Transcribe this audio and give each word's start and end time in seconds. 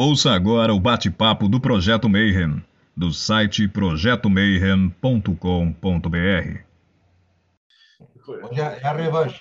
Ouça 0.00 0.30
agora 0.30 0.72
o 0.72 0.78
bate-papo 0.78 1.48
do 1.48 1.60
Projeto 1.60 2.08
Mayhem, 2.08 2.64
do 2.96 3.12
site 3.12 3.66
projetomayhem.com.br. 3.66 6.60
É 8.52 8.86
a 8.86 8.92
revanche. 8.92 9.40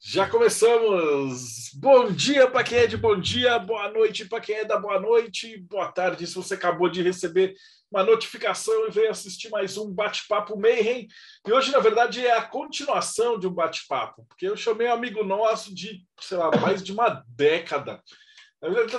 Já 0.00 0.28
começamos. 0.28 1.70
Bom 1.76 2.10
dia 2.10 2.50
para 2.50 2.64
quem 2.64 2.78
é 2.78 2.88
de 2.88 2.96
bom 2.96 3.20
dia, 3.20 3.56
boa 3.60 3.88
noite 3.92 4.24
para 4.24 4.40
quem 4.40 4.56
é 4.56 4.64
da 4.64 4.80
boa 4.80 4.98
noite, 4.98 5.58
boa 5.58 5.92
tarde 5.92 6.26
se 6.26 6.34
você 6.34 6.54
acabou 6.54 6.88
de 6.88 7.00
receber 7.00 7.54
uma 7.88 8.02
notificação 8.02 8.88
e 8.88 8.90
veio 8.90 9.12
assistir 9.12 9.48
mais 9.48 9.78
um 9.78 9.94
bate-papo 9.94 10.58
Mayhem. 10.58 11.06
E 11.46 11.52
hoje, 11.52 11.70
na 11.70 11.78
verdade, 11.78 12.26
é 12.26 12.36
a 12.36 12.42
continuação 12.42 13.38
de 13.38 13.46
um 13.46 13.54
bate-papo, 13.54 14.26
porque 14.28 14.48
eu 14.48 14.56
chamei 14.56 14.88
um 14.88 14.92
amigo 14.92 15.22
nosso 15.22 15.72
de, 15.72 16.04
sei 16.18 16.36
lá, 16.36 16.50
mais 16.60 16.82
de 16.82 16.90
uma 16.90 17.22
década 17.28 18.02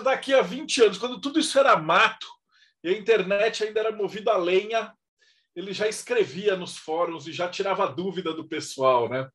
daqui 0.04 0.34
a 0.34 0.42
20 0.42 0.84
anos, 0.84 0.98
quando 0.98 1.20
tudo 1.20 1.40
isso 1.40 1.58
era 1.58 1.76
mato 1.78 2.28
e 2.84 2.90
a 2.90 2.98
internet 2.98 3.64
ainda 3.64 3.80
era 3.80 3.92
movida 3.92 4.32
a 4.32 4.38
lenha, 4.38 4.94
ele 5.56 5.74
já 5.74 5.88
escrevia 5.88 6.56
nos 6.56 6.78
fóruns 6.78 7.28
e 7.28 7.34
já 7.34 7.50
tirava 7.50 7.88
dúvida 7.88 8.34
do 8.34 8.48
pessoal, 8.48 9.10
né? 9.10 9.28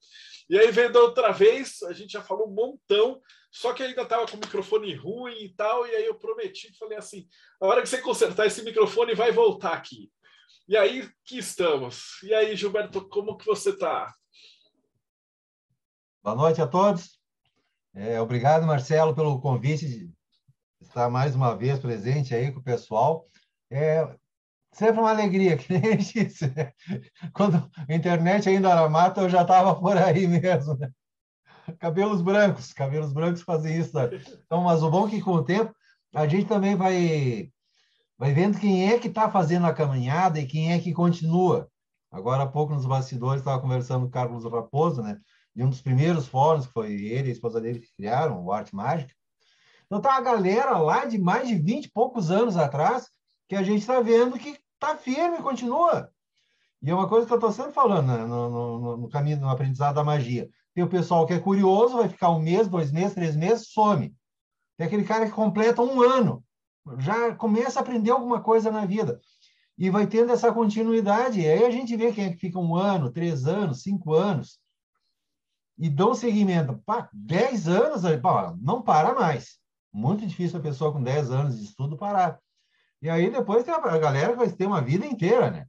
E 0.48 0.58
aí 0.58 0.70
veio 0.70 0.92
da 0.92 1.00
outra 1.00 1.32
vez, 1.32 1.82
a 1.84 1.92
gente 1.92 2.12
já 2.12 2.22
falou 2.22 2.48
um 2.48 2.54
montão, 2.54 3.20
só 3.50 3.72
que 3.72 3.82
ainda 3.82 4.02
estava 4.02 4.26
com 4.26 4.36
o 4.36 4.40
microfone 4.40 4.94
ruim 4.94 5.44
e 5.44 5.48
tal, 5.54 5.86
e 5.86 5.94
aí 5.94 6.06
eu 6.06 6.14
prometi, 6.14 6.76
falei 6.78 6.98
assim, 6.98 7.26
a 7.60 7.66
hora 7.66 7.82
que 7.82 7.88
você 7.88 7.98
consertar 7.98 8.46
esse 8.46 8.62
microfone 8.62 9.14
vai 9.14 9.32
voltar 9.32 9.72
aqui. 9.72 10.10
E 10.68 10.76
aí 10.76 11.10
que 11.24 11.38
estamos. 11.38 12.22
E 12.22 12.32
aí, 12.32 12.54
Gilberto, 12.54 13.08
como 13.08 13.36
que 13.36 13.46
você 13.46 13.70
está? 13.70 14.14
Boa 16.22 16.36
noite 16.36 16.60
a 16.60 16.66
todos. 16.66 17.18
É, 17.92 18.20
obrigado, 18.20 18.66
Marcelo, 18.66 19.14
pelo 19.14 19.40
convite 19.40 20.12
estar 20.90 21.08
mais 21.08 21.34
uma 21.34 21.56
vez 21.56 21.78
presente 21.78 22.34
aí 22.34 22.52
com 22.52 22.60
o 22.60 22.62
pessoal. 22.62 23.26
É 23.70 24.06
sempre 24.72 25.00
uma 25.00 25.10
alegria, 25.10 25.56
que 25.58 25.72
nem 25.72 25.96
disse. 25.96 26.48
Né? 26.54 26.72
Quando 27.32 27.70
a 27.88 27.94
internet 27.94 28.48
ainda 28.48 28.70
era 28.70 28.88
mata, 28.88 29.22
eu 29.22 29.28
já 29.30 29.42
estava 29.42 29.74
por 29.74 29.96
aí 29.96 30.26
mesmo. 30.26 30.76
Né? 30.76 30.90
Cabelos 31.78 32.20
brancos, 32.20 32.72
cabelos 32.72 33.12
brancos 33.12 33.42
fazem 33.42 33.78
isso. 33.78 33.94
Né? 33.96 34.10
Então, 34.44 34.62
mas 34.62 34.82
o 34.82 34.90
bom 34.90 35.06
é 35.06 35.10
que 35.10 35.22
com 35.22 35.32
o 35.32 35.44
tempo 35.44 35.74
a 36.14 36.26
gente 36.26 36.46
também 36.46 36.74
vai 36.74 37.50
vai 38.18 38.34
vendo 38.34 38.58
quem 38.58 38.92
é 38.92 38.98
que 38.98 39.08
está 39.08 39.30
fazendo 39.30 39.66
a 39.66 39.72
caminhada 39.72 40.38
e 40.38 40.46
quem 40.46 40.72
é 40.72 40.78
que 40.78 40.92
continua. 40.92 41.70
Agora 42.10 42.42
há 42.42 42.46
pouco 42.46 42.74
nos 42.74 42.84
bastidores 42.84 43.40
estava 43.40 43.62
conversando 43.62 44.02
com 44.02 44.08
o 44.08 44.10
Carlos 44.10 44.44
Raposo, 44.44 45.02
né? 45.02 45.18
De 45.54 45.62
um 45.62 45.70
dos 45.70 45.80
primeiros 45.80 46.26
fóruns 46.26 46.66
que 46.66 46.72
foi 46.72 46.92
ele 46.92 47.28
e 47.28 47.30
a 47.30 47.32
esposa 47.32 47.60
dele 47.60 47.78
que 47.78 47.94
criaram, 47.96 48.44
o 48.44 48.52
Arte 48.52 48.74
Mágica. 48.74 49.14
Então 49.90 50.00
tá 50.00 50.16
a 50.16 50.20
galera 50.20 50.78
lá 50.78 51.04
de 51.04 51.18
mais 51.18 51.48
de 51.48 51.56
20 51.56 51.86
e 51.86 51.90
poucos 51.90 52.30
anos 52.30 52.56
atrás 52.56 53.10
que 53.48 53.56
a 53.56 53.62
gente 53.64 53.80
está 53.80 54.00
vendo 54.00 54.38
que 54.38 54.56
está 54.74 54.96
firme, 54.96 55.38
continua. 55.38 56.08
E 56.80 56.88
é 56.88 56.94
uma 56.94 57.08
coisa 57.08 57.26
que 57.26 57.32
eu 57.32 57.38
estou 57.38 57.50
sempre 57.50 57.72
falando 57.72 58.06
né? 58.06 58.24
no, 58.24 58.48
no, 58.48 58.96
no, 58.98 59.08
caminho, 59.08 59.40
no 59.40 59.48
aprendizado 59.48 59.96
da 59.96 60.04
magia. 60.04 60.48
Tem 60.72 60.84
o 60.84 60.88
pessoal 60.88 61.26
que 61.26 61.32
é 61.32 61.40
curioso, 61.40 61.96
vai 61.96 62.08
ficar 62.08 62.30
um 62.30 62.38
mês, 62.38 62.68
dois 62.68 62.92
meses, 62.92 63.14
três 63.14 63.34
meses, 63.34 63.72
some. 63.72 64.14
Tem 64.78 64.86
aquele 64.86 65.02
cara 65.02 65.26
que 65.26 65.32
completa 65.32 65.82
um 65.82 66.00
ano, 66.00 66.44
já 66.98 67.34
começa 67.34 67.80
a 67.80 67.82
aprender 67.82 68.12
alguma 68.12 68.40
coisa 68.40 68.70
na 68.70 68.86
vida. 68.86 69.20
E 69.76 69.90
vai 69.90 70.06
tendo 70.06 70.30
essa 70.30 70.52
continuidade. 70.52 71.40
E 71.40 71.48
aí 71.48 71.64
a 71.64 71.70
gente 71.70 71.96
vê 71.96 72.12
quem 72.12 72.26
é 72.26 72.30
que 72.30 72.38
fica 72.38 72.60
um 72.60 72.76
ano, 72.76 73.10
três 73.10 73.44
anos, 73.46 73.82
cinco 73.82 74.14
anos. 74.14 74.60
E 75.76 75.90
dão 75.90 76.14
seguimento. 76.14 76.80
Pá, 76.86 77.10
dez 77.12 77.66
anos, 77.66 78.02
pá, 78.22 78.54
não 78.60 78.82
para 78.82 79.14
mais. 79.14 79.58
Muito 79.92 80.26
difícil 80.26 80.58
a 80.58 80.62
pessoa 80.62 80.92
com 80.92 81.02
10 81.02 81.30
anos 81.30 81.58
de 81.58 81.64
estudo 81.64 81.96
parar. 81.96 82.38
E 83.02 83.08
aí 83.08 83.30
depois 83.30 83.64
tem 83.64 83.74
a 83.74 83.98
galera 83.98 84.32
que 84.32 84.38
vai 84.38 84.52
ter 84.52 84.66
uma 84.66 84.82
vida 84.82 85.06
inteira, 85.06 85.50
né? 85.50 85.66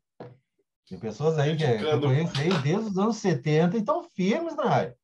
Tem 0.88 1.00
pessoas 1.00 1.40
aí 1.40 1.56
que, 1.56 1.78
que 1.78 1.84
eu 1.86 2.02
conheço 2.02 2.38
aí 2.38 2.50
desde 2.62 2.90
os 2.90 2.98
anos 2.98 3.18
70 3.18 3.78
e 3.78 3.80
estão 3.80 4.04
firmes 4.04 4.56
na 4.56 4.66
área. 4.66 4.98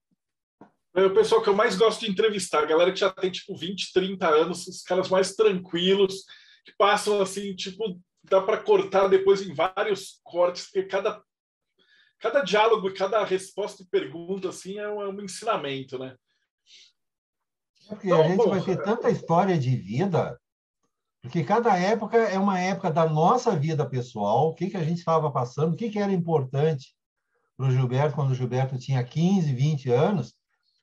É 0.93 1.05
o 1.05 1.13
pessoal 1.13 1.41
que 1.41 1.47
eu 1.47 1.55
mais 1.55 1.77
gosto 1.77 2.01
de 2.01 2.11
entrevistar, 2.11 2.63
a 2.63 2.65
galera 2.65 2.91
que 2.91 2.99
já 2.99 3.11
tem 3.11 3.31
tipo 3.31 3.55
20, 3.55 3.93
30 3.93 4.27
anos, 4.27 4.67
os 4.67 4.81
caras 4.81 5.09
mais 5.09 5.35
tranquilos, 5.35 6.25
que 6.65 6.73
passam 6.77 7.21
assim, 7.21 7.55
tipo, 7.55 8.01
dá 8.23 8.41
para 8.41 8.57
cortar 8.57 9.07
depois 9.07 9.41
em 9.41 9.53
vários 9.53 10.19
cortes, 10.23 10.65
porque 10.65 10.83
cada, 10.83 11.21
cada 12.19 12.41
diálogo 12.41 12.89
e 12.89 12.93
cada 12.93 13.23
resposta 13.23 13.83
e 13.83 13.87
pergunta 13.87 14.49
assim 14.49 14.77
é 14.79 14.89
um, 14.89 15.01
é 15.01 15.07
um 15.07 15.21
ensinamento, 15.21 15.97
né? 15.97 16.15
Porque 17.87 18.07
então, 18.07 18.21
a 18.21 18.27
gente 18.27 18.37
bom, 18.37 18.49
vai 18.49 18.61
ter 18.61 18.81
tanta 18.81 19.09
história 19.09 19.57
de 19.57 19.75
vida, 19.75 20.39
porque 21.21 21.43
cada 21.43 21.77
época 21.77 22.17
é 22.17 22.37
uma 22.37 22.59
época 22.59 22.91
da 22.91 23.07
nossa 23.07 23.55
vida 23.55 23.85
pessoal, 23.85 24.49
o 24.49 24.53
que, 24.53 24.69
que 24.69 24.77
a 24.77 24.83
gente 24.83 24.99
estava 24.99 25.31
passando, 25.31 25.73
o 25.73 25.75
que, 25.75 25.89
que 25.89 25.99
era 25.99 26.11
importante 26.11 26.95
para 27.55 27.67
o 27.67 27.71
Gilberto 27.71 28.15
quando 28.15 28.31
o 28.31 28.35
Gilberto 28.35 28.77
tinha 28.77 29.03
15, 29.03 29.53
20 29.53 29.89
anos, 29.91 30.35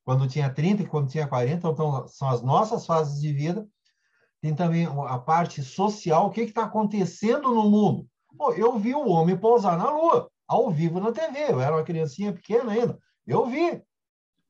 quando 0.04 0.28
tinha 0.28 0.50
30 0.50 0.82
e 0.82 0.86
quando 0.86 1.08
tinha 1.08 1.26
40, 1.26 1.68
então 1.68 2.08
são 2.08 2.28
as 2.28 2.42
nossas 2.42 2.84
fases 2.84 3.20
de 3.20 3.32
vida. 3.32 3.66
Tem 4.40 4.54
também 4.54 4.86
a 4.86 5.18
parte 5.18 5.62
social, 5.62 6.26
o 6.26 6.30
que 6.30 6.42
está 6.42 6.64
acontecendo 6.64 7.54
no 7.54 7.70
mundo. 7.70 8.06
Pô, 8.36 8.52
eu 8.52 8.78
vi 8.78 8.94
o 8.94 9.08
homem 9.08 9.36
pousar 9.36 9.78
na 9.78 9.88
Lua, 9.90 10.30
ao 10.46 10.70
vivo 10.70 11.00
na 11.00 11.12
TV, 11.12 11.52
eu 11.52 11.60
era 11.60 11.74
uma 11.74 11.84
criancinha 11.84 12.32
pequena 12.32 12.72
ainda, 12.72 12.98
eu 13.26 13.46
vi 13.46 13.82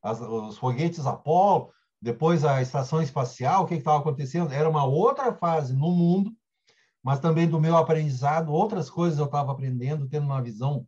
As, 0.02 0.20
os 0.20 0.58
foguetes 0.58 1.06
Apolo, 1.06 1.70
depois 2.04 2.44
a 2.44 2.60
estação 2.60 3.00
espacial, 3.00 3.64
o 3.64 3.66
que 3.66 3.76
estava 3.76 3.98
acontecendo? 3.98 4.52
Era 4.52 4.68
uma 4.68 4.84
outra 4.84 5.32
fase 5.32 5.72
no 5.72 5.90
mundo, 5.90 6.30
mas 7.02 7.18
também 7.18 7.48
do 7.48 7.58
meu 7.58 7.78
aprendizado, 7.78 8.52
outras 8.52 8.90
coisas 8.90 9.18
eu 9.18 9.24
estava 9.24 9.50
aprendendo, 9.50 10.06
tendo 10.06 10.26
uma 10.26 10.42
visão, 10.42 10.86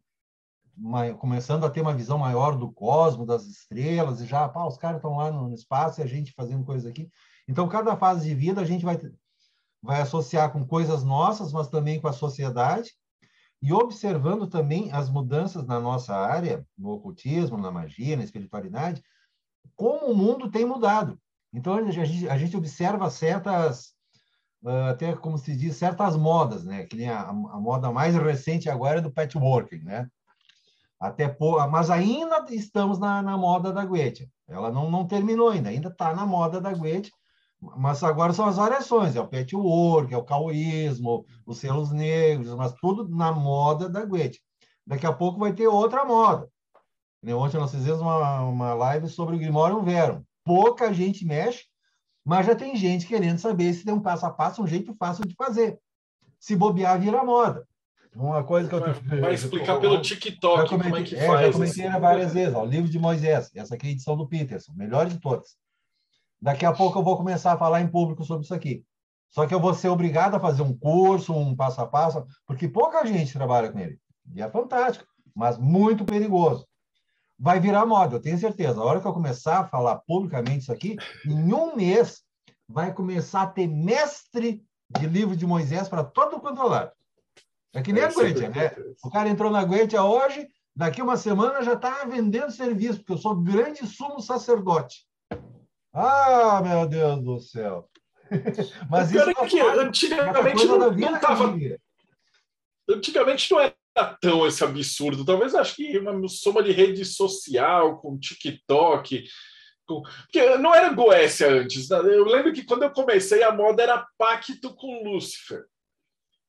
uma, 0.77 1.15
começando 1.15 1.65
a 1.65 1.71
ter 1.71 1.81
uma 1.81 1.95
visão 1.95 2.19
maior 2.19 2.59
do 2.59 2.71
cosmos, 2.71 3.27
das 3.27 3.47
estrelas, 3.47 4.21
e 4.21 4.27
já, 4.27 4.47
pá, 4.47 4.67
os 4.67 4.77
caras 4.77 4.99
estão 4.99 5.17
lá 5.17 5.33
no 5.33 5.55
espaço 5.55 6.01
e 6.01 6.05
a 6.05 6.07
gente 6.07 6.35
fazendo 6.35 6.67
coisas 6.67 6.87
aqui. 6.87 7.09
Então, 7.49 7.67
cada 7.67 7.97
fase 7.97 8.29
de 8.29 8.35
vida 8.35 8.61
a 8.61 8.67
gente 8.67 8.85
vai, 8.85 9.01
vai 9.83 10.03
associar 10.03 10.53
com 10.53 10.67
coisas 10.67 11.03
nossas, 11.03 11.51
mas 11.51 11.69
também 11.69 11.99
com 11.99 12.09
a 12.09 12.13
sociedade, 12.13 12.91
e 13.63 13.73
observando 13.73 14.47
também 14.47 14.93
as 14.93 15.09
mudanças 15.09 15.65
na 15.67 15.81
nossa 15.81 16.15
área, 16.15 16.63
no 16.77 16.91
ocultismo, 16.91 17.57
na 17.57 17.71
magia, 17.71 18.19
na 18.19 18.25
espiritualidade, 18.25 19.03
como 19.75 20.07
o 20.07 20.17
mundo 20.17 20.51
tem 20.51 20.65
mudado. 20.65 21.19
Então, 21.53 21.75
a 21.75 21.91
gente, 21.91 22.29
a 22.29 22.37
gente 22.37 22.57
observa 22.57 23.11
certas, 23.11 23.95
uh, 24.63 24.91
até 24.91 25.15
como 25.15 25.39
se 25.39 25.57
diz, 25.57 25.77
certas 25.77 26.17
modas, 26.17 26.65
né? 26.65 26.85
Que 26.85 26.97
nem 26.97 27.09
a, 27.09 27.23
a 27.23 27.33
moda 27.33 27.91
mais 27.91 28.15
recente 28.15 28.69
agora 28.69 28.99
é 28.99 29.03
do 29.03 29.11
patchworking, 29.11 29.83
né? 29.83 30.09
Até 31.01 31.29
por, 31.29 31.67
mas 31.71 31.91
ainda 31.91 32.45
estamos 32.51 32.99
na, 32.99 33.23
na 33.23 33.37
moda 33.37 33.73
da 33.73 33.85
Goethe. 33.85 34.31
Ela 34.49 34.71
não, 34.71 34.91
não 34.91 35.07
terminou 35.07 35.51
ainda, 35.51 35.69
ainda 35.69 35.89
está 35.89 36.15
na 36.15 36.25
moda 36.25 36.61
da 36.61 36.73
Goethe, 36.73 37.11
mas 37.61 38.03
agora 38.03 38.33
são 38.33 38.47
as 38.47 38.57
variações, 38.57 39.17
é 39.17 39.21
o 39.21 39.29
patchwork, 39.29 40.13
é 40.13 40.17
o 40.17 40.25
caoísmo, 40.25 41.25
os 41.45 41.59
selos 41.59 41.91
negros, 41.91 42.55
mas 42.55 42.73
tudo 42.75 43.09
na 43.09 43.33
moda 43.33 43.89
da 43.89 44.05
Goethe. 44.05 44.41
Daqui 44.87 45.07
a 45.07 45.13
pouco 45.13 45.41
vai 45.41 45.53
ter 45.53 45.67
outra 45.67 46.05
moda. 46.05 46.49
Ontem 47.35 47.57
nós 47.57 47.71
fizemos 47.71 48.01
uma, 48.01 48.43
uma 48.43 48.75
live 48.75 49.09
sobre 49.09 49.37
o 49.37 49.39
Grimório 49.39 49.83
Verum. 49.83 50.23
Pouca 50.45 50.93
gente 50.93 51.25
mexe, 51.25 51.65
mas 52.25 52.47
já 52.47 52.55
tem 52.55 52.77
gente 52.77 53.07
querendo 53.07 53.39
saber 53.39 53.73
se 53.73 53.85
tem 53.85 53.95
um 53.95 54.01
passo 54.01 54.27
a 54.27 54.31
passo, 54.31 54.63
um 54.63 54.67
jeito 54.67 54.95
fácil 54.95 55.27
de 55.27 55.35
fazer. 55.35 55.79
Se 56.39 56.55
bobear, 56.55 57.01
vira 57.01 57.25
moda. 57.25 57.67
Uma 58.15 58.45
coisa 58.45 58.69
que 58.69 58.75
eu 58.75 58.81
tenho... 58.81 59.21
Vai 59.21 59.35
explicar 59.35 59.79
pelo 59.81 60.01
TikTok 60.01 60.69
comentei, 60.69 60.91
como 60.91 60.97
é 60.97 61.03
que 61.03 61.17
é, 61.17 61.27
faz. 61.27 61.47
Já 61.47 61.53
comentei 61.53 62.01
várias 62.01 62.33
vezes. 62.33 62.55
Ó, 62.55 62.63
o 62.63 62.67
livro 62.67 62.89
de 62.89 62.99
Moisés, 62.99 63.51
essa 63.55 63.75
aqui 63.75 63.87
é 63.87 63.89
a 63.91 63.93
edição 63.93 64.17
do 64.17 64.29
Peterson, 64.29 64.73
melhor 64.75 65.07
de 65.07 65.19
todas. 65.21 65.57
Daqui 66.41 66.65
a 66.65 66.73
pouco 66.73 66.99
eu 66.99 67.03
vou 67.03 67.17
começar 67.17 67.53
a 67.53 67.59
falar 67.59 67.81
em 67.81 67.89
público 67.89 68.25
sobre 68.25 68.45
isso 68.45 68.55
aqui. 68.55 68.85
Só 69.29 69.47
que 69.47 69.55
eu 69.55 69.61
vou 69.61 69.75
ser 69.75 69.89
obrigado 69.89 70.35
a 70.35 70.41
fazer 70.41 70.63
um 70.63 70.77
curso, 70.77 71.35
um 71.35 71.55
passo 71.55 71.81
a 71.81 71.87
passo, 71.87 72.25
porque 72.47 72.69
pouca 72.69 73.05
gente 73.05 73.33
trabalha 73.33 73.71
com 73.71 73.79
ele. 73.79 73.99
E 74.35 74.41
é 74.41 74.49
fantástico, 74.49 75.07
mas 75.35 75.59
muito 75.59 76.05
perigoso 76.05 76.67
vai 77.39 77.61
virar 77.61 77.87
moda, 77.87 78.17
eu 78.17 78.21
tenho 78.21 78.39
certeza. 78.39 78.81
A 78.81 78.85
hora 78.85 79.01
que 79.01 79.07
eu 79.07 79.13
começar 79.13 79.61
a 79.61 79.69
falar 79.69 79.97
publicamente 80.07 80.63
isso 80.63 80.73
aqui, 80.73 80.97
em 81.25 81.53
um 81.53 81.77
mês 81.77 82.23
vai 82.69 82.93
começar 82.93 83.43
a 83.43 83.47
ter 83.47 83.67
mestre 83.67 84.65
de 84.91 85.07
livro 85.07 85.37
de 85.37 85.47
Moisés 85.47 85.89
para 85.89 86.05
todo 86.05 86.41
quanto 86.41 86.63
é 86.63 86.65
lado. 86.65 86.93
É 87.75 87.83
que 87.83 87.93
nem 87.93 88.03
é 88.03 88.07
a 88.07 88.13
Goethe, 88.13 88.49
né? 88.49 88.75
O 89.05 89.11
cara 89.11 89.29
entrou 89.29 89.51
na 89.51 89.63
Goethe 89.65 89.97
hoje, 89.97 90.49
daqui 90.75 91.03
uma 91.03 91.17
semana 91.17 91.63
já 91.63 91.75
está 91.75 92.05
vendendo 92.05 92.51
serviço, 92.51 92.99
porque 93.01 93.13
eu 93.13 93.19
sou 93.19 93.37
grande 93.37 93.87
sumo 93.87 94.21
sacerdote. 94.21 95.07
Ah, 95.93 96.63
meu 96.65 96.87
Deus 96.87 97.23
do 97.23 97.41
céu! 97.41 97.89
Mas 98.91 99.11
isso 99.13 99.31
é 99.31 99.35
que 99.35 99.61
antigamente 99.61 100.67
não, 100.67 100.91
não 100.91 101.21
tava... 101.21 101.55
Antigamente 102.89 103.51
não 103.53 103.61
era 103.61 103.75
tão 104.05 104.47
esse 104.47 104.63
absurdo. 104.63 105.25
Talvez 105.25 105.55
acho 105.55 105.77
que 105.77 105.99
uma 105.99 106.29
soma 106.29 106.63
de 106.63 106.73
rede 106.73 107.05
social 107.05 107.99
com 107.99 108.19
TikTok. 108.19 109.25
Porque 109.87 110.57
não 110.57 110.75
era 110.75 110.93
Goécia 110.93 111.49
antes. 111.49 111.89
Né? 111.89 111.99
Eu 111.99 112.25
lembro 112.25 112.53
que 112.53 112.65
quando 112.65 112.83
eu 112.83 112.91
comecei, 112.91 113.43
a 113.43 113.53
moda 113.53 113.83
era 113.83 114.07
pacto 114.19 114.75
com 114.75 115.05
Lúcifer. 115.05 115.65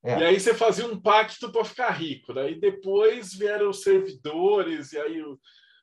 É. 0.03 0.19
E 0.19 0.23
aí 0.23 0.39
você 0.39 0.53
fazia 0.53 0.85
um 0.85 0.99
pacto 0.99 1.51
para 1.51 1.65
ficar 1.65 1.91
rico. 1.91 2.33
Né? 2.33 2.51
E 2.51 2.59
depois 2.59 3.33
vieram 3.33 3.69
os 3.69 3.83
servidores, 3.83 4.93
e 4.93 4.99
aí 4.99 5.23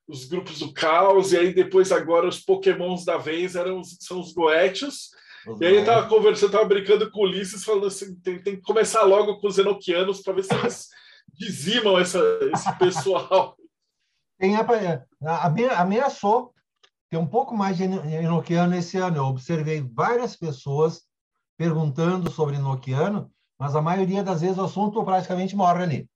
os 0.06 0.26
grupos 0.26 0.58
do 0.58 0.72
caos, 0.72 1.32
e 1.32 1.38
aí 1.38 1.55
depois 1.55 1.90
agora 1.90 2.28
os 2.28 2.40
pokémons 2.40 3.05
da 3.05 3.16
vez 3.16 3.56
eram, 3.56 3.82
são 3.84 4.20
os 4.20 4.32
goétios. 4.32 5.11
E 5.61 5.66
aí 5.66 5.76
eu 5.76 5.84
tava 5.84 6.08
conversando, 6.08 6.52
tava 6.52 6.64
brincando 6.64 7.11
com 7.11 7.20
o 7.20 7.25
Ulisses, 7.25 7.64
falando 7.64 7.87
assim, 7.87 8.19
tem, 8.20 8.43
tem 8.43 8.56
que 8.56 8.62
começar 8.62 9.02
logo 9.02 9.38
com 9.38 9.46
os 9.46 9.58
enoquianos 9.58 10.22
para 10.22 10.32
ver 10.32 10.44
se 10.44 10.55
eles 10.55 10.88
dizimam 11.36 11.98
essa, 11.98 12.19
esse 12.52 12.72
pessoal. 12.78 13.56
Tem 14.38 14.56
a, 14.56 14.66
a, 15.25 15.81
ameaçou 15.81 16.52
ter 17.10 17.16
um 17.16 17.26
pouco 17.26 17.56
mais 17.56 17.76
de 17.76 17.84
enoquiano 17.84 18.75
esse 18.75 18.96
ano. 18.98 19.19
Eu 19.19 19.25
observei 19.25 19.81
várias 19.81 20.34
pessoas 20.36 21.02
perguntando 21.56 22.31
sobre 22.31 22.56
enoquiano, 22.56 23.31
mas 23.58 23.76
a 23.76 23.82
maioria 23.82 24.25
das 24.25 24.40
vezes 24.40 24.58
o 24.58 24.64
assunto 24.64 25.04
praticamente 25.04 25.54
morre 25.54 25.82
ali. 25.82 26.10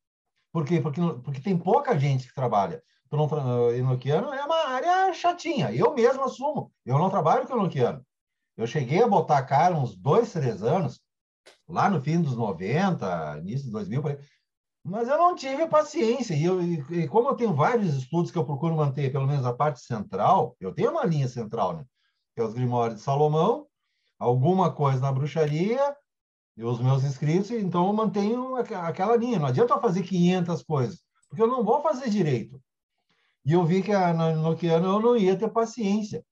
Por 0.53 0.65
quê? 0.65 0.81
Porque, 0.81 1.01
porque 1.23 1.41
tem 1.41 1.57
pouca 1.57 1.99
gente 1.99 2.27
que 2.27 2.35
trabalha. 2.35 2.83
Então, 3.07 3.29
enoquiano 3.75 4.33
é 4.35 4.45
uma 4.45 4.69
área 4.69 5.15
chatinha. 5.15 5.73
Eu 5.73 5.95
mesmo 5.95 6.25
assumo. 6.25 6.73
Eu 6.85 6.99
não 6.99 7.09
trabalho 7.09 7.47
com 7.47 7.55
enoquiano. 7.55 8.05
Eu 8.57 8.67
cheguei 8.67 9.03
a 9.03 9.09
botar 9.09 9.39
a 9.39 9.45
cara 9.45 9.75
uns 9.75 9.97
dois, 9.97 10.33
três 10.33 10.63
anos, 10.63 11.01
lá 11.69 11.89
no 11.89 12.03
fim 12.03 12.21
dos 12.21 12.37
90, 12.37 13.39
início 13.39 13.67
de 13.67 13.73
2000, 13.73 14.03
mas 14.85 15.09
eu 15.09 15.19
não 15.19 15.35
tive 15.35 15.67
paciência. 15.67 16.35
E, 16.35 16.45
eu, 16.45 16.63
e, 16.63 17.09
como 17.09 17.29
eu 17.29 17.35
tenho 17.35 17.55
vários 17.55 17.95
estudos 17.95 18.31
que 18.31 18.39
eu 18.39 18.45
procuro 18.45 18.77
manter, 18.77 19.13
pelo 19.13 19.27
menos 19.27 19.45
a 19.45 19.53
parte 19.53 19.81
central, 19.81 20.57
eu 20.61 20.73
tenho 20.73 20.91
uma 20.91 21.05
linha 21.05 21.29
central, 21.29 21.77
né? 21.77 21.85
Que 22.35 22.41
é 22.41 22.45
os 22.45 22.55
Grimórios 22.55 22.99
de 22.99 23.05
Salomão, 23.05 23.67
alguma 24.19 24.73
coisa 24.73 25.01
na 25.01 25.13
bruxaria, 25.13 25.97
e 26.57 26.65
os 26.65 26.81
meus 26.81 27.05
inscritos, 27.05 27.53
então 27.53 27.87
eu 27.87 27.93
mantenho 27.93 28.57
aquela 28.57 29.17
linha. 29.17 29.39
Não 29.39 29.47
adianta 29.47 29.75
eu 29.75 29.81
fazer 29.81 30.03
500 30.03 30.63
coisas, 30.65 31.01
porque 31.29 31.41
eu 31.41 31.47
não 31.47 31.65
vou 31.65 31.81
fazer 31.81 32.11
direito. 32.11 32.61
E 33.45 33.53
eu 33.53 33.65
vi 33.65 33.81
que 33.81 33.93
a, 33.93 34.13
no 34.13 34.43
Nokiano 34.43 34.89
eu 34.89 35.01
não 35.01 35.17
ia 35.17 35.39
ter 35.39 35.49
paciência. 35.49 36.25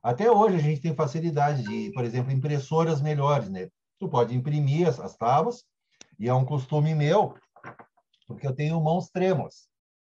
Até 0.00 0.30
hoje 0.30 0.56
a 0.56 0.60
gente 0.60 0.80
tem 0.80 0.94
facilidade 0.94 1.64
de, 1.64 1.90
por 1.92 2.04
exemplo, 2.04 2.32
impressoras 2.32 3.02
melhores, 3.02 3.48
né? 3.48 3.68
Tu 3.98 4.08
pode 4.08 4.34
imprimir 4.34 4.86
as, 4.86 5.00
as 5.00 5.16
tábuas, 5.16 5.64
e 6.18 6.28
é 6.28 6.34
um 6.34 6.44
costume 6.44 6.94
meu, 6.94 7.34
porque 8.28 8.46
eu 8.46 8.54
tenho 8.54 8.80
mãos 8.80 9.08
trêmulas. 9.08 9.66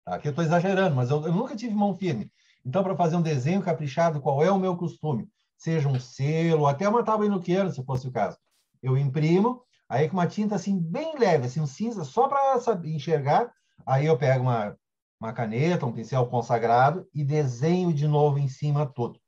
Tá? 0.05 0.15
Aqui 0.15 0.27
eu 0.27 0.31
estou 0.31 0.45
exagerando, 0.45 0.97
mas 0.97 1.11
eu, 1.11 1.25
eu, 1.27 1.33
nunca 1.33 1.55
tive 1.55 1.75
mão 1.75 1.95
firme. 1.95 2.33
Então, 2.65 2.83
para 2.83 2.97
fazer 2.97 3.15
um 3.15 3.23
desenho 3.23 3.63
caprichado, 3.63 4.21
qual 4.21 4.43
é 4.43 4.51
o 4.51 4.59
meu 4.59 4.77
costume? 4.77 5.29
Seja 5.57 5.89
um 5.89 6.01
selo, 6.01 6.67
até 6.67 6.89
uma 6.89 7.05
tábua 7.05 7.27
inoquiana, 7.27 7.71
se 7.71 7.85
fosse 7.85 8.09
o 8.09 8.11
caso. 8.11 8.39
Eu 8.83 8.97
imprimo, 8.97 9.63
aí 9.89 10.09
com 10.09 10.17
uma 10.17 10.27
tinta 10.27 10.57
assim 10.57 10.79
bem 10.79 11.17
leve, 11.19 11.47
assim 11.47 11.61
um 11.61 11.67
cinza, 11.67 12.03
só 12.03 12.27
para 12.27 12.59
enxergar. 12.85 13.53
Aí 13.85 14.07
eu 14.07 14.19
pego 14.19 14.43
uma, 14.43 14.77
uma 15.21 15.33
caneta, 15.33 15.87
um 15.87 15.93
pincel 15.93 16.27
consagrado 16.27 17.07
e 17.15 17.23
desenho 17.23 17.93
de 17.93 18.09
novo 18.09 18.39
em 18.39 18.49
cima 18.49 18.87
tudo. 18.87 19.21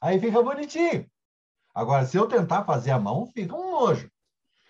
Aí 0.00 0.20
fica 0.20 0.42
bonitinho. 0.42 1.06
Agora, 1.74 2.04
se 2.06 2.16
eu 2.16 2.28
tentar 2.28 2.64
fazer 2.64 2.90
a 2.90 2.98
mão, 2.98 3.26
fica 3.26 3.54
um 3.54 3.70
nojo. 3.72 4.10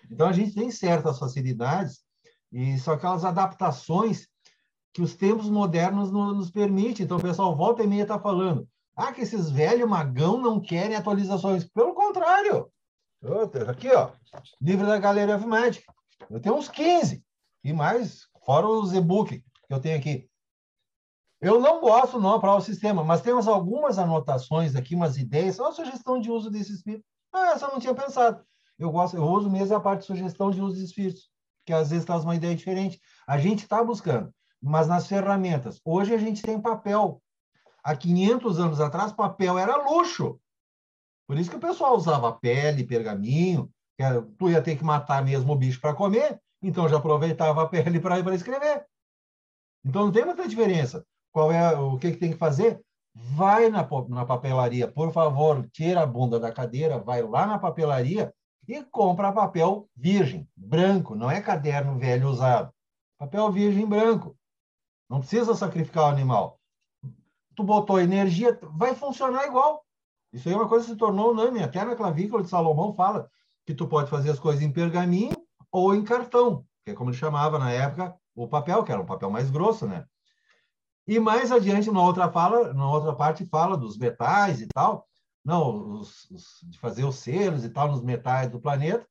Então, 0.09 0.27
a 0.27 0.33
gente 0.33 0.55
tem 0.55 0.71
certas 0.71 1.19
facilidades 1.19 2.06
e 2.51 2.77
são 2.79 2.93
aquelas 2.93 3.25
adaptações 3.25 4.27
que 4.93 5.01
os 5.01 5.15
tempos 5.15 5.49
modernos 5.49 6.11
nos 6.11 6.49
permitem. 6.49 7.05
Então, 7.05 7.17
o 7.17 7.21
pessoal 7.21 7.55
volta 7.55 7.83
e 7.83 7.87
meia 7.87 8.03
está 8.03 8.19
falando 8.19 8.67
ah, 8.95 9.11
que 9.13 9.21
esses 9.21 9.51
velhos 9.51 9.87
magão 9.87 10.41
não 10.41 10.59
querem 10.59 10.95
atualizações. 10.95 11.63
Pelo 11.65 11.93
contrário. 11.93 12.71
Aqui, 13.69 13.89
ó, 13.89 14.11
livro 14.59 14.87
da 14.87 14.97
Galera 14.97 15.35
of 15.35 15.45
Magic. 15.45 15.85
Eu 16.29 16.39
tenho 16.39 16.55
uns 16.55 16.67
15. 16.67 17.23
E 17.63 17.73
mais, 17.73 18.27
fora 18.43 18.67
os 18.67 18.93
e-book 18.93 19.39
que 19.39 19.73
eu 19.73 19.79
tenho 19.79 19.97
aqui. 19.97 20.27
Eu 21.39 21.59
não 21.59 21.79
gosto 21.79 22.19
não 22.19 22.39
para 22.39 22.55
o 22.55 22.61
sistema, 22.61 23.03
mas 23.03 23.21
temos 23.21 23.47
algumas 23.47 23.99
anotações 23.99 24.75
aqui, 24.75 24.95
umas 24.95 25.17
ideias, 25.17 25.59
uma 25.59 25.71
sugestão 25.71 26.19
de 26.19 26.31
uso 26.31 26.49
desse 26.49 26.73
espírito. 26.73 27.05
Ah, 27.31 27.51
essa 27.51 27.65
eu 27.65 27.71
não 27.71 27.79
tinha 27.79 27.93
pensado. 27.93 28.43
Eu 28.79 28.91
gosto, 28.91 29.17
eu 29.17 29.23
uso 29.23 29.49
mesmo 29.49 29.75
a 29.75 29.79
parte 29.79 30.01
de 30.01 30.07
sugestão 30.07 30.49
de 30.49 30.59
uso 30.59 30.75
de 30.75 30.83
espíritos, 30.83 31.29
que 31.67 31.73
às 31.73 31.91
vezes 31.91 32.05
traz 32.05 32.23
uma 32.23 32.35
ideia 32.35 32.55
diferente. 32.55 32.99
A 33.27 33.37
gente 33.37 33.63
está 33.63 33.83
buscando, 33.83 34.33
mas 34.59 34.87
nas 34.87 35.05
ferramentas. 35.05 35.79
Hoje 35.85 36.15
a 36.15 36.17
gente 36.17 36.41
tem 36.41 36.59
papel. 36.59 37.21
Há 37.83 37.95
500 37.95 38.59
anos 38.59 38.81
atrás, 38.81 39.11
papel 39.11 39.59
era 39.59 39.75
luxo. 39.75 40.39
Por 41.27 41.37
isso 41.37 41.49
que 41.49 41.57
o 41.57 41.59
pessoal 41.59 41.95
usava 41.95 42.31
pele, 42.31 42.85
pergaminho, 42.85 43.69
era, 43.99 44.21
tu 44.39 44.49
ia 44.49 44.61
ter 44.61 44.77
que 44.77 44.83
matar 44.83 45.23
mesmo 45.23 45.53
o 45.53 45.55
bicho 45.55 45.79
para 45.79 45.93
comer, 45.93 46.39
então 46.61 46.87
já 46.87 46.97
aproveitava 46.97 47.63
a 47.63 47.67
pele 47.67 47.99
para 47.99 48.33
escrever. 48.33 48.85
Então 49.85 50.05
não 50.05 50.11
tem 50.11 50.25
muita 50.25 50.47
diferença 50.47 51.05
qual 51.37 51.51
é 51.51 51.77
o 51.77 51.99
que, 51.99 52.13
que 52.13 52.17
tem 52.17 52.31
que 52.31 52.37
fazer? 52.37 52.81
Vai 53.13 53.69
na, 53.69 53.87
na 54.09 54.25
papelaria, 54.25 54.87
por 54.87 55.11
favor, 55.11 55.69
tira 55.71 56.01
a 56.01 56.05
bunda 56.07 56.39
da 56.39 56.51
cadeira, 56.51 56.97
vai 56.97 57.21
lá 57.21 57.45
na 57.45 57.59
papelaria 57.59 58.33
e 58.67 58.83
compra 58.83 59.31
papel 59.31 59.89
virgem, 59.95 60.47
branco, 60.55 61.15
não 61.15 61.31
é 61.31 61.41
caderno 61.41 61.97
velho 61.97 62.27
usado. 62.27 62.73
Papel 63.17 63.51
virgem 63.51 63.85
branco. 63.85 64.37
Não 65.09 65.19
precisa 65.19 65.55
sacrificar 65.55 66.03
o 66.03 66.07
animal. 66.07 66.59
Tu 67.55 67.63
botou 67.63 67.99
energia, 67.99 68.59
vai 68.73 68.93
funcionar 68.93 69.47
igual. 69.47 69.83
Isso 70.33 70.47
aí 70.47 70.53
é 70.53 70.57
uma 70.57 70.67
coisa 70.67 70.85
que 70.85 70.91
se 70.91 70.97
tornou 70.97 71.31
unânime. 71.31 71.63
Até 71.63 71.83
na 71.83 71.95
clavícula 71.95 72.43
de 72.43 72.49
Salomão 72.49 72.93
fala 72.93 73.29
que 73.65 73.73
tu 73.73 73.87
pode 73.87 74.09
fazer 74.09 74.31
as 74.31 74.39
coisas 74.39 74.61
em 74.61 74.71
pergaminho 74.71 75.35
ou 75.71 75.95
em 75.95 76.03
cartão, 76.03 76.65
que 76.83 76.91
é 76.91 76.93
como 76.93 77.09
ele 77.09 77.17
chamava 77.17 77.57
na 77.57 77.71
época 77.71 78.15
o 78.35 78.47
papel, 78.47 78.83
que 78.83 78.91
era 78.91 79.01
um 79.01 79.05
papel 79.05 79.31
mais 79.31 79.49
grosso, 79.49 79.87
né? 79.87 80.05
E 81.07 81.19
mais 81.19 81.51
adiante, 81.51 81.89
na 81.89 82.01
outra 82.01 82.29
fala, 82.29 82.73
na 82.73 82.91
outra 82.91 83.15
parte, 83.15 83.45
fala 83.45 83.77
dos 83.77 83.97
metais 83.97 84.61
e 84.61 84.67
tal, 84.67 85.07
não, 85.47 85.93
os, 85.93 86.29
os, 86.29 86.59
de 86.63 86.77
fazer 86.77 87.05
os 87.05 87.15
selos 87.15 87.63
e 87.63 87.69
tal 87.69 87.87
nos 87.89 88.03
metais 88.03 88.51
do 88.51 88.59
planeta. 88.59 89.07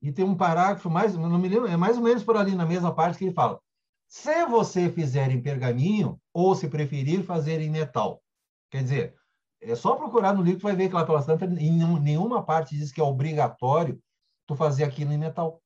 E 0.00 0.12
tem 0.12 0.24
um 0.24 0.36
parágrafo 0.36 0.88
mais, 0.88 1.16
não 1.16 1.36
me 1.36 1.48
lembro, 1.48 1.66
é 1.66 1.76
mais 1.76 1.96
ou 1.96 2.02
menos 2.04 2.22
por 2.22 2.36
ali 2.36 2.54
na 2.54 2.64
mesma 2.64 2.94
parte 2.94 3.18
que 3.18 3.24
ele 3.24 3.34
fala: 3.34 3.60
se 4.06 4.46
você 4.46 4.88
fizer 4.88 5.32
em 5.32 5.42
pergaminho 5.42 6.20
ou 6.32 6.54
se 6.54 6.68
preferir 6.68 7.24
fazer 7.24 7.60
em 7.60 7.70
metal, 7.70 8.22
quer 8.70 8.84
dizer, 8.84 9.16
é 9.60 9.74
só 9.74 9.96
procurar 9.96 10.32
no 10.32 10.42
livro 10.42 10.58
que 10.58 10.64
vai 10.64 10.76
ver 10.76 10.88
que 10.88 10.94
lá 10.94 11.04
pelas 11.04 11.26
tantas 11.26 11.50
em 11.50 11.72
nenhuma 12.00 12.44
parte 12.44 12.76
diz 12.76 12.92
que 12.92 13.00
é 13.00 13.04
obrigatório 13.04 14.00
tu 14.46 14.54
fazer 14.54 14.84
aquilo 14.84 15.12
em 15.12 15.18
metal. 15.18 15.60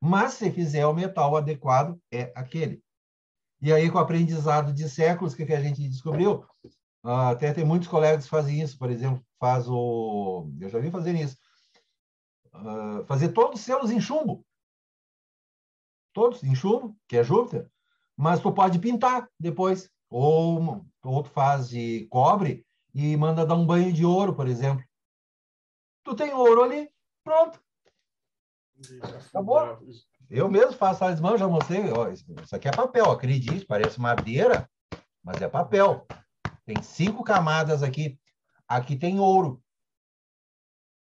Mas 0.00 0.32
se 0.32 0.50
fizer 0.50 0.84
o 0.86 0.94
metal 0.94 1.36
adequado 1.36 1.96
é 2.10 2.32
aquele. 2.34 2.82
E 3.62 3.72
aí, 3.72 3.88
com 3.90 3.98
o 3.98 4.00
aprendizado 4.00 4.72
de 4.72 4.88
séculos, 4.88 5.34
o 5.34 5.36
que, 5.36 5.46
que 5.46 5.52
a 5.52 5.60
gente 5.60 5.86
descobriu? 5.88 6.44
Uh, 7.02 7.30
até 7.30 7.52
tem 7.52 7.64
muitos 7.64 7.88
colegas 7.88 8.24
que 8.24 8.30
fazem 8.30 8.60
isso, 8.60 8.78
por 8.78 8.90
exemplo, 8.90 9.24
faz 9.38 9.66
o. 9.68 10.50
Eu 10.60 10.68
já 10.68 10.78
vi 10.78 10.90
fazer 10.90 11.14
isso. 11.14 11.36
Uh, 12.54 13.04
fazer 13.06 13.32
todos 13.32 13.60
os 13.60 13.64
selos 13.64 13.90
em 13.90 14.00
chumbo. 14.00 14.44
Todos 16.12 16.42
em 16.42 16.54
chumbo, 16.54 16.96
que 17.08 17.16
é 17.16 17.24
Júpiter. 17.24 17.70
Mas 18.16 18.40
tu 18.40 18.52
pode 18.52 18.78
pintar 18.78 19.28
depois. 19.38 19.90
Ou 20.10 20.84
outro 21.04 21.32
faz 21.32 21.68
de 21.68 22.06
cobre 22.10 22.66
e 22.92 23.16
manda 23.16 23.46
dar 23.46 23.54
um 23.54 23.64
banho 23.64 23.92
de 23.92 24.04
ouro, 24.04 24.34
por 24.34 24.48
exemplo. 24.48 24.84
Tu 26.04 26.14
tem 26.16 26.34
ouro 26.34 26.64
ali, 26.64 26.90
pronto. 27.24 27.62
Acabou. 29.28 29.78
Eu 30.28 30.50
mesmo 30.50 30.72
faço 30.72 31.00
talismã, 31.00 31.36
já 31.38 31.46
mostrei. 31.46 31.90
Ó, 31.92 32.08
isso 32.08 32.54
aqui 32.54 32.68
é 32.68 32.72
papel, 32.72 33.10
acredite, 33.10 33.64
parece 33.64 34.00
madeira, 34.00 34.68
mas 35.22 35.40
é 35.40 35.48
papel. 35.48 36.06
Tem 36.72 36.82
cinco 36.84 37.24
camadas 37.24 37.82
aqui. 37.82 38.16
Aqui 38.68 38.94
tem 38.94 39.18
ouro. 39.18 39.60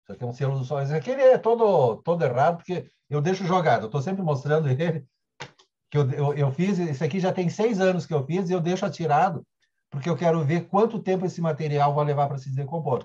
Isso 0.05 0.13
aqui 0.13 0.23
é 0.23 0.27
um 0.29 0.33
selo 0.33 0.57
do 0.57 0.65
sol. 0.65 0.81
Esse 0.81 0.95
aqui 0.95 1.11
é 1.11 1.37
todo, 1.37 1.97
todo 2.05 2.25
errado, 2.25 2.59
porque 2.59 2.89
eu 3.11 3.21
deixo 3.21 3.45
jogado. 3.45 3.83
Eu 3.83 3.87
estou 3.87 4.01
sempre 4.01 4.23
mostrando 4.23 4.69
ele. 4.69 5.05
Que 5.91 5.99
eu, 5.99 6.11
eu, 6.13 6.35
eu 6.35 6.53
fiz, 6.53 6.79
esse 6.79 7.03
aqui 7.03 7.19
já 7.19 7.33
tem 7.33 7.49
seis 7.49 7.81
anos 7.81 8.07
que 8.07 8.15
eu 8.15 8.25
fiz, 8.25 8.49
e 8.49 8.53
eu 8.53 8.61
deixo 8.61 8.87
atirado, 8.87 9.45
porque 9.91 10.09
eu 10.09 10.17
quero 10.17 10.45
ver 10.45 10.69
quanto 10.69 11.03
tempo 11.03 11.27
esse 11.27 11.41
material 11.41 11.93
vai 11.93 12.05
levar 12.05 12.29
para 12.29 12.39
se 12.39 12.55
decompor. 12.55 13.05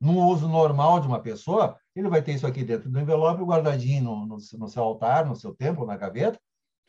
No 0.00 0.18
uso 0.26 0.48
normal 0.48 0.98
de 0.98 1.06
uma 1.06 1.20
pessoa, 1.20 1.78
ele 1.94 2.08
vai 2.08 2.22
ter 2.22 2.32
isso 2.32 2.46
aqui 2.46 2.64
dentro 2.64 2.90
do 2.90 2.98
envelope, 2.98 3.44
guardadinho 3.44 4.02
no, 4.02 4.26
no, 4.26 4.36
no 4.36 4.68
seu 4.68 4.82
altar, 4.82 5.26
no 5.26 5.36
seu 5.36 5.54
templo, 5.54 5.86
na 5.86 5.96
gaveta, 5.96 6.40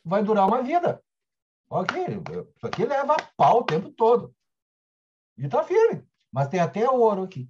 vai 0.04 0.24
durar 0.24 0.48
uma 0.48 0.64
vida. 0.64 1.00
Ok, 1.70 1.96
isso 2.56 2.66
aqui 2.66 2.86
leva 2.86 3.16
pau 3.38 3.60
o 3.60 3.64
tempo 3.64 3.92
todo. 3.92 4.34
E 5.38 5.46
está 5.46 5.64
firme. 5.64 6.04
Mas 6.32 6.48
tem 6.48 6.60
até 6.60 6.90
ouro 6.90 7.24
aqui. 7.24 7.50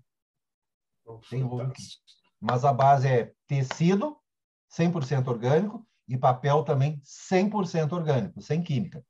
Tem 1.29 1.43
ouro 1.43 1.67
aqui. 1.67 1.83
Mas 2.39 2.65
a 2.65 2.73
base 2.73 3.07
é 3.07 3.33
tecido, 3.47 4.17
100% 4.69 5.27
orgânico, 5.27 5.85
e 6.07 6.17
papel 6.17 6.63
também 6.63 7.01
100% 7.03 7.93
orgânico, 7.93 8.41
sem 8.41 8.61
química. 8.61 9.03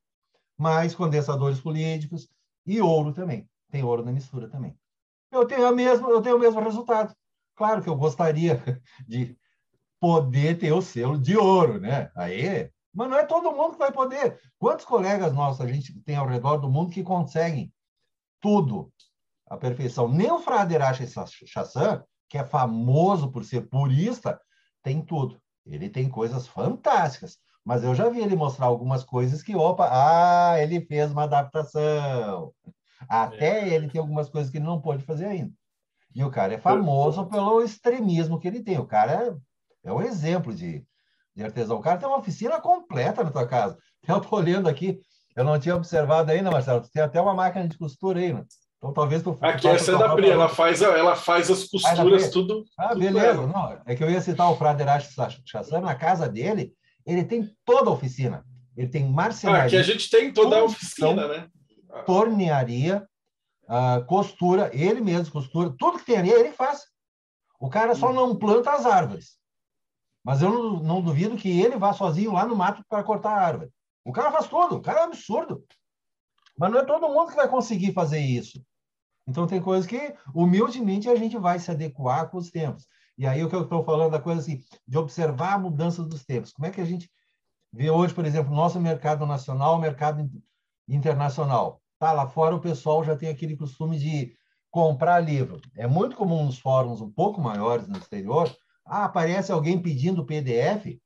Mais 0.57 0.95
condensadores 0.95 1.59
políticos 1.59 2.29
e 2.65 2.81
ouro 2.81 3.13
também. 3.13 3.49
Tem 3.69 3.83
ouro 3.83 4.03
na 4.03 4.11
mistura 4.11 4.49
também. 4.49 4.77
eu 5.31 5.45
tenho, 5.45 5.67
a 5.67 5.71
mesma, 5.71 6.09
eu 6.09 6.21
tenho 6.21 6.37
o 6.37 6.39
mesmo 6.39 6.61
resultado. 6.61 7.13
Claro 7.55 7.81
que 7.81 7.89
eu 7.89 7.95
gostaria 7.95 8.61
de 9.07 9.37
poder 9.99 10.57
ter 10.57 10.71
o 10.71 10.81
selo 10.81 11.17
de 11.17 11.35
ouro, 11.35 11.79
né? 11.79 12.11
Aí, 12.15 12.71
mas 12.93 13.09
não 13.09 13.17
é 13.17 13.25
todo 13.25 13.51
mundo 13.51 13.73
que 13.73 13.79
vai 13.79 13.91
poder. 13.91 14.39
Quantos 14.57 14.85
colegas 14.85 15.33
nossos 15.33 15.59
a 15.59 15.67
gente 15.67 15.99
tem 16.01 16.15
ao 16.15 16.27
redor 16.27 16.57
do 16.57 16.69
mundo 16.69 16.91
que 16.91 17.03
conseguem 17.03 17.73
tudo, 18.45 18.93
a 19.47 19.57
perfeição? 19.57 20.07
Nem 20.07 20.31
o 20.31 20.37
Frade 20.37 20.75
Chassan, 21.47 22.03
que 22.29 22.37
é 22.37 22.43
famoso 22.43 23.31
por 23.31 23.43
ser 23.43 23.61
purista, 23.61 24.39
tem 24.83 25.01
tudo. 25.01 25.41
Ele 25.65 25.89
tem 25.89 26.07
coisas 26.07 26.45
fantásticas, 26.45 27.39
mas 27.65 27.83
eu 27.83 27.95
já 27.95 28.07
vi 28.07 28.21
ele 28.21 28.35
mostrar 28.35 28.67
algumas 28.67 29.03
coisas 29.03 29.41
que, 29.41 29.55
opa, 29.55 29.89
ah, 29.91 30.61
ele 30.61 30.79
fez 30.79 31.11
uma 31.11 31.23
adaptação. 31.23 32.53
Até 33.09 33.67
é. 33.67 33.73
ele 33.73 33.89
tem 33.89 33.99
algumas 33.99 34.29
coisas 34.29 34.51
que 34.51 34.59
ele 34.59 34.65
não 34.65 34.79
pode 34.79 35.03
fazer 35.03 35.25
ainda. 35.25 35.51
E 36.13 36.23
o 36.23 36.29
cara 36.29 36.53
é 36.53 36.59
famoso 36.59 37.25
pelo 37.25 37.63
extremismo 37.63 38.39
que 38.39 38.47
ele 38.47 38.61
tem. 38.61 38.77
O 38.77 38.85
cara 38.85 39.11
é, 39.83 39.89
é 39.89 39.91
um 39.91 40.03
exemplo 40.03 40.53
de, 40.53 40.85
de 41.35 41.43
artesão. 41.43 41.77
O 41.77 41.81
cara 41.81 41.97
tem 41.97 42.07
uma 42.07 42.19
oficina 42.19 42.61
completa 42.61 43.23
na 43.23 43.31
tua 43.31 43.47
casa. 43.47 43.75
Eu 44.07 44.17
estou 44.17 44.37
olhando 44.37 44.69
aqui, 44.69 45.01
eu 45.35 45.43
não 45.43 45.59
tinha 45.59 45.75
observado 45.75 46.31
ainda, 46.31 46.49
Marcelo. 46.49 46.81
Tu 46.81 46.89
tem 46.91 47.03
até 47.03 47.19
uma 47.19 47.33
máquina 47.33 47.67
de 47.67 47.77
costura 47.77 48.19
aí, 48.19 48.33
né? 48.33 48.45
Então 48.77 48.93
talvez 48.93 49.21
tu. 49.21 49.37
Aqui 49.41 49.67
essa 49.67 49.91
é 49.91 49.97
da 49.97 50.15
Pri, 50.15 50.29
ela 50.29 50.47
faz, 50.47 50.81
ela 50.81 51.15
faz 51.15 51.49
as 51.49 51.65
costuras, 51.65 52.29
tudo. 52.29 52.63
Ah, 52.77 52.89
tudo 52.89 52.99
beleza. 52.99 53.47
Não, 53.47 53.81
é 53.85 53.95
que 53.95 54.03
eu 54.03 54.09
ia 54.09 54.21
citar 54.21 54.49
o 54.51 54.55
Fraderache 54.55 55.09
Chassan, 55.45 55.81
na 55.81 55.95
casa 55.95 56.29
dele, 56.29 56.73
ele 57.05 57.23
tem 57.23 57.51
toda 57.65 57.89
a 57.89 57.93
oficina. 57.93 58.45
Ele 58.77 58.87
tem 58.87 59.09
marcenaria. 59.09 59.63
Ah, 59.63 59.65
aqui 59.65 59.77
a 59.77 59.83
gente 59.83 60.09
tem 60.09 60.31
toda 60.31 60.57
a 60.57 60.63
oficina, 60.63 61.27
né? 61.27 61.47
Tornearia, 62.05 63.07
uh, 63.63 64.05
costura, 64.05 64.69
ele 64.73 65.01
mesmo 65.01 65.31
costura, 65.31 65.73
tudo 65.77 65.97
que 65.97 66.05
tem 66.05 66.17
ali 66.17 66.29
ele 66.29 66.51
faz. 66.51 66.83
O 67.59 67.69
cara 67.69 67.95
só 67.95 68.11
não 68.11 68.35
planta 68.35 68.71
as 68.71 68.85
árvores. 68.85 69.37
Mas 70.23 70.41
eu 70.41 70.49
não, 70.49 70.83
não 70.83 71.01
duvido 71.01 71.37
que 71.37 71.61
ele 71.61 71.77
vá 71.77 71.93
sozinho 71.93 72.33
lá 72.33 72.45
no 72.45 72.55
mato 72.55 72.83
para 72.89 73.03
cortar 73.03 73.31
a 73.31 73.45
árvore. 73.45 73.71
O 74.05 74.13
cara 74.13 74.31
faz 74.31 74.47
tudo, 74.47 74.75
o 74.75 74.81
cara 74.81 75.01
é 75.01 75.03
absurdo. 75.03 75.65
Mas 76.57 76.71
não 76.71 76.79
é 76.79 76.85
todo 76.85 77.09
mundo 77.09 77.29
que 77.29 77.35
vai 77.35 77.49
conseguir 77.49 77.91
fazer 77.91 78.19
isso. 78.19 78.63
Então, 79.27 79.47
tem 79.47 79.59
coisas 79.59 79.87
que, 79.87 80.15
humildemente, 80.33 81.09
a 81.09 81.15
gente 81.15 81.37
vai 81.37 81.57
se 81.57 81.71
adequar 81.71 82.29
com 82.29 82.37
os 82.37 82.51
tempos. 82.51 82.87
E 83.17 83.25
aí, 83.25 83.43
o 83.43 83.49
que 83.49 83.55
eu 83.55 83.63
estou 83.63 83.83
falando 83.83 84.11
da 84.11 84.21
coisa 84.21 84.39
assim, 84.39 84.61
de 84.87 84.97
observar 84.97 85.53
a 85.53 85.59
mudança 85.59 86.03
dos 86.03 86.23
tempos. 86.23 86.53
Como 86.53 86.67
é 86.67 86.71
que 86.71 86.79
a 86.79 86.85
gente 86.85 87.11
vê 87.73 87.89
hoje, 87.89 88.13
por 88.13 88.25
exemplo, 88.25 88.53
o 88.53 88.55
nosso 88.55 88.79
mercado 88.79 89.25
nacional, 89.25 89.75
o 89.75 89.81
mercado 89.81 90.29
internacional? 90.87 91.81
Tá, 91.97 92.11
lá 92.11 92.27
fora 92.27 92.55
o 92.55 92.61
pessoal 92.61 93.03
já 93.03 93.15
tem 93.17 93.29
aquele 93.29 93.57
costume 93.57 93.97
de 93.97 94.37
comprar 94.69 95.19
livro. 95.19 95.59
É 95.75 95.87
muito 95.87 96.15
comum 96.15 96.45
nos 96.45 96.59
fóruns 96.59 97.01
um 97.01 97.09
pouco 97.09 97.41
maiores 97.41 97.87
no 97.87 97.97
exterior, 97.97 98.53
ah, 98.85 99.05
aparece 99.05 99.51
alguém 99.51 99.81
pedindo 99.81 100.25
PDF, 100.25 100.99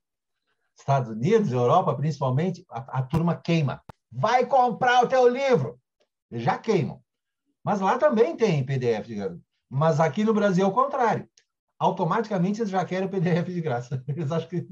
Estados 0.79 1.09
Unidos, 1.09 1.51
Europa 1.51 1.95
principalmente, 1.95 2.65
a, 2.69 2.99
a 2.99 3.03
turma 3.03 3.35
queima. 3.35 3.81
Vai 4.11 4.45
comprar 4.45 5.03
o 5.03 5.07
teu 5.07 5.27
livro. 5.27 5.79
Já 6.31 6.57
queimam. 6.57 7.01
Mas 7.63 7.81
lá 7.81 7.97
também 7.97 8.35
tem 8.35 8.65
PDF 8.65 9.07
graça. 9.07 9.39
Mas 9.69 9.99
aqui 9.99 10.23
no 10.23 10.33
Brasil 10.33 10.65
é 10.65 10.67
o 10.67 10.73
contrário. 10.73 11.29
Automaticamente 11.77 12.61
eles 12.61 12.71
já 12.71 12.83
querem 12.83 13.07
o 13.07 13.11
PDF 13.11 13.47
de 13.47 13.61
graça. 13.61 14.03
Eles 14.07 14.31
acham 14.31 14.49
que. 14.49 14.67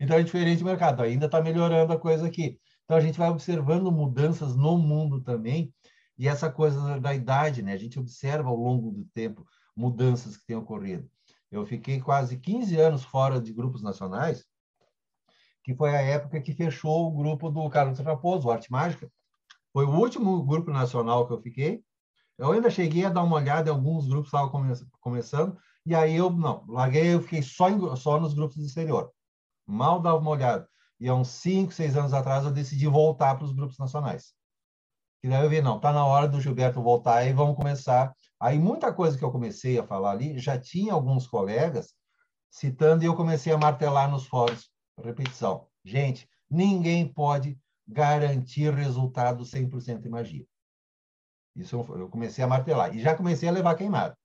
Então 0.00 0.16
é 0.16 0.22
diferente 0.22 0.58
do 0.60 0.64
mercado. 0.64 1.02
Ainda 1.02 1.26
está 1.26 1.40
melhorando 1.40 1.92
a 1.92 1.98
coisa 1.98 2.26
aqui. 2.26 2.60
Então 2.84 2.96
a 2.96 3.00
gente 3.00 3.18
vai 3.18 3.28
observando 3.30 3.90
mudanças 3.90 4.54
no 4.54 4.78
mundo 4.78 5.20
também. 5.22 5.72
E 6.18 6.28
essa 6.28 6.50
coisa 6.50 7.00
da 7.00 7.14
idade, 7.14 7.62
né? 7.62 7.72
A 7.72 7.76
gente 7.76 7.98
observa 7.98 8.48
ao 8.48 8.56
longo 8.56 8.90
do 8.92 9.04
tempo 9.12 9.44
mudanças 9.76 10.36
que 10.36 10.46
têm 10.46 10.56
ocorrido. 10.56 11.08
Eu 11.50 11.64
fiquei 11.66 12.00
quase 12.00 12.38
15 12.38 12.76
anos 12.76 13.04
fora 13.04 13.40
de 13.40 13.52
grupos 13.52 13.82
nacionais, 13.82 14.44
que 15.66 15.74
foi 15.74 15.90
a 15.90 16.00
época 16.00 16.40
que 16.40 16.54
fechou 16.54 17.08
o 17.08 17.10
grupo 17.10 17.50
do 17.50 17.68
Carlos 17.68 17.98
Raposo, 17.98 18.48
Arte 18.48 18.70
Mágica. 18.70 19.10
Foi 19.72 19.84
o 19.84 19.90
último 19.90 20.40
grupo 20.44 20.70
nacional 20.70 21.26
que 21.26 21.32
eu 21.32 21.42
fiquei. 21.42 21.82
Eu 22.38 22.52
ainda 22.52 22.70
cheguei 22.70 23.04
a 23.04 23.10
dar 23.10 23.24
uma 23.24 23.34
olhada 23.34 23.68
em 23.68 23.72
alguns 23.72 24.06
grupos 24.06 24.30
que 24.30 24.36
estavam 24.36 24.48
come 24.48 24.72
começando, 25.00 25.58
e 25.84 25.92
aí 25.92 26.14
eu, 26.14 26.30
não, 26.30 26.64
larguei, 26.68 27.12
eu 27.12 27.20
fiquei 27.20 27.42
só, 27.42 27.68
em, 27.68 27.96
só 27.96 28.20
nos 28.20 28.32
grupos 28.32 28.58
do 28.58 28.64
exterior. 28.64 29.10
Mal 29.66 30.00
dava 30.00 30.18
uma 30.18 30.30
olhada. 30.30 30.68
E 31.00 31.08
há 31.08 31.14
uns 31.16 31.28
5, 31.30 31.72
6 31.72 31.96
anos 31.96 32.14
atrás 32.14 32.44
eu 32.44 32.52
decidi 32.52 32.86
voltar 32.86 33.34
para 33.34 33.44
os 33.44 33.52
grupos 33.52 33.76
nacionais. 33.76 34.34
E 35.20 35.28
daí 35.28 35.42
eu 35.42 35.50
vi, 35.50 35.60
não, 35.60 35.80
tá 35.80 35.92
na 35.92 36.06
hora 36.06 36.28
do 36.28 36.40
Gilberto 36.40 36.80
voltar 36.80 37.24
e 37.24 37.32
vamos 37.32 37.56
começar. 37.56 38.14
Aí 38.38 38.56
muita 38.56 38.92
coisa 38.92 39.18
que 39.18 39.24
eu 39.24 39.32
comecei 39.32 39.80
a 39.80 39.84
falar 39.84 40.12
ali, 40.12 40.38
já 40.38 40.56
tinha 40.56 40.92
alguns 40.92 41.26
colegas 41.26 41.92
citando 42.48 43.02
e 43.02 43.06
eu 43.06 43.16
comecei 43.16 43.52
a 43.52 43.58
martelar 43.58 44.08
nos 44.08 44.28
fóruns. 44.28 44.75
Repetição. 44.98 45.66
Gente, 45.84 46.28
ninguém 46.50 47.06
pode 47.06 47.58
garantir 47.86 48.72
resultado 48.72 49.44
100% 49.44 50.04
em 50.04 50.08
magia. 50.08 50.46
Isso 51.54 51.76
eu 51.76 52.08
comecei 52.08 52.44
a 52.44 52.48
martelar. 52.48 52.94
E 52.94 53.00
já 53.00 53.14
comecei 53.14 53.48
a 53.48 53.52
levar 53.52 53.74
queimado. 53.74 54.16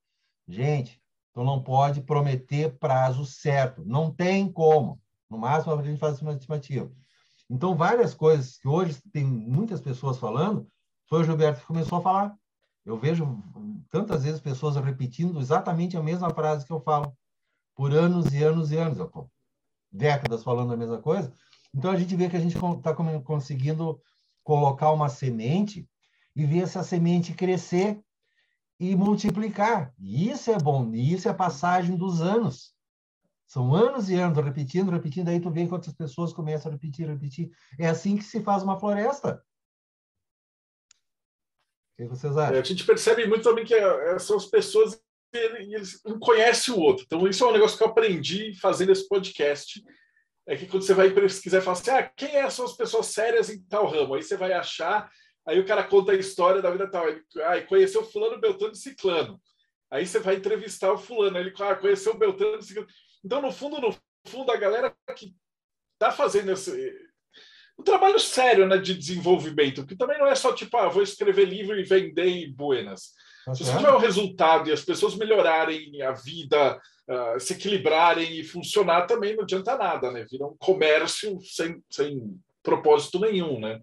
Gente, 0.47 1.01
tu 1.33 1.43
não 1.43 1.63
pode 1.63 2.01
prometer 2.01 2.77
prazo 2.77 3.25
certo. 3.25 3.85
Não 3.85 4.11
tem 4.11 4.51
como. 4.51 4.99
No 5.29 5.37
máximo, 5.37 5.73
a 5.73 5.83
gente 5.83 5.99
faz 5.99 6.21
uma 6.21 6.33
estimativa. 6.33 6.91
Então, 7.49 7.75
várias 7.75 8.13
coisas 8.13 8.57
que 8.57 8.67
hoje 8.67 9.01
tem 9.11 9.25
muitas 9.25 9.81
pessoas 9.81 10.17
falando, 10.17 10.67
foi 11.07 11.21
o 11.21 11.23
Gilberto 11.23 11.61
que 11.61 11.67
começou 11.67 11.99
a 11.99 12.01
falar. 12.01 12.35
Eu 12.85 12.97
vejo 12.97 13.41
tantas 13.89 14.23
vezes 14.23 14.41
pessoas 14.41 14.75
repetindo 14.75 15.39
exatamente 15.39 15.95
a 15.95 16.03
mesma 16.03 16.29
frase 16.31 16.65
que 16.65 16.73
eu 16.73 16.81
falo, 16.81 17.15
por 17.75 17.93
anos 17.93 18.33
e 18.33 18.43
anos 18.43 18.71
e 18.71 18.77
anos. 18.77 18.97
Eu 18.97 19.09
décadas 19.91 20.43
falando 20.43 20.73
a 20.73 20.77
mesma 20.77 21.01
coisa. 21.01 21.33
Então, 21.73 21.91
a 21.91 21.95
gente 21.95 22.15
vê 22.15 22.29
que 22.29 22.37
a 22.37 22.39
gente 22.39 22.55
está 22.55 22.95
conseguindo 23.23 24.01
colocar 24.43 24.91
uma 24.91 25.09
semente 25.09 25.87
e 26.35 26.45
ver 26.45 26.63
essa 26.63 26.83
semente 26.83 27.33
crescer 27.33 27.99
e 28.79 28.95
multiplicar. 28.95 29.93
Isso 29.99 30.51
é 30.51 30.57
bom, 30.57 30.93
isso 30.93 31.27
é 31.27 31.31
a 31.31 31.35
passagem 31.35 31.95
dos 31.95 32.21
anos. 32.21 32.73
São 33.45 33.75
anos 33.75 34.09
e 34.09 34.15
anos, 34.15 34.43
repetindo, 34.43 34.89
repetindo, 34.91 35.27
aí 35.27 35.39
tu 35.39 35.51
vê 35.51 35.67
quantas 35.67 35.93
pessoas 35.93 36.31
começam 36.31 36.71
a 36.71 36.73
repetir, 36.73 37.07
repetir. 37.07 37.51
É 37.77 37.87
assim 37.87 38.15
que 38.15 38.23
se 38.23 38.41
faz 38.41 38.63
uma 38.63 38.79
floresta. 38.79 39.43
O 41.93 41.97
que 41.97 42.05
vocês 42.07 42.35
acham? 42.37 42.55
É, 42.55 42.59
a 42.59 42.63
gente 42.63 42.85
percebe 42.85 43.27
muito 43.27 43.43
também 43.43 43.65
que 43.65 43.73
é, 43.73 44.17
são 44.19 44.37
as 44.37 44.45
pessoas 44.45 44.99
eles 45.33 45.99
um 46.05 46.19
conhece 46.19 46.71
o 46.71 46.79
outro. 46.79 47.05
Então, 47.05 47.27
isso 47.27 47.43
é 47.43 47.47
um 47.47 47.53
negócio 47.53 47.77
que 47.77 47.83
eu 47.83 47.87
aprendi 47.87 48.53
fazendo 48.59 48.91
esse 48.91 49.07
podcast. 49.07 49.83
É 50.47 50.55
que 50.55 50.65
quando 50.65 50.83
você 50.83 50.93
vai 50.93 51.11
pesquisar, 51.11 51.61
fala 51.61 51.77
assim: 51.77 51.91
ah, 51.91 52.11
quem 52.15 52.35
é, 52.35 52.49
são 52.49 52.65
as 52.65 52.75
pessoas 52.75 53.07
sérias 53.07 53.49
em 53.49 53.61
tal 53.63 53.87
ramo? 53.87 54.15
Aí 54.15 54.23
você 54.23 54.35
vai 54.35 54.53
achar 54.53 55.09
Aí 55.47 55.59
o 55.59 55.65
cara 55.65 55.83
conta 55.83 56.11
a 56.11 56.15
história 56.15 56.61
da 56.61 56.71
vida 56.71 56.89
tal. 56.89 57.07
Ele 57.07 57.21
ah, 57.43 57.61
conheceu 57.61 58.03
fulano, 58.03 58.39
Beltrano 58.39 58.73
e 58.73 58.77
Ciclano. 58.77 59.41
Aí 59.89 60.05
você 60.05 60.19
vai 60.19 60.35
entrevistar 60.35 60.91
o 60.91 60.97
fulano. 60.97 61.37
Ele 61.37 61.53
ah, 61.59 61.75
conheceu 61.75 62.13
o 62.13 62.17
Beltrano 62.17 62.59
e 62.59 62.63
Ciclano. 62.63 62.87
Então, 63.23 63.41
no 63.41 63.51
fundo, 63.51 63.81
no 63.81 63.95
fundo, 64.27 64.51
a 64.51 64.57
galera 64.57 64.95
que 65.15 65.33
está 65.93 66.11
fazendo 66.11 66.51
esse 66.51 67.11
um 67.79 67.83
trabalho 67.83 68.19
sério 68.19 68.67
né, 68.67 68.77
de 68.77 68.93
desenvolvimento, 68.93 69.87
que 69.87 69.95
também 69.95 70.19
não 70.19 70.27
é 70.27 70.35
só 70.35 70.53
tipo, 70.53 70.77
ah, 70.77 70.87
vou 70.87 71.01
escrever 71.01 71.45
livro 71.45 71.79
e 71.79 71.83
vender 71.83 72.27
em 72.27 72.53
buenas. 72.53 73.13
Se 73.55 73.63
você 73.65 73.77
tiver 73.77 73.91
o 73.91 73.97
resultado 73.97 74.69
e 74.69 74.71
as 74.71 74.83
pessoas 74.83 75.15
melhorarem 75.15 76.01
a 76.01 76.11
vida, 76.11 76.79
uh, 77.09 77.39
se 77.39 77.53
equilibrarem 77.53 78.39
e 78.39 78.43
funcionar, 78.43 79.07
também 79.07 79.35
não 79.35 79.43
adianta 79.43 79.77
nada, 79.77 80.11
né? 80.11 80.25
Vira 80.29 80.45
um 80.45 80.55
comércio 80.57 81.39
sem, 81.41 81.83
sem 81.89 82.39
propósito 82.61 83.19
nenhum, 83.19 83.59
né? 83.59 83.81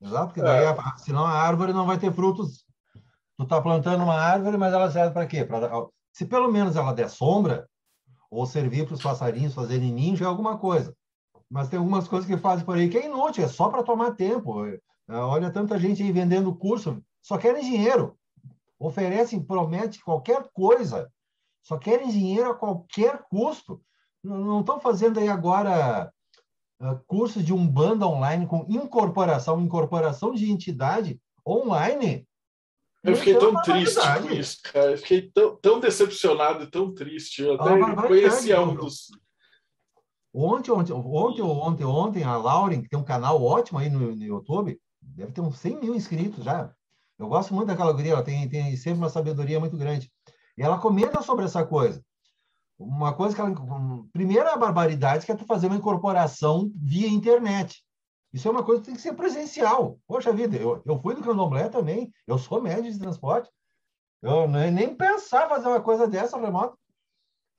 Exato, 0.00 0.26
porque 0.26 0.42
daí, 0.42 0.64
é. 0.64 0.76
senão 0.98 1.24
a 1.24 1.32
árvore 1.32 1.72
não 1.72 1.86
vai 1.86 1.98
ter 1.98 2.12
frutos. 2.12 2.64
Tu 3.36 3.42
está 3.42 3.60
plantando 3.60 4.04
uma 4.04 4.14
árvore, 4.14 4.56
mas 4.56 4.72
ela 4.72 4.90
serve 4.90 5.12
para 5.12 5.26
quê? 5.26 5.44
Pra, 5.44 5.68
se 6.12 6.24
pelo 6.24 6.50
menos 6.50 6.76
ela 6.76 6.92
der 6.92 7.10
sombra, 7.10 7.68
ou 8.30 8.46
servir 8.46 8.84
para 8.84 8.94
os 8.94 9.02
passarinhos 9.02 9.54
fazerem 9.54 9.92
ninho, 9.92 10.16
já 10.16 10.26
é 10.26 10.28
alguma 10.28 10.58
coisa. 10.58 10.94
Mas 11.50 11.68
tem 11.68 11.78
algumas 11.78 12.08
coisas 12.08 12.28
que 12.28 12.36
fazem 12.36 12.64
por 12.64 12.76
aí 12.76 12.88
que 12.88 12.98
é 12.98 13.06
inútil, 13.06 13.44
é 13.44 13.48
só 13.48 13.68
para 13.68 13.82
tomar 13.82 14.12
tempo. 14.12 14.66
É, 14.66 14.78
olha 15.08 15.50
tanta 15.50 15.78
gente 15.78 16.02
aí 16.02 16.10
vendendo 16.10 16.54
curso, 16.54 17.02
só 17.24 17.38
querem 17.38 17.64
dinheiro. 17.64 18.18
Oferecem, 18.78 19.42
prometem 19.42 19.98
qualquer 20.00 20.46
coisa, 20.52 21.10
só 21.62 21.78
querem 21.78 22.10
dinheiro 22.10 22.50
a 22.50 22.54
qualquer 22.54 23.22
custo. 23.30 23.80
Não 24.22 24.60
estão 24.60 24.78
fazendo 24.78 25.18
aí 25.18 25.28
agora 25.28 26.12
uh, 26.80 27.00
cursos 27.06 27.42
de 27.42 27.52
Umbanda 27.52 28.06
online 28.06 28.46
com 28.46 28.66
incorporação, 28.68 29.60
incorporação 29.60 30.34
de 30.34 30.50
entidade 30.50 31.18
online. 31.46 32.28
Eu 33.02 33.16
fiquei 33.16 33.38
tão 33.38 33.54
triste 33.62 34.00
com 34.00 34.30
isso, 34.30 34.60
cara. 34.62 34.90
Eu 34.92 34.98
fiquei 34.98 35.30
tão, 35.30 35.56
tão 35.56 35.80
decepcionado 35.80 36.64
e 36.64 36.70
tão 36.70 36.94
triste. 36.94 37.42
Eu 37.42 37.54
até 37.54 37.82
ah, 37.82 38.06
conhecia 38.06 38.60
um 38.60 38.74
dos. 38.74 39.10
Ontem, 40.32 40.70
ontem, 40.70 40.92
ontem, 40.92 41.42
ontem, 41.42 41.84
ontem, 41.84 42.24
a 42.24 42.36
Lauren, 42.36 42.82
que 42.82 42.88
tem 42.88 42.98
um 42.98 43.04
canal 43.04 43.42
ótimo 43.42 43.78
aí 43.78 43.88
no, 43.88 44.14
no 44.14 44.24
YouTube, 44.24 44.78
deve 45.00 45.32
ter 45.32 45.40
uns 45.40 45.58
100 45.58 45.80
mil 45.80 45.94
inscritos 45.94 46.44
já. 46.44 46.74
Eu 47.18 47.28
gosto 47.28 47.54
muito 47.54 47.68
daquela 47.68 47.92
guria, 47.92 48.12
ela 48.12 48.22
tem, 48.22 48.48
tem 48.48 48.76
sempre 48.76 48.98
uma 48.98 49.08
sabedoria 49.08 49.60
muito 49.60 49.76
grande. 49.76 50.10
E 50.56 50.62
ela 50.62 50.78
comenta 50.78 51.22
sobre 51.22 51.44
essa 51.44 51.64
coisa. 51.64 52.02
Uma 52.78 53.12
coisa 53.14 53.34
que 53.34 53.40
ela. 53.40 53.54
Primeira 54.12 54.56
barbaridade 54.56 55.24
que 55.24 55.32
é 55.32 55.36
tu 55.36 55.44
fazer 55.44 55.68
uma 55.68 55.76
incorporação 55.76 56.70
via 56.74 57.08
internet. 57.08 57.84
Isso 58.32 58.48
é 58.48 58.50
uma 58.50 58.64
coisa 58.64 58.80
que 58.80 58.86
tem 58.86 58.96
que 58.96 59.00
ser 59.00 59.14
presencial. 59.14 59.96
Poxa 60.08 60.32
vida, 60.32 60.56
eu, 60.56 60.82
eu 60.84 61.00
fui 61.00 61.14
do 61.14 61.22
candomblé 61.22 61.68
também, 61.68 62.12
eu 62.26 62.36
sou 62.36 62.60
médio 62.60 62.90
de 62.90 62.98
transporte. 62.98 63.48
Eu 64.20 64.48
nem 64.48 64.94
pensava 64.96 65.54
fazer 65.54 65.68
uma 65.68 65.80
coisa 65.80 66.08
dessa 66.08 66.36
remota. 66.36 66.76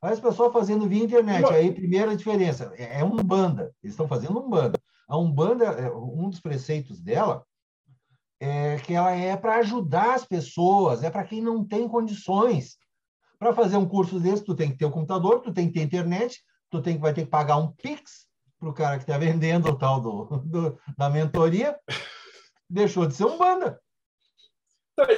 As 0.01 0.19
pessoas 0.19 0.51
fazendo 0.51 0.88
via 0.88 1.03
internet. 1.03 1.45
Aí, 1.45 1.71
primeira 1.71 2.15
diferença, 2.15 2.74
é, 2.75 3.00
é 3.00 3.03
Umbanda. 3.03 3.74
Eles 3.81 3.93
estão 3.93 4.07
fazendo 4.07 4.39
Umbanda. 4.39 4.77
A 5.07 5.17
Umbanda, 5.17 5.65
é, 5.65 5.89
um 5.91 6.29
dos 6.29 6.39
preceitos 6.39 7.00
dela 7.00 7.45
é 8.45 8.77
que 8.77 8.93
ela 8.93 9.11
é 9.11 9.35
para 9.35 9.57
ajudar 9.57 10.13
as 10.13 10.25
pessoas, 10.25 11.03
é 11.03 11.09
para 11.09 11.23
quem 11.23 11.41
não 11.41 11.63
tem 11.65 11.87
condições. 11.87 12.77
Para 13.39 13.53
fazer 13.53 13.77
um 13.77 13.88
curso 13.88 14.19
desse, 14.19 14.43
tu 14.43 14.55
tem 14.55 14.71
que 14.71 14.77
ter 14.77 14.86
o 14.86 14.89
um 14.89 14.91
computador, 14.91 15.41
tu 15.41 15.53
tem 15.53 15.67
que 15.67 15.73
ter 15.73 15.81
internet, 15.81 16.41
tu 16.69 16.81
tem 16.81 16.95
que, 16.95 17.01
vai 17.01 17.13
ter 17.13 17.23
que 17.23 17.29
pagar 17.29 17.58
um 17.58 17.71
Pix 17.71 18.27
para 18.60 18.69
o 18.69 18.73
cara 18.73 18.97
que 18.97 19.03
está 19.03 19.17
vendendo 19.17 19.69
o 19.69 19.77
tal 19.77 19.99
do, 19.99 20.25
do, 20.45 20.79
da 20.97 21.10
mentoria. 21.10 21.77
Deixou 22.69 23.05
de 23.05 23.15
ser 23.15 23.25
um 23.25 23.38
banda. 23.38 23.79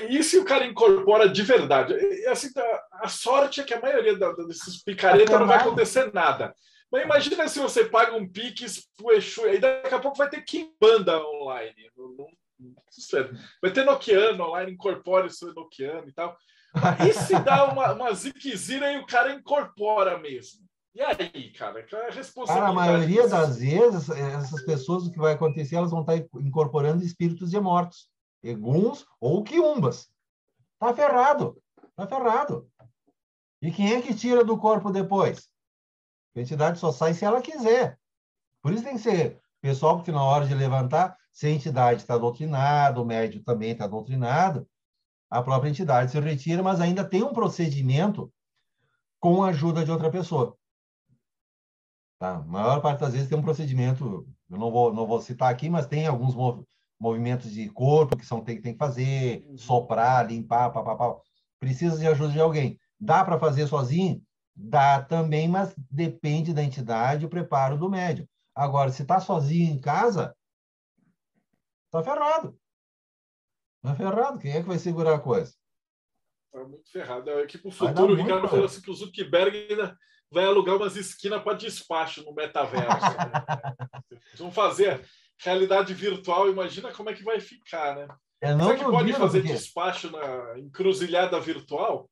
E 0.10 0.24
se 0.24 0.40
o 0.40 0.46
cara 0.46 0.66
incorpora 0.66 1.30
de 1.30 1.44
verdade? 1.44 1.94
Assim, 2.28 2.50
a 2.94 3.08
sorte 3.08 3.62
é 3.62 3.64
que 3.64 3.74
a 3.74 3.80
maioria 3.80 4.18
desses 4.48 4.84
picaretas 4.84 5.40
não 5.40 5.46
vai 5.46 5.58
acontecer 5.58 6.12
nada. 6.14 6.54
Mas 6.92 7.04
imagina 7.04 7.48
se 7.48 7.60
você 7.60 7.86
paga 7.86 8.16
um 8.16 8.28
Pix 8.28 8.88
pro 8.96 9.12
Exu, 9.12 9.44
aí 9.44 9.60
daqui 9.60 9.94
a 9.94 10.00
pouco 10.00 10.18
vai 10.18 10.30
ter 10.30 10.44
banda 10.82 11.22
online. 11.22 11.92
Vai 13.62 13.72
ter 13.72 13.84
Nokiano 13.84 14.44
online, 14.44 14.72
incorpora 14.72 15.28
isso 15.28 15.54
Nokiano 15.54 16.08
e 16.08 16.14
tal. 16.14 16.38
E 17.08 17.14
se 17.14 17.38
dá 17.40 17.72
uma, 17.72 17.94
uma 17.94 18.14
ziquezira 18.14 18.92
e 18.92 18.98
o 18.98 19.06
cara 19.06 19.34
incorpora 19.34 20.18
mesmo? 20.18 20.68
E 20.94 21.02
aí, 21.02 21.52
cara, 21.52 21.86
qual 21.88 22.02
é 22.02 22.08
a 22.08 22.12
responsabilidade? 22.12 22.76
Cara, 22.76 22.88
a 22.88 22.92
maioria 22.92 23.28
das 23.28 23.60
vezes, 23.60 24.10
essas 24.10 24.64
pessoas, 24.64 25.06
o 25.06 25.12
que 25.12 25.20
vai 25.20 25.34
acontecer, 25.34 25.76
elas 25.76 25.92
vão 25.92 26.02
estar 26.02 26.18
incorporando 26.40 27.04
espíritos 27.04 27.52
de 27.52 27.60
mortos, 27.60 28.10
eguns 28.44 29.06
ou 29.20 29.44
quiumbas. 29.44 30.10
Tá 30.80 30.94
ferrado, 30.94 31.62
tá 31.96 32.08
ferrado. 32.08 32.68
E 33.62 33.72
quem 33.72 33.94
é 33.94 34.02
que 34.02 34.16
tira 34.16 34.44
do 34.44 34.58
corpo 34.58 34.92
depois? 34.92 35.48
A 36.36 36.40
entidade 36.40 36.80
só 36.80 36.92
sai 36.92 37.14
se 37.14 37.26
ela 37.26 37.42
quiser. 37.42 38.00
Por 38.62 38.74
isso 38.74 38.84
tem 38.84 38.96
que 38.96 39.02
ser 39.02 39.40
pessoal, 39.62 39.98
porque 39.98 40.12
na 40.12 40.24
hora 40.24 40.46
de 40.46 40.54
levantar, 40.54 41.18
se 41.38 41.46
a 41.46 41.52
entidade 41.52 42.02
está 42.02 42.18
doutrinada, 42.18 43.00
o 43.00 43.06
médium 43.06 43.44
também 43.44 43.70
está 43.70 43.86
doutrinado, 43.86 44.68
a 45.30 45.40
própria 45.44 45.70
entidade 45.70 46.10
se 46.10 46.20
retira, 46.20 46.64
mas 46.64 46.82
ainda 46.82 47.08
tem 47.08 47.22
um 47.22 47.32
procedimento 47.32 48.34
com 49.20 49.44
a 49.44 49.50
ajuda 49.50 49.86
de 49.86 49.92
outra 49.92 50.10
pessoa. 50.10 50.58
Tá? 52.18 52.38
A 52.38 52.40
maior 52.40 52.82
parte 52.82 53.02
das 53.02 53.14
vezes 53.14 53.30
tem 53.30 53.38
um 53.38 53.44
procedimento, 53.44 54.28
eu 54.50 54.58
não 54.58 54.72
vou, 54.72 54.92
não 54.92 55.06
vou 55.06 55.22
citar 55.22 55.52
aqui, 55.52 55.70
mas 55.70 55.86
tem 55.86 56.08
alguns 56.08 56.34
mov 56.34 56.66
movimentos 57.00 57.52
de 57.52 57.70
corpo 57.70 58.18
que 58.18 58.26
são, 58.26 58.44
tem, 58.44 58.60
tem 58.60 58.74
que 58.74 58.80
fazer, 58.80 59.46
uhum. 59.46 59.58
soprar, 59.60 60.26
limpar, 60.26 60.72
papapá. 60.72 61.18
Precisa 61.60 62.00
de 62.00 62.08
ajuda 62.08 62.34
de 62.34 62.42
alguém. 62.42 62.80
Dá 63.00 63.24
para 63.24 63.38
fazer 63.38 63.68
sozinho? 63.68 64.24
Dá 64.56 65.04
também, 65.04 65.48
mas 65.48 65.76
depende 65.92 66.52
da 66.52 66.64
entidade 66.64 67.22
e 67.22 67.28
o 67.28 67.30
preparo 67.30 67.78
do 67.78 67.88
médium. 67.88 68.26
Agora, 68.56 68.90
se 68.90 69.04
está 69.04 69.20
sozinho 69.20 69.72
em 69.72 69.80
casa, 69.80 70.36
está 72.00 72.14
ferrado. 72.14 72.60
Está 73.84 73.96
ferrado. 73.96 74.40
Quem 74.40 74.52
é 74.52 74.62
que 74.62 74.68
vai 74.68 74.80
segurar 74.80 75.16
a 75.16 75.20
coisa? 75.20 75.54
Está 76.46 76.68
muito 76.68 76.92
ferrado. 76.92 77.30
É 77.30 77.46
que 77.46 77.58
para 77.58 77.70
o 77.70 77.72
futuro, 77.72 78.14
o 78.14 78.16
Ricardo 78.16 78.48
falou 78.48 78.66
assim 78.66 78.82
que 78.82 78.92
o 78.92 78.94
Zuckerberg 78.94 79.68
ainda 79.70 79.98
vai 80.32 80.46
alugar 80.46 80.76
umas 80.76 80.96
esquinas 80.96 81.42
para 81.42 81.58
despacho 81.58 82.24
no 82.24 82.34
metaverso. 82.34 82.88
Né? 82.90 84.20
vão 84.38 84.52
fazer 84.52 85.06
realidade 85.40 85.94
virtual, 85.94 86.50
imagina 86.50 86.92
como 86.92 87.10
é 87.10 87.14
que 87.14 87.24
vai 87.24 87.40
ficar, 87.40 87.96
né? 87.96 88.08
É, 88.42 88.54
não 88.54 88.68
Será 88.68 88.78
que 88.78 88.86
pode 88.86 89.14
fazer 89.14 89.40
porque... 89.40 89.54
despacho 89.54 90.12
na 90.12 90.60
encruzilhada 90.60 91.40
virtual? 91.40 92.10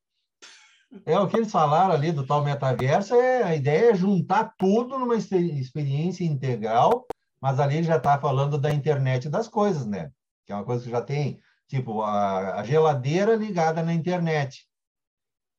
É 1.05 1.19
o 1.19 1.27
que 1.27 1.37
eles 1.37 1.51
falaram 1.51 1.93
ali 1.93 2.11
do 2.11 2.25
tal 2.25 2.43
metaverso, 2.43 3.15
é, 3.15 3.43
a 3.43 3.55
ideia 3.55 3.91
é 3.91 3.95
juntar 3.95 4.53
tudo 4.57 4.97
numa 4.97 5.15
experiência 5.15 6.23
integral, 6.23 7.05
mas 7.41 7.59
ali 7.59 7.77
ele 7.77 7.87
já 7.87 7.97
está 7.97 8.17
falando 8.19 8.57
da 8.57 8.73
internet 8.73 9.29
das 9.29 9.47
coisas, 9.47 9.85
né? 9.85 10.11
Que 10.45 10.53
é 10.53 10.55
uma 10.55 10.65
coisa 10.65 10.83
que 10.83 10.89
já 10.89 11.01
tem, 11.01 11.39
tipo, 11.67 12.01
a, 12.01 12.59
a 12.59 12.63
geladeira 12.63 13.35
ligada 13.35 13.83
na 13.83 13.93
internet 13.93 14.67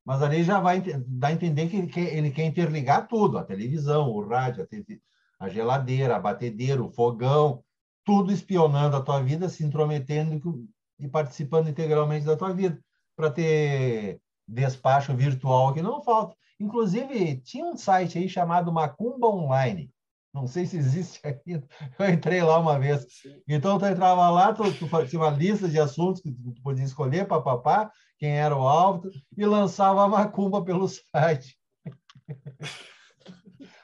mas 0.07 0.23
ali 0.23 0.41
já 0.41 0.57
vai 0.57 0.81
dar 1.05 1.27
a 1.27 1.33
entender 1.33 1.67
que 1.67 1.75
ele 1.75 1.87
quer, 1.87 2.15
ele 2.15 2.31
quer 2.31 2.45
interligar 2.45 3.09
tudo, 3.09 3.37
a 3.37 3.43
televisão, 3.43 4.09
o 4.09 4.25
rádio, 4.25 4.63
a, 4.63 4.65
TV, 4.65 5.01
a 5.37 5.49
geladeira, 5.49 6.15
a 6.15 6.19
batedeira, 6.19 6.81
o 6.81 6.89
fogão, 6.89 7.61
tudo 8.05 8.31
espionando 8.31 8.95
a 8.95 9.01
tua 9.01 9.21
vida, 9.21 9.49
se 9.49 9.65
intrometendo 9.65 10.65
e 10.97 11.09
participando 11.09 11.67
integralmente 11.67 12.25
da 12.25 12.37
tua 12.37 12.53
vida, 12.53 12.81
para 13.17 13.29
ter 13.29 14.21
despacho 14.47 15.13
virtual 15.13 15.73
que 15.73 15.81
não 15.81 16.01
falta. 16.01 16.37
Inclusive, 16.57 17.41
tinha 17.41 17.65
um 17.65 17.75
site 17.75 18.17
aí 18.17 18.29
chamado 18.29 18.71
Macumba 18.71 19.27
Online. 19.27 19.91
Não 20.37 20.47
sei 20.47 20.65
se 20.65 20.77
existe 20.77 21.19
ainda. 21.23 21.67
Eu 21.97 22.09
entrei 22.09 22.41
lá 22.43 22.59
uma 22.59 22.79
vez. 22.79 23.05
Então, 23.47 23.79
tu 23.79 23.85
entrava 23.85 24.29
lá, 24.29 24.53
tu, 24.53 24.63
tu 24.73 24.87
tinha 25.07 25.21
uma 25.21 25.31
lista 25.31 25.67
de 25.67 25.79
assuntos 25.79 26.21
que 26.21 26.31
tu 26.31 26.61
podia 26.61 26.85
escolher, 26.85 27.27
papapá, 27.27 27.91
quem 28.19 28.37
era 28.37 28.55
o 28.55 28.67
alvo, 28.67 29.09
e 29.35 29.45
lançava 29.45 30.03
a 30.03 30.07
macumba 30.07 30.63
pelo 30.63 30.87
site. 30.87 31.57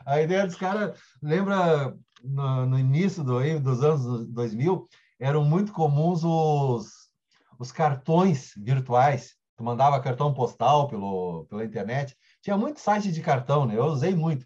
A 0.06 0.22
ideia 0.22 0.46
dos 0.46 0.56
caras, 0.56 1.00
lembra 1.22 1.96
no, 2.24 2.66
no 2.68 2.80
início 2.80 3.24
do, 3.24 3.40
dos 3.60 3.84
anos 3.84 4.28
2000, 4.28 4.88
eram 5.20 5.44
muito 5.44 5.74
comuns 5.74 6.24
os, 6.24 7.10
os 7.58 7.72
cartões 7.72 8.52
virtuais. 8.58 9.36
Tu 9.56 9.64
mandava 9.64 10.02
cartão 10.02 10.34
postal 10.34 10.88
pelo, 10.88 11.46
pela 11.46 11.66
internet. 11.66 12.16
Tinha 12.42 12.58
muito 12.58 12.80
site 12.80 13.12
de 13.12 13.22
cartão, 13.22 13.66
né? 13.66 13.78
Eu 13.78 13.86
usei 13.86 14.14
muito. 14.14 14.46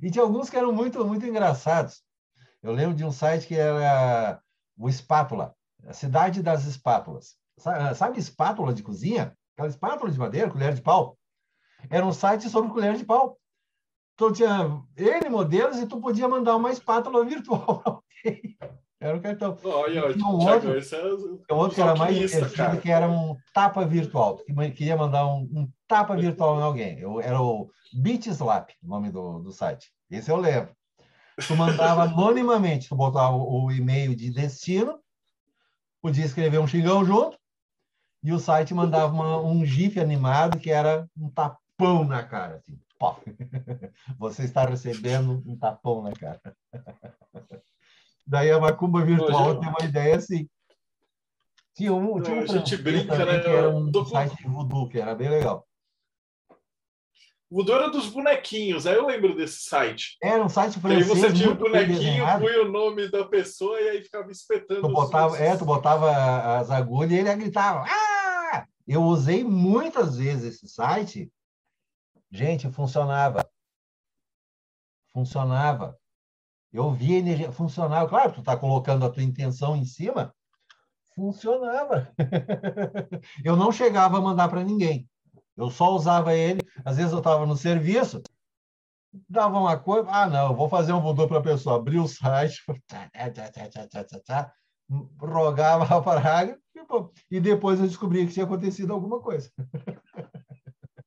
E 0.00 0.10
tinha 0.10 0.22
alguns 0.22 0.48
que 0.48 0.56
eram 0.56 0.72
muito, 0.72 1.04
muito 1.04 1.26
engraçados. 1.26 2.02
Eu 2.62 2.72
lembro 2.72 2.94
de 2.94 3.04
um 3.04 3.12
site 3.12 3.46
que 3.46 3.56
era 3.56 4.40
o 4.76 4.88
Espátula, 4.88 5.54
a 5.86 5.92
cidade 5.92 6.42
das 6.42 6.64
espátulas. 6.64 7.36
Sabe 7.94 8.18
espátula 8.18 8.72
de 8.72 8.82
cozinha? 8.82 9.36
Aquela 9.54 9.68
espátula 9.68 10.10
de 10.10 10.18
madeira, 10.18 10.50
colher 10.50 10.74
de 10.74 10.80
pau. 10.80 11.18
Era 11.90 12.06
um 12.06 12.12
site 12.12 12.48
sobre 12.48 12.70
colher 12.70 12.96
de 12.96 13.04
pau. 13.04 13.38
Então 14.14 14.32
tinha 14.32 14.82
N 14.96 15.28
modelos 15.28 15.78
e 15.78 15.86
tu 15.86 16.00
podia 16.00 16.28
mandar 16.28 16.56
uma 16.56 16.70
espátula 16.70 17.24
virtual 17.26 18.02
Era 19.02 19.16
o 19.16 19.20
cartão. 19.20 19.58
Olha, 19.64 20.12
tinha 20.12 20.26
um 20.26 20.38
outro, 20.38 20.78
é... 20.78 21.52
um 21.52 21.56
outro 21.56 21.74
que 21.74 21.80
era 21.80 21.96
mais 21.96 22.16
divertido, 22.16 22.80
que 22.80 22.88
era 22.88 23.08
um 23.10 23.36
tapa 23.52 23.84
virtual. 23.84 24.36
Que 24.36 24.70
queria 24.70 24.96
mandar 24.96 25.26
um, 25.26 25.40
um 25.52 25.68
tapa 25.88 26.14
virtual 26.14 26.60
em 26.60 26.62
alguém. 26.62 26.98
Eu, 27.00 27.20
era 27.20 27.42
o 27.42 27.68
BitSlap, 27.92 28.70
o 28.80 28.86
nome 28.86 29.10
do, 29.10 29.40
do 29.40 29.50
site. 29.50 29.92
Esse 30.08 30.30
eu 30.30 30.36
levo. 30.36 30.72
Tu 31.48 31.56
mandava 31.56 32.04
anonimamente, 32.04 32.88
tu 32.88 32.94
botava 32.94 33.34
o, 33.34 33.64
o 33.64 33.72
e-mail 33.72 34.14
de 34.14 34.30
destino, 34.30 35.00
podia 36.00 36.24
escrever 36.24 36.60
um 36.60 36.68
xingão 36.68 37.04
junto, 37.04 37.36
e 38.22 38.32
o 38.32 38.38
site 38.38 38.72
mandava 38.72 39.12
uma, 39.12 39.40
um 39.40 39.66
GIF 39.66 39.98
animado 39.98 40.60
que 40.60 40.70
era 40.70 41.08
um 41.16 41.28
tapão 41.28 42.04
na 42.04 42.22
cara. 42.22 42.62
Assim, 42.62 42.78
Você 44.16 44.44
está 44.44 44.64
recebendo 44.64 45.42
um 45.44 45.56
tapão 45.56 46.02
na 46.02 46.12
cara. 46.12 46.40
Daí 48.32 48.50
a 48.50 48.58
macumba 48.58 49.04
virtual 49.04 49.50
Hoje, 49.50 49.60
tem 49.60 49.68
uma 49.68 49.84
ideia 49.84 50.16
assim. 50.16 50.48
Tinha 51.76 51.92
um, 51.92 52.22
tinha 52.22 52.34
um 52.34 52.40
a 52.40 52.46
gente 52.46 52.78
brinca, 52.78 53.26
né? 53.26 53.40
que 53.40 53.48
era 53.50 53.68
um 53.68 53.90
do... 53.90 54.06
site 54.06 54.34
de 54.38 54.48
voodoo, 54.48 54.88
que 54.88 54.98
era 54.98 55.14
bem 55.14 55.28
legal. 55.28 55.68
Voodoo 57.50 57.74
era 57.74 57.90
dos 57.90 58.08
bonequinhos, 58.08 58.86
aí 58.86 58.94
eu 58.94 59.06
lembro 59.06 59.36
desse 59.36 59.60
site. 59.68 60.16
Era 60.22 60.42
um 60.42 60.48
site 60.48 60.80
francês. 60.80 61.10
Aí 61.10 61.14
você 61.20 61.30
tinha 61.30 61.50
o 61.50 61.52
um 61.52 61.56
bonequinho, 61.56 62.24
punha 62.38 62.62
o 62.62 62.72
nome 62.72 63.10
da 63.10 63.26
pessoa 63.26 63.78
e 63.78 63.90
aí 63.90 64.02
ficava 64.02 64.30
espetando. 64.32 64.80
Tu 64.80 64.88
botava, 64.88 65.36
é, 65.36 65.54
tu 65.54 65.66
botava 65.66 66.56
as 66.58 66.70
agulhas 66.70 67.12
e 67.12 67.16
ele 67.16 67.36
gritava. 67.36 67.84
Ah! 67.86 68.66
Eu 68.88 69.02
usei 69.02 69.44
muitas 69.44 70.16
vezes 70.16 70.54
esse 70.54 70.68
site. 70.68 71.30
Gente, 72.30 72.72
funcionava. 72.72 73.46
Funcionava. 75.12 76.00
Eu 76.72 76.90
vi 76.90 77.16
a 77.16 77.18
energia, 77.18 77.52
funcionava. 77.52 78.08
Claro, 78.08 78.32
tu 78.32 78.40
está 78.40 78.56
colocando 78.56 79.04
a 79.04 79.10
tua 79.10 79.22
intenção 79.22 79.76
em 79.76 79.84
cima, 79.84 80.34
funcionava. 81.14 82.10
eu 83.44 83.56
não 83.56 83.70
chegava 83.70 84.18
a 84.18 84.20
mandar 84.20 84.48
para 84.48 84.64
ninguém. 84.64 85.08
Eu 85.56 85.70
só 85.70 85.94
usava 85.94 86.34
ele. 86.34 86.62
Às 86.84 86.96
vezes 86.96 87.12
eu 87.12 87.18
estava 87.18 87.44
no 87.44 87.56
serviço, 87.56 88.22
dava 89.28 89.58
uma 89.58 89.78
coisa. 89.78 90.08
Ah, 90.10 90.26
não, 90.26 90.56
vou 90.56 90.68
fazer 90.68 90.92
um 90.92 91.00
voodoo 91.00 91.28
para 91.28 91.38
a 91.38 91.42
pessoa. 91.42 91.76
Abrir 91.76 91.98
o 91.98 92.08
site, 92.08 92.62
rogava 95.18 95.84
a 95.84 96.02
praga, 96.02 96.58
E 97.30 97.40
depois 97.40 97.80
eu 97.80 97.86
descobri 97.86 98.26
que 98.26 98.32
tinha 98.32 98.44
acontecido 98.44 98.92
alguma 98.92 99.20
coisa. 99.20 99.50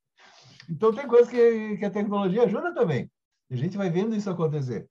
então 0.70 0.94
tem 0.94 1.08
coisas 1.08 1.30
que, 1.30 1.78
que 1.78 1.86
a 1.86 1.92
tecnologia 1.92 2.44
ajuda 2.44 2.74
também. 2.74 3.10
A 3.50 3.56
gente 3.56 3.78
vai 3.78 3.90
vendo 3.90 4.16
isso 4.16 4.30
acontecer. 4.30 4.88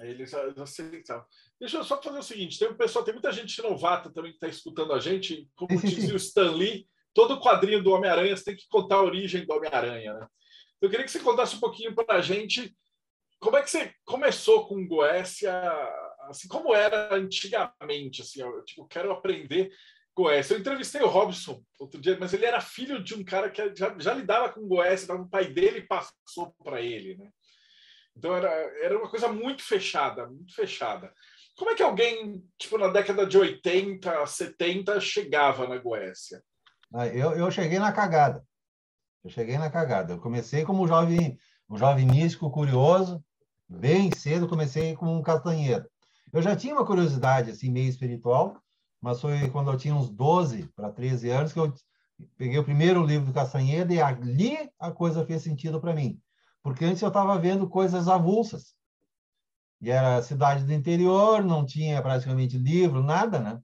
Eles 0.00 0.32
aceitavam. 0.34 1.24
Deixa 1.60 1.76
eu 1.76 1.84
só 1.84 2.00
fazer 2.00 2.18
o 2.18 2.22
seguinte: 2.22 2.58
tem 2.58 2.68
um 2.68 2.76
pessoal, 2.76 3.04
tem 3.04 3.14
muita 3.14 3.32
gente 3.32 3.62
novata 3.62 4.12
também 4.12 4.32
que 4.32 4.36
está 4.36 4.48
escutando 4.48 4.92
a 4.92 4.98
gente. 4.98 5.48
Como 5.54 5.68
dizia 5.80 6.14
o 6.14 6.16
Stan 6.16 6.50
Lee, 6.50 6.88
todo 7.12 7.40
quadrinho 7.40 7.82
do 7.82 7.92
Homem-Aranha 7.92 8.36
você 8.36 8.44
tem 8.44 8.56
que 8.56 8.68
contar 8.68 8.96
a 8.96 9.02
origem 9.02 9.46
do 9.46 9.54
Homem-Aranha. 9.54 10.14
Né? 10.14 10.26
Eu 10.80 10.90
queria 10.90 11.04
que 11.04 11.10
você 11.10 11.20
contasse 11.20 11.56
um 11.56 11.60
pouquinho 11.60 11.94
para 11.94 12.16
a 12.16 12.20
gente 12.20 12.76
como 13.40 13.58
é 13.58 13.62
que 13.62 13.70
você 13.70 13.92
começou 14.06 14.66
com 14.66 14.86
Goécia, 14.86 15.52
assim 16.22 16.48
como 16.48 16.74
era 16.74 17.14
antigamente, 17.14 18.22
assim, 18.22 18.40
eu, 18.40 18.64
tipo, 18.64 18.86
quero 18.86 19.12
aprender 19.12 19.70
Goécia. 20.16 20.54
Eu 20.54 20.60
entrevistei 20.60 21.02
o 21.02 21.08
Robson 21.08 21.62
outro 21.78 22.00
dia, 22.00 22.16
mas 22.18 22.32
ele 22.32 22.46
era 22.46 22.60
filho 22.60 23.04
de 23.04 23.14
um 23.14 23.22
cara 23.22 23.50
que 23.50 23.74
já, 23.76 23.94
já 23.98 24.14
lidava 24.14 24.48
com 24.50 24.66
Goécia, 24.66 25.04
então 25.04 25.22
o 25.22 25.28
pai 25.28 25.46
dele 25.46 25.82
passou 25.82 26.54
para 26.64 26.80
ele, 26.80 27.16
né? 27.16 27.30
Então 28.16 28.34
era, 28.34 28.48
era 28.82 28.98
uma 28.98 29.08
coisa 29.08 29.28
muito 29.28 29.62
fechada, 29.62 30.26
muito 30.26 30.54
fechada. 30.54 31.12
Como 31.56 31.70
é 31.70 31.74
que 31.74 31.82
alguém, 31.82 32.44
tipo, 32.58 32.78
na 32.78 32.88
década 32.88 33.26
de 33.26 33.38
80, 33.38 34.26
70, 34.26 35.00
chegava 35.00 35.68
na 35.68 35.78
Goécia? 35.78 36.42
Ah, 36.92 37.06
eu, 37.06 37.32
eu 37.32 37.50
cheguei 37.50 37.78
na 37.78 37.92
cagada. 37.92 38.44
Eu 39.22 39.30
cheguei 39.30 39.56
na 39.56 39.70
cagada. 39.70 40.14
Eu 40.14 40.20
comecei 40.20 40.64
como 40.64 40.86
jovem, 40.86 41.38
um 41.68 41.76
jovem 41.76 42.06
místico, 42.06 42.50
curioso, 42.50 43.24
bem 43.68 44.10
cedo 44.14 44.48
comecei 44.48 44.94
com 44.94 45.06
um 45.06 45.22
castanheiro. 45.22 45.88
Eu 46.32 46.42
já 46.42 46.56
tinha 46.56 46.74
uma 46.74 46.86
curiosidade 46.86 47.50
assim 47.50 47.70
meio 47.70 47.88
espiritual, 47.88 48.60
mas 49.00 49.20
foi 49.20 49.48
quando 49.50 49.70
eu 49.70 49.78
tinha 49.78 49.94
uns 49.94 50.10
12 50.10 50.68
para 50.74 50.90
13 50.90 51.30
anos 51.30 51.52
que 51.52 51.58
eu 51.58 51.72
peguei 52.36 52.58
o 52.58 52.64
primeiro 52.64 53.04
livro 53.04 53.26
do 53.26 53.32
Castanheira 53.32 53.92
e 53.92 54.00
ali 54.00 54.56
a 54.78 54.90
coisa 54.90 55.24
fez 55.24 55.42
sentido 55.42 55.80
para 55.80 55.94
mim. 55.94 56.20
Porque 56.64 56.86
antes 56.86 57.02
eu 57.02 57.08
estava 57.08 57.38
vendo 57.38 57.68
coisas 57.68 58.08
avulsas. 58.08 58.74
E 59.82 59.90
era 59.90 60.22
cidade 60.22 60.64
do 60.64 60.72
interior, 60.72 61.44
não 61.44 61.66
tinha 61.66 62.00
praticamente 62.00 62.56
livro, 62.56 63.02
nada, 63.02 63.38
né? 63.38 63.62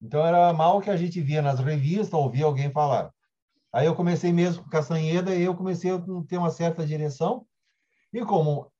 Então 0.00 0.24
era 0.24 0.52
mal 0.52 0.80
que 0.80 0.88
a 0.88 0.96
gente 0.96 1.20
via 1.20 1.42
nas 1.42 1.58
revistas, 1.58 2.12
ouvia 2.12 2.44
alguém 2.44 2.70
falar. 2.70 3.12
Aí 3.72 3.84
eu 3.84 3.96
comecei 3.96 4.32
mesmo 4.32 4.62
com 4.62 4.70
Castanheda 4.70 5.34
e 5.34 5.42
eu 5.42 5.56
comecei 5.56 5.90
a 5.90 6.00
ter 6.28 6.38
uma 6.38 6.50
certa 6.50 6.86
direção. 6.86 7.44
E 8.12 8.24
como 8.24 8.72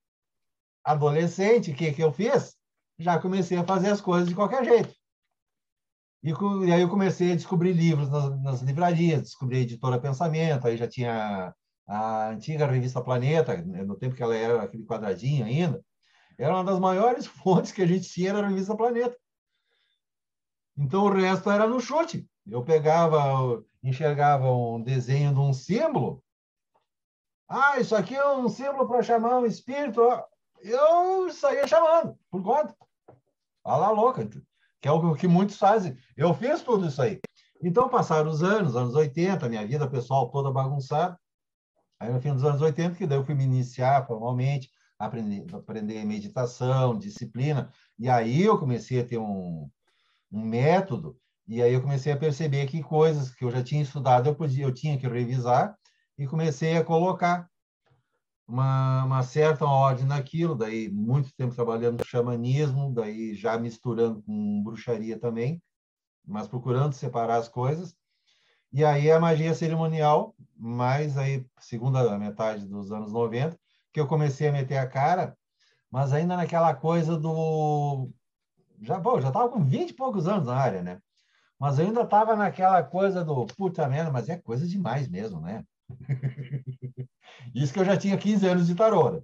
adolescente, 0.84 1.72
o 1.72 1.74
que, 1.74 1.92
que 1.92 2.02
eu 2.02 2.12
fiz? 2.12 2.56
Já 3.00 3.20
comecei 3.20 3.58
a 3.58 3.66
fazer 3.66 3.90
as 3.90 4.00
coisas 4.00 4.28
de 4.28 4.34
qualquer 4.36 4.64
jeito. 4.64 4.94
E, 6.22 6.30
e 6.30 6.72
aí 6.72 6.82
eu 6.82 6.88
comecei 6.88 7.32
a 7.32 7.36
descobrir 7.36 7.72
livros 7.72 8.08
nas, 8.08 8.42
nas, 8.42 8.62
livrarias, 8.62 9.22
descobri 9.22 9.58
a 9.58 9.60
editora 9.60 10.00
Pensamento, 10.00 10.68
aí 10.68 10.76
já 10.76 10.88
tinha 10.88 11.52
a 11.88 12.28
antiga 12.28 12.66
revista 12.66 13.02
Planeta, 13.02 13.56
no 13.56 13.96
tempo 13.96 14.14
que 14.14 14.22
ela 14.22 14.36
era 14.36 14.62
aquele 14.62 14.84
quadradinho 14.84 15.44
ainda, 15.44 15.84
era 16.38 16.54
uma 16.54 16.62
das 16.62 16.78
maiores 16.78 17.26
fontes 17.42 17.72
que 17.72 17.82
a 17.82 17.86
gente 17.86 18.08
tinha 18.08 18.30
era 18.30 18.46
a 18.46 18.48
revista 18.48 18.76
Planeta. 18.76 19.16
Então 20.76 21.04
o 21.04 21.10
resto 21.10 21.50
era 21.50 21.66
no 21.66 21.80
chute. 21.80 22.28
Eu 22.46 22.62
pegava, 22.62 23.64
enxergava 23.82 24.50
um 24.52 24.80
desenho 24.80 25.34
de 25.34 25.40
um 25.40 25.52
símbolo, 25.52 26.22
ah, 27.48 27.80
isso 27.80 27.96
aqui 27.96 28.14
é 28.14 28.28
um 28.28 28.46
símbolo 28.48 28.86
para 28.86 29.02
chamar 29.02 29.38
um 29.38 29.46
espírito. 29.46 30.02
Eu 30.60 31.32
saía 31.32 31.66
chamando, 31.66 32.14
por 32.30 32.42
conta. 32.42 32.76
Lá, 33.64 33.90
louca, 33.90 34.28
que 34.80 34.88
é 34.88 34.92
o 34.92 35.14
que 35.14 35.26
muitos 35.26 35.56
fazem. 35.56 35.96
Eu 36.16 36.34
fiz 36.34 36.62
tudo 36.62 36.86
isso 36.86 37.00
aí. 37.00 37.18
Então, 37.62 37.88
passaram 37.88 38.30
os 38.30 38.42
anos, 38.42 38.76
anos 38.76 38.94
80, 38.94 39.48
minha 39.48 39.66
vida 39.66 39.88
pessoal 39.88 40.30
toda 40.30 40.52
bagunçada. 40.52 41.18
Aí, 42.00 42.12
no 42.12 42.20
fim 42.20 42.32
dos 42.32 42.44
anos 42.44 42.60
80, 42.60 42.96
que 42.96 43.06
daí 43.06 43.18
eu 43.18 43.24
fui 43.24 43.34
me 43.34 43.44
iniciar 43.44 44.06
formalmente, 44.06 44.70
aprender, 44.98 45.44
aprender 45.54 46.04
meditação, 46.04 46.98
disciplina. 46.98 47.72
E 47.98 48.08
aí 48.08 48.42
eu 48.42 48.58
comecei 48.58 49.00
a 49.00 49.04
ter 49.04 49.18
um, 49.18 49.68
um 50.30 50.44
método. 50.44 51.18
E 51.46 51.62
aí 51.62 51.72
eu 51.72 51.80
comecei 51.82 52.12
a 52.12 52.16
perceber 52.16 52.66
que 52.66 52.82
coisas 52.82 53.30
que 53.34 53.44
eu 53.44 53.50
já 53.50 53.62
tinha 53.62 53.82
estudado, 53.82 54.28
eu, 54.28 54.34
podia, 54.34 54.64
eu 54.64 54.74
tinha 54.74 54.98
que 54.98 55.08
revisar 55.08 55.76
e 56.18 56.26
comecei 56.26 56.76
a 56.76 56.84
colocar 56.84 57.48
uma, 58.46 59.04
uma, 59.04 59.22
certa 59.22 59.64
ordem 59.64 60.06
naquilo, 60.06 60.54
daí 60.54 60.90
muito 60.90 61.34
tempo 61.34 61.54
trabalhando 61.54 61.98
com 61.98 62.04
xamanismo, 62.04 62.92
daí 62.92 63.34
já 63.34 63.58
misturando 63.58 64.22
com 64.22 64.62
bruxaria 64.62 65.18
também, 65.18 65.62
mas 66.26 66.48
procurando 66.48 66.94
separar 66.94 67.36
as 67.36 67.48
coisas. 67.48 67.96
E 68.72 68.84
aí 68.84 69.10
a 69.10 69.18
magia 69.18 69.54
cerimonial, 69.54 70.34
mais 70.56 71.16
aí 71.16 71.46
segunda 71.58 72.18
metade 72.18 72.66
dos 72.66 72.92
anos 72.92 73.12
90, 73.12 73.58
que 73.92 74.00
eu 74.00 74.06
comecei 74.06 74.48
a 74.48 74.52
meter 74.52 74.76
a 74.78 74.86
cara, 74.86 75.36
mas 75.90 76.12
ainda 76.12 76.36
naquela 76.36 76.74
coisa 76.74 77.18
do 77.18 78.10
já, 78.80 79.00
pô, 79.00 79.20
já 79.20 79.28
estava 79.28 79.48
com 79.48 79.64
20 79.64 79.90
e 79.90 79.94
poucos 79.94 80.28
anos 80.28 80.46
na 80.46 80.56
área, 80.56 80.82
né? 80.82 81.00
Mas 81.58 81.78
ainda 81.80 82.02
estava 82.02 82.36
naquela 82.36 82.82
coisa 82.82 83.24
do 83.24 83.46
puta 83.46 83.88
merda, 83.88 84.10
mas 84.12 84.28
é 84.28 84.36
coisa 84.36 84.66
demais 84.66 85.08
mesmo, 85.08 85.40
né? 85.40 85.64
Isso 87.54 87.72
que 87.72 87.80
eu 87.80 87.84
já 87.84 87.96
tinha 87.96 88.16
15 88.16 88.46
anos 88.46 88.66
de 88.66 88.74
tarô. 88.74 89.10
Né? 89.10 89.22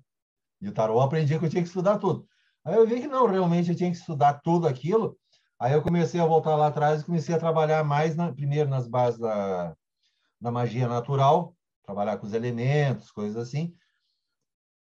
E 0.61 0.69
o 0.69 0.73
tarô 0.73 0.95
eu 0.95 1.01
aprendi 1.01 1.39
que 1.39 1.45
eu 1.45 1.51
tinha 1.51 1.63
que 1.63 1.69
estudar 1.69 1.99
tudo. 1.99 2.27
Aí 2.65 2.75
eu 2.75 2.87
vi 2.87 3.01
que 3.01 3.07
não, 3.07 3.27
realmente 3.27 3.71
eu 3.71 3.77
tinha 3.77 3.91
que 3.91 3.97
estudar 3.97 4.41
tudo 4.43 4.67
aquilo. 4.67 5.17
Aí 5.59 5.73
eu 5.73 5.83
comecei 5.83 6.21
a 6.21 6.27
voltar 6.27 6.57
lá 6.57 6.67
atrás 6.67 7.01
e 7.01 7.05
comecei 7.05 7.35
a 7.35 7.39
trabalhar 7.39 7.85
mais, 7.85 8.17
na, 8.17 8.33
primeiro 8.33 8.69
nas 8.69 8.89
bases 8.89 9.19
da, 9.21 9.77
da 10.41 10.51
magia 10.51 10.89
natural, 10.89 11.57
trabalhar 11.83 12.19
com 12.19 12.27
os 12.27 12.33
elementos, 12.33 13.11
coisas 13.11 13.37
assim. 13.37 13.75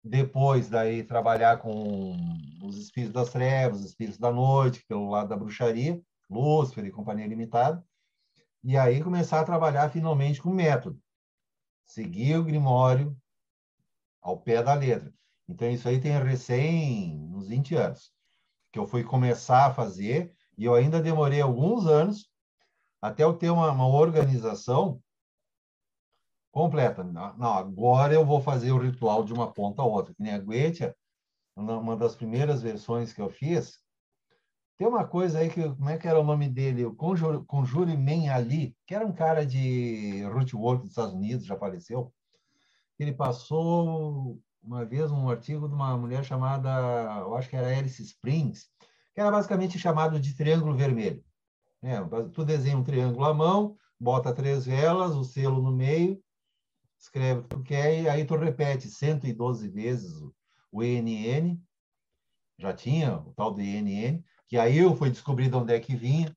Depois, 0.03 0.69
daí, 0.69 1.03
trabalhar 1.03 1.59
com 1.59 2.17
os 2.63 2.77
espíritos 2.79 3.15
das 3.15 3.31
trevas, 3.31 3.81
os 3.81 3.87
espíritos 3.87 4.19
da 4.19 4.31
noite, 4.33 4.85
pelo 4.87 5.11
lado 5.11 5.29
da 5.29 5.37
bruxaria, 5.37 6.01
Lúcifer 6.31 6.85
e 6.85 6.91
Companhia 6.91 7.27
Limitada. 7.27 7.85
E 8.63 8.77
aí 8.77 9.03
começar 9.03 9.41
a 9.41 9.45
trabalhar 9.45 9.91
finalmente 9.91 10.43
com 10.43 10.51
método 10.51 11.01
seguir 11.87 12.37
o 12.37 12.45
Grimório 12.45 13.17
ao 14.21 14.39
pé 14.39 14.63
da 14.63 14.75
letra. 14.75 15.15
Então, 15.49 15.71
isso 15.71 15.89
aí 15.89 16.01
tem 16.01 16.19
recém 16.19 17.33
uns 17.33 17.47
20 17.49 17.77
anos, 17.77 18.13
que 18.73 18.79
eu 18.79 18.87
fui 18.87 19.05
começar 19.05 19.67
a 19.67 19.73
fazer, 19.73 20.35
e 20.57 20.65
eu 20.65 20.75
ainda 20.75 21.01
demorei 21.01 21.41
alguns 21.41 21.87
anos 21.87 22.31
até 23.01 23.25
eu 23.25 23.35
ter 23.35 23.51
uma, 23.51 23.71
uma 23.71 23.87
organização 23.87 25.01
completa. 26.51 27.05
Não, 27.05 27.53
agora 27.53 28.15
eu 28.15 28.25
vou 28.25 28.41
fazer 28.41 28.73
o 28.73 28.79
ritual 28.79 29.23
de 29.25 29.33
uma 29.33 29.53
ponta 29.53 29.83
a 29.83 29.85
outra. 29.85 30.15
Que 30.15 30.23
nem 30.23 30.33
a 30.33 30.39
Guetia, 30.39 30.97
uma 31.55 31.97
das 31.97 32.17
primeiras 32.17 32.63
versões 32.63 33.13
que 33.13 33.21
eu 33.21 33.29
fiz, 33.29 33.79
tem 34.79 34.87
uma 34.87 35.07
coisa 35.07 35.39
aí 35.39 35.49
que, 35.49 35.63
como 35.63 35.89
é 35.89 35.97
que 35.97 36.07
era 36.07 36.21
o 36.21 36.25
nome 36.25 36.49
dele? 36.49 36.85
O 36.85 36.95
Conjure, 36.95 37.97
Men 37.97 38.29
Ali, 38.29 38.77
que 38.87 38.95
era 38.95 39.07
um 39.07 39.13
cara 39.13 39.45
de 39.45 40.23
rootwork 40.25 40.83
dos 40.83 40.91
Estados 40.91 41.15
Unidos, 41.15 41.47
já 41.47 41.57
faleceu. 41.57 42.13
Ele 42.99 43.13
passou 43.13 44.39
uma 44.63 44.85
vez 44.85 45.11
um 45.11 45.29
artigo 45.31 45.69
de 45.69 45.75
uma 45.75 45.97
mulher 45.97 46.25
chamada, 46.25 46.69
eu 47.21 47.35
acho 47.37 47.49
que 47.49 47.57
era 47.57 47.79
Alice 47.79 48.03
Springs, 48.03 48.71
que 49.17 49.21
era 49.23 49.31
basicamente 49.31 49.79
chamado 49.79 50.21
de 50.21 50.35
triângulo 50.35 50.77
vermelho. 50.77 51.25
É, 51.83 51.99
tu 52.35 52.45
desenha 52.45 52.77
um 52.77 52.85
triângulo 52.85 53.25
à 53.25 53.33
mão, 53.33 53.75
bota 53.99 54.31
três 54.31 54.67
velas, 54.67 55.17
o 55.17 55.25
selo 55.25 55.63
no 55.63 55.73
meio, 55.73 56.23
escreve 56.99 57.41
o 57.41 57.43
que 57.45 57.49
tu 57.49 57.63
quer 57.63 58.03
e 58.03 58.09
aí 58.11 58.27
tu 58.27 58.37
repete 58.37 58.91
112 58.91 59.71
vezes 59.71 60.13
o, 60.71 60.83
ENN, 60.83 61.59
já 62.59 62.75
tinha 62.75 63.17
o 63.17 63.33
tal 63.33 63.55
do 63.55 63.61
ENN, 63.63 64.23
que 64.47 64.59
aí 64.59 64.77
eu 64.77 64.95
fui 64.95 65.09
descobrir 65.09 65.49
de 65.49 65.57
onde 65.57 65.73
é 65.73 65.81
que 65.81 65.97
vinha. 65.97 66.37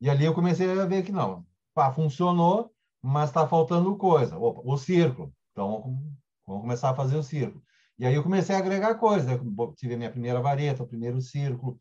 E 0.00 0.10
ali 0.10 0.24
eu 0.24 0.34
comecei 0.34 0.68
a 0.68 0.84
ver 0.84 1.04
que 1.04 1.12
não, 1.12 1.46
pá, 1.72 1.92
funcionou, 1.92 2.74
mas 3.00 3.30
está 3.30 3.46
faltando 3.46 3.96
coisa. 3.96 4.36
Opa, 4.36 4.60
o 4.64 4.76
círculo. 4.76 5.32
Então, 5.52 6.02
vamos 6.44 6.62
começar 6.62 6.90
a 6.90 6.96
fazer 6.96 7.16
o 7.16 7.22
círculo. 7.22 7.62
E 7.96 8.04
aí 8.04 8.14
eu 8.16 8.22
comecei 8.24 8.56
a 8.56 8.58
agregar 8.58 8.96
coisas. 8.96 9.26
Né? 9.26 9.38
Tive 9.76 9.94
a 9.94 9.96
minha 9.96 10.10
primeira 10.10 10.40
vareta, 10.40 10.82
o 10.82 10.86
primeiro 10.88 11.20
círculo. 11.20 11.78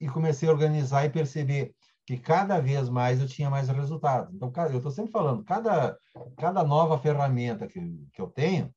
E 0.00 0.08
comecei 0.08 0.48
a 0.48 0.52
organizar 0.52 1.04
e 1.04 1.10
perceber 1.10 1.74
que 2.06 2.18
cada 2.18 2.58
vez 2.60 2.88
mais 2.88 3.20
eu 3.20 3.28
tinha 3.28 3.50
mais 3.50 3.68
resultados. 3.68 4.34
Então, 4.34 4.52
eu 4.70 4.78
estou 4.78 4.90
sempre 4.90 5.12
falando, 5.12 5.44
cada, 5.44 5.98
cada 6.36 6.64
nova 6.64 6.98
ferramenta 6.98 7.68
que, 7.68 7.80
que 8.12 8.20
eu 8.20 8.28
tenho, 8.28 8.74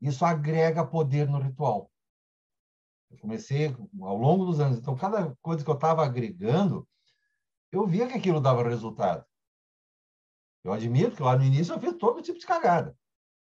isso 0.00 0.24
agrega 0.24 0.86
poder 0.86 1.28
no 1.28 1.38
ritual. 1.40 1.90
Eu 3.10 3.18
comecei 3.18 3.74
ao 4.00 4.16
longo 4.16 4.44
dos 4.44 4.60
anos. 4.60 4.78
Então, 4.78 4.94
cada 4.96 5.36
coisa 5.42 5.64
que 5.64 5.70
eu 5.70 5.74
estava 5.74 6.04
agregando, 6.04 6.86
eu 7.70 7.86
via 7.86 8.06
que 8.06 8.14
aquilo 8.14 8.40
dava 8.40 8.68
resultado. 8.68 9.24
Eu 10.64 10.72
admito 10.72 11.16
que 11.16 11.22
lá 11.22 11.36
no 11.36 11.44
início 11.44 11.74
eu 11.74 11.80
fiz 11.80 11.96
todo 11.96 12.22
tipo 12.22 12.38
de 12.38 12.46
cagada. 12.46 12.96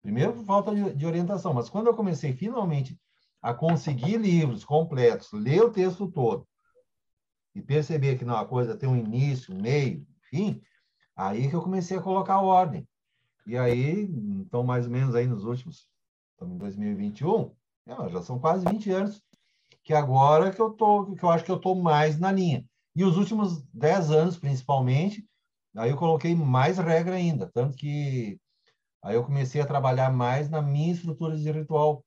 Primeiro, 0.01 0.33
por 0.33 0.45
falta 0.45 0.75
de, 0.75 0.93
de 0.93 1.05
orientação. 1.05 1.53
Mas 1.53 1.69
quando 1.69 1.88
eu 1.88 1.95
comecei 1.95 2.33
finalmente 2.33 2.99
a 3.41 3.53
conseguir 3.53 4.17
livros 4.17 4.65
completos, 4.65 5.31
ler 5.31 5.63
o 5.63 5.71
texto 5.71 6.12
todo, 6.12 6.47
e 7.58 7.62
perceber 7.62 8.20
que 8.20 8.26
não, 8.26 8.38
a 8.38 8.46
coisa 8.46 8.78
tem 8.78 8.88
um 8.88 8.96
início, 8.96 9.54
um 9.54 9.60
meio, 9.60 10.06
fim, 10.30 10.62
aí 11.15 11.50
que 11.50 11.56
eu 11.56 11.62
comecei 11.62 11.98
a 11.98 12.02
colocar 12.02 12.39
ordem. 12.39 12.88
E 13.48 13.58
aí, 13.58 14.04
então, 14.04 14.63
mais 14.63 14.86
ou 14.86 14.91
menos 14.91 15.15
aí 15.15 15.26
nos 15.26 15.43
últimos, 15.43 15.88
estamos 16.34 16.54
em 16.54 16.58
2021, 16.60 17.52
é, 17.88 18.10
já 18.10 18.22
são 18.22 18.38
quase 18.38 18.63
20 18.70 18.91
anos, 18.91 19.24
que 19.84 19.91
agora 19.91 20.52
que 20.52 20.62
eu 20.62 20.70
tô, 20.70 21.15
que 21.15 21.24
eu 21.24 21.30
acho 21.30 21.43
que 21.43 21.52
eu 21.52 21.56
estou 21.56 21.76
mais 21.76 22.20
na 22.20 22.32
linha. 22.32 22.63
E 22.96 23.04
os 23.04 23.17
últimos 23.17 23.63
10 23.74 24.12
anos, 24.12 24.38
principalmente, 24.38 25.28
aí 25.76 25.89
eu 25.89 25.98
coloquei 25.98 26.36
mais 26.36 26.78
regra 26.78 27.15
ainda, 27.15 27.50
tanto 27.52 27.76
que 27.76 28.39
aí 29.02 29.15
eu 29.15 29.24
comecei 29.24 29.62
a 29.62 29.65
trabalhar 29.65 30.12
mais 30.12 30.48
na 30.48 30.62
minha 30.62 30.93
estrutura 30.93 31.36
de 31.36 31.52
ritual. 31.52 32.06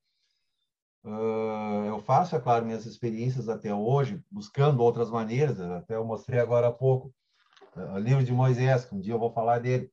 Uh, 1.02 1.86
eu 1.86 1.98
faço, 2.00 2.36
é 2.36 2.40
claro, 2.40 2.66
minhas 2.66 2.84
experiências 2.84 3.48
até 3.48 3.74
hoje, 3.74 4.22
buscando 4.30 4.82
outras 4.82 5.10
maneiras, 5.10 5.58
até 5.60 5.96
eu 5.96 6.04
mostrei 6.04 6.38
agora 6.38 6.68
há 6.68 6.72
pouco, 6.72 7.12
uh, 7.74 7.94
o 7.94 7.98
livro 7.98 8.22
de 8.22 8.32
Moisés, 8.32 8.84
que 8.84 8.94
um 8.94 9.00
dia 9.00 9.14
eu 9.14 9.18
vou 9.18 9.32
falar 9.32 9.60
dele. 9.60 9.90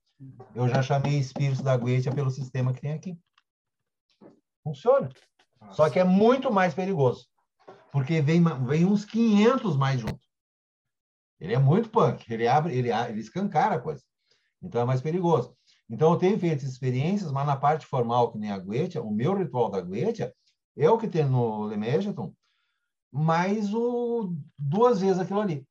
Eu 0.53 0.67
já 0.67 0.81
chamei 0.81 1.17
espíritos 1.17 1.61
da 1.61 1.77
Guetia 1.77 2.11
pelo 2.11 2.29
sistema 2.29 2.73
que 2.73 2.81
tem 2.81 2.93
aqui. 2.93 3.17
Funciona. 4.63 5.09
Só 5.71 5.89
que 5.89 5.99
é 5.99 6.03
muito 6.03 6.51
mais 6.51 6.73
perigoso. 6.73 7.27
Porque 7.91 8.21
vem, 8.21 8.43
vem 8.65 8.85
uns 8.85 9.05
500 9.05 9.77
mais 9.77 10.01
junto. 10.01 10.19
Ele 11.39 11.53
é 11.53 11.59
muito 11.59 11.89
punk. 11.89 12.31
Ele 12.31 12.47
abre, 12.47 12.75
ele, 12.75 12.91
ele 12.91 13.19
escancara 13.19 13.75
a 13.75 13.79
coisa. 13.79 14.03
Então 14.61 14.81
é 14.81 14.85
mais 14.85 15.01
perigoso. 15.01 15.55
Então 15.89 16.11
eu 16.11 16.17
tenho 16.17 16.37
feito 16.37 16.65
experiências, 16.65 17.31
mas 17.31 17.45
na 17.45 17.55
parte 17.55 17.85
formal, 17.85 18.31
que 18.31 18.37
nem 18.37 18.51
a 18.51 18.57
Guetia, 18.57 19.01
o 19.01 19.11
meu 19.11 19.37
ritual 19.37 19.69
da 19.69 19.79
Guetia 19.79 20.33
é 20.83 20.89
o 20.89 20.97
que 20.97 21.07
tem 21.07 21.25
no 21.25 21.63
Lemegeton, 21.65 22.33
mais 23.11 23.73
o, 23.73 24.33
duas 24.57 25.01
vezes 25.01 25.19
aquilo 25.19 25.41
ali. 25.41 25.67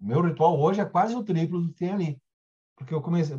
Meu 0.00 0.22
ritual 0.22 0.58
hoje 0.58 0.80
é 0.80 0.84
quase 0.84 1.14
o 1.14 1.24
triplo 1.24 1.60
do 1.60 1.68
que 1.68 1.78
tem 1.78 1.92
ali. 1.92 2.22
Porque 2.76 2.94
eu 2.94 3.02
comecei, 3.02 3.36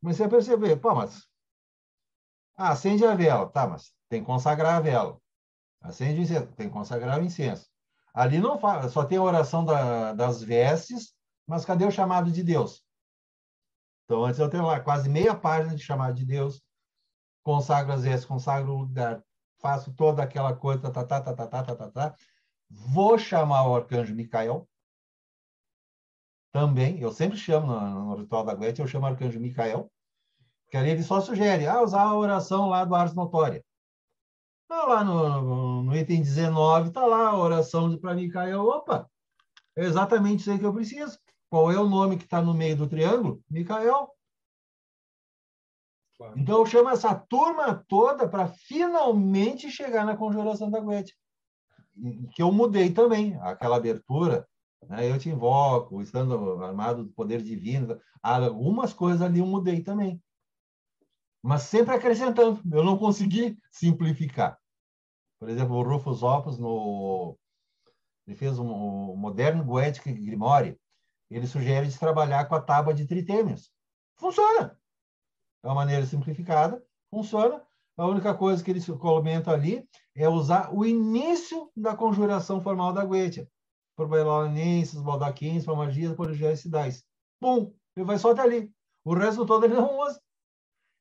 comecei 0.00 0.26
a 0.26 0.28
perceber, 0.28 0.76
pô, 0.76 0.94
mas. 0.94 1.28
Ah, 2.56 2.70
acende 2.70 3.04
a 3.04 3.14
vela, 3.14 3.48
tá, 3.50 3.66
mas 3.66 3.94
tem 4.08 4.20
que 4.20 4.26
consagrar 4.26 4.76
a 4.76 4.80
vela. 4.80 5.20
Acende 5.82 6.20
o 6.20 6.22
incenso, 6.22 6.46
tem 6.54 6.68
que 6.68 6.72
consagrar 6.72 7.20
o 7.20 7.24
incenso. 7.24 7.68
Ali 8.14 8.38
não 8.38 8.58
fala, 8.58 8.88
só 8.88 9.04
tem 9.04 9.18
a 9.18 9.22
oração 9.22 9.62
da, 9.62 10.14
das 10.14 10.42
vestes, 10.42 11.14
mas 11.46 11.66
cadê 11.66 11.84
o 11.84 11.90
chamado 11.90 12.32
de 12.32 12.42
Deus? 12.42 12.82
Então, 14.04 14.24
antes 14.24 14.40
eu 14.40 14.48
tenho 14.48 14.64
lá 14.64 14.80
quase 14.80 15.08
meia 15.08 15.34
página 15.34 15.76
de 15.76 15.82
chamado 15.82 16.14
de 16.14 16.24
Deus, 16.24 16.62
consagro 17.42 17.92
as 17.92 18.04
vestes, 18.04 18.24
consagro 18.24 18.72
o 18.72 18.78
lugar, 18.78 19.22
faço 19.58 19.92
toda 19.94 20.22
aquela 20.22 20.54
coisa, 20.54 20.90
tá, 20.90 21.04
tá, 21.04 21.20
tá, 21.20 21.34
tá, 21.34 21.46
tá, 21.46 21.62
tá, 21.62 21.76
tá, 21.76 21.90
tá. 21.90 22.14
Vou 22.68 23.18
chamar 23.18 23.68
o 23.68 23.76
arcanjo 23.76 24.14
Micael, 24.14 24.68
também, 26.56 26.98
eu 27.00 27.12
sempre 27.12 27.36
chamo 27.36 27.66
no, 27.66 28.04
no 28.06 28.16
ritual 28.16 28.42
da 28.42 28.54
Guete, 28.54 28.80
eu 28.80 28.86
chamo 28.86 29.04
arcanjo 29.04 29.38
Micael, 29.38 29.92
que 30.70 30.76
ali 30.78 30.88
ele 30.88 31.02
só 31.02 31.20
sugere, 31.20 31.66
ah, 31.66 31.82
usar 31.82 32.00
a 32.02 32.16
oração 32.16 32.68
lá 32.70 32.82
do 32.82 32.94
Ars 32.94 33.12
Notória. 33.14 33.62
Tá 34.66 34.84
lá 34.84 35.04
no, 35.04 35.82
no 35.82 35.94
item 35.94 36.22
19, 36.22 36.92
tá 36.92 37.04
lá 37.04 37.28
a 37.28 37.36
oração 37.38 37.94
para 37.98 38.14
Micael. 38.14 38.62
Opa, 38.64 39.06
é 39.76 39.84
exatamente 39.84 40.40
isso 40.40 40.50
aí 40.50 40.58
que 40.58 40.64
eu 40.64 40.72
preciso. 40.72 41.18
Qual 41.50 41.70
é 41.70 41.78
o 41.78 41.86
nome 41.86 42.16
que 42.16 42.24
está 42.24 42.40
no 42.40 42.54
meio 42.54 42.74
do 42.74 42.88
triângulo? 42.88 43.42
Micael. 43.50 44.15
Claro. 46.18 46.38
Então 46.38 46.64
chamo 46.66 46.88
essa 46.88 47.14
turma 47.14 47.84
toda 47.88 48.28
para 48.28 48.48
finalmente 48.48 49.70
chegar 49.70 50.04
na 50.04 50.16
conjuração 50.16 50.70
da 50.70 50.80
Guete. 50.80 51.14
Que 52.34 52.42
eu 52.42 52.52
mudei 52.52 52.90
também, 52.90 53.38
aquela 53.40 53.76
abertura 53.76 54.46
né? 54.88 55.10
Eu 55.10 55.18
te 55.18 55.28
invoco, 55.28 56.00
estando 56.00 56.62
armado 56.62 57.04
do 57.04 57.12
poder 57.12 57.42
divino. 57.42 58.00
Algumas 58.22 58.92
coisas 58.92 59.22
ali 59.22 59.40
eu 59.40 59.46
mudei 59.46 59.82
também. 59.82 60.22
Mas 61.42 61.62
sempre 61.62 61.94
acrescentando. 61.94 62.60
Eu 62.72 62.84
não 62.84 62.98
consegui 62.98 63.58
simplificar. 63.70 64.58
Por 65.38 65.48
exemplo, 65.48 65.76
o 65.76 65.82
Rufus 65.82 66.22
Opus, 66.22 66.58
no... 66.58 67.38
ele 68.26 68.36
fez 68.36 68.58
um, 68.58 68.66
um 68.66 69.16
moderno 69.16 69.64
Goetic 69.64 70.04
Grimoire. 70.04 70.78
Ele 71.30 71.46
sugere 71.46 71.88
de 71.88 71.98
trabalhar 71.98 72.46
com 72.46 72.54
a 72.54 72.60
tábua 72.60 72.94
de 72.94 73.06
tritêmios. 73.06 73.72
Funciona! 74.16 74.78
É 75.66 75.68
uma 75.68 75.74
maneira 75.74 76.06
simplificada, 76.06 76.80
funciona. 77.10 77.60
A 77.96 78.06
única 78.06 78.32
coisa 78.32 78.62
que 78.62 78.70
ele 78.70 78.80
comenta 78.98 79.50
ali 79.50 79.84
é 80.14 80.28
usar 80.28 80.72
o 80.72 80.86
início 80.86 81.72
da 81.76 81.96
conjuração 81.96 82.60
formal 82.60 82.92
da 82.92 83.04
Goetia 83.04 83.50
probelanenses, 83.96 85.00
baldaquins, 85.00 85.64
magias, 85.64 86.14
colegiais 86.14 86.60
cidades. 86.60 87.02
Pum! 87.40 87.72
Ele 87.96 88.06
vai 88.06 88.18
só 88.18 88.30
até 88.30 88.42
ali. 88.42 88.70
O 89.04 89.14
resto 89.14 89.46
todo 89.46 89.64
ele 89.64 89.74
não 89.74 89.98
usa. 90.00 90.20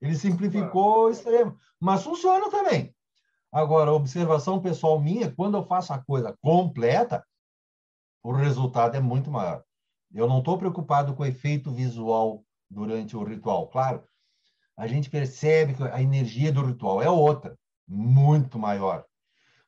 Ele 0.01 0.15
simplificou 0.15 1.05
o 1.05 1.09
extremo. 1.09 1.57
Mas 1.79 2.03
funciona 2.03 2.49
também. 2.49 2.95
Agora, 3.51 3.91
observação 3.91 4.61
pessoal 4.61 4.99
minha, 4.99 5.31
quando 5.31 5.57
eu 5.57 5.63
faço 5.63 5.93
a 5.93 5.99
coisa 6.03 6.35
completa, 6.41 7.25
o 8.23 8.31
resultado 8.31 8.95
é 8.95 8.99
muito 8.99 9.29
maior. 9.29 9.63
Eu 10.13 10.27
não 10.27 10.39
estou 10.39 10.57
preocupado 10.57 11.13
com 11.13 11.23
o 11.23 11.25
efeito 11.25 11.71
visual 11.71 12.43
durante 12.69 13.15
o 13.17 13.23
ritual. 13.23 13.67
Claro, 13.67 14.03
a 14.77 14.87
gente 14.87 15.09
percebe 15.09 15.73
que 15.73 15.83
a 15.83 16.01
energia 16.01 16.51
do 16.51 16.65
ritual 16.65 17.01
é 17.01 17.09
outra, 17.09 17.57
muito 17.87 18.59
maior 18.59 19.05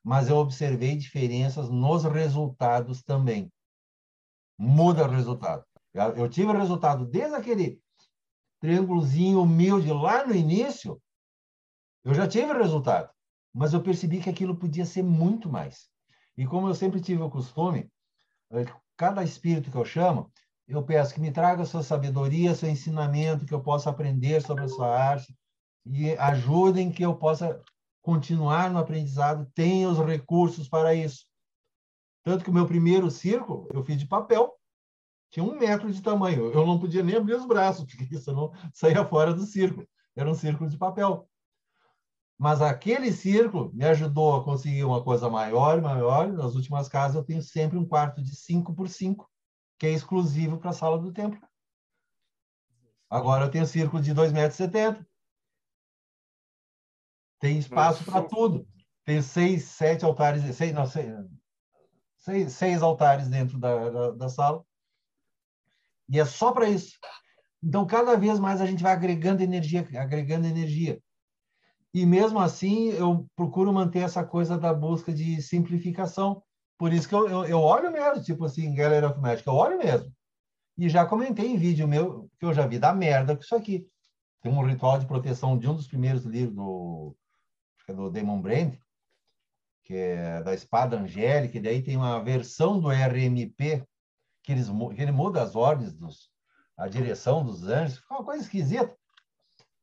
mas 0.08 0.30
eu 0.30 0.36
observei 0.36 0.96
diferenças 0.96 1.68
nos 1.68 2.04
resultados 2.04 3.02
também. 3.02 3.52
Muda 4.56 5.04
o 5.04 5.10
resultado. 5.10 5.62
Eu 6.16 6.30
tive 6.30 6.46
o 6.46 6.58
resultado 6.58 7.04
desde 7.04 7.34
aquele 7.34 7.78
triângulozinho 8.58 9.42
humilde 9.42 9.92
lá 9.92 10.26
no 10.26 10.34
início, 10.34 10.98
eu 12.02 12.14
já 12.14 12.26
tive 12.26 12.50
o 12.50 12.58
resultado, 12.58 13.10
mas 13.52 13.74
eu 13.74 13.82
percebi 13.82 14.18
que 14.18 14.30
aquilo 14.30 14.56
podia 14.56 14.86
ser 14.86 15.02
muito 15.02 15.46
mais. 15.50 15.90
E 16.38 16.46
como 16.46 16.68
eu 16.68 16.74
sempre 16.74 17.02
tive 17.02 17.22
o 17.22 17.28
costume, 17.28 17.90
eh, 18.52 18.64
cada 18.96 19.22
espírito 19.22 19.70
que 19.70 19.76
eu 19.76 19.84
chamo, 19.84 20.32
eu 20.68 20.82
peço 20.82 21.14
que 21.14 21.20
me 21.20 21.32
traga 21.32 21.64
sua 21.64 21.82
sabedoria, 21.82 22.54
seu 22.54 22.68
ensinamento, 22.68 23.46
que 23.46 23.54
eu 23.54 23.60
possa 23.60 23.88
aprender 23.88 24.42
sobre 24.42 24.64
a 24.64 24.68
sua 24.68 24.94
arte 24.94 25.34
e 25.86 26.10
ajudem 26.18 26.92
que 26.92 27.02
eu 27.02 27.16
possa 27.16 27.60
continuar 28.02 28.70
no 28.70 28.78
aprendizado, 28.78 29.50
tem 29.54 29.86
os 29.86 29.98
recursos 29.98 30.68
para 30.68 30.94
isso. 30.94 31.26
Tanto 32.22 32.44
que 32.44 32.50
o 32.50 32.54
meu 32.54 32.66
primeiro 32.66 33.10
círculo 33.10 33.66
eu 33.72 33.82
fiz 33.82 33.98
de 33.98 34.06
papel, 34.06 34.54
tinha 35.30 35.44
um 35.44 35.58
metro 35.58 35.90
de 35.90 36.02
tamanho. 36.02 36.52
Eu 36.52 36.66
não 36.66 36.78
podia 36.78 37.02
nem 37.02 37.16
abrir 37.16 37.34
os 37.34 37.46
braços, 37.46 37.84
porque 37.88 38.14
isso 38.14 38.32
não 38.32 38.52
saía 38.72 39.04
fora 39.04 39.32
do 39.32 39.44
círculo. 39.44 39.88
Era 40.14 40.30
um 40.30 40.34
círculo 40.34 40.68
de 40.68 40.76
papel. 40.76 41.28
Mas 42.38 42.60
aquele 42.60 43.10
círculo 43.10 43.72
me 43.72 43.84
ajudou 43.84 44.36
a 44.36 44.44
conseguir 44.44 44.84
uma 44.84 45.02
coisa 45.02 45.28
maior 45.28 45.80
maior. 45.80 46.32
Nas 46.32 46.54
últimas 46.54 46.88
casas, 46.88 47.16
eu 47.16 47.24
tenho 47.24 47.42
sempre 47.42 47.78
um 47.78 47.84
quarto 47.84 48.22
de 48.22 48.36
5 48.36 48.74
por 48.74 48.88
5, 48.88 49.28
que 49.78 49.86
é 49.86 49.90
exclusivo 49.90 50.58
para 50.58 50.70
a 50.70 50.74
sala 50.74 50.98
do 50.98 51.12
templo. 51.12 51.40
Agora 53.08 53.46
eu 53.46 53.50
tenho 53.50 53.66
círculo 53.66 54.02
de 54.02 54.14
2,70 54.14 54.72
metros. 54.72 55.06
Tem 57.40 57.58
espaço 57.58 58.04
para 58.04 58.22
tudo. 58.22 58.66
Tem 59.04 59.22
seis, 59.22 59.64
sete 59.64 60.04
altares, 60.04 60.42
seis, 60.54 60.74
não, 60.74 60.84
seis, 60.84 61.08
seis, 62.18 62.52
seis 62.52 62.82
altares 62.82 63.28
dentro 63.28 63.58
da, 63.58 63.88
da, 63.88 64.10
da 64.10 64.28
sala. 64.28 64.62
E 66.08 66.18
é 66.18 66.24
só 66.24 66.52
para 66.52 66.68
isso. 66.68 66.98
Então, 67.62 67.86
cada 67.86 68.16
vez 68.16 68.38
mais 68.38 68.60
a 68.60 68.66
gente 68.66 68.82
vai 68.82 68.92
agregando 68.92 69.42
energia, 69.42 69.86
agregando 69.98 70.46
energia. 70.46 71.00
E 71.92 72.04
mesmo 72.04 72.38
assim, 72.38 72.90
eu 72.90 73.26
procuro 73.34 73.72
manter 73.72 74.00
essa 74.00 74.24
coisa 74.24 74.58
da 74.58 74.74
busca 74.74 75.12
de 75.12 75.40
simplificação. 75.40 76.42
Por 76.78 76.92
isso 76.92 77.08
que 77.08 77.14
eu, 77.14 77.28
eu, 77.28 77.44
eu 77.44 77.60
olho 77.60 77.90
mesmo, 77.90 78.22
tipo 78.22 78.44
assim, 78.44 78.74
Gallery 78.74 79.04
of 79.04 79.18
Magic, 79.20 79.46
eu 79.46 79.54
olho 79.54 79.76
mesmo. 79.76 80.12
E 80.78 80.88
já 80.88 81.04
comentei 81.04 81.46
em 81.46 81.56
vídeo 81.56 81.88
meu 81.88 82.30
que 82.38 82.46
eu 82.46 82.54
já 82.54 82.64
vi 82.66 82.78
da 82.78 82.94
merda 82.94 83.34
com 83.34 83.42
isso 83.42 83.56
aqui. 83.56 83.86
Tem 84.40 84.52
um 84.52 84.64
ritual 84.64 84.98
de 84.98 85.06
proteção 85.06 85.58
de 85.58 85.68
um 85.68 85.74
dos 85.74 85.88
primeiros 85.88 86.24
livros 86.24 86.54
do 86.54 87.16
é 87.88 87.92
do 87.92 88.10
Demon 88.10 88.40
Brand, 88.40 88.74
que 89.82 89.94
é 89.94 90.42
da 90.42 90.52
espada 90.52 90.98
angélica, 90.98 91.56
e 91.56 91.60
daí 91.60 91.82
tem 91.82 91.96
uma 91.96 92.22
versão 92.22 92.78
do 92.78 92.90
RMP 92.90 93.82
que, 94.44 94.52
eles, 94.52 94.68
que 94.68 95.02
ele 95.02 95.10
muda 95.10 95.42
as 95.42 95.56
ordens, 95.56 95.94
dos, 95.94 96.30
a 96.76 96.86
direção 96.86 97.42
dos 97.42 97.66
anjos, 97.66 97.96
fica 97.96 98.14
uma 98.14 98.24
coisa 98.24 98.42
esquisita. 98.42 98.94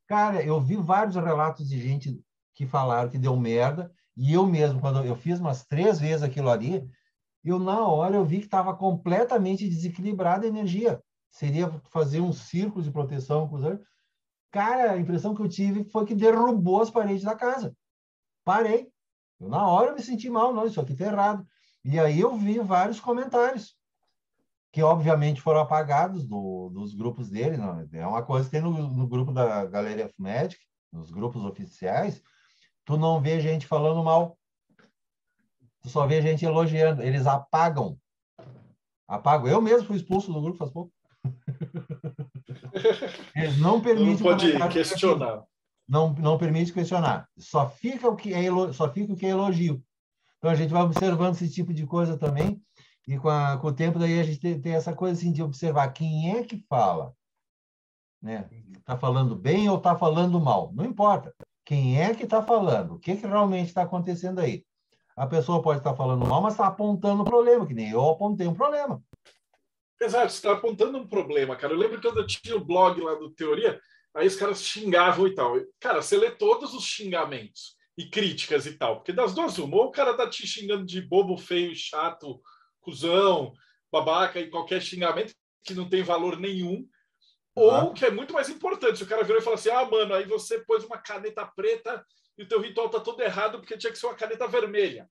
Cara, 0.07 0.43
eu 0.43 0.61
vi 0.61 0.75
vários 0.75 1.15
relatos 1.15 1.67
de 1.67 1.81
gente 1.81 2.23
que 2.53 2.67
falaram 2.67 3.09
que 3.09 3.17
deu 3.17 3.35
merda, 3.35 3.91
e 4.15 4.33
eu 4.33 4.45
mesmo, 4.45 4.79
quando 4.79 5.03
eu 5.03 5.15
fiz 5.15 5.39
umas 5.39 5.65
três 5.65 5.99
vezes 5.99 6.23
aquilo 6.23 6.49
ali, 6.49 6.89
eu 7.43 7.59
na 7.59 7.85
hora 7.87 8.15
eu 8.15 8.25
vi 8.25 8.39
que 8.39 8.45
estava 8.45 8.75
completamente 8.75 9.67
desequilibrada 9.67 10.45
a 10.45 10.49
energia. 10.49 11.01
Seria 11.29 11.69
fazer 11.91 12.21
um 12.21 12.31
círculo 12.31 12.83
de 12.83 12.91
proteção 12.91 13.47
com 13.47 13.57
os 13.57 13.63
anjos. 13.63 13.85
Cara, 14.51 14.93
a 14.93 14.97
impressão 14.97 15.35
que 15.35 15.41
eu 15.41 15.49
tive 15.49 15.83
foi 15.83 16.05
que 16.05 16.15
derrubou 16.15 16.81
as 16.81 16.89
paredes 16.89 17.23
da 17.23 17.35
casa. 17.35 17.75
Parei. 18.43 18.89
Eu, 19.39 19.49
na 19.49 19.67
hora 19.67 19.91
eu 19.91 19.95
me 19.95 20.01
senti 20.01 20.29
mal, 20.29 20.53
não, 20.53 20.65
isso 20.65 20.79
aqui 20.79 20.93
está 20.93 21.05
errado. 21.05 21.45
E 21.83 21.99
aí 21.99 22.21
eu 22.21 22.35
vi 22.37 22.57
vários 22.59 22.99
comentários 22.99 23.75
que 24.71 24.81
obviamente 24.81 25.41
foram 25.41 25.59
apagados 25.59 26.25
do, 26.25 26.69
dos 26.69 26.93
grupos 26.93 27.29
dele. 27.29 27.57
Não. 27.57 27.87
É 27.93 28.07
uma 28.07 28.23
coisa 28.23 28.45
que 28.45 28.51
tem 28.51 28.61
no, 28.61 28.71
no 28.71 29.07
grupo 29.07 29.31
da 29.31 29.65
Galeria 29.65 30.05
of 30.05 30.15
Magic, 30.17 30.59
nos 30.91 31.11
grupos 31.11 31.43
oficiais, 31.43 32.21
tu 32.85 32.97
não 32.97 33.21
vê 33.21 33.41
gente 33.41 33.67
falando 33.67 34.03
mal. 34.03 34.37
Tu 35.81 35.89
só 35.89 36.07
vê 36.07 36.21
gente 36.21 36.45
elogiando. 36.45 37.01
Eles 37.01 37.27
apagam. 37.27 37.97
Apagam. 39.07 39.47
Eu 39.47 39.61
mesmo 39.61 39.87
fui 39.87 39.97
expulso 39.97 40.31
do 40.31 40.41
grupo 40.41 40.57
faz 40.57 40.71
pouco. 40.71 40.91
Eles 43.35 43.57
não 43.57 43.81
permitem. 43.81 44.13
Não 44.13 44.17
pode 44.17 44.69
questionar. 44.69 45.43
Não, 45.87 46.13
não 46.13 46.37
permite 46.37 46.73
questionar. 46.73 47.29
Só 47.37 47.69
fica 47.69 48.09
o 48.09 48.15
que 48.15 48.33
é 48.33 48.49
só 48.73 48.91
fica 48.91 49.13
o 49.13 49.15
que 49.15 49.25
é 49.25 49.29
elogio. 49.29 49.83
Então 50.37 50.49
a 50.49 50.55
gente 50.55 50.71
vai 50.71 50.81
observando 50.81 51.35
esse 51.35 51.51
tipo 51.51 51.73
de 51.73 51.85
coisa 51.85 52.17
também 52.17 52.61
e 53.07 53.17
com, 53.17 53.29
a, 53.29 53.57
com 53.57 53.67
o 53.67 53.73
tempo 53.73 53.99
daí 53.99 54.19
a 54.19 54.23
gente 54.23 54.39
tem, 54.39 54.59
tem, 54.59 54.73
essa 54.73 54.95
coisa 54.95 55.19
assim 55.19 55.31
de 55.31 55.43
observar 55.43 55.89
quem 55.89 56.35
é 56.35 56.43
que 56.43 56.57
fala, 56.67 57.13
né? 58.21 58.49
Está 58.77 58.97
falando 58.97 59.35
bem 59.35 59.69
ou 59.69 59.77
está 59.77 59.95
falando 59.95 60.39
mal? 60.39 60.71
Não 60.73 60.85
importa. 60.85 61.33
Quem 61.65 61.99
é 61.99 62.13
que 62.13 62.23
está 62.23 62.43
falando? 62.43 62.93
O 62.93 62.99
que, 62.99 63.15
que 63.15 63.25
realmente 63.25 63.67
está 63.67 63.81
acontecendo 63.81 64.39
aí? 64.39 64.63
A 65.17 65.25
pessoa 65.25 65.61
pode 65.61 65.79
estar 65.79 65.91
tá 65.91 65.97
falando 65.97 66.25
mal, 66.25 66.41
mas 66.41 66.53
está 66.53 66.67
apontando 66.67 67.23
um 67.23 67.25
problema, 67.25 67.65
que 67.65 67.73
nem 67.73 67.89
eu 67.89 68.07
apontei 68.09 68.45
um 68.45 68.53
problema. 68.53 69.01
Exato, 69.99 70.31
você 70.31 70.37
está 70.37 70.51
apontando 70.51 70.97
um 70.97 71.07
problema, 71.07 71.55
cara. 71.55 71.73
Eu 71.73 71.77
lembro 71.77 72.01
quando 72.01 72.19
eu 72.19 72.27
tinha 72.27 72.55
o 72.55 72.63
blog 72.63 73.01
lá 73.01 73.15
do 73.15 73.31
Teoria, 73.31 73.79
aí 74.13 74.27
os 74.27 74.35
caras 74.35 74.61
xingavam 74.61 75.25
e 75.25 75.33
tal. 75.33 75.55
Cara, 75.79 76.01
você 76.01 76.17
lê 76.17 76.29
todos 76.29 76.73
os 76.73 76.83
xingamentos 76.83 77.75
e 77.97 78.09
críticas 78.09 78.65
e 78.65 78.73
tal, 78.73 78.97
porque 78.97 79.13
das 79.13 79.33
duas 79.33 79.57
uma, 79.57 79.77
ou 79.77 79.85
o 79.85 79.91
cara 79.91 80.13
tá 80.13 80.29
te 80.29 80.45
xingando 80.45 80.85
de 80.85 81.01
bobo, 81.01 81.37
feio, 81.37 81.73
chato, 81.73 82.41
cuzão, 82.81 83.53
babaca 83.91 84.39
e 84.39 84.49
qualquer 84.49 84.81
xingamento 84.81 85.33
que 85.63 85.73
não 85.73 85.89
tem 85.89 86.03
valor 86.03 86.37
nenhum. 86.37 86.85
Ou 87.55 87.93
que 87.93 88.05
é 88.05 88.11
muito 88.11 88.33
mais 88.33 88.49
importante, 88.49 89.03
o 89.03 89.07
cara 89.07 89.23
virou 89.23 89.39
e 89.39 89.43
falou 89.43 89.55
assim: 89.55 89.69
ah, 89.69 89.85
mano, 89.85 90.13
aí 90.13 90.25
você 90.25 90.59
pôs 90.59 90.83
uma 90.83 90.97
caneta 90.97 91.45
preta 91.45 92.05
e 92.37 92.43
o 92.43 92.47
teu 92.47 92.59
ritual 92.59 92.89
tá 92.89 92.99
todo 92.99 93.21
errado 93.21 93.59
porque 93.59 93.77
tinha 93.77 93.91
que 93.91 93.97
ser 93.97 94.07
uma 94.07 94.15
caneta 94.15 94.45
vermelha. 94.45 95.09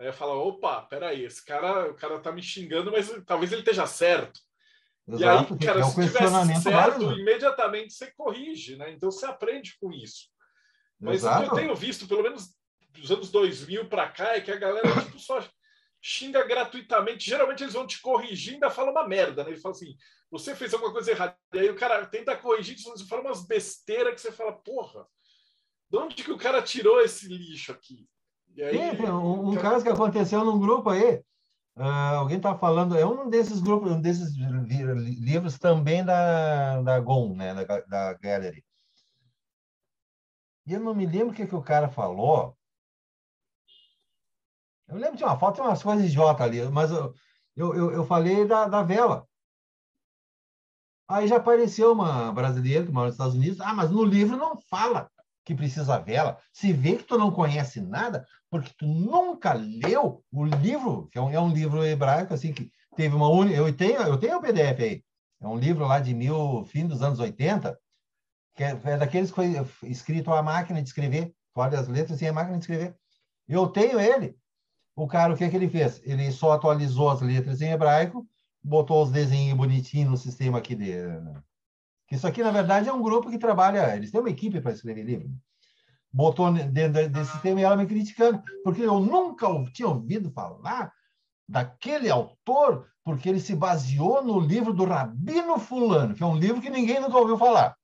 Aí 0.00 0.06
eu 0.06 0.12
falo, 0.12 0.48
opa, 0.48 0.82
peraí, 0.82 1.24
esse 1.24 1.44
cara, 1.44 1.90
o 1.90 1.94
cara 1.94 2.18
tá 2.18 2.32
me 2.32 2.42
xingando, 2.42 2.90
mas 2.90 3.08
talvez 3.26 3.52
ele 3.52 3.60
esteja 3.60 3.86
certo. 3.86 4.40
Exato, 5.06 5.52
e 5.52 5.54
aí, 5.54 5.66
cara, 5.66 5.80
é 5.80 5.84
um 5.84 5.88
se 5.88 6.06
tivesse 6.06 6.62
certo, 6.62 6.70
válido. 6.70 7.20
imediatamente 7.20 7.92
você 7.92 8.10
corrige, 8.16 8.76
né? 8.76 8.90
Então 8.90 9.10
você 9.10 9.26
aprende 9.26 9.76
com 9.80 9.92
isso. 9.92 10.28
Mas 10.98 11.16
Exato. 11.16 11.38
o 11.38 11.44
que 11.44 11.50
eu 11.50 11.56
tenho 11.56 11.74
visto, 11.74 12.06
pelo 12.06 12.22
menos 12.22 12.54
dos 12.90 13.10
anos 13.10 13.30
2000 13.30 13.88
para 13.88 14.08
cá, 14.08 14.36
é 14.36 14.40
que 14.40 14.50
a 14.50 14.56
galera 14.56 14.88
tipo, 15.02 15.18
só 15.18 15.44
xinga 16.00 16.44
gratuitamente. 16.46 17.28
Geralmente 17.28 17.62
eles 17.62 17.74
vão 17.74 17.86
te 17.86 18.00
corrigir 18.00 18.52
e 18.52 18.54
ainda 18.54 18.70
fala 18.70 18.90
uma 18.90 19.06
merda, 19.06 19.44
né? 19.44 19.50
Eles 19.50 19.62
falam 19.62 19.76
assim: 19.76 19.96
você 20.32 20.56
fez 20.56 20.72
alguma 20.72 20.90
coisa 20.90 21.10
errada. 21.10 21.36
E 21.52 21.58
aí 21.58 21.68
o 21.68 21.76
cara 21.76 22.06
tenta 22.06 22.34
corrigir, 22.34 22.82
você 22.82 23.04
fala 23.04 23.20
umas 23.20 23.44
besteiras 23.46 24.14
que 24.14 24.20
você 24.22 24.32
fala, 24.32 24.52
porra, 24.52 25.06
de 25.90 25.98
onde 25.98 26.24
que 26.24 26.32
o 26.32 26.38
cara 26.38 26.62
tirou 26.62 27.02
esse 27.02 27.28
lixo 27.28 27.70
aqui? 27.70 28.08
Aí, 28.58 28.96
Sim, 28.96 29.02
um, 29.04 29.50
um 29.50 29.54
cara... 29.54 29.70
caso 29.70 29.84
que 29.84 29.90
aconteceu 29.90 30.42
num 30.42 30.58
grupo 30.58 30.88
aí. 30.88 31.22
Uh, 31.76 32.16
alguém 32.16 32.38
está 32.38 32.56
falando, 32.56 32.96
é 32.96 33.04
um 33.04 33.28
desses 33.28 33.60
grupos, 33.60 33.92
um 33.92 34.00
desses 34.00 34.34
livros 34.34 35.58
também 35.58 36.04
da, 36.04 36.80
da 36.82 36.98
GOM, 36.98 37.34
né, 37.34 37.54
da, 37.54 37.80
da 37.80 38.14
Gallery. 38.14 38.64
E 40.66 40.72
eu 40.72 40.80
não 40.80 40.94
me 40.94 41.06
lembro 41.06 41.30
o 41.30 41.34
que, 41.34 41.46
que 41.46 41.54
o 41.54 41.62
cara 41.62 41.88
falou, 41.88 42.56
eu 44.88 44.96
lembro 44.96 45.16
de 45.16 45.24
uma 45.24 45.38
foto, 45.38 45.56
tem 45.56 45.64
umas 45.64 45.82
coisas 45.82 46.04
idiota 46.04 46.44
ali, 46.44 46.62
mas 46.68 46.90
eu, 46.90 47.14
eu, 47.56 47.74
eu, 47.74 47.92
eu 47.92 48.04
falei 48.04 48.46
da, 48.46 48.68
da 48.68 48.82
vela. 48.82 49.26
Aí 51.12 51.28
já 51.28 51.36
apareceu 51.36 51.92
uma 51.92 52.32
brasileira 52.32 52.86
que 52.86 52.90
mora 52.90 53.06
nos 53.06 53.14
Estados 53.14 53.34
Unidos. 53.34 53.60
Ah, 53.60 53.74
mas 53.74 53.90
no 53.90 54.02
livro 54.02 54.36
não 54.36 54.56
fala 54.56 55.10
que 55.44 55.54
precisa 55.54 55.98
vela. 55.98 56.38
Se 56.52 56.72
vê 56.72 56.96
que 56.96 57.04
tu 57.04 57.18
não 57.18 57.30
conhece 57.30 57.80
nada, 57.80 58.26
porque 58.50 58.72
tu 58.78 58.86
nunca 58.86 59.52
leu 59.52 60.24
o 60.32 60.44
livro, 60.44 61.08
que 61.10 61.18
é 61.18 61.20
um, 61.20 61.30
é 61.30 61.38
um 61.40 61.52
livro 61.52 61.84
hebraico, 61.84 62.32
assim, 62.32 62.52
que 62.52 62.70
teve 62.96 63.14
uma 63.14 63.28
única. 63.28 63.56
Eu 63.56 63.76
tenho, 63.76 64.00
eu 64.02 64.16
tenho 64.16 64.38
o 64.38 64.40
PDF 64.40 64.80
aí. 64.80 65.04
É 65.40 65.46
um 65.46 65.58
livro 65.58 65.86
lá 65.86 66.00
de 66.00 66.14
mil, 66.14 66.64
fim 66.64 66.86
dos 66.86 67.02
anos 67.02 67.18
80, 67.18 67.78
que 68.54 68.64
é, 68.64 68.80
é 68.84 68.96
daqueles 68.96 69.30
que 69.30 69.34
foi 69.34 69.90
escrito 69.90 70.32
à 70.32 70.42
máquina 70.42 70.80
de 70.80 70.88
escrever. 70.88 71.34
Olha 71.54 71.78
as 71.78 71.88
letras 71.88 72.22
e 72.22 72.26
é 72.26 72.30
a 72.30 72.32
máquina 72.32 72.56
de 72.56 72.64
escrever. 72.64 72.96
Eu 73.46 73.66
tenho 73.68 74.00
ele 74.00 74.34
o 74.96 75.06
cara, 75.06 75.34
o 75.34 75.36
que, 75.36 75.44
é 75.44 75.50
que 75.50 75.56
ele 75.56 75.68
fez? 75.68 76.00
Ele 76.04 76.30
só 76.30 76.52
atualizou 76.52 77.10
as 77.10 77.20
letras 77.20 77.60
em 77.60 77.70
hebraico, 77.70 78.26
botou 78.62 79.02
os 79.02 79.10
desenhos 79.10 79.56
bonitinhos 79.56 80.10
no 80.10 80.16
sistema 80.16 80.58
aqui 80.58 80.74
dele. 80.74 81.20
Né? 81.20 81.42
Isso 82.10 82.26
aqui, 82.26 82.42
na 82.42 82.50
verdade, 82.50 82.88
é 82.88 82.92
um 82.92 83.02
grupo 83.02 83.30
que 83.30 83.38
trabalha, 83.38 83.96
eles 83.96 84.10
têm 84.10 84.20
uma 84.20 84.30
equipe 84.30 84.60
para 84.60 84.72
escrever 84.72 85.02
livro. 85.02 85.30
Botou 86.12 86.52
dentro 86.52 87.08
desse 87.08 87.32
sistema 87.32 87.60
e 87.60 87.64
ela 87.64 87.76
me 87.76 87.86
criticando, 87.86 88.42
porque 88.62 88.82
eu 88.82 89.00
nunca 89.00 89.46
tinha 89.72 89.88
ouvido 89.88 90.30
falar 90.30 90.92
daquele 91.48 92.10
autor, 92.10 92.86
porque 93.02 93.28
ele 93.28 93.40
se 93.40 93.56
baseou 93.56 94.22
no 94.22 94.38
livro 94.38 94.74
do 94.74 94.84
Rabino 94.84 95.58
Fulano, 95.58 96.14
que 96.14 96.22
é 96.22 96.26
um 96.26 96.36
livro 96.36 96.60
que 96.60 96.70
ninguém 96.70 97.00
nunca 97.00 97.16
ouviu 97.16 97.38
falar. 97.38 97.74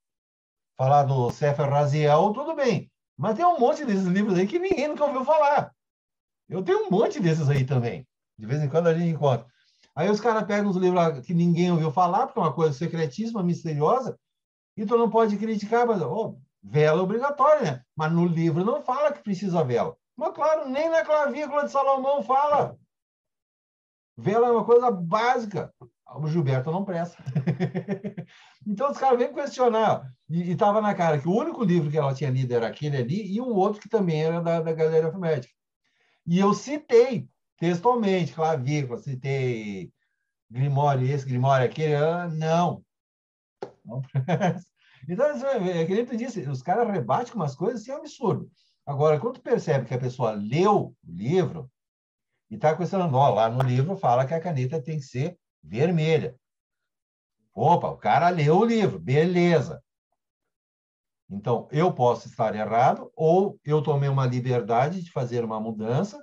Falar 0.77 1.05
do 1.05 1.31
Sefer 1.31 1.69
Raziel, 1.69 2.33
tudo 2.33 2.55
bem. 2.55 2.91
Mas 3.17 3.35
tem 3.35 3.45
um 3.45 3.59
monte 3.59 3.85
desses 3.85 4.07
livros 4.07 4.39
aí 4.39 4.47
que 4.47 4.59
ninguém 4.59 4.89
nunca 4.89 5.05
ouviu 5.05 5.25
falar. 5.25 5.73
Eu 6.49 6.63
tenho 6.63 6.87
um 6.87 6.91
monte 6.91 7.19
desses 7.19 7.49
aí 7.49 7.65
também. 7.65 8.07
De 8.39 8.47
vez 8.47 8.63
em 8.63 8.69
quando 8.69 8.87
a 8.87 8.95
gente 8.95 9.11
encontra. 9.11 9.47
Aí 9.99 10.09
os 10.09 10.21
caras 10.21 10.45
pegam 10.45 10.71
os 10.71 10.77
livros 10.77 11.27
que 11.27 11.35
ninguém 11.35 11.73
ouviu 11.73 11.91
falar, 11.91 12.29
porque 12.29 12.39
é 12.39 12.43
uma 12.43 12.53
coisa 12.53 12.73
secretíssima, 12.73 13.43
misteriosa, 13.43 14.17
e 14.77 14.87
tu 14.87 14.97
não 14.97 15.11
pode 15.11 15.37
criticar, 15.37 15.85
mas 15.89 16.01
oh, 16.01 16.39
vela 16.63 17.01
é 17.01 17.03
obrigatória, 17.03 17.63
né? 17.63 17.83
Mas 17.97 18.13
no 18.13 18.25
livro 18.25 18.65
não 18.65 18.81
fala 18.81 19.13
que 19.13 19.25
precisa 19.25 19.65
vela. 19.65 19.97
Mas 20.17 20.33
claro, 20.33 20.69
nem 20.69 20.89
na 20.89 21.05
clavícula 21.05 21.65
de 21.65 21.73
Salomão 21.73 22.23
fala. 22.23 22.79
Vela 24.17 24.47
é 24.47 24.51
uma 24.53 24.65
coisa 24.65 24.89
básica. 24.89 25.75
O 26.15 26.29
Gilberto 26.29 26.71
não 26.71 26.85
presta. 26.85 27.21
então 28.65 28.93
os 28.93 28.99
caras 28.99 29.19
vêm 29.19 29.35
questionar. 29.35 30.15
E 30.31 30.53
estava 30.53 30.81
na 30.81 30.95
cara 30.95 31.19
que 31.19 31.27
o 31.27 31.37
único 31.37 31.65
livro 31.65 31.91
que 31.91 31.99
ela 31.99 32.15
tinha 32.15 32.31
lido 32.31 32.55
era 32.55 32.69
aquele 32.69 32.99
ali 32.99 33.35
e 33.35 33.41
um 33.41 33.53
outro 33.53 33.81
que 33.81 33.89
também 33.89 34.23
era 34.23 34.41
da, 34.41 34.61
da 34.61 34.73
Galera 34.73 35.11
Médica. 35.19 35.53
E 36.25 36.39
eu 36.39 36.55
citei 36.55 37.29
textualmente, 37.59 38.33
clavícula, 38.33 38.99
citei 38.99 39.93
Grimório 40.51 41.07
esse, 41.07 41.27
Grimório 41.27 41.67
aquele. 41.67 41.95
Ah, 41.95 42.29
não. 42.29 42.85
Não 43.85 44.03
Então, 45.09 45.27
é 45.27 45.87
que 45.87 46.05
tu 46.05 46.17
disse, 46.17 46.41
os 46.43 46.63
caras 46.63 46.91
rebatem 46.91 47.33
com 47.33 47.39
umas 47.39 47.55
coisas 47.55 47.81
assim, 47.81 47.91
é 47.91 47.95
um 47.95 47.99
absurdo. 47.99 48.51
Agora, 48.85 49.19
quando 49.19 49.35
tu 49.35 49.41
percebe 49.41 49.87
que 49.87 49.95
a 49.95 49.99
pessoa 49.99 50.33
leu 50.33 50.89
o 50.89 50.97
livro 51.05 51.71
e 52.51 52.57
está 52.57 52.77
questionando, 52.77 53.15
ó, 53.15 53.31
lá 53.31 53.49
no 53.49 53.63
livro 53.63 53.97
fala 53.97 54.27
que 54.27 54.35
a 54.35 54.41
caneta 54.41 54.83
tem 54.83 54.99
que 54.99 55.05
ser 55.05 55.39
vermelha. 55.63 56.37
Opa, 57.55 57.89
o 57.89 57.97
cara 57.97 58.29
leu 58.29 58.59
o 58.59 58.65
livro, 58.65 58.99
beleza. 58.99 59.83
Então, 61.31 61.69
eu 61.71 61.93
posso 61.93 62.29
estar 62.29 62.55
errado, 62.55 63.11
ou 63.15 63.59
eu 63.65 63.83
tomei 63.83 64.09
uma 64.09 64.27
liberdade 64.27 65.03
de 65.03 65.11
fazer 65.11 65.45
uma 65.45 65.61
mudança, 65.61 66.23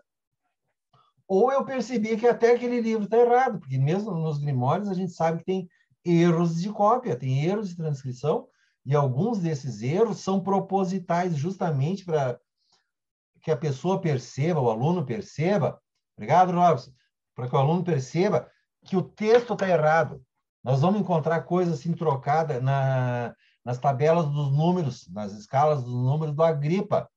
ou 1.28 1.51
eu 1.51 1.65
percebi 1.65 2.17
que 2.17 2.28
até 2.28 2.53
aquele 2.53 2.80
livro 2.82 3.05
está 3.05 3.17
errado, 3.17 3.59
porque 3.59 3.78
mesmo 3.78 4.11
nos 4.11 4.38
grimórios 4.38 4.89
a 4.89 4.93
gente 4.93 5.11
sabe 5.11 5.39
que 5.39 5.45
tem 5.45 5.69
erros 6.03 6.61
de 6.61 6.69
cópia, 6.69 7.15
tem 7.15 7.45
erros 7.45 7.69
de 7.69 7.78
transcrição, 7.78 8.47
e 8.86 8.95
alguns 8.95 9.39
desses 9.39 9.82
erros 9.82 10.19
são 10.19 10.39
propositais 10.39 11.36
justamente 11.36 12.05
para 12.05 12.39
que 13.41 13.49
a 13.49 13.57
pessoa 13.57 13.99
perceba, 13.99 14.59
o 14.59 14.69
aluno 14.69 15.05
perceba, 15.05 15.82
obrigado, 16.15 16.51
Robson, 16.51 16.91
para 17.36 17.47
que 17.47 17.55
o 17.55 17.59
aluno 17.59 17.84
perceba 17.84 18.49
que 18.84 18.95
o 18.95 19.01
texto 19.01 19.53
está 19.53 19.67
errado. 19.67 20.23
Nós 20.63 20.82
vamos 20.82 21.01
encontrar 21.01 21.41
coisas 21.41 21.80
assim 21.80 21.93
trocadas 21.93 22.61
na, 22.61 23.36
nas 23.63 23.80
tabelas 23.80 24.26
dos 24.26 24.51
números, 24.51 25.07
nas 25.09 25.32
escalas 25.34 25.84
dos 25.84 25.93
números 25.93 26.36
do 26.36 26.43
Agripa. 26.43 27.09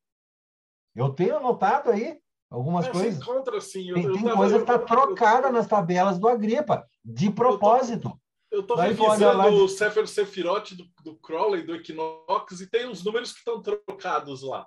Eu 0.94 1.10
tenho 1.10 1.36
anotado 1.36 1.90
aí 1.90 2.18
algumas 2.50 2.86
é, 2.86 2.90
coisas. 2.90 3.20
Encontra, 3.20 3.58
assim, 3.58 3.92
tem, 3.92 4.12
tem 4.12 4.36
coisa 4.36 4.56
que 4.56 4.60
está 4.62 4.78
trocada 4.78 5.50
nas 5.50 5.66
tabelas 5.66 6.18
do 6.18 6.28
Agripa, 6.28 6.86
de 7.04 7.30
propósito. 7.30 8.18
Eu 8.50 8.60
estou 8.60 8.76
revisando 8.76 9.64
o 9.64 9.68
Sefer 9.68 10.08
Sefirot 10.08 10.74
do, 10.74 10.84
do 11.04 11.16
Crowley, 11.16 11.62
do 11.62 11.74
Equinox, 11.74 12.60
e 12.60 12.66
tem 12.66 12.88
uns 12.88 13.04
números 13.04 13.32
que 13.32 13.38
estão 13.38 13.60
trocados 13.60 14.42
lá. 14.42 14.66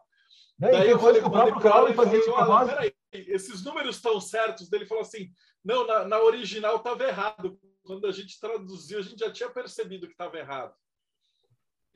Daí, 0.57 0.71
Daí 0.71 0.87
tem 0.89 0.97
coisa 0.97 1.19
que 1.19 1.25
o 1.25 1.31
próprio 1.31 1.59
Crowley 1.59 1.93
fazia 1.95 2.19
de 2.19 2.25
propósito. 2.25 2.75
Peraí, 2.75 2.93
esses 3.11 3.63
números 3.63 3.95
estão 3.95 4.21
certos? 4.21 4.69
Dele 4.69 4.85
falou 4.85 5.01
assim, 5.01 5.31
não, 5.63 5.87
na, 5.87 6.05
na 6.05 6.19
original 6.19 6.75
estava 6.75 7.03
errado. 7.03 7.59
Quando 7.83 8.05
a 8.05 8.11
gente 8.11 8.39
traduziu, 8.39 8.99
a 8.99 9.01
gente 9.01 9.17
já 9.17 9.31
tinha 9.31 9.49
percebido 9.49 10.05
que 10.05 10.13
estava 10.13 10.37
errado. 10.37 10.75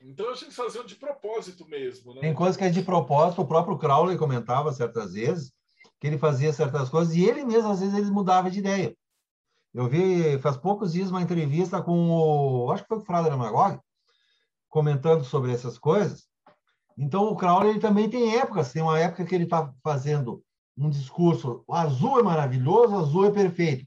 Então 0.00 0.30
a 0.30 0.34
gente 0.34 0.52
fazia 0.52 0.82
de 0.84 0.96
propósito 0.96 1.66
mesmo. 1.66 2.14
Né? 2.14 2.20
Tem 2.22 2.34
coisa 2.34 2.58
que 2.58 2.64
é 2.64 2.68
de 2.68 2.82
propósito, 2.82 3.40
o 3.40 3.46
próprio 3.46 3.78
Crowley 3.78 4.18
comentava 4.18 4.72
certas 4.72 5.14
vezes, 5.14 5.52
que 6.00 6.06
ele 6.06 6.18
fazia 6.18 6.52
certas 6.52 6.88
coisas 6.88 7.14
e 7.14 7.24
ele 7.24 7.44
mesmo, 7.44 7.70
às 7.70 7.80
vezes, 7.80 7.94
ele 7.94 8.10
mudava 8.10 8.50
de 8.50 8.58
ideia. 8.58 8.96
Eu 9.72 9.88
vi, 9.88 10.38
faz 10.38 10.56
poucos 10.56 10.92
dias, 10.92 11.10
uma 11.10 11.22
entrevista 11.22 11.82
com 11.82 12.10
o, 12.10 12.70
acho 12.72 12.82
que 12.82 12.88
foi 12.88 12.98
o 12.98 13.02
Frader 13.02 13.36
Magog, 13.36 13.78
comentando 14.68 15.24
sobre 15.24 15.52
essas 15.52 15.78
coisas. 15.78 16.26
Então, 16.96 17.24
o 17.24 17.36
Crowley 17.36 17.70
ele 17.70 17.78
também 17.80 18.08
tem 18.08 18.38
épocas. 18.38 18.72
Tem 18.72 18.82
uma 18.82 18.98
época 18.98 19.24
que 19.26 19.34
ele 19.34 19.44
está 19.44 19.72
fazendo 19.82 20.42
um 20.78 20.88
discurso, 20.88 21.64
azul 21.70 22.20
é 22.20 22.22
maravilhoso, 22.22 22.96
azul 22.96 23.26
é 23.26 23.30
perfeito. 23.30 23.86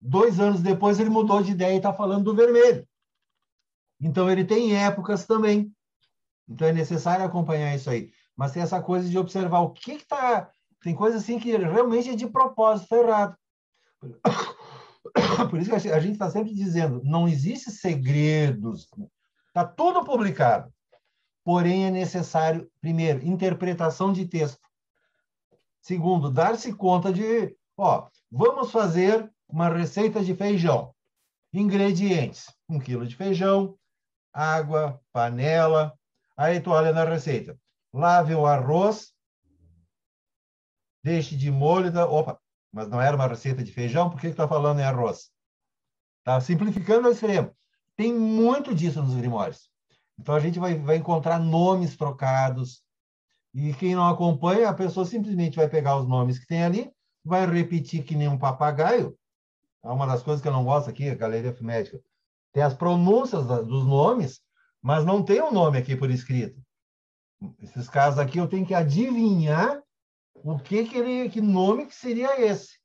Dois 0.00 0.40
anos 0.40 0.62
depois, 0.62 0.98
ele 0.98 1.10
mudou 1.10 1.42
de 1.42 1.52
ideia 1.52 1.74
e 1.74 1.76
está 1.76 1.92
falando 1.92 2.24
do 2.24 2.34
vermelho. 2.34 2.86
Então, 4.00 4.30
ele 4.30 4.44
tem 4.44 4.74
épocas 4.74 5.26
também. 5.26 5.70
Então, 6.48 6.68
é 6.68 6.72
necessário 6.72 7.24
acompanhar 7.24 7.74
isso 7.74 7.90
aí. 7.90 8.10
Mas 8.34 8.52
tem 8.52 8.62
essa 8.62 8.80
coisa 8.80 9.08
de 9.08 9.18
observar 9.18 9.60
o 9.60 9.70
que 9.70 9.92
está... 9.92 10.50
Tem 10.82 10.94
coisa 10.94 11.18
assim 11.18 11.38
que 11.38 11.56
realmente 11.56 12.10
é 12.10 12.14
de 12.14 12.26
propósito 12.26 12.94
errado. 12.94 13.36
Por 15.50 15.60
isso 15.60 15.70
que 15.70 15.88
a 15.88 16.00
gente 16.00 16.12
está 16.12 16.30
sempre 16.30 16.52
dizendo, 16.54 17.00
não 17.04 17.26
existe 17.26 17.70
segredos. 17.70 18.88
Está 19.48 19.64
tudo 19.64 20.04
publicado. 20.04 20.72
Porém, 21.44 21.86
é 21.86 21.90
necessário, 21.90 22.68
primeiro, 22.80 23.24
interpretação 23.24 24.12
de 24.12 24.26
texto. 24.26 24.60
Segundo, 25.80 26.30
dar-se 26.30 26.72
conta 26.74 27.12
de, 27.12 27.56
ó, 27.76 28.08
vamos 28.30 28.72
fazer 28.72 29.30
uma 29.48 29.68
receita 29.68 30.22
de 30.24 30.34
feijão. 30.34 30.92
Ingredientes: 31.52 32.52
um 32.68 32.78
quilo 32.78 33.06
de 33.06 33.14
feijão, 33.14 33.78
água, 34.32 35.00
panela. 35.12 35.96
Aí 36.36 36.60
tu 36.60 36.70
olha 36.70 36.92
na 36.92 37.04
receita. 37.04 37.56
Lave 37.94 38.34
o 38.34 38.44
arroz, 38.44 39.14
deixe 41.06 41.36
de 41.36 41.52
molho. 41.52 41.92
Da... 41.92 42.04
Opa, 42.04 42.38
mas 42.72 42.88
não 42.88 43.00
era 43.00 43.14
uma 43.14 43.28
receita 43.28 43.62
de 43.62 43.70
feijão, 43.70 44.10
por 44.10 44.20
que 44.20 44.26
está 44.26 44.48
falando 44.48 44.80
em 44.80 44.84
arroz? 44.84 45.30
Está 46.18 46.40
simplificando 46.40 47.06
ao 47.06 47.12
extremo. 47.12 47.54
Tem 47.96 48.12
muito 48.12 48.74
disso 48.74 49.00
nos 49.00 49.14
grimórios. 49.14 49.70
Então 50.18 50.34
a 50.34 50.40
gente 50.40 50.58
vai, 50.58 50.74
vai 50.74 50.96
encontrar 50.96 51.38
nomes 51.38 51.96
trocados. 51.96 52.82
E 53.54 53.72
quem 53.74 53.94
não 53.94 54.08
acompanha, 54.08 54.68
a 54.68 54.74
pessoa 54.74 55.06
simplesmente 55.06 55.56
vai 55.56 55.68
pegar 55.68 55.96
os 55.96 56.08
nomes 56.08 56.38
que 56.38 56.46
tem 56.46 56.64
ali, 56.64 56.90
vai 57.24 57.46
repetir 57.46 58.02
que 58.02 58.16
nem 58.16 58.28
um 58.28 58.38
papagaio. 58.38 59.16
É 59.84 59.88
uma 59.88 60.06
das 60.06 60.22
coisas 60.22 60.42
que 60.42 60.48
eu 60.48 60.52
não 60.52 60.64
gosto 60.64 60.90
aqui, 60.90 61.08
a 61.08 61.14
galeria 61.14 61.56
médica. 61.60 62.00
Tem 62.52 62.62
as 62.62 62.74
pronúncias 62.74 63.46
dos 63.46 63.86
nomes, 63.86 64.40
mas 64.82 65.04
não 65.04 65.22
tem 65.22 65.40
o 65.40 65.46
um 65.46 65.52
nome 65.52 65.78
aqui 65.78 65.94
por 65.94 66.10
escrito. 66.10 66.60
Esses 67.60 67.88
casos 67.88 68.18
aqui 68.18 68.38
eu 68.38 68.48
tenho 68.48 68.66
que 68.66 68.74
adivinhar 68.74 69.80
o 70.52 70.58
que 70.58 70.84
que 70.84 70.96
ele, 70.96 71.28
que 71.28 71.40
nome 71.40 71.86
que 71.86 71.94
seria 71.94 72.40
esse. 72.40 72.78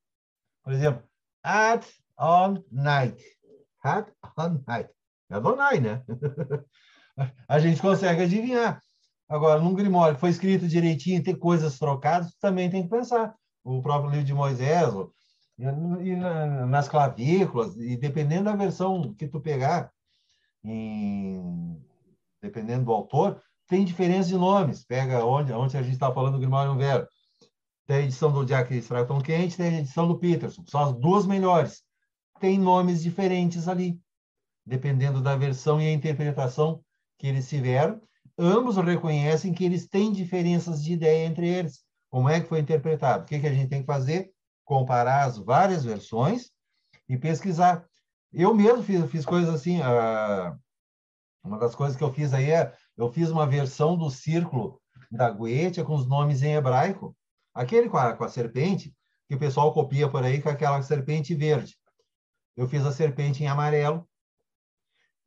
Por 0.64 0.74
exemplo, 0.74 1.04
at 1.44 1.86
on 2.20 2.64
night. 2.72 3.24
At 3.84 4.12
on 4.38 4.64
night. 4.68 4.90
É 5.30 5.36
Adonai, 5.36 5.80
né? 5.80 6.04
a 7.48 7.60
gente 7.60 7.82
consegue 7.82 8.24
adivinhar. 8.24 8.82
Agora, 9.30 9.62
num 9.62 9.74
grimório 9.74 10.16
que 10.16 10.20
foi 10.22 10.30
escrito 10.30 10.68
direitinho, 10.68 11.24
tem 11.24 11.36
coisas 11.36 11.80
trocadas, 11.80 12.36
também 12.36 12.70
tem 12.70 12.84
que 12.84 12.90
pensar. 12.90 13.34
O 13.64 13.82
próprio 13.82 14.10
livro 14.10 14.26
de 14.26 14.34
Moisés, 14.34 14.94
e 15.58 16.16
nas 16.16 16.90
clavículas, 16.90 17.78
e 17.78 17.96
dependendo 17.96 18.46
da 18.46 18.56
versão 18.56 19.14
que 19.14 19.28
tu 19.28 19.40
pegar, 19.40 19.92
em, 20.64 21.80
dependendo 22.42 22.86
do 22.86 22.92
autor, 22.92 23.42
tem 23.68 23.86
diferença 23.86 24.28
de 24.30 24.36
nomes. 24.36 24.84
Pega 24.84 25.24
onde, 25.24 25.54
onde 25.54 25.78
a 25.78 25.82
gente 25.82 25.94
está 25.94 26.12
falando 26.12 26.34
do 26.34 26.40
Grimório 26.40 26.76
Vero. 26.76 27.08
Tem 27.92 27.98
a 27.98 28.04
edição 28.04 28.32
do 28.32 28.46
Jack 28.46 28.74
Stratton 28.78 29.20
Kent, 29.20 29.58
tem 29.58 29.68
a 29.68 29.80
edição 29.80 30.08
do 30.08 30.18
Peterson. 30.18 30.64
São 30.66 30.80
as 30.80 30.94
duas 30.94 31.26
melhores. 31.26 31.84
Tem 32.40 32.58
nomes 32.58 33.04
diferentes 33.04 33.68
ali, 33.68 34.00
dependendo 34.66 35.22
da 35.22 35.36
versão 35.36 35.82
e 35.82 35.88
a 35.88 35.92
interpretação 35.92 36.82
que 37.20 37.28
eles 37.28 37.50
tiveram, 37.50 38.02
ambos 38.40 38.78
reconhecem 38.78 39.54
que 39.54 39.66
eles 39.66 39.90
têm 39.90 40.14
diferenças 40.14 40.82
de 40.82 40.94
ideia 40.94 41.26
entre 41.26 41.50
eles. 41.50 41.84
Como 42.10 42.30
é 42.30 42.40
que 42.40 42.48
foi 42.48 42.60
interpretado? 42.60 43.24
O 43.24 43.28
que, 43.28 43.42
que 43.42 43.48
a 43.48 43.54
gente 43.54 43.68
tem 43.68 43.82
que 43.82 43.88
fazer? 43.88 44.32
Comparar 44.64 45.26
as 45.26 45.38
várias 45.38 45.84
versões 45.84 46.50
e 47.10 47.18
pesquisar. 47.18 47.86
Eu 48.32 48.56
mesmo 48.56 48.84
fiz, 48.84 49.04
fiz 49.12 49.26
coisas 49.26 49.54
assim. 49.54 49.82
Uh, 49.82 50.58
uma 51.44 51.60
das 51.60 51.76
coisas 51.76 51.98
que 51.98 52.04
eu 52.06 52.14
fiz 52.14 52.34
aí 52.34 52.52
é 52.52 52.74
eu 52.98 53.12
fiz 53.12 53.30
uma 53.32 53.46
versão 53.46 53.98
do 53.98 54.10
círculo 54.10 54.82
da 55.12 55.30
Goetia 55.30 55.84
com 55.84 55.96
os 55.96 56.08
nomes 56.08 56.42
em 56.42 56.54
hebraico. 56.54 57.14
Aquele 57.54 57.90
com 57.90 57.98
a, 57.98 58.14
com 58.16 58.24
a 58.24 58.30
serpente, 58.30 58.96
que 59.28 59.36
o 59.36 59.40
pessoal 59.40 59.74
copia 59.74 60.10
por 60.10 60.24
aí 60.24 60.42
com 60.42 60.50
aquela 60.50 60.82
serpente 60.82 61.34
verde. 61.34 61.78
Eu 62.56 62.68
fiz 62.68 62.86
a 62.86 62.92
serpente 62.92 63.44
em 63.44 63.48
amarelo 63.48 64.08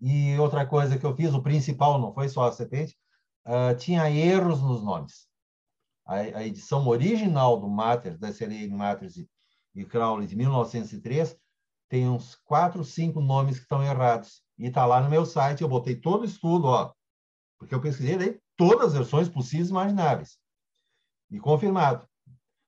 e 0.00 0.36
outra 0.38 0.66
coisa 0.66 0.98
que 0.98 1.06
eu 1.06 1.16
fiz, 1.16 1.32
o 1.32 1.42
principal, 1.42 1.98
não 1.98 2.12
foi 2.12 2.28
só 2.28 2.44
a 2.44 2.52
serpente, 2.52 2.96
uh, 3.46 3.74
tinha 3.76 4.10
erros 4.10 4.60
nos 4.60 4.82
nomes. 4.82 5.26
A, 6.04 6.16
a, 6.16 6.46
edição 6.46 6.86
original 6.86 7.58
do 7.58 7.68
Matters, 7.68 8.18
da 8.18 8.30
série 8.30 8.68
Matters 8.68 9.16
e, 9.16 9.28
e 9.74 9.84
Crowley, 9.84 10.26
de 10.26 10.36
1903, 10.36 11.34
tem 11.88 12.08
uns 12.08 12.34
quatro, 12.34 12.84
cinco 12.84 13.20
nomes 13.20 13.56
que 13.56 13.62
estão 13.62 13.82
errados. 13.82 14.42
E 14.58 14.66
está 14.66 14.84
lá 14.84 15.00
no 15.00 15.08
meu 15.08 15.24
site, 15.24 15.62
eu 15.62 15.68
botei 15.68 15.96
todo 15.96 16.22
o 16.22 16.26
estudo, 16.26 16.66
ó, 16.66 16.92
porque 17.58 17.74
eu 17.74 17.80
pesquisei 17.80 18.18
daí 18.18 18.38
todas 18.56 18.88
as 18.88 18.94
versões 18.94 19.28
possíveis 19.28 19.68
e 19.68 19.70
imagináveis. 19.70 20.38
E 21.30 21.40
confirmado 21.40 22.06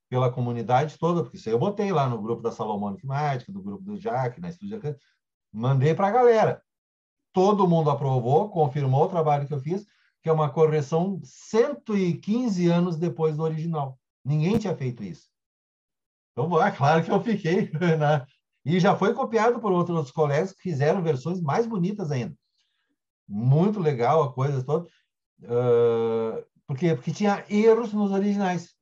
pela 0.08 0.30
comunidade 0.30 0.98
toda, 0.98 1.22
porque 1.22 1.36
isso 1.36 1.50
eu 1.50 1.58
botei 1.58 1.92
lá 1.92 2.08
no 2.08 2.20
grupo 2.20 2.42
da 2.42 2.52
Salomônica 2.52 3.06
Mágica, 3.06 3.52
do 3.52 3.62
grupo 3.62 3.82
do 3.82 3.98
Jack, 3.98 4.40
na 4.40 4.48
Estúdio 4.48 4.80
mandei 5.52 5.94
para 5.94 6.08
a 6.08 6.12
galera 6.12 6.62
todo 7.36 7.68
mundo 7.68 7.90
aprovou, 7.90 8.48
confirmou 8.48 9.04
o 9.04 9.08
trabalho 9.10 9.46
que 9.46 9.52
eu 9.52 9.60
fiz, 9.60 9.86
que 10.22 10.28
é 10.30 10.32
uma 10.32 10.48
correção 10.48 11.20
115 11.22 12.66
anos 12.66 12.96
depois 12.96 13.36
do 13.36 13.42
original. 13.42 13.98
Ninguém 14.24 14.56
tinha 14.56 14.74
feito 14.74 15.04
isso. 15.04 15.28
Então, 16.32 16.62
é 16.64 16.70
claro 16.70 17.04
que 17.04 17.10
eu 17.10 17.20
fiquei. 17.20 17.70
Né? 18.00 18.26
E 18.64 18.80
já 18.80 18.96
foi 18.96 19.12
copiado 19.12 19.60
por 19.60 19.70
outros 19.70 20.10
colegas 20.10 20.52
que 20.52 20.62
fizeram 20.62 21.02
versões 21.02 21.38
mais 21.38 21.66
bonitas 21.66 22.10
ainda. 22.10 22.34
Muito 23.28 23.80
legal 23.80 24.22
a 24.22 24.32
coisa 24.32 24.64
toda. 24.64 24.88
Uh, 25.42 26.42
porque, 26.66 26.94
porque 26.94 27.12
tinha 27.12 27.44
erros 27.50 27.92
nos 27.92 28.12
originais. 28.12 28.74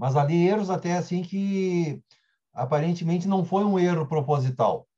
Mas 0.00 0.16
ali 0.16 0.48
erros 0.48 0.70
até 0.70 0.96
assim 0.96 1.22
que 1.22 2.02
aparentemente 2.54 3.28
não 3.28 3.44
foi 3.44 3.64
um 3.64 3.78
erro 3.78 4.06
proposital. 4.08 4.88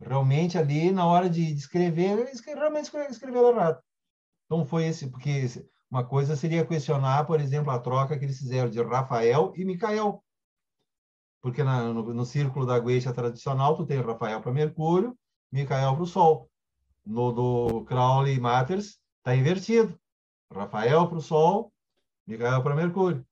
Realmente 0.00 0.56
ali, 0.56 0.90
na 0.90 1.04
hora 1.06 1.28
de 1.28 1.52
escrever, 1.52 2.18
ele 2.18 2.30
realmente 2.54 2.90
escreveu 3.10 3.50
errado. 3.50 3.82
Então 4.46 4.64
foi 4.64 4.86
esse, 4.86 5.10
porque 5.10 5.44
uma 5.90 6.02
coisa 6.06 6.34
seria 6.34 6.64
questionar, 6.64 7.26
por 7.26 7.38
exemplo, 7.38 7.70
a 7.70 7.78
troca 7.78 8.18
que 8.18 8.24
eles 8.24 8.38
fizeram 8.38 8.70
de 8.70 8.82
Rafael 8.82 9.52
e 9.56 9.62
Micael. 9.62 10.24
Porque 11.42 11.62
na, 11.62 11.92
no, 11.92 12.14
no, 12.14 12.24
círculo 12.24 12.64
da 12.64 12.78
Gueixa 12.78 13.12
tradicional, 13.12 13.76
tu 13.76 13.84
tem 13.84 14.00
Rafael 14.00 14.40
para 14.40 14.52
Mercúrio, 14.52 15.14
Micael 15.52 15.92
para 15.92 16.02
o 16.02 16.06
Sol. 16.06 16.50
No 17.04 17.30
do 17.30 17.84
Crowley 17.84 18.40
Matters, 18.40 18.98
está 19.18 19.36
invertido. 19.36 20.00
Rafael 20.50 21.06
para 21.08 21.18
o 21.18 21.20
Sol, 21.20 21.70
Micael 22.26 22.62
para 22.62 22.74
Mercúrio. 22.74 23.22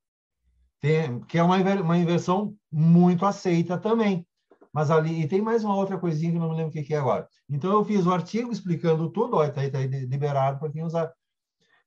Tem, 0.85 1.18
que 1.20 1.39
é 1.39 1.43
uma, 1.43 1.57
uma 1.80 1.97
inversão 1.97 2.55
muito 2.70 3.24
aceita 3.24 3.78
também. 3.78 4.26
Mas 4.70 4.91
ali, 4.91 5.22
e 5.22 5.26
tem 5.26 5.41
mais 5.41 5.64
uma 5.64 5.74
outra 5.74 5.97
coisinha 5.97 6.30
que 6.30 6.39
não 6.39 6.51
me 6.51 6.57
lembro 6.57 6.68
o 6.68 6.72
que, 6.72 6.82
que 6.82 6.93
é 6.93 6.99
agora. 6.99 7.26
Então, 7.49 7.72
eu 7.72 7.82
fiz 7.82 8.05
o 8.05 8.12
artigo 8.12 8.53
explicando 8.53 9.11
tudo, 9.11 9.43
está 9.43 9.62
aí, 9.62 9.70
tá 9.70 9.78
aí 9.78 9.87
liberado 9.87 10.59
para 10.59 10.70
quem 10.70 10.85
usar. 10.85 11.11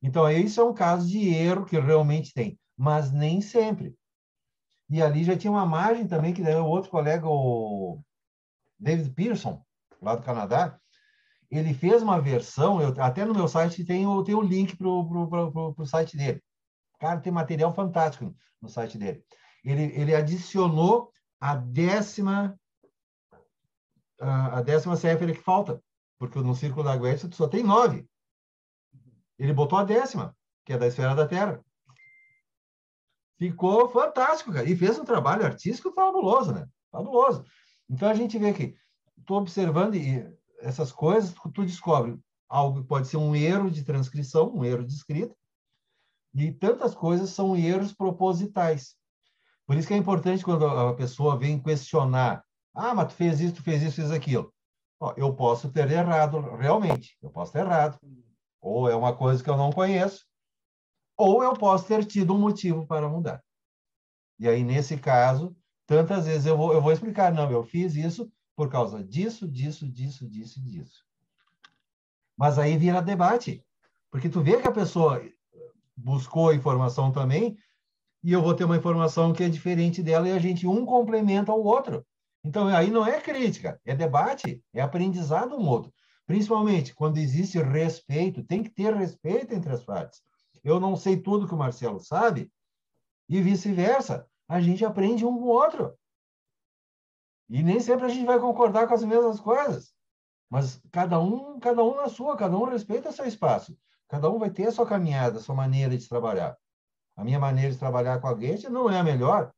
Então, 0.01 0.27
isso 0.31 0.59
é 0.59 0.63
um 0.63 0.73
caso 0.73 1.07
de 1.07 1.29
erro 1.29 1.63
que 1.63 1.79
realmente 1.79 2.33
tem, 2.33 2.59
mas 2.75 3.11
nem 3.11 3.39
sempre. 3.39 3.93
E 4.89 4.99
ali 4.99 5.23
já 5.23 5.37
tinha 5.37 5.51
uma 5.51 5.65
margem 5.65 6.07
também, 6.07 6.33
que 6.33 6.41
o 6.41 6.65
outro 6.65 6.89
colega, 6.89 7.27
o 7.27 8.01
David 8.79 9.11
Pearson, 9.11 9.61
lá 10.01 10.15
do 10.15 10.23
Canadá, 10.23 10.75
ele 11.51 11.71
fez 11.75 12.01
uma 12.01 12.19
versão, 12.19 12.81
eu, 12.81 12.95
até 12.97 13.23
no 13.25 13.35
meu 13.35 13.47
site 13.47 13.85
tem 13.85 14.07
o 14.07 14.41
link 14.41 14.75
para 14.75 14.87
o 14.89 15.85
site 15.85 16.17
dele. 16.17 16.41
Cara, 16.99 17.19
tem 17.19 17.31
material 17.31 17.73
fantástico 17.73 18.35
no 18.61 18.69
site 18.69 18.97
dele. 18.97 19.23
Ele, 19.63 19.83
ele 19.99 20.15
adicionou 20.15 21.11
a 21.39 21.55
décima 21.55 22.57
a, 24.19 24.61
décima 24.61 24.95
céfira 24.95 25.31
que 25.31 25.39
falta, 25.39 25.81
porque 26.17 26.39
no 26.39 26.55
círculo 26.55 26.83
da 26.83 26.97
Guécia 26.97 27.29
só 27.31 27.47
tem 27.47 27.63
nove. 27.63 28.07
Ele 29.37 29.53
botou 29.53 29.77
a 29.77 29.83
décima, 29.83 30.35
que 30.65 30.73
é 30.73 30.77
da 30.77 30.87
esfera 30.87 31.13
da 31.13 31.27
Terra. 31.27 31.63
Ficou 33.37 33.87
fantástico, 33.87 34.51
cara. 34.51 34.67
E 34.67 34.75
fez 34.75 34.97
um 34.97 35.05
trabalho 35.05 35.45
artístico 35.45 35.93
fabuloso, 35.93 36.51
né? 36.51 36.67
Fabuloso. 36.91 37.45
Então 37.87 38.09
a 38.09 38.15
gente 38.15 38.37
vê 38.39 38.51
que 38.51 38.75
estou 39.19 39.37
observando 39.37 39.95
e 39.95 40.27
essas 40.59 40.91
coisas, 40.91 41.35
tu 41.53 41.63
descobre 41.63 42.19
algo 42.49 42.81
que 42.81 42.87
pode 42.87 43.07
ser 43.07 43.17
um 43.17 43.35
erro 43.35 43.69
de 43.69 43.83
transcrição, 43.83 44.51
um 44.51 44.65
erro 44.65 44.83
de 44.83 44.93
escrita, 44.93 45.35
e 46.33 46.51
tantas 46.51 46.93
coisas 46.93 47.29
são 47.29 47.55
erros 47.55 47.93
propositais. 47.93 48.95
Por 49.65 49.75
isso 49.75 49.87
que 49.87 49.93
é 49.93 49.97
importante 49.97 50.43
quando 50.43 50.65
a 50.65 50.93
pessoa 50.95 51.37
vem 51.37 51.61
questionar. 51.61 52.43
Ah, 52.73 52.93
mas 52.93 53.07
tu 53.07 53.15
fez 53.15 53.41
isso, 53.41 53.55
tu 53.55 53.63
fez 53.63 53.81
isso, 53.81 53.97
fez 53.97 54.11
aquilo. 54.11 54.53
Ó, 54.99 55.13
eu 55.17 55.35
posso 55.35 55.69
ter 55.69 55.91
errado, 55.91 56.39
realmente. 56.55 57.17
Eu 57.21 57.29
posso 57.29 57.51
ter 57.51 57.59
errado. 57.59 57.99
Ou 58.61 58.89
é 58.89 58.95
uma 58.95 59.15
coisa 59.15 59.43
que 59.43 59.49
eu 59.49 59.57
não 59.57 59.71
conheço. 59.71 60.25
Ou 61.17 61.43
eu 61.43 61.53
posso 61.53 61.85
ter 61.85 62.05
tido 62.05 62.33
um 62.33 62.39
motivo 62.39 62.85
para 62.87 63.09
mudar. 63.09 63.43
E 64.39 64.47
aí, 64.47 64.63
nesse 64.63 64.97
caso, 64.97 65.55
tantas 65.85 66.25
vezes 66.25 66.45
eu 66.45 66.55
vou, 66.55 66.73
eu 66.73 66.81
vou 66.81 66.91
explicar. 66.91 67.33
Não, 67.33 67.51
eu 67.51 67.63
fiz 67.63 67.95
isso 67.95 68.31
por 68.55 68.69
causa 68.69 69.03
disso, 69.03 69.47
disso, 69.47 69.87
disso, 69.87 70.27
disso, 70.27 70.61
disso. 70.63 71.03
Mas 72.37 72.57
aí 72.57 72.77
vira 72.77 73.01
debate. 73.01 73.63
Porque 74.09 74.29
tu 74.29 74.41
vê 74.41 74.61
que 74.61 74.67
a 74.67 74.71
pessoa 74.71 75.21
buscou 75.97 76.53
informação 76.53 77.11
também, 77.11 77.57
e 78.23 78.31
eu 78.31 78.41
vou 78.41 78.53
ter 78.53 78.63
uma 78.63 78.77
informação 78.77 79.33
que 79.33 79.43
é 79.43 79.49
diferente 79.49 80.03
dela 80.03 80.29
e 80.29 80.31
a 80.31 80.39
gente 80.39 80.67
um 80.67 80.85
complementa 80.85 81.51
o 81.51 81.63
outro. 81.63 82.05
Então, 82.43 82.67
aí 82.67 82.89
não 82.89 83.05
é 83.05 83.19
crítica, 83.19 83.79
é 83.83 83.95
debate, 83.95 84.63
é 84.73 84.81
aprendizado 84.81 85.55
um 85.55 85.67
outro. 85.67 85.91
Principalmente 86.25 86.93
quando 86.93 87.17
existe 87.17 87.57
respeito, 87.57 88.43
tem 88.43 88.61
que 88.61 88.69
ter 88.69 88.93
respeito 88.93 89.53
entre 89.53 89.71
as 89.71 89.83
partes. 89.83 90.21
Eu 90.63 90.79
não 90.79 90.95
sei 90.95 91.17
tudo 91.17 91.47
que 91.47 91.53
o 91.53 91.57
Marcelo 91.57 91.99
sabe, 91.99 92.51
e 93.29 93.41
vice-versa. 93.41 94.27
A 94.47 94.61
gente 94.61 94.85
aprende 94.85 95.25
um 95.25 95.37
com 95.37 95.45
o 95.45 95.47
outro. 95.47 95.93
E 97.49 97.63
nem 97.63 97.79
sempre 97.79 98.05
a 98.05 98.09
gente 98.09 98.25
vai 98.25 98.39
concordar 98.39 98.87
com 98.87 98.93
as 98.93 99.03
mesmas 99.03 99.39
coisas. 99.39 99.93
Mas 100.49 100.81
cada 100.91 101.19
um, 101.19 101.59
cada 101.59 101.83
um 101.83 101.95
na 101.95 102.07
sua, 102.07 102.37
cada 102.37 102.57
um 102.57 102.63
respeita 102.63 103.11
seu 103.11 103.25
espaço. 103.25 103.77
Cada 104.07 104.29
um 104.29 104.39
vai 104.39 104.49
ter 104.49 104.67
a 104.67 104.71
sua 104.71 104.87
caminhada, 104.87 105.37
a 105.37 105.41
sua 105.41 105.55
maneira 105.55 105.97
de 105.97 106.07
trabalhar. 106.07 106.57
A 107.15 107.23
minha 107.23 107.39
maneira 107.39 107.71
de 107.71 107.77
trabalhar 107.77 108.21
com 108.21 108.27
a 108.27 108.39
gente 108.39 108.69
não 108.69 108.89
é 108.89 108.99
a 108.99 109.03
melhor. 109.03 109.51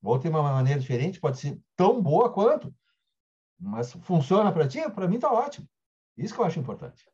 Vou 0.00 0.18
ter 0.18 0.28
uma 0.28 0.42
maneira 0.42 0.80
diferente, 0.80 1.20
pode 1.20 1.38
ser 1.38 1.58
tão 1.76 2.02
boa 2.02 2.32
quanto. 2.32 2.74
Mas 3.58 3.92
funciona 4.02 4.50
para 4.50 4.66
ti? 4.66 4.80
Para 4.90 5.06
mim 5.06 5.14
está 5.14 5.32
ótimo. 5.32 5.68
Isso 6.16 6.34
que 6.34 6.40
eu 6.40 6.44
acho 6.44 6.58
importante. 6.58 7.08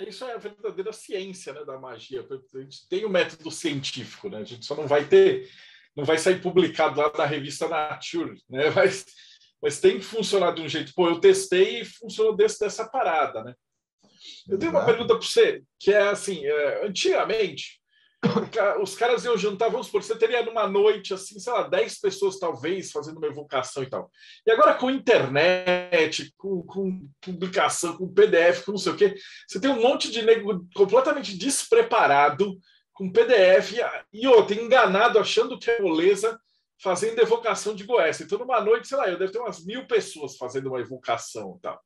Isso 0.00 0.24
é 0.24 0.34
a 0.34 0.38
verdadeira 0.38 0.92
ciência 0.92 1.52
né, 1.52 1.64
da 1.64 1.78
magia. 1.78 2.26
A 2.54 2.58
gente 2.60 2.88
tem 2.88 3.04
o 3.04 3.10
método 3.10 3.50
científico, 3.50 4.28
né? 4.28 4.38
A 4.38 4.44
gente 4.44 4.66
só 4.66 4.74
não 4.74 4.86
vai 4.86 5.08
ter, 5.08 5.48
não 5.96 6.04
vai 6.04 6.18
sair 6.18 6.40
publicado 6.42 7.00
lá 7.00 7.10
na 7.16 7.24
revista 7.24 7.68
Nature, 7.68 8.40
né? 8.48 8.70
Mas, 8.74 9.06
mas 9.60 9.80
tem 9.80 9.98
que 9.98 10.04
funcionar 10.04 10.52
de 10.52 10.62
um 10.62 10.68
jeito. 10.68 10.94
Pô, 10.94 11.08
eu 11.08 11.18
testei 11.18 11.80
e 11.80 11.84
funcionou 11.84 12.36
desse, 12.36 12.60
dessa 12.60 12.88
parada, 12.88 13.42
né? 13.42 13.54
Eu 14.48 14.58
tenho 14.58 14.72
uma 14.72 14.84
pergunta 14.84 15.14
para 15.14 15.26
você, 15.26 15.62
que 15.78 15.92
é 15.92 16.08
assim, 16.08 16.44
é, 16.44 16.86
antigamente, 16.86 17.78
os 18.82 18.96
caras 18.96 19.24
iam 19.24 19.36
jantar, 19.36 19.70
vamos 19.70 19.86
supor, 19.86 20.02
você 20.02 20.16
teria 20.16 20.42
numa 20.44 20.66
noite, 20.66 21.14
assim, 21.14 21.38
sei 21.38 21.52
lá, 21.52 21.62
10 21.68 22.00
pessoas 22.00 22.38
talvez 22.38 22.90
fazendo 22.90 23.18
uma 23.18 23.28
evocação 23.28 23.82
e 23.82 23.86
tal. 23.88 24.10
E 24.46 24.50
agora 24.50 24.74
com 24.74 24.90
internet, 24.90 26.32
com, 26.36 26.62
com 26.62 27.08
publicação, 27.20 27.96
com 27.96 28.12
PDF, 28.12 28.64
com 28.64 28.72
não 28.72 28.78
sei 28.78 28.92
o 28.92 28.96
quê, 28.96 29.14
você 29.46 29.60
tem 29.60 29.70
um 29.70 29.80
monte 29.80 30.10
de 30.10 30.22
nego 30.22 30.66
completamente 30.74 31.36
despreparado, 31.36 32.58
com 32.92 33.12
PDF, 33.12 33.74
e 34.12 34.26
outro, 34.26 34.60
enganado, 34.60 35.20
achando 35.20 35.58
que 35.58 35.70
é 35.70 35.80
moleza, 35.80 36.36
fazendo 36.82 37.20
evocação 37.20 37.74
de 37.74 37.84
Goiás. 37.84 38.20
Então, 38.20 38.38
numa 38.38 38.60
noite, 38.60 38.88
sei 38.88 38.98
lá, 38.98 39.08
eu 39.08 39.16
devo 39.16 39.30
ter 39.30 39.38
umas 39.38 39.64
mil 39.64 39.86
pessoas 39.86 40.36
fazendo 40.36 40.68
uma 40.68 40.80
evocação 40.80 41.56
e 41.56 41.60
tal 41.60 41.80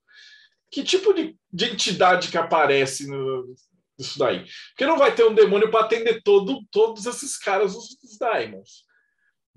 que 0.73 0.83
tipo 0.83 1.12
de, 1.12 1.39
de 1.53 1.66
entidade 1.66 2.31
que 2.31 2.39
aparece 2.39 3.07
no, 3.07 3.55
nisso 3.99 4.18
daí? 4.18 4.47
Porque 4.70 4.87
não 4.87 4.97
vai 4.97 5.14
ter 5.14 5.25
um 5.25 5.35
demônio 5.35 5.70
para 5.70 5.85
atender 5.85 6.23
todo, 6.23 6.66
todos 6.70 7.05
esses 7.05 7.37
caras, 7.37 7.77
os, 7.77 7.99
os 8.03 8.18
daimons. 8.18 8.87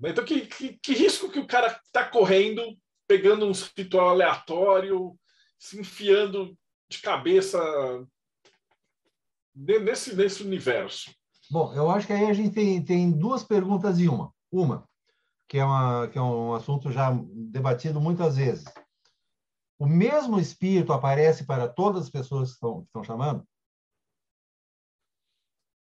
Então, 0.04 0.22
que, 0.22 0.42
que, 0.42 0.78
que, 0.80 0.92
risco 0.92 1.30
que 1.30 1.38
o 1.38 1.46
cara 1.46 1.68
está 1.86 2.04
correndo, 2.04 2.62
pegando 3.08 3.46
um 3.46 3.52
ritual 3.74 4.10
aleatório, 4.10 5.18
se 5.58 5.80
enfiando 5.80 6.54
de 6.86 6.98
cabeça 6.98 7.58
nesse, 9.54 10.14
nesse 10.14 10.42
universo? 10.42 11.10
Bom, 11.50 11.72
eu 11.72 11.90
acho 11.90 12.06
que 12.06 12.12
aí 12.12 12.26
a 12.26 12.34
gente 12.34 12.52
tem, 12.52 12.84
tem 12.84 13.10
duas 13.10 13.42
perguntas 13.42 13.98
e 13.98 14.06
uma. 14.06 14.34
Uma, 14.52 14.86
que 15.48 15.56
é, 15.56 15.64
uma, 15.64 16.08
que 16.08 16.18
é 16.18 16.22
um 16.22 16.52
assunto 16.52 16.92
já 16.92 17.10
debatido 17.32 18.00
muitas 18.00 18.36
vezes 18.36 18.64
o 19.78 19.86
mesmo 19.86 20.38
espírito 20.38 20.92
aparece 20.92 21.44
para 21.44 21.68
todas 21.68 22.04
as 22.04 22.10
pessoas 22.10 22.48
que 22.48 22.54
estão, 22.54 22.80
que 22.80 22.86
estão 22.86 23.04
chamando? 23.04 23.46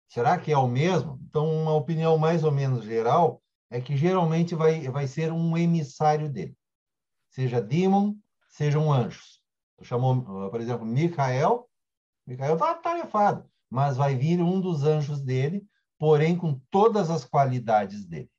Será 0.10 0.38
que 0.38 0.52
é 0.52 0.58
o 0.58 0.68
mesmo? 0.68 1.20
Então, 1.28 1.46
uma 1.52 1.74
opinião 1.74 2.18
mais 2.18 2.44
ou 2.44 2.52
menos 2.52 2.86
geral 2.86 3.42
é 3.70 3.82
que 3.82 3.98
geralmente 3.98 4.56
vai, 4.56 4.88
vai 4.90 5.08
ser 5.08 5.32
um 5.32 5.58
emissário 5.58 6.30
dele. 6.30 6.58
Seja 7.30 7.62
demon, 7.62 8.16
sejam 8.50 8.92
anjos. 8.92 9.42
Chamou, 9.82 10.50
por 10.50 10.62
exemplo, 10.62 10.86
Micael. 10.86 11.70
Micael 12.26 12.54
está 12.54 12.74
tarefado, 12.76 13.50
mas 13.70 13.98
vai 13.98 14.16
vir 14.16 14.42
um 14.42 14.62
dos 14.62 14.84
anjos 14.84 15.22
dele, 15.22 15.68
porém 16.00 16.38
com 16.38 16.60
todas 16.72 17.10
as 17.10 17.26
qualidades 17.26 18.06
dele. 18.06 18.32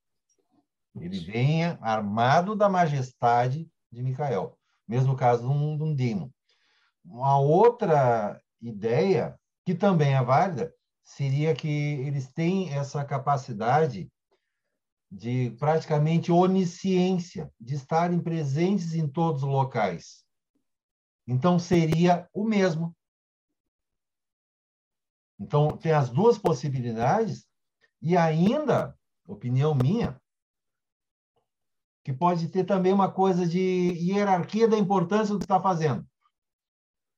Ele 0.99 1.20
vem 1.20 1.64
armado 1.82 2.57
da 2.57 2.68
majestade 2.68 3.70
de 3.92 4.03
Micael. 4.03 4.59
Mesmo 4.87 5.16
caso 5.16 5.43
de 5.43 5.49
um, 5.49 5.76
de 5.76 5.82
um 5.82 5.95
demon. 5.95 6.30
Uma 7.05 7.39
outra 7.39 8.41
ideia, 8.61 9.39
que 9.64 9.74
também 9.74 10.14
é 10.14 10.22
válida, 10.22 10.72
seria 11.03 11.55
que 11.55 11.68
eles 11.68 12.32
têm 12.32 12.72
essa 12.72 13.05
capacidade 13.05 14.11
de 15.11 15.51
praticamente 15.59 16.32
onisciência, 16.32 17.51
de 17.61 17.74
estarem 17.74 18.20
presentes 18.20 18.93
em 18.93 19.09
todos 19.09 19.43
os 19.43 19.49
locais. 19.49 20.24
Então, 21.26 21.59
seria 21.59 22.28
o 22.32 22.45
mesmo. 22.45 22.95
Então, 25.39 25.76
tem 25.76 25.93
as 25.93 26.11
duas 26.11 26.39
possibilidades, 26.39 27.47
e 28.01 28.16
ainda, 28.16 28.97
opinião 29.26 29.74
minha, 29.74 30.20
que 32.07 32.12
pode 32.12 32.46
ter 32.46 32.62
também 32.62 32.92
uma 32.92 33.11
coisa 33.11 33.44
de 33.44 33.59
hierarquia 33.98 34.68
da 34.68 34.78
importância 34.78 35.34
do 35.34 35.40
que 35.40 35.44
está 35.44 35.61
fazendo. 35.61 36.07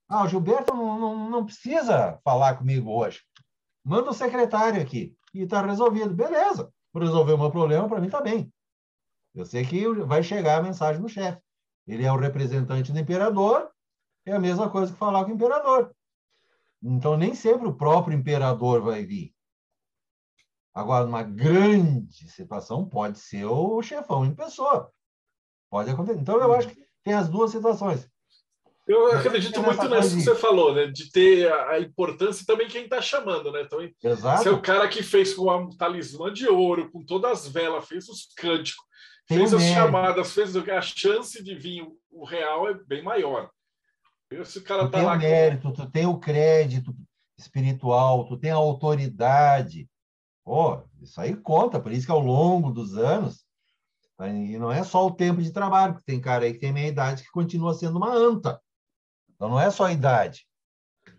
Ah, 0.08 0.24
o 0.24 0.28
Gilberto 0.28 0.74
não, 0.74 0.98
não, 0.98 1.28
não 1.30 1.44
precisa 1.44 2.18
falar 2.24 2.56
comigo 2.56 2.90
hoje. 2.90 3.20
Manda 3.84 4.08
o 4.08 4.14
secretário 4.14 4.80
aqui 4.80 5.14
e 5.34 5.42
está 5.42 5.60
resolvido. 5.60 6.14
Beleza. 6.14 6.72
Por 6.90 7.02
resolver 7.02 7.34
o 7.34 7.38
meu 7.38 7.50
problema, 7.50 7.86
para 7.86 8.00
mim 8.00 8.06
está 8.06 8.22
bem. 8.22 8.50
Eu 9.34 9.44
sei 9.44 9.62
que 9.62 9.86
vai 10.06 10.22
chegar 10.22 10.58
a 10.58 10.62
mensagem 10.62 11.02
do 11.02 11.08
chefe. 11.08 11.38
Ele 11.86 12.06
é 12.06 12.10
o 12.10 12.16
representante 12.16 12.90
do 12.90 12.98
imperador, 12.98 13.70
é 14.24 14.32
a 14.32 14.40
mesma 14.40 14.70
coisa 14.70 14.90
que 14.90 14.98
falar 14.98 15.26
com 15.26 15.32
o 15.32 15.34
imperador. 15.34 15.94
Então, 16.82 17.14
nem 17.14 17.34
sempre 17.34 17.68
o 17.68 17.74
próprio 17.74 18.16
imperador 18.16 18.80
vai 18.80 19.04
vir. 19.04 19.34
Agora, 20.78 21.04
numa 21.04 21.24
grande 21.24 22.30
situação, 22.30 22.88
pode 22.88 23.18
ser 23.18 23.44
o 23.44 23.82
chefão 23.82 24.24
em 24.24 24.32
pessoa. 24.32 24.92
Pode 25.68 25.90
acontecer. 25.90 26.20
Então, 26.20 26.40
eu 26.40 26.54
acho 26.54 26.68
que 26.68 26.80
tem 27.02 27.14
as 27.14 27.28
duas 27.28 27.50
situações. 27.50 28.08
Eu 28.86 29.10
acredito 29.12 29.60
muito 29.60 29.88
nisso 29.88 30.16
que 30.16 30.22
você 30.22 30.36
falou, 30.36 30.72
né? 30.72 30.86
De 30.86 31.10
ter 31.10 31.52
a 31.52 31.80
importância 31.80 32.46
também 32.46 32.68
quem 32.68 32.84
está 32.84 33.02
chamando, 33.02 33.50
né? 33.50 33.62
Então, 33.62 33.80
Exato. 34.04 34.42
se 34.42 34.48
é 34.48 34.52
o 34.52 34.62
cara 34.62 34.86
que 34.88 35.02
fez 35.02 35.34
com 35.34 35.50
a 35.50 35.68
talismã 35.76 36.32
de 36.32 36.46
ouro, 36.46 36.88
com 36.92 37.04
todas 37.04 37.40
as 37.40 37.48
velas, 37.48 37.88
fez 37.88 38.08
os 38.08 38.32
cânticos, 38.36 38.84
tem 39.26 39.38
fez 39.38 39.52
as 39.52 39.60
mérito. 39.60 39.80
chamadas, 39.80 40.32
fez 40.32 40.56
a 40.56 40.80
chance 40.80 41.42
de 41.42 41.56
vir 41.56 41.88
o 42.08 42.24
real 42.24 42.68
é 42.68 42.74
bem 42.86 43.02
maior. 43.02 43.50
Se 44.44 44.60
o 44.60 44.62
cara 44.62 44.84
tu 44.84 44.92
tá 44.92 44.98
tem 44.98 45.06
lá 45.06 45.14
o 45.14 45.18
mérito, 45.18 45.72
tu 45.72 45.90
tem 45.90 46.06
o 46.06 46.20
crédito 46.20 46.94
espiritual, 47.36 48.28
tu 48.28 48.38
tem 48.38 48.52
a 48.52 48.56
autoridade, 48.56 49.88
Pô, 50.48 50.82
isso 51.02 51.20
aí 51.20 51.36
conta, 51.36 51.78
por 51.78 51.92
isso 51.92 52.06
que 52.06 52.10
ao 52.10 52.20
longo 52.20 52.70
dos 52.70 52.96
anos, 52.96 53.44
e 54.18 54.56
não 54.56 54.72
é 54.72 54.82
só 54.82 55.06
o 55.06 55.10
tempo 55.10 55.42
de 55.42 55.52
trabalho, 55.52 55.92
porque 55.92 56.10
tem 56.10 56.18
cara 56.18 56.46
aí 56.46 56.54
que 56.54 56.58
tem 56.58 56.72
meia 56.72 56.88
idade 56.88 57.22
que 57.22 57.30
continua 57.30 57.74
sendo 57.74 57.98
uma 57.98 58.14
anta. 58.14 58.58
Então 59.28 59.50
não 59.50 59.60
é 59.60 59.70
só 59.70 59.84
a 59.84 59.92
idade. 59.92 60.46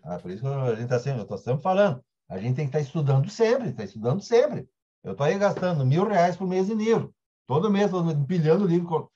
Ah, 0.02 0.18
por 0.18 0.32
isso 0.32 0.42
que 0.42 0.48
a 0.48 0.74
gente 0.74 0.82
está 0.82 0.98
sempre, 0.98 1.20
eu 1.20 1.22
estou 1.22 1.38
sempre 1.38 1.62
falando, 1.62 2.04
a 2.28 2.38
gente 2.38 2.56
tem 2.56 2.64
que 2.64 2.70
estar 2.70 2.80
tá 2.80 2.84
estudando 2.84 3.30
sempre, 3.30 3.68
está 3.68 3.84
estudando 3.84 4.20
sempre. 4.20 4.68
Eu 5.04 5.12
estou 5.12 5.24
aí 5.24 5.38
gastando 5.38 5.86
mil 5.86 6.08
reais 6.08 6.36
por 6.36 6.48
mês 6.48 6.68
em 6.68 6.74
livro. 6.74 7.14
Todo 7.46 7.70
mês 7.70 7.84
estou 7.84 8.04
empilhando 8.10 8.66
livro, 8.66 9.12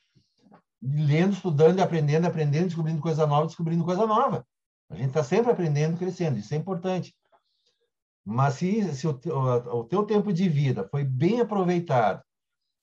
lendo, 0.80 1.32
estudando, 1.32 1.80
aprendendo, 1.80 2.28
aprendendo, 2.28 2.66
descobrindo 2.66 3.02
coisa 3.02 3.26
nova, 3.26 3.48
descobrindo 3.48 3.84
coisa 3.84 4.06
nova. 4.06 4.46
A 4.88 4.94
gente 4.94 5.08
está 5.08 5.24
sempre 5.24 5.50
aprendendo, 5.50 5.98
crescendo. 5.98 6.38
Isso 6.38 6.54
é 6.54 6.56
importante. 6.56 7.12
Mas 8.24 8.54
se, 8.54 8.94
se 8.94 9.06
o, 9.06 9.20
o, 9.26 9.80
o 9.80 9.84
teu 9.84 10.04
tempo 10.04 10.32
de 10.32 10.48
vida 10.48 10.88
foi 10.90 11.04
bem 11.04 11.40
aproveitado, 11.40 12.22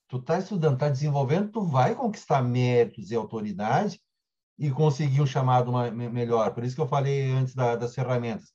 tu 0.08 0.18
está 0.18 0.38
estudando, 0.38 0.76
está 0.76 0.90
desenvolvendo, 0.90 1.52
tu 1.52 1.62
vai 1.64 1.96
conquistar 1.96 2.42
méritos 2.44 3.12
e 3.12 3.16
autoridade 3.16 4.00
e 4.60 4.70
conseguir 4.70 5.22
um 5.22 5.26
chamado 5.26 5.72
melhor. 5.92 6.54
Por 6.54 6.64
isso 6.64 6.76
que 6.76 6.82
eu 6.82 6.88
falei 6.88 7.32
antes 7.32 7.56
da, 7.56 7.76
das 7.76 7.96
ferramentas. 7.96 8.52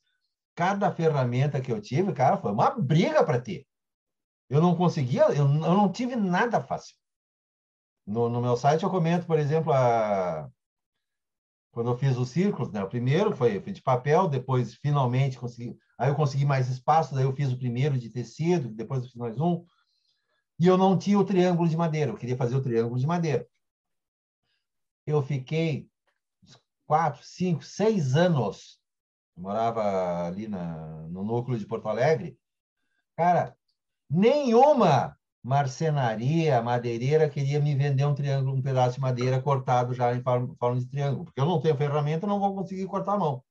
Cada 0.55 0.93
ferramenta 0.93 1.61
que 1.61 1.73
eu 1.73 1.81
tive, 1.81 2.13
cara, 2.13 2.37
foi 2.37 2.53
uma 2.53 2.71
briga 2.71 3.25
para 3.25 3.41
ter. 3.41 3.67
Eu 4.49 4.61
não 4.63 4.77
conseguia, 4.77 5.25
eu, 5.31 5.45
eu 5.45 5.47
não 5.47 5.91
tive 5.91 6.15
nada 6.15 6.61
fácil. 6.63 6.95
No, 8.07 8.29
no 8.29 8.41
meu 8.41 8.57
site 8.57 8.85
eu 8.85 8.91
comento, 8.91 9.27
por 9.27 9.39
exemplo, 9.39 9.73
a, 9.73 10.49
quando 11.77 11.91
eu 11.91 11.99
fiz 11.99 12.17
os 12.17 12.31
círculos, 12.31 12.73
né? 12.73 12.83
O 12.83 12.89
primeiro 12.89 13.37
foi, 13.37 13.61
de 13.61 13.83
papel, 13.83 14.29
depois 14.29 14.77
finalmente 14.77 15.39
consegui, 15.39 15.77
aí 15.99 16.09
eu 16.09 16.15
consegui 16.15 16.47
mais 16.47 16.71
espaço, 16.71 17.15
daí 17.15 17.25
eu 17.25 17.35
fiz 17.35 17.53
o 17.53 17.59
primeiro 17.59 17.99
de 17.99 18.09
tecido, 18.09 18.71
depois 18.71 19.03
eu 19.03 19.09
fiz 19.09 19.15
mais 19.15 19.39
um. 19.39 19.63
E 20.59 20.67
eu 20.67 20.79
não 20.79 20.97
tinha 20.97 21.19
o 21.19 21.25
triângulo 21.25 21.69
de 21.69 21.77
madeira, 21.77 22.11
eu 22.11 22.17
queria 22.17 22.35
fazer 22.35 22.57
o 22.57 22.63
triângulo 22.63 22.99
de 22.99 23.07
madeira. 23.07 23.47
Eu 25.07 25.23
fiquei 25.23 25.87
quatro, 26.87 27.23
cinco, 27.23 27.63
seis 27.63 28.17
anos, 28.17 28.81
eu 29.37 29.43
morava 29.43 30.29
ali 30.29 30.49
na, 30.49 31.07
no 31.09 31.23
núcleo 31.23 31.59
de 31.59 31.67
Porto 31.67 31.91
Alegre. 31.91 32.39
Cara, 33.15 33.55
nenhuma 34.09 35.16
marcenaria, 35.47 36.61
madeireira 36.61 37.29
queria 37.29 37.61
me 37.61 37.73
vender 37.73 38.05
um 38.05 38.15
triângulo, 38.15 38.57
um 38.57 38.61
pedaço 38.61 38.97
de 38.97 39.01
madeira 39.01 39.41
cortado 39.41 39.95
já 39.95 40.13
em 40.13 40.21
forma 40.21 40.81
de 40.81 40.87
triângulo, 40.87 41.25
porque 41.25 41.41
eu 41.41 41.47
não 41.47 41.61
tenho 41.61 41.77
ferramenta, 41.77 42.27
não 42.27 42.41
vou 42.41 42.53
conseguir 42.53 42.85
cortar 42.87 43.13
a 43.13 43.19
mão. 43.19 43.45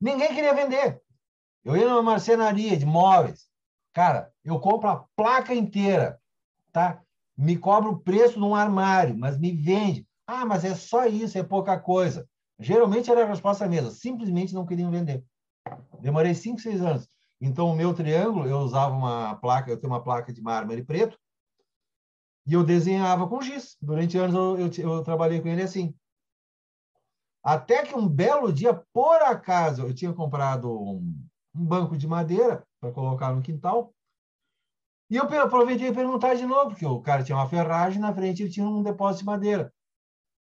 Ninguém 0.00 0.34
queria 0.34 0.52
vender. 0.52 1.00
Eu 1.64 1.76
ia 1.76 1.88
numa 1.88 2.02
marcenaria 2.02 2.76
de 2.76 2.84
móveis. 2.84 3.48
Cara, 3.92 4.32
eu 4.44 4.58
compro 4.58 4.88
a 4.88 5.04
placa 5.14 5.54
inteira, 5.54 6.20
tá? 6.72 7.00
Me 7.38 7.56
cobro 7.56 7.92
o 7.92 8.00
preço 8.00 8.34
de 8.34 8.44
um 8.44 8.54
armário, 8.56 9.16
mas 9.16 9.38
me 9.38 9.52
vende. 9.52 10.04
Ah, 10.26 10.44
mas 10.44 10.64
é 10.64 10.74
só 10.74 11.06
isso, 11.06 11.38
é 11.38 11.44
pouca 11.44 11.78
coisa. 11.78 12.28
Geralmente 12.58 13.08
era 13.08 13.22
a 13.22 13.28
resposta 13.28 13.68
mesmo, 13.68 13.92
simplesmente 13.92 14.52
não 14.52 14.66
queriam 14.66 14.90
vender. 14.90 15.24
Demorei 16.00 16.34
cinco, 16.34 16.60
seis 16.60 16.80
anos. 16.80 17.08
Então, 17.40 17.68
o 17.70 17.76
meu 17.76 17.92
triângulo, 17.92 18.46
eu 18.46 18.58
usava 18.58 18.94
uma 18.94 19.34
placa, 19.36 19.70
eu 19.70 19.78
tenho 19.78 19.92
uma 19.92 20.02
placa 20.02 20.32
de 20.32 20.40
mármore 20.40 20.82
preto, 20.82 21.18
e 22.46 22.52
eu 22.52 22.62
desenhava 22.62 23.28
com 23.28 23.40
giz. 23.40 23.76
Durante 23.80 24.18
anos 24.18 24.34
eu, 24.34 24.58
eu, 24.58 24.96
eu 24.96 25.02
trabalhei 25.02 25.40
com 25.40 25.48
ele 25.48 25.62
assim. 25.62 25.94
Até 27.42 27.84
que 27.84 27.94
um 27.94 28.08
belo 28.08 28.52
dia, 28.52 28.74
por 28.92 29.20
acaso, 29.22 29.82
eu 29.82 29.94
tinha 29.94 30.12
comprado 30.12 30.70
um, 30.70 31.26
um 31.54 31.64
banco 31.64 31.96
de 31.96 32.06
madeira 32.06 32.66
para 32.80 32.92
colocar 32.92 33.34
no 33.34 33.42
quintal. 33.42 33.94
E 35.10 35.16
eu 35.16 35.24
aproveitei 35.42 35.92
para 35.92 36.02
perguntar 36.02 36.34
de 36.34 36.46
novo, 36.46 36.70
porque 36.70 36.86
o 36.86 37.00
cara 37.00 37.22
tinha 37.22 37.36
uma 37.36 37.48
ferragem, 37.48 38.00
na 38.00 38.14
frente 38.14 38.42
ele 38.42 38.50
tinha 38.50 38.66
um 38.66 38.82
depósito 38.82 39.20
de 39.20 39.26
madeira. 39.26 39.72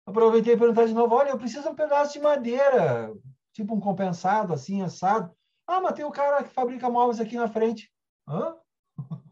Aproveitei 0.05 0.57
para 0.57 0.67
perguntar 0.67 0.85
de 0.85 0.93
novo: 0.93 1.15
olha, 1.15 1.29
eu 1.29 1.37
preciso 1.37 1.63
de 1.63 1.69
um 1.69 1.75
pedaço 1.75 2.13
de 2.13 2.19
madeira, 2.19 3.13
tipo 3.53 3.73
um 3.73 3.79
compensado, 3.79 4.53
assim, 4.53 4.81
assado. 4.81 5.33
Ah, 5.71 5.79
mas 5.79 5.93
tem 5.93 6.03
o 6.03 6.11
cara 6.11 6.43
que 6.43 6.49
fabrica 6.49 6.89
móveis 6.89 7.21
aqui 7.21 7.37
na 7.37 7.47
frente. 7.47 7.89
Hã? 8.27 8.55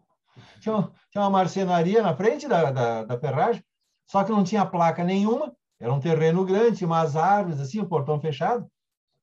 Tinha, 0.62 0.92
tinha 1.10 1.24
uma 1.24 1.30
marcenaria 1.30 2.02
na 2.02 2.16
frente 2.16 2.48
da, 2.48 2.72
da, 2.72 3.04
da 3.06 3.18
ferragem, 3.18 3.64
só 4.06 4.24
que 4.26 4.32
não 4.32 4.44
tinha 4.44 4.66
placa 4.66 5.06
nenhuma. 5.06 5.56
Era 5.80 5.94
um 5.94 6.02
terreno 6.02 6.44
grande, 6.44 6.78
tinha 6.78 6.88
umas 6.88 7.16
árvores, 7.16 7.62
assim, 7.62 7.80
um 7.80 7.88
portão 7.88 8.20
fechado. 8.20 8.70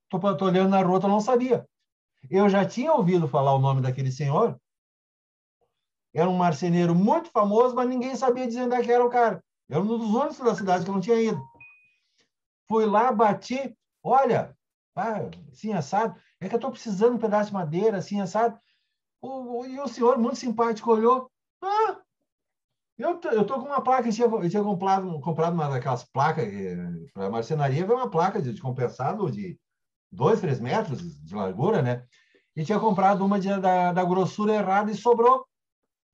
Estou 0.05 0.49
olhando 0.49 0.71
na 0.71 0.81
eu 0.81 1.01
não 1.01 1.21
sabia. 1.21 1.67
Eu 2.31 2.49
já 2.49 2.65
tinha 2.65 2.93
ouvido 2.93 3.29
falar 3.29 3.55
o 3.55 3.59
nome 3.59 3.83
daquele 3.83 4.11
senhor. 4.11 4.59
Era 6.15 6.29
um 6.29 6.37
marceneiro 6.37 6.95
muito 6.95 7.31
famoso, 7.31 7.75
mas 7.75 7.89
ninguém 7.89 8.17
sabia 8.17 8.47
dizer 8.47 8.63
onde 8.63 8.77
é 8.77 8.83
que 8.83 8.93
era 8.93 9.05
o 9.05 9.11
cara. 9.11 9.45
Era 9.69 9.81
um 9.81 9.87
dos 9.87 10.09
únicos 10.09 10.39
da 10.39 10.55
cidade 10.55 10.85
que 10.85 10.91
eu 10.91 10.95
não 10.95 11.03
tinha 11.03 11.21
ido. 11.21 11.43
Fui 12.67 12.87
lá, 12.87 13.13
bati. 13.13 13.77
Olha, 14.03 14.57
assim, 15.53 15.73
assado. 15.75 16.19
É 16.47 16.49
que 16.49 16.55
eu 16.55 16.59
estou 16.59 16.71
precisando 16.71 17.11
de 17.11 17.17
um 17.17 17.21
pedaço 17.21 17.49
de 17.49 17.55
madeira, 17.55 17.99
assim, 17.99 18.21
assado. 18.21 18.57
O, 19.21 19.63
o, 19.63 19.67
e 19.67 19.81
o 19.81 19.89
senhor, 19.89 20.17
muito 20.17 20.37
simpático, 20.37 20.93
olhou. 20.93 21.29
Ah, 21.61 22.01
eu, 22.97 23.21
eu 23.33 23.45
tô 23.45 23.55
com 23.55 23.67
uma 23.67 23.83
placa, 23.83 24.09
eu 24.09 24.13
tinha, 24.13 24.29
eu 24.29 24.49
tinha 24.49 24.63
comprado, 24.63 25.21
comprado 25.21 25.55
uma 25.55 25.69
daquelas 25.69 26.05
placas, 26.05 26.45
eh, 26.47 26.77
para 27.13 27.29
marcenaria, 27.29 27.85
veio 27.85 27.99
uma 27.99 28.09
placa 28.09 28.41
de, 28.41 28.53
de 28.53 28.61
compensado 28.63 29.29
de 29.29 29.59
dois, 30.11 30.41
três 30.41 30.61
metros 30.61 31.21
de 31.21 31.35
largura, 31.35 31.83
né? 31.83 32.07
E 32.55 32.65
tinha 32.65 32.79
comprado 32.79 33.25
uma 33.25 33.41
de, 33.41 33.49
da, 33.61 33.93
da 33.93 34.05
grossura 34.05 34.55
errada 34.55 34.93
e 34.93 34.95
sobrou. 34.95 35.45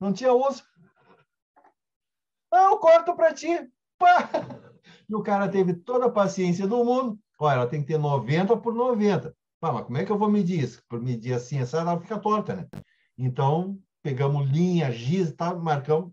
Não 0.01 0.15
tinha 0.15 0.33
uso. 0.33 0.65
Ah, 2.51 2.71
eu 2.71 2.79
corto 2.79 3.15
para 3.15 3.35
ti. 3.35 3.71
Pá! 3.99 4.31
E 5.09 5.15
o 5.15 5.23
cara 5.23 5.47
teve 5.47 5.75
toda 5.75 6.07
a 6.07 6.11
paciência 6.11 6.67
do 6.67 6.83
mundo. 6.83 7.19
Olha, 7.39 7.57
ela 7.57 7.67
tem 7.67 7.83
que 7.83 7.89
ter 7.89 7.99
90 7.99 8.57
por 8.57 8.73
90. 8.73 9.37
Pá, 9.63 9.73
mas 9.73 9.85
como 9.85 9.97
é 9.97 10.05
que 10.05 10.11
eu 10.11 10.19
vou 10.19 10.29
medir 10.29 10.59
isso? 10.59 10.83
Por 10.89 11.01
medir 11.01 11.35
assim, 11.35 11.61
essa 11.61 11.79
ela 11.79 12.01
fica 12.01 12.19
torta, 12.19 12.57
né? 12.57 12.67
Então, 13.17 13.79
pegamos 14.03 14.51
linha, 14.51 14.91
giz 14.91 15.33
tal, 15.33 15.61
marcamos. 15.61 16.13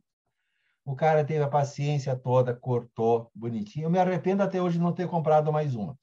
O 0.85 0.95
cara 0.95 1.25
teve 1.25 1.43
a 1.43 1.47
paciência 1.47 2.15
toda, 2.15 2.55
cortou 2.55 3.31
bonitinho. 3.33 3.85
Eu 3.85 3.89
me 3.89 3.97
arrependo 3.97 4.43
até 4.43 4.61
hoje 4.61 4.77
de 4.77 4.83
não 4.83 4.93
ter 4.93 5.07
comprado 5.07 5.51
mais 5.51 5.73
uma. 5.73 5.97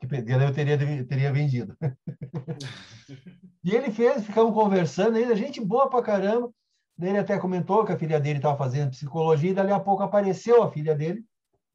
Que 0.00 0.06
eu 0.06 0.52
teria, 0.52 1.06
teria 1.06 1.32
vendido. 1.32 1.76
e 3.62 3.76
ele 3.76 3.92
fez, 3.92 4.26
ficamos 4.26 4.52
conversando, 4.52 5.16
ele, 5.16 5.36
gente 5.36 5.60
boa 5.60 5.88
pra 5.88 6.02
caramba. 6.02 6.52
Ele 7.00 7.18
até 7.18 7.38
comentou 7.38 7.84
que 7.84 7.92
a 7.92 7.98
filha 7.98 8.18
dele 8.18 8.40
estava 8.40 8.58
fazendo 8.58 8.90
psicologia 8.90 9.52
e 9.52 9.54
dali 9.54 9.70
a 9.70 9.78
pouco 9.78 10.02
apareceu 10.02 10.64
a 10.64 10.72
filha 10.72 10.96
dele, 10.96 11.24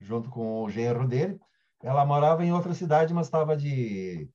junto 0.02 0.30
com 0.30 0.64
o 0.64 0.70
genro 0.70 1.08
dele. 1.08 1.40
Ela 1.82 2.06
morava 2.06 2.44
em 2.44 2.52
outra 2.52 2.74
cidade, 2.74 3.14
mas 3.14 3.28
estava 3.28 3.56
de. 3.56 4.30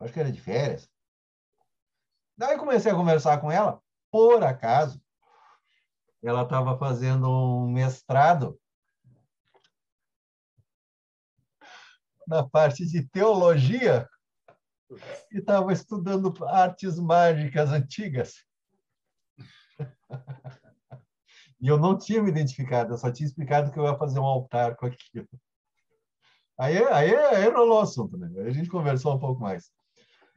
Acho 0.00 0.12
que 0.12 0.20
era 0.20 0.32
de 0.32 0.40
férias. 0.40 0.88
Daí 2.36 2.56
comecei 2.56 2.92
a 2.92 2.94
conversar 2.94 3.40
com 3.40 3.50
ela. 3.50 3.82
Por 4.10 4.42
acaso, 4.44 5.02
ela 6.22 6.42
estava 6.42 6.78
fazendo 6.78 7.28
um 7.28 7.70
mestrado 7.70 8.58
na 12.26 12.46
parte 12.46 12.86
de 12.86 13.06
teologia 13.08 14.08
e 15.32 15.38
estava 15.38 15.72
estudando 15.72 16.32
artes 16.46 16.98
mágicas 16.98 17.70
antigas. 17.70 18.44
E 21.60 21.66
eu 21.66 21.76
não 21.76 21.98
tinha 21.98 22.22
me 22.22 22.30
identificado, 22.30 22.92
eu 22.92 22.98
só 22.98 23.10
tinha 23.10 23.26
explicado 23.26 23.72
que 23.72 23.78
eu 23.80 23.84
ia 23.84 23.96
fazer 23.96 24.20
um 24.20 24.24
altar 24.24 24.76
com 24.76 24.86
aquilo. 24.86 25.26
Aí, 26.56 26.78
aí, 26.84 27.16
aí 27.16 27.48
rolou 27.50 27.78
o 27.78 27.82
assunto, 27.82 28.16
né? 28.16 28.28
A 28.42 28.50
gente 28.50 28.68
conversou 28.68 29.16
um 29.16 29.18
pouco 29.18 29.40
mais. 29.40 29.72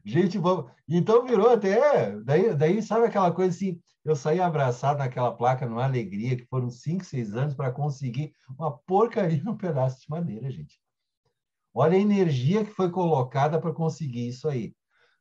Gente, 0.03 0.39
então 0.87 1.25
virou 1.25 1.49
até. 1.49 2.11
Daí, 2.21 2.55
daí, 2.55 2.81
sabe 2.81 3.05
aquela 3.05 3.31
coisa 3.31 3.55
assim? 3.55 3.79
Eu 4.03 4.15
saí 4.15 4.39
abraçado 4.39 4.97
naquela 4.97 5.31
placa 5.31 5.65
numa 5.65 5.83
alegria, 5.83 6.35
que 6.35 6.45
foram 6.45 6.69
cinco, 6.69 7.05
seis 7.05 7.35
anos 7.35 7.53
para 7.53 7.71
conseguir 7.71 8.33
uma 8.57 8.75
porcaria 8.75 9.41
no 9.43 9.57
pedaço 9.57 10.01
de 10.01 10.09
madeira, 10.09 10.49
gente. 10.49 10.79
Olha 11.73 11.97
a 11.97 12.01
energia 12.01 12.65
que 12.65 12.71
foi 12.71 12.89
colocada 12.89 13.59
para 13.61 13.73
conseguir 13.73 14.27
isso 14.27 14.49
aí. 14.49 14.75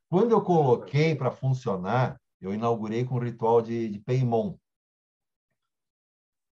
Quando 0.09 0.33
eu 0.33 0.43
coloquei 0.43 1.15
para 1.15 1.31
funcionar, 1.31 2.21
eu 2.41 2.53
inaugurei 2.53 3.05
com 3.05 3.17
o 3.17 3.23
ritual 3.23 3.63
de, 3.63 3.89
de 3.89 3.99
Peimon. 4.01 4.57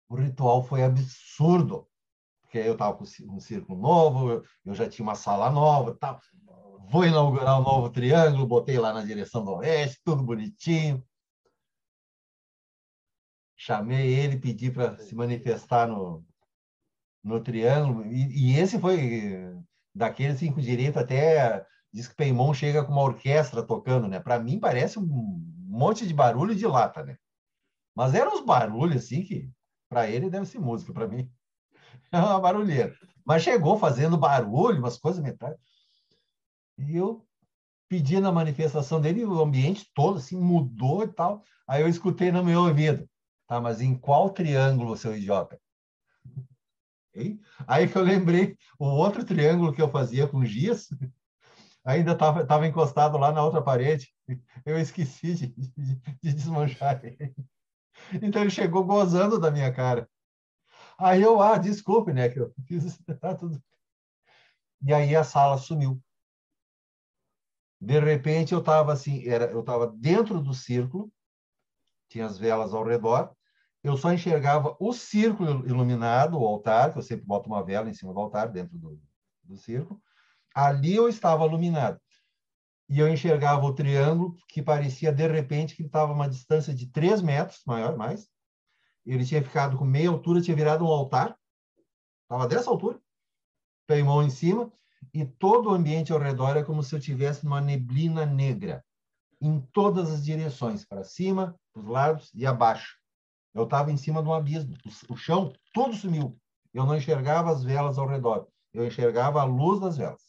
O 0.09 0.15
ritual 0.15 0.63
foi 0.63 0.85
absurdo, 0.85 1.89
porque 2.43 2.59
eu 2.59 2.73
estava 2.73 2.97
com 2.97 3.05
um 3.05 3.41
círculo 3.41 3.79
novo, 3.79 4.43
eu 4.65 4.75
já 4.75 4.89
tinha 4.89 5.05
uma 5.05 5.15
sala 5.15 5.51
nova, 5.51 5.95
tá. 5.95 6.21
Vou 6.91 7.05
inaugurar 7.05 7.61
um 7.61 7.63
novo 7.63 7.91
triângulo, 7.91 8.47
botei 8.47 8.79
lá 8.79 8.93
na 8.93 9.05
direção 9.05 9.45
do 9.45 9.53
oeste, 9.57 10.01
tudo 10.05 10.23
bonitinho. 10.23 11.05
Chamei 13.57 14.15
ele, 14.15 14.39
pedi 14.39 14.71
para 14.71 14.97
se 14.99 15.15
manifestar 15.15 15.87
no, 15.89 16.25
no 17.23 17.41
triângulo, 17.41 18.07
e, 18.07 18.53
e 18.53 18.59
esse 18.59 18.79
foi 18.79 19.55
daquele 19.95 20.33
assim, 20.33 20.53
com 20.53 20.61
direito 20.61 20.99
até 20.99 21.67
diz 21.93 22.07
que 22.07 22.15
Peimon 22.15 22.55
chega 22.55 22.85
com 22.85 22.93
uma 22.93 23.03
orquestra 23.03 23.63
tocando, 23.63 24.09
né? 24.09 24.21
Para 24.21 24.39
mim 24.39 24.61
parece 24.61 24.99
um 24.99 25.07
monte 25.67 26.07
de 26.07 26.15
barulho 26.15 26.55
de 26.55 26.67
lata, 26.67 27.03
né? 27.05 27.17
Mas 27.95 28.15
eram 28.15 28.35
uns 28.35 28.45
barulhos 28.45 29.05
assim 29.05 29.23
que 29.23 29.51
para 29.89 30.09
ele 30.09 30.31
deve 30.31 30.47
ser 30.47 30.59
música, 30.59 30.93
para 30.93 31.09
mim 31.09 31.31
é 32.13 32.19
uma 32.19 32.41
barulheira. 32.41 32.95
Mas 33.25 33.43
chegou 33.43 33.79
fazendo 33.79 34.17
barulho, 34.17 34.79
umas 34.79 34.99
coisas 34.99 35.23
metálicas. 35.23 35.78
E 36.79 36.97
eu 36.97 37.27
pedi 37.89 38.21
na 38.21 38.31
manifestação 38.31 39.01
dele, 39.01 39.25
o 39.25 39.41
ambiente 39.41 39.91
todo 39.95 40.19
assim 40.19 40.39
mudou 40.39 41.03
e 41.05 41.09
tal. 41.09 41.43
Aí 41.67 41.83
eu 41.83 41.89
escutei 41.89 42.31
no 42.31 42.45
meu 42.45 42.63
ouvido. 42.63 43.09
Tá, 43.47 43.61
mas 43.61 43.81
em 43.81 43.97
qual 43.99 44.31
triângulo, 44.31 44.97
seu 44.97 45.17
idiota? 45.17 45.59
Aí 47.67 47.89
que 47.89 47.97
eu 47.97 48.03
lembrei 48.03 48.57
o 48.79 48.87
outro 48.87 49.25
triângulo 49.25 49.73
que 49.73 49.83
eu 49.83 49.91
fazia 49.91 50.29
com 50.29 50.45
giz, 50.45 50.89
ainda 51.85 52.13
estava 52.13 52.47
tava 52.47 52.67
encostado 52.67 53.19
lá 53.19 53.33
na 53.33 53.43
outra 53.45 53.63
parede. 53.63 54.13
Eu 54.65 54.79
esqueci 54.79 55.35
de, 55.35 55.47
de, 55.49 55.95
de 56.23 56.35
desmanchar 56.35 57.01
ele. 57.05 57.35
Então 58.23 58.43
ele 58.43 58.51
chegou 58.51 58.85
gozando 58.85 59.41
da 59.41 59.51
minha 59.51 59.73
cara. 59.73 60.09
Aí 60.99 61.23
eu, 61.23 61.41
ah, 61.41 61.59
desculpe, 61.59 62.13
né, 62.13 62.29
que 62.29 62.39
eu 62.41 62.53
fiz 62.67 62.99
tá 63.21 63.35
tudo. 63.35 63.61
E 64.83 64.93
aí 64.93 65.17
a 65.17 65.25
sala 65.25 65.59
sumiu. 65.59 66.01
De 67.81 67.99
repente 68.01 68.53
eu 68.53 68.59
estava 68.59 68.93
assim, 68.93 69.27
era, 69.29 69.51
eu 69.51 69.61
estava 69.61 69.87
dentro 69.87 70.41
do 70.41 70.53
círculo, 70.53 71.13
tinha 72.09 72.27
as 72.27 72.39
velas 72.39 72.75
ao 72.75 72.85
redor, 72.85 73.33
eu 73.83 73.97
só 73.97 74.13
enxergava 74.13 74.77
o 74.81 74.93
círculo 74.93 75.67
iluminado, 75.67 76.39
o 76.39 76.45
altar, 76.45 76.93
que 76.93 76.99
eu 76.99 77.03
sempre 77.03 77.25
boto 77.25 77.49
uma 77.49 77.63
vela 77.63 77.89
em 77.89 77.95
cima 77.95 78.13
do 78.13 78.19
altar, 78.19 78.51
dentro 78.51 78.77
do, 78.77 79.01
do 79.45 79.57
círculo. 79.57 80.01
Ali 80.55 80.95
eu 80.95 81.09
estava 81.09 81.47
iluminado. 81.47 82.01
E 82.89 82.99
eu 82.99 83.09
enxergava 83.09 83.65
o 83.65 83.75
triângulo, 83.75 84.35
que 84.49 84.63
parecia, 84.63 85.13
de 85.13 85.27
repente, 85.27 85.77
que 85.77 85.83
estava 85.83 86.13
uma 86.13 86.29
distância 86.29 86.75
de 86.75 86.87
3 86.91 87.23
metros, 87.23 87.63
maior, 87.67 87.97
mais. 87.97 88.29
Ele 89.07 89.25
tinha 89.25 89.43
ficado 89.43 89.77
com 89.77 89.85
meia 89.85 90.09
altura, 90.09 90.41
tinha 90.41 90.57
virado 90.57 90.85
um 90.85 90.89
altar. 90.89 91.39
Estava 92.23 92.49
dessa 92.49 92.69
altura, 92.69 93.01
peimão 93.87 94.23
em 94.23 94.31
cima, 94.31 94.73
e 95.13 95.25
todo 95.25 95.71
o 95.71 95.75
ambiente 95.75 96.13
ao 96.13 96.19
redor 96.19 96.57
é 96.57 96.63
como 96.63 96.83
se 96.83 96.95
eu 96.95 97.01
tivesse 97.01 97.45
numa 97.45 97.61
neblina 97.61 98.27
negra, 98.27 98.85
em 99.41 99.61
todas 99.73 100.11
as 100.11 100.25
direções, 100.25 100.85
para 100.85 101.05
cima, 101.05 101.59
para 101.73 101.83
os 101.83 101.89
lados 101.89 102.31
e 102.35 102.47
abaixo. 102.47 102.99
Eu 103.55 103.65
estava 103.65 103.91
em 103.91 103.97
cima 103.97 104.23
de 104.23 104.29
um 104.29 104.35
abismo. 104.35 104.77
O 105.09 105.17
chão, 105.17 105.53
tudo 105.73 105.95
sumiu. 105.95 106.39
Eu 106.73 106.85
não 106.85 106.97
enxergava 106.97 107.51
as 107.51 107.65
velas 107.65 107.99
ao 107.99 108.07
redor. 108.07 108.47
Eu 108.73 108.87
enxergava 108.87 109.41
a 109.41 109.45
luz 109.45 109.81
das 109.81 109.97
velas. 109.97 110.23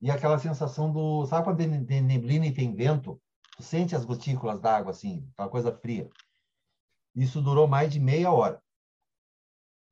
E 0.00 0.10
aquela 0.10 0.38
sensação 0.38 0.92
do. 0.92 1.24
Sabe 1.26 1.44
quando 1.44 1.86
tem 1.86 2.02
neblina 2.02 2.46
e 2.46 2.52
tem 2.52 2.74
vento? 2.74 3.20
Tu 3.56 3.62
sente 3.62 3.94
as 3.94 4.04
gotículas 4.04 4.60
d'água, 4.60 4.90
assim, 4.90 5.26
aquela 5.32 5.48
coisa 5.48 5.72
fria. 5.72 6.10
Isso 7.14 7.40
durou 7.40 7.68
mais 7.68 7.92
de 7.92 8.00
meia 8.00 8.32
hora. 8.32 8.60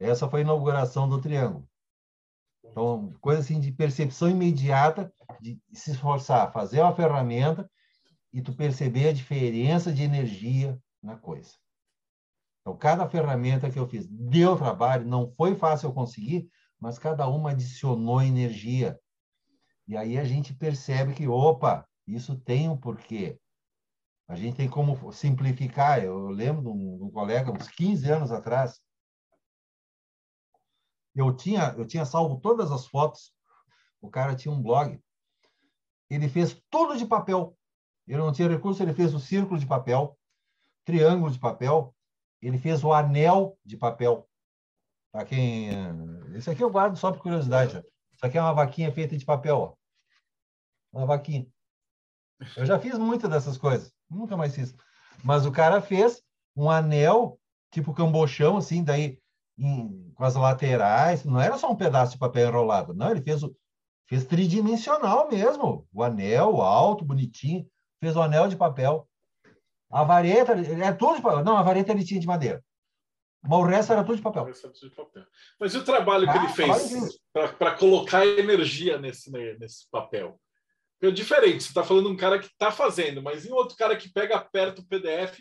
Essa 0.00 0.28
foi 0.28 0.40
a 0.40 0.44
inauguração 0.44 1.08
do 1.08 1.20
Triângulo. 1.20 1.69
Então, 2.70 3.12
coisa 3.20 3.40
assim 3.40 3.58
de 3.58 3.72
percepção 3.72 4.30
imediata, 4.30 5.12
de 5.40 5.60
se 5.72 5.90
esforçar, 5.90 6.52
fazer 6.52 6.80
uma 6.80 6.94
ferramenta 6.94 7.68
e 8.32 8.40
tu 8.40 8.54
perceber 8.54 9.08
a 9.08 9.12
diferença 9.12 9.92
de 9.92 10.02
energia 10.02 10.78
na 11.02 11.16
coisa. 11.16 11.50
Então, 12.60 12.76
cada 12.76 13.08
ferramenta 13.08 13.70
que 13.70 13.78
eu 13.78 13.88
fiz 13.88 14.06
deu 14.06 14.56
trabalho, 14.56 15.06
não 15.06 15.32
foi 15.36 15.56
fácil 15.56 15.88
eu 15.88 15.92
conseguir, 15.92 16.48
mas 16.78 16.98
cada 16.98 17.26
uma 17.26 17.50
adicionou 17.50 18.22
energia. 18.22 18.98
E 19.88 19.96
aí 19.96 20.18
a 20.18 20.24
gente 20.24 20.54
percebe 20.54 21.14
que, 21.14 21.26
opa, 21.26 21.86
isso 22.06 22.36
tem 22.36 22.68
um 22.68 22.76
porquê. 22.76 23.38
A 24.28 24.36
gente 24.36 24.56
tem 24.56 24.68
como 24.68 25.12
simplificar. 25.12 26.02
Eu 26.04 26.28
lembro 26.28 26.62
de 26.62 26.68
um, 26.68 27.10
colega, 27.10 27.50
uns 27.50 27.68
15 27.68 28.08
anos 28.10 28.30
atrás, 28.30 28.80
eu 31.14 31.34
tinha, 31.34 31.74
eu 31.76 31.86
tinha 31.86 32.04
salvo 32.04 32.40
todas 32.40 32.70
as 32.70 32.86
fotos. 32.86 33.32
O 34.00 34.08
cara 34.08 34.34
tinha 34.34 34.52
um 34.52 34.62
blog. 34.62 35.00
Ele 36.08 36.28
fez 36.28 36.60
tudo 36.70 36.96
de 36.96 37.06
papel. 37.06 37.56
Ele 38.06 38.18
não 38.18 38.32
tinha 38.32 38.48
recurso, 38.48 38.82
ele 38.82 38.92
fez 38.92 39.14
o 39.14 39.20
círculo 39.20 39.58
de 39.58 39.66
papel, 39.66 40.18
triângulo 40.84 41.30
de 41.30 41.38
papel, 41.38 41.94
ele 42.42 42.58
fez 42.58 42.82
o 42.82 42.92
anel 42.92 43.56
de 43.64 43.76
papel. 43.76 44.28
Para 45.12 45.24
quem. 45.24 45.70
Isso 46.34 46.50
aqui 46.50 46.62
eu 46.62 46.70
guardo 46.70 46.96
só 46.96 47.12
por 47.12 47.20
curiosidade. 47.22 47.76
Isso 48.12 48.26
aqui 48.26 48.38
é 48.38 48.42
uma 48.42 48.54
vaquinha 48.54 48.92
feita 48.92 49.16
de 49.16 49.24
papel. 49.24 49.58
Ó. 49.58 49.74
Uma 50.92 51.06
vaquinha. 51.06 51.46
Eu 52.56 52.64
já 52.64 52.78
fiz 52.78 52.96
muitas 52.98 53.30
dessas 53.30 53.58
coisas. 53.58 53.92
Nunca 54.08 54.36
mais 54.36 54.54
fiz. 54.54 54.74
Mas 55.22 55.44
o 55.44 55.52
cara 55.52 55.80
fez 55.80 56.22
um 56.56 56.70
anel, 56.70 57.38
tipo 57.70 57.94
cambochão, 57.94 58.56
assim, 58.56 58.82
daí 58.82 59.19
em, 59.60 60.12
com 60.14 60.24
as 60.24 60.34
laterais. 60.34 61.24
Não 61.24 61.40
era 61.40 61.58
só 61.58 61.70
um 61.70 61.76
pedaço 61.76 62.12
de 62.12 62.18
papel 62.18 62.48
enrolado. 62.48 62.94
Não, 62.94 63.10
ele 63.10 63.20
fez, 63.20 63.42
o, 63.42 63.54
fez 64.08 64.24
tridimensional 64.24 65.28
mesmo. 65.28 65.86
O 65.92 66.02
anel 66.02 66.62
alto, 66.62 67.04
bonitinho. 67.04 67.68
Fez 68.00 68.16
o 68.16 68.22
anel 68.22 68.48
de 68.48 68.56
papel. 68.56 69.06
A 69.90 70.04
vareta, 70.04 70.52
é 70.52 70.92
tudo 70.92 71.16
de 71.16 71.22
papel. 71.22 71.44
Não, 71.44 71.56
a 71.56 71.62
vareta 71.62 71.92
ele 71.92 72.04
tinha 72.04 72.20
de 72.20 72.26
madeira. 72.26 72.64
Mas 73.42 73.58
o 73.58 73.62
resto 73.64 73.92
era 73.92 74.04
tudo 74.04 74.16
de 74.16 74.22
papel. 74.22 74.46
Mas 75.58 75.74
e 75.74 75.78
o 75.78 75.84
trabalho 75.84 76.30
que 76.30 76.38
ah, 76.38 76.44
ele 76.44 76.52
fez 76.52 77.18
para 77.32 77.74
colocar 77.74 78.26
energia 78.26 78.98
nesse, 78.98 79.30
nesse 79.30 79.88
papel? 79.90 80.38
É 81.02 81.10
diferente, 81.10 81.62
você 81.62 81.68
está 81.70 81.82
falando 81.82 82.08
de 82.08 82.12
um 82.12 82.16
cara 82.16 82.38
que 82.38 82.46
está 82.46 82.70
fazendo, 82.70 83.22
mas 83.22 83.46
em 83.46 83.52
outro 83.52 83.74
cara 83.74 83.96
que 83.96 84.12
pega, 84.12 84.36
aperta 84.36 84.82
o 84.82 84.84
PDF, 84.84 85.38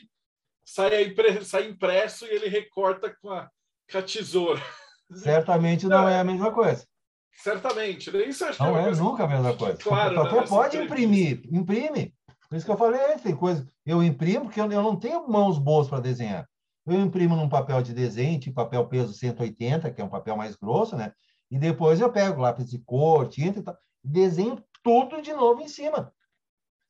sai, 0.63 1.03
impre, 1.03 1.43
sai 1.43 1.67
impresso 1.67 2.25
e 2.25 2.29
ele 2.29 2.47
recorta 2.47 3.13
com 3.21 3.29
a, 3.29 3.51
com 3.91 3.97
a 3.97 4.01
tesoura. 4.01 4.61
Certamente 5.11 5.87
não, 5.87 6.01
não 6.01 6.09
é 6.09 6.19
a 6.19 6.23
mesma 6.23 6.51
coisa. 6.51 6.85
Certamente. 7.33 8.11
Né? 8.11 8.25
Isso 8.25 8.45
acho 8.45 8.61
não 8.61 8.77
é, 8.77 8.89
é 8.89 8.95
nunca 8.95 9.23
a 9.23 9.27
mesma 9.27 9.55
coisa. 9.55 9.77
Claro, 9.77 10.19
o 10.19 10.23
papel 10.23 10.43
pode 10.45 10.77
imprimir, 10.77 11.41
imprime. 11.51 12.13
Por 12.49 12.55
isso 12.55 12.65
que 12.65 12.71
eu 12.71 12.77
falei, 12.77 12.99
é, 12.99 13.17
tem 13.17 13.35
coisa. 13.35 13.67
Eu 13.85 14.03
imprimo 14.03 14.45
porque 14.45 14.59
eu, 14.59 14.71
eu 14.71 14.83
não 14.83 14.95
tenho 14.95 15.27
mãos 15.27 15.57
boas 15.57 15.87
para 15.87 15.99
desenhar. 15.99 16.47
Eu 16.85 16.99
imprimo 16.99 17.35
num 17.35 17.47
papel 17.47 17.81
de 17.81 17.93
desenho, 17.93 18.39
tipo 18.39 18.55
papel 18.55 18.87
peso 18.87 19.13
180, 19.13 19.91
que 19.91 20.01
é 20.01 20.03
um 20.03 20.09
papel 20.09 20.35
mais 20.35 20.55
grosso, 20.55 20.95
né? 20.95 21.13
E 21.51 21.57
depois 21.57 21.99
eu 21.99 22.11
pego 22.11 22.41
lápis 22.41 22.69
de 22.69 22.79
cor, 22.79 23.27
tinta 23.27 23.59
e 23.59 23.63
tal, 23.63 23.77
desenho 24.03 24.63
tudo 24.83 25.21
de 25.21 25.33
novo 25.33 25.61
em 25.61 25.67
cima. 25.67 26.11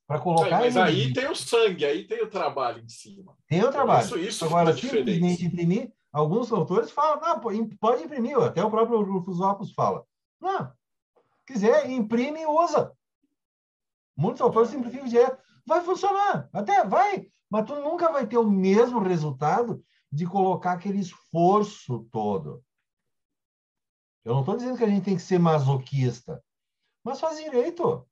Para 0.07 0.19
colocar. 0.19 0.59
mas 0.59 0.75
aí 0.75 1.13
tem 1.13 1.29
o 1.29 1.35
sangue, 1.35 1.85
aí 1.85 2.07
tem 2.07 2.23
o 2.23 2.29
trabalho 2.29 2.83
em 2.83 2.89
cima. 2.89 3.35
Tem 3.47 3.63
o 3.63 3.71
trabalho. 3.71 4.05
Isso, 4.05 4.17
isso 4.17 4.45
Agora, 4.45 4.75
simplesmente 4.75 5.45
imprimir, 5.45 5.91
alguns 6.12 6.51
autores 6.51 6.91
falam, 6.91 7.20
não, 7.22 7.39
pode 7.80 8.03
imprimir, 8.03 8.38
até 8.38 8.64
o 8.64 8.70
próprio 8.70 9.01
Rufus 9.01 9.39
Opus 9.39 9.74
fala. 9.74 10.05
Não, 10.39 10.72
quiser, 11.45 11.89
imprime 11.89 12.41
e 12.41 12.45
usa. 12.45 12.95
Muitos 14.16 14.41
autores 14.41 14.70
simplificam 14.70 15.07
direto 15.07 15.41
vai 15.70 15.82
funcionar, 15.82 16.49
até 16.51 16.84
vai, 16.84 17.32
mas 17.49 17.66
tu 17.66 17.76
nunca 17.76 18.12
vai 18.12 18.26
ter 18.26 18.38
o 18.38 18.49
mesmo 18.49 18.99
resultado 18.99 19.84
de 20.12 20.26
colocar 20.26 20.74
aquele 20.74 20.99
esforço 20.99 22.07
todo. 22.12 22.64
Eu 24.26 24.34
não 24.34 24.39
estou 24.41 24.57
dizendo 24.57 24.78
que 24.78 24.84
a 24.84 24.89
gente 24.89 25.05
tem 25.05 25.16
que 25.16 25.22
ser 25.22 25.39
masoquista, 25.39 26.43
mas 27.03 27.20
faz 27.20 27.38
direito. 27.38 28.05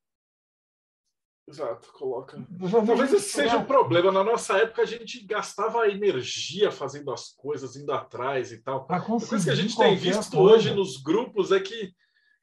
Exato, 1.48 1.94
coloca. 1.94 2.38
Talvez 2.86 3.14
esse 3.14 3.30
seja 3.30 3.58
um 3.58 3.66
problema. 3.66 4.12
Na 4.12 4.24
nossa 4.24 4.58
época, 4.58 4.82
a 4.82 4.86
gente 4.86 5.26
gastava 5.26 5.88
energia 5.90 6.70
fazendo 6.72 7.12
as 7.12 7.30
coisas, 7.32 7.78
indo 7.78 7.92
atrás 7.94 8.52
e 8.52 8.58
tal. 8.62 8.86
A 8.90 9.00
coisa 9.00 9.44
que 9.46 9.50
a 9.50 9.56
gente 9.56 9.78
tem 9.78 9.96
visto 9.96 10.36
coisa. 10.36 10.56
hoje 10.56 10.74
nos 10.74 11.02
grupos 11.02 11.54
é 11.54 11.60
que 11.60 11.94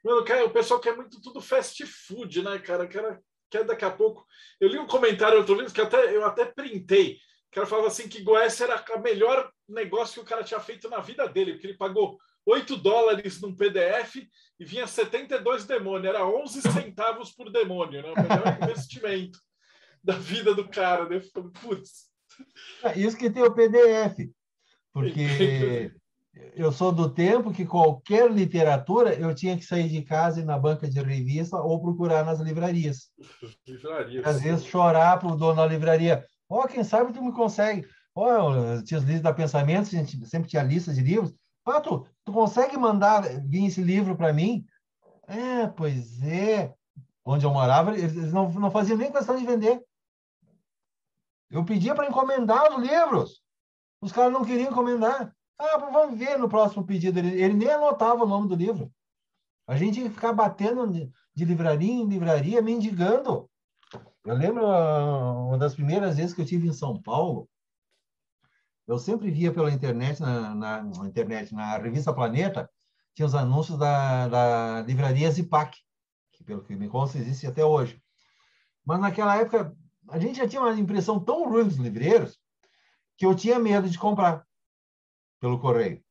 mano, 0.02 0.22
o 0.22 0.50
pessoal 0.50 0.80
quer 0.80 0.96
muito 0.96 1.20
tudo 1.20 1.40
fast 1.40 1.84
food, 1.84 2.42
né, 2.42 2.58
cara? 2.58 2.86
Quer 2.86 3.20
que 3.50 3.58
é 3.58 3.64
daqui 3.64 3.84
a 3.84 3.90
pouco. 3.90 4.26
Eu 4.60 4.68
li 4.68 4.78
um 4.78 4.86
comentário 4.86 5.38
outro 5.38 5.56
vez 5.56 5.72
que 5.72 5.80
até, 5.80 6.16
eu 6.16 6.24
até 6.24 6.44
printei. 6.44 7.18
O 7.48 7.54
cara 7.54 7.66
falava 7.66 7.86
assim 7.86 8.08
que 8.08 8.22
Goiás 8.22 8.60
era 8.60 8.84
o 8.96 9.00
melhor 9.00 9.48
negócio 9.68 10.14
que 10.14 10.20
o 10.20 10.28
cara 10.28 10.42
tinha 10.42 10.58
feito 10.58 10.88
na 10.88 10.98
vida 10.98 11.28
dele, 11.28 11.52
porque 11.52 11.68
ele 11.68 11.76
pagou 11.76 12.18
8 12.46 12.76
dólares 12.76 13.40
num 13.40 13.54
PDF 13.54 14.16
e 14.58 14.64
vinha 14.64 14.86
72 14.86 15.64
demônios, 15.64 16.06
era 16.06 16.26
11 16.26 16.62
centavos 16.62 17.32
por 17.32 17.50
demônio, 17.50 18.02
né? 18.02 18.12
O 18.12 18.22
melhor 18.22 18.58
investimento 18.62 19.38
da 20.02 20.14
vida 20.14 20.54
do 20.54 20.68
cara. 20.68 21.08
Né? 21.08 21.20
Putz. 21.62 22.10
É, 22.82 22.98
isso 22.98 23.16
que 23.16 23.30
tem 23.30 23.42
o 23.42 23.54
PDF, 23.54 24.28
porque 24.92 25.92
eu 26.54 26.72
sou 26.72 26.92
do 26.92 27.08
tempo 27.08 27.52
que 27.52 27.64
qualquer 27.64 28.30
literatura 28.30 29.14
eu 29.14 29.34
tinha 29.34 29.56
que 29.56 29.64
sair 29.64 29.88
de 29.88 30.02
casa 30.02 30.40
e 30.40 30.42
ir 30.42 30.46
na 30.46 30.58
banca 30.58 30.88
de 30.88 31.00
revista 31.00 31.56
ou 31.56 31.80
procurar 31.80 32.24
nas 32.24 32.40
livrarias. 32.40 33.10
livrarias. 33.66 34.26
Às 34.26 34.42
vezes 34.42 34.66
chorar 34.66 35.18
para 35.18 35.28
o 35.28 35.36
dono 35.36 35.56
da 35.56 35.66
livraria. 35.66 36.24
Ó, 36.48 36.62
oh, 36.62 36.68
quem 36.68 36.84
sabe 36.84 37.12
tu 37.12 37.22
me 37.22 37.32
consegue. 37.32 37.86
Ó, 38.14 38.50
oh, 38.50 38.82
tinha 38.82 38.98
os 38.98 39.04
livros 39.04 39.22
da 39.22 39.32
Pensamento, 39.32 39.86
a 39.86 39.98
gente 39.98 40.26
sempre 40.26 40.48
tinha 40.48 40.62
listas 40.62 40.96
de 40.96 41.02
livros. 41.02 41.34
Ah, 41.64 41.80
tu, 42.24 42.32
consegue 42.32 42.76
mandar 42.76 43.22
vir 43.46 43.66
esse 43.66 43.82
livro 43.82 44.16
para 44.16 44.32
mim? 44.32 44.66
É, 45.26 45.66
pois 45.68 46.22
é. 46.22 46.74
Onde 47.24 47.46
eu 47.46 47.52
morava, 47.52 47.96
eles 47.96 48.32
não, 48.32 48.50
não 48.52 48.70
faziam 48.70 48.98
nem 48.98 49.10
questão 49.10 49.36
de 49.36 49.46
vender. 49.46 49.82
Eu 51.50 51.64
pedia 51.64 51.94
para 51.94 52.08
encomendar 52.08 52.72
os 52.72 52.82
livros. 52.82 53.42
Os 54.00 54.12
caras 54.12 54.32
não 54.32 54.44
queriam 54.44 54.70
encomendar. 54.70 55.34
Ah, 55.58 55.78
vamos 55.78 56.18
ver 56.18 56.38
no 56.38 56.48
próximo 56.48 56.84
pedido. 56.84 57.18
Ele, 57.18 57.40
ele 57.40 57.54
nem 57.54 57.70
anotava 57.70 58.24
o 58.24 58.28
nome 58.28 58.48
do 58.48 58.54
livro. 58.54 58.92
A 59.66 59.76
gente 59.76 60.00
ia 60.00 60.10
ficar 60.10 60.32
batendo 60.32 60.86
de 61.34 61.44
livraria 61.44 61.92
em 61.92 62.06
livraria, 62.06 62.60
mendigando. 62.60 63.48
Eu 64.24 64.34
lembro 64.34 64.66
ah, 64.66 65.46
uma 65.46 65.58
das 65.58 65.74
primeiras 65.74 66.16
vezes 66.16 66.34
que 66.34 66.40
eu 66.40 66.44
estive 66.44 66.68
em 66.68 66.72
São 66.72 67.00
Paulo, 67.00 67.48
eu 68.86 68.98
sempre 68.98 69.30
via 69.30 69.52
pela 69.52 69.70
internet, 69.70 70.20
na, 70.20 70.54
na, 70.54 70.82
na, 70.82 71.06
internet, 71.06 71.54
na 71.54 71.78
revista 71.78 72.12
Planeta, 72.12 72.70
tinha 73.14 73.26
os 73.26 73.34
anúncios 73.34 73.78
da, 73.78 74.28
da 74.28 74.82
livraria 74.82 75.30
Zipac, 75.30 75.76
que 76.32 76.44
pelo 76.44 76.62
que 76.62 76.74
me 76.74 76.88
consta 76.88 77.18
existe 77.18 77.46
até 77.46 77.64
hoje. 77.64 78.02
Mas 78.84 79.00
naquela 79.00 79.36
época, 79.36 79.74
a 80.08 80.18
gente 80.18 80.36
já 80.36 80.46
tinha 80.46 80.60
uma 80.60 80.78
impressão 80.78 81.18
tão 81.18 81.48
ruim 81.48 81.64
dos 81.64 81.76
livreiros 81.76 82.38
que 83.16 83.24
eu 83.24 83.34
tinha 83.34 83.58
medo 83.58 83.88
de 83.88 83.98
comprar 83.98 84.44
pelo 85.40 85.58
correio. 85.58 86.02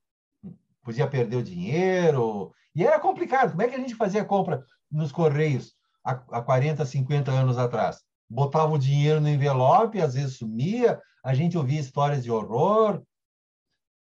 Podia 0.81 1.07
perder 1.07 1.37
o 1.37 1.43
dinheiro. 1.43 2.53
E 2.75 2.83
era 2.83 2.99
complicado. 2.99 3.51
Como 3.51 3.61
é 3.61 3.67
que 3.67 3.75
a 3.75 3.79
gente 3.79 3.95
fazia 3.95 4.25
compra 4.25 4.65
nos 4.91 5.11
correios 5.11 5.75
há, 6.03 6.11
há 6.11 6.41
40, 6.41 6.85
50 6.85 7.31
anos 7.31 7.57
atrás? 7.57 8.03
Botava 8.29 8.73
o 8.73 8.77
dinheiro 8.77 9.21
no 9.21 9.29
envelope, 9.29 10.01
às 10.01 10.13
vezes 10.13 10.37
sumia, 10.37 11.01
a 11.23 11.33
gente 11.33 11.57
ouvia 11.57 11.79
histórias 11.79 12.23
de 12.23 12.31
horror. 12.31 13.01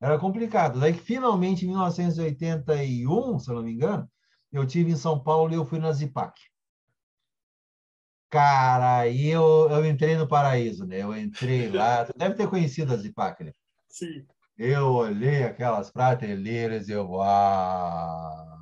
Era 0.02 0.18
complicado. 0.18 0.80
Daí, 0.80 0.94
finalmente, 0.94 1.66
em 1.66 1.70
1981, 1.70 3.40
se 3.40 3.50
eu 3.50 3.56
não 3.56 3.64
me 3.64 3.74
engano, 3.74 4.10
eu 4.52 4.66
tive 4.66 4.92
em 4.92 4.96
São 4.96 5.22
Paulo 5.22 5.52
e 5.52 5.56
eu 5.56 5.66
fui 5.66 5.80
na 5.80 5.92
Zipac. 5.92 6.40
Cara, 8.30 9.00
aí 9.00 9.28
eu, 9.28 9.68
eu 9.70 9.86
entrei 9.86 10.16
no 10.16 10.28
paraíso, 10.28 10.86
né? 10.86 11.02
Eu 11.02 11.18
entrei 11.18 11.70
lá. 11.70 12.06
Tu 12.06 12.14
deve 12.16 12.36
ter 12.36 12.48
conhecido 12.48 12.94
a 12.94 12.98
Zipac, 12.98 13.44
né? 13.44 13.52
Sim. 13.90 14.26
Eu 14.58 14.94
olhei 14.94 15.44
aquelas 15.44 15.90
prateleiras 15.90 16.88
e 16.90 16.92
eu. 16.92 17.22
Ah! 17.22 18.58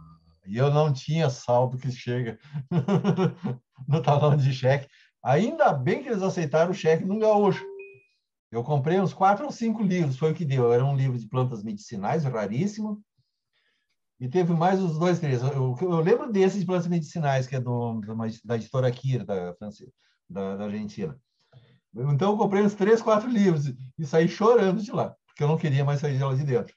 E 0.45 0.55
eu 0.55 0.71
não 0.71 0.93
tinha 0.93 1.29
saldo 1.29 1.77
que 1.77 1.91
chega 1.91 2.39
no 3.87 4.01
talão 4.01 4.37
de 4.37 4.53
cheque. 4.53 4.87
Ainda 5.28 5.73
bem 5.73 6.01
que 6.01 6.07
eles 6.07 6.23
aceitaram 6.23 6.71
o 6.71 6.73
cheque 6.73 7.03
no 7.03 7.19
gaúcho. 7.19 7.65
Eu 8.49 8.63
comprei 8.63 8.97
uns 8.97 9.13
quatro 9.13 9.43
ou 9.43 9.51
cinco 9.51 9.84
livros, 9.84 10.17
foi 10.17 10.32
o 10.32 10.34
que 10.34 10.45
deu. 10.45 10.71
Era 10.71 10.86
um 10.86 10.95
livro 10.95 11.19
de 11.19 11.28
plantas 11.28 11.61
medicinais, 11.61 12.23
raríssimo. 12.23 13.03
E 14.21 14.30
teve 14.30 14.53
mais 14.53 14.82
os 14.82 14.97
dois, 14.97 15.19
três. 15.19 15.41
Eu, 15.43 15.75
eu 15.82 15.99
lembro 15.99 16.32
desse 16.32 16.57
de 16.57 16.65
plantas 16.65 16.88
medicinais, 16.88 17.45
que 17.45 17.57
é 17.57 17.59
do, 17.59 17.99
da 18.45 18.55
editora 18.55 18.89
Kira, 18.89 19.25
da, 19.25 19.53
da, 20.30 20.55
da 20.55 20.63
Argentina. 20.63 21.19
Então, 21.93 22.32
eu 22.32 22.38
comprei 22.38 22.63
uns 22.63 22.73
três, 22.73 23.01
quatro 23.01 23.30
livros 23.30 23.73
e 23.99 24.05
saí 24.05 24.30
chorando 24.30 24.82
de 24.82 24.93
lá, 24.93 25.13
porque 25.25 25.43
eu 25.43 25.49
não 25.49 25.57
queria 25.57 25.84
mais 25.84 25.99
sair 25.99 26.15
de 26.15 26.23
lá 26.23 26.34
de 26.34 26.45
dentro. 26.45 26.73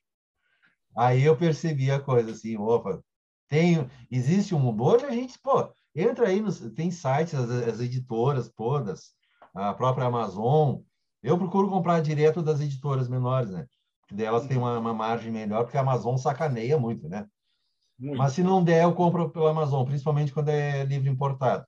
Aí 0.97 1.23
eu 1.23 1.37
percebi 1.37 1.89
a 1.93 2.01
coisa 2.01 2.33
assim, 2.33 2.57
opa, 2.57 3.01
tem, 3.47 3.89
existe 4.11 4.57
um 4.57 4.59
mundo. 4.59 4.83
Hoje 4.83 5.05
a 5.05 5.13
gente, 5.13 5.39
pô, 5.39 5.73
entra 5.95 6.29
aí, 6.29 6.41
nos, 6.41 6.61
tem 6.75 6.91
sites, 6.91 7.35
as, 7.35 7.51
as 7.51 7.81
editoras 7.81 8.51
todas, 8.51 9.13
a 9.55 9.75
própria 9.75 10.07
Amazon. 10.07 10.81
Eu 11.23 11.37
procuro 11.37 11.69
comprar 11.69 12.01
direto 12.01 12.43
das 12.43 12.61
editoras 12.61 13.09
menores, 13.09 13.51
né? 13.51 13.67
delas 14.11 14.47
tem 14.47 14.57
uma, 14.57 14.79
uma, 14.79 14.93
margem 14.93 15.31
melhor, 15.31 15.65
porque 15.65 15.77
a 15.77 15.81
Amazon 15.81 16.17
sacaneia 16.17 16.79
muito, 16.79 17.09
né? 17.09 17.27
Muito. 17.99 18.19
Mas 18.19 18.33
se 18.33 18.43
não 18.43 18.63
der, 18.63 18.85
eu 18.85 18.95
compro 18.95 19.31
pela 19.31 19.51
Amazon, 19.51 19.85
principalmente 19.85 20.33
quando 20.33 20.49
é 20.49 20.85
livro 20.85 21.09
importado. 21.09 21.65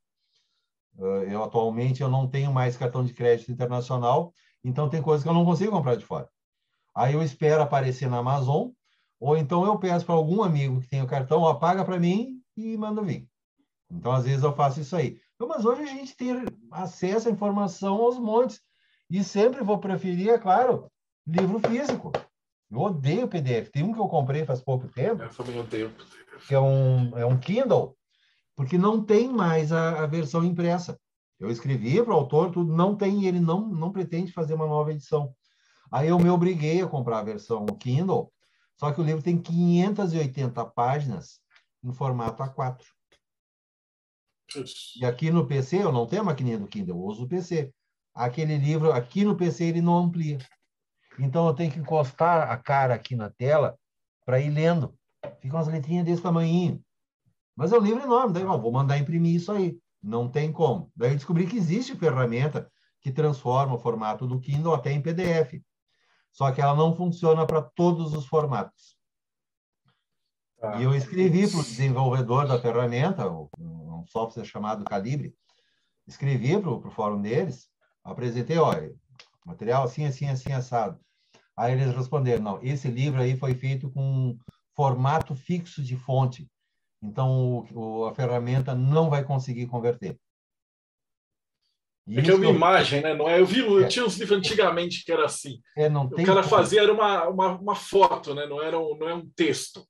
Eu 0.98 1.42
atualmente 1.42 2.02
eu 2.02 2.08
não 2.08 2.28
tenho 2.28 2.52
mais 2.52 2.76
cartão 2.76 3.04
de 3.04 3.14
crédito 3.14 3.50
internacional, 3.50 4.32
então 4.62 4.88
tem 4.88 5.00
coisas 5.00 5.22
que 5.22 5.28
eu 5.28 5.34
não 5.34 5.44
consigo 5.44 5.72
comprar 5.72 5.96
de 5.96 6.04
fora. 6.04 6.28
Aí 6.94 7.14
eu 7.14 7.22
espero 7.22 7.62
aparecer 7.62 8.10
na 8.10 8.18
Amazon, 8.18 8.68
ou 9.18 9.36
então 9.36 9.64
eu 9.64 9.78
peço 9.78 10.04
para 10.04 10.14
algum 10.14 10.42
amigo 10.42 10.80
que 10.80 10.88
tem 10.88 11.02
o 11.02 11.06
cartão, 11.06 11.40
ó, 11.42 11.54
paga 11.54 11.84
para 11.84 11.98
mim 11.98 12.42
e 12.56 12.76
manda 12.76 13.02
vir. 13.02 13.26
Então, 13.92 14.12
às 14.12 14.24
vezes, 14.24 14.42
eu 14.42 14.54
faço 14.54 14.80
isso 14.80 14.96
aí. 14.96 15.20
Então, 15.34 15.46
mas 15.46 15.64
hoje 15.64 15.82
a 15.82 15.86
gente 15.86 16.16
tem 16.16 16.44
acesso 16.70 17.28
à 17.28 17.30
informação 17.30 17.96
aos 17.96 18.18
montes. 18.18 18.60
E 19.10 19.22
sempre 19.22 19.62
vou 19.62 19.78
preferir, 19.78 20.30
é 20.30 20.38
claro, 20.38 20.90
livro 21.26 21.60
físico. 21.60 22.10
Eu 22.70 22.78
odeio 22.78 23.28
PDF. 23.28 23.70
Tem 23.70 23.82
um 23.82 23.92
que 23.92 24.00
eu 24.00 24.08
comprei 24.08 24.46
faz 24.46 24.62
pouco 24.62 24.88
tempo. 24.88 25.22
Eu 25.22 25.28
também 25.28 25.60
odeio. 25.60 25.92
Que 26.48 26.54
é 26.54 26.60
um, 26.60 27.18
é 27.18 27.26
um 27.26 27.38
Kindle, 27.38 27.94
porque 28.56 28.78
não 28.78 29.04
tem 29.04 29.28
mais 29.28 29.70
a, 29.70 30.04
a 30.04 30.06
versão 30.06 30.42
impressa. 30.42 30.98
Eu 31.38 31.50
escrevi 31.50 32.02
para 32.02 32.14
o 32.14 32.16
autor, 32.16 32.50
tudo, 32.50 32.72
não 32.72 32.96
tem, 32.96 33.26
ele 33.26 33.40
não, 33.40 33.68
não 33.68 33.92
pretende 33.92 34.32
fazer 34.32 34.54
uma 34.54 34.66
nova 34.66 34.92
edição. 34.92 35.34
Aí 35.90 36.08
eu 36.08 36.18
me 36.18 36.30
obriguei 36.30 36.80
a 36.80 36.86
comprar 36.86 37.18
a 37.18 37.24
versão 37.24 37.66
Kindle, 37.66 38.32
só 38.78 38.90
que 38.90 39.00
o 39.00 39.04
livro 39.04 39.22
tem 39.22 39.36
580 39.36 40.64
páginas 40.66 41.40
em 41.84 41.92
formato 41.92 42.42
A4. 42.42 42.78
E 45.00 45.04
aqui 45.04 45.30
no 45.30 45.46
PC, 45.46 45.82
eu 45.82 45.92
não 45.92 46.06
tenho 46.06 46.22
a 46.22 46.24
maquininha 46.26 46.58
do 46.58 46.66
Kindle, 46.66 46.96
eu 46.96 47.02
uso 47.02 47.24
o 47.24 47.28
PC. 47.28 47.72
Aquele 48.14 48.56
livro, 48.58 48.92
aqui 48.92 49.24
no 49.24 49.36
PC, 49.36 49.64
ele 49.64 49.80
não 49.80 49.96
amplia. 49.96 50.38
Então, 51.18 51.46
eu 51.46 51.54
tenho 51.54 51.70
que 51.70 51.78
encostar 51.78 52.50
a 52.50 52.56
cara 52.56 52.94
aqui 52.94 53.14
na 53.14 53.30
tela 53.30 53.78
para 54.24 54.40
ir 54.40 54.50
lendo. 54.50 54.94
Ficam 55.40 55.58
umas 55.58 55.68
letrinhas 55.68 56.04
desse 56.04 56.22
tamanho. 56.22 56.82
Mas 57.56 57.72
é 57.72 57.78
um 57.78 57.82
livro 57.82 58.02
enorme. 58.02 58.32
Daí, 58.32 58.44
ó, 58.44 58.56
vou 58.56 58.72
mandar 58.72 58.98
imprimir 58.98 59.36
isso 59.36 59.52
aí. 59.52 59.78
Não 60.02 60.28
tem 60.28 60.52
como. 60.52 60.90
Daí 60.96 61.10
eu 61.10 61.16
descobri 61.16 61.46
que 61.46 61.56
existe 61.56 61.94
ferramenta 61.94 62.70
que 63.00 63.12
transforma 63.12 63.74
o 63.74 63.78
formato 63.78 64.26
do 64.26 64.40
Kindle 64.40 64.74
até 64.74 64.92
em 64.92 65.02
PDF. 65.02 65.62
Só 66.32 66.50
que 66.50 66.60
ela 66.60 66.74
não 66.74 66.94
funciona 66.96 67.46
para 67.46 67.62
todos 67.62 68.14
os 68.14 68.26
formatos. 68.26 68.96
Ah. 70.62 70.80
E 70.80 70.84
eu 70.84 70.94
escrevi 70.94 71.48
para 71.50 71.60
o 71.60 71.64
desenvolvedor 71.64 72.46
da 72.46 72.58
ferramenta, 72.58 73.24
um 74.02 74.06
software 74.06 74.44
chamado 74.44 74.84
Calibre, 74.84 75.34
escrevi 76.06 76.58
para 76.60 76.70
o 76.70 76.90
fórum 76.90 77.20
deles, 77.20 77.68
apresentei, 78.04 78.58
olha, 78.58 78.92
material 79.46 79.84
assim, 79.84 80.04
assim, 80.04 80.28
assim, 80.28 80.52
assado. 80.52 81.00
Aí 81.56 81.72
eles 81.72 81.94
responderam, 81.94 82.42
não, 82.42 82.62
esse 82.62 82.88
livro 82.88 83.20
aí 83.20 83.36
foi 83.36 83.54
feito 83.54 83.90
com 83.90 84.36
formato 84.74 85.34
fixo 85.34 85.82
de 85.82 85.96
fonte, 85.96 86.48
então 87.02 87.66
o, 87.72 88.06
a 88.06 88.14
ferramenta 88.14 88.74
não 88.74 89.10
vai 89.10 89.24
conseguir 89.24 89.66
converter. 89.66 90.18
É 92.08 92.20
que 92.20 92.30
é 92.30 92.34
uma 92.34 92.46
imagem, 92.46 93.00
né? 93.00 93.14
Não 93.14 93.28
é? 93.28 93.38
Eu 93.38 93.46
vi, 93.46 93.60
eu 93.60 93.84
é. 93.84 93.86
tinha 93.86 94.04
uns 94.04 94.16
livros 94.16 94.36
antigamente 94.36 95.04
que 95.04 95.12
era 95.12 95.24
assim. 95.24 95.60
É, 95.76 95.88
não 95.88 96.08
tem 96.08 96.24
o 96.24 96.26
cara 96.26 96.42
como. 96.42 96.50
fazia 96.50 96.82
era 96.82 96.92
uma, 96.92 97.28
uma, 97.28 97.58
uma, 97.58 97.74
foto, 97.76 98.34
né? 98.34 98.44
Não 98.44 98.60
era 98.60 98.76
um, 98.76 98.96
não 98.98 99.08
é 99.08 99.14
um 99.14 99.28
texto. 99.36 99.86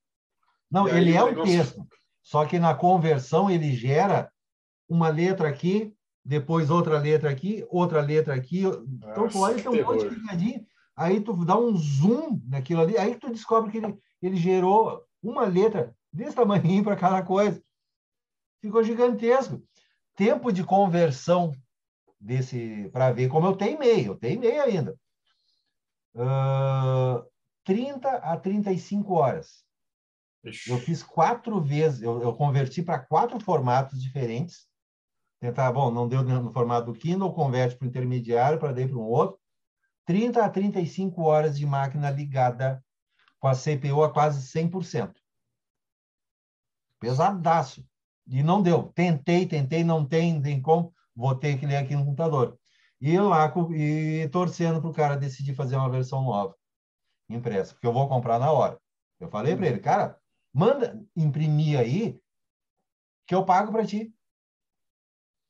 Não, 0.70 0.86
e 0.86 0.90
ele 0.90 1.14
é 1.14 1.22
um 1.22 1.28
negócio... 1.28 1.56
texto. 1.56 1.86
Só 2.22 2.46
que 2.46 2.58
na 2.58 2.74
conversão 2.74 3.50
ele 3.50 3.72
gera 3.72 4.30
uma 4.88 5.08
letra 5.08 5.48
aqui, 5.48 5.94
depois 6.24 6.70
outra 6.70 6.98
letra 6.98 7.30
aqui, 7.30 7.66
outra 7.68 8.00
letra 8.00 8.34
aqui. 8.34 8.62
Então, 8.62 9.28
tu 9.28 9.40
olha, 9.40 9.60
tem 9.60 9.82
um 9.82 9.84
monte 9.84 10.08
de 10.08 10.14
pegadinha. 10.14 10.66
Aí 10.94 11.20
tu 11.20 11.44
dá 11.44 11.58
um 11.58 11.76
zoom 11.76 12.40
naquilo 12.46 12.82
ali, 12.82 12.96
aí 12.96 13.16
tu 13.16 13.30
descobre 13.30 13.70
que 13.70 13.78
ele, 13.78 13.98
ele 14.20 14.36
gerou 14.36 15.02
uma 15.22 15.44
letra 15.44 15.96
desse 16.12 16.36
tamanho 16.36 16.84
para 16.84 16.96
cada 16.96 17.22
coisa. 17.22 17.62
Ficou 18.60 18.84
gigantesco. 18.84 19.62
Tempo 20.14 20.52
de 20.52 20.62
conversão 20.62 21.52
desse 22.20 22.88
para 22.92 23.10
ver 23.10 23.28
como 23.28 23.46
eu 23.46 23.56
teimei, 23.56 24.06
eu 24.06 24.14
teimei 24.14 24.60
ainda. 24.60 24.94
Uh, 26.14 27.24
30 27.64 28.08
a 28.08 28.36
35 28.36 29.14
horas. 29.14 29.64
Eu 30.45 30.78
fiz 30.78 31.03
quatro 31.03 31.61
vezes, 31.61 32.03
eu, 32.03 32.20
eu 32.20 32.32
converti 32.34 32.82
para 32.82 32.99
quatro 32.99 33.38
formatos 33.38 34.03
diferentes 34.03 34.66
tentar, 35.43 35.72
bom, 35.72 35.90
não 35.90 36.07
deu 36.07 36.22
no 36.22 36.53
formato 36.53 36.93
do 36.93 36.97
Kindle, 36.97 37.34
converte 37.34 37.76
para 37.76 37.84
o 37.84 37.88
intermediário, 37.88 38.61
para 38.61 38.72
daí 38.72 38.86
para 38.86 38.97
um 38.97 39.03
outro. 39.03 39.40
30 40.07 40.45
a 40.45 40.49
35 40.49 41.20
horas 41.20 41.59
de 41.59 41.66
máquina 41.66 42.09
ligada 42.11 42.82
com 43.40 43.49
a 43.49 43.55
CPU 43.55 44.05
a 44.05 44.12
quase 44.12 44.40
100%. 44.40 45.12
Pesadaço. 47.01 47.84
E 48.28 48.40
não 48.40 48.62
deu. 48.62 48.93
Tentei, 48.95 49.45
tentei, 49.45 49.82
não 49.82 50.07
tem, 50.07 50.40
tem 50.40 50.62
como. 50.62 50.95
Vou 51.14 51.34
ter 51.34 51.59
que 51.59 51.66
ler 51.66 51.78
aqui 51.78 51.97
no 51.97 52.05
computador. 52.05 52.57
E 53.01 53.18
lá, 53.18 53.53
e 53.74 54.28
torcendo 54.28 54.80
para 54.80 54.90
o 54.90 54.95
cara 54.95 55.16
decidir 55.16 55.57
fazer 55.57 55.74
uma 55.74 55.90
versão 55.90 56.22
nova, 56.22 56.55
impressa, 57.28 57.74
porque 57.74 57.86
eu 57.86 57.93
vou 57.93 58.09
comprar 58.09 58.38
na 58.38 58.53
hora. 58.53 58.78
Eu 59.18 59.28
falei 59.28 59.57
para 59.57 59.66
ele, 59.66 59.80
cara, 59.80 60.16
manda 60.53 61.00
imprimir 61.16 61.78
aí, 61.78 62.20
que 63.26 63.34
eu 63.34 63.44
pago 63.44 63.72
para 63.72 63.86
ti. 63.86 64.12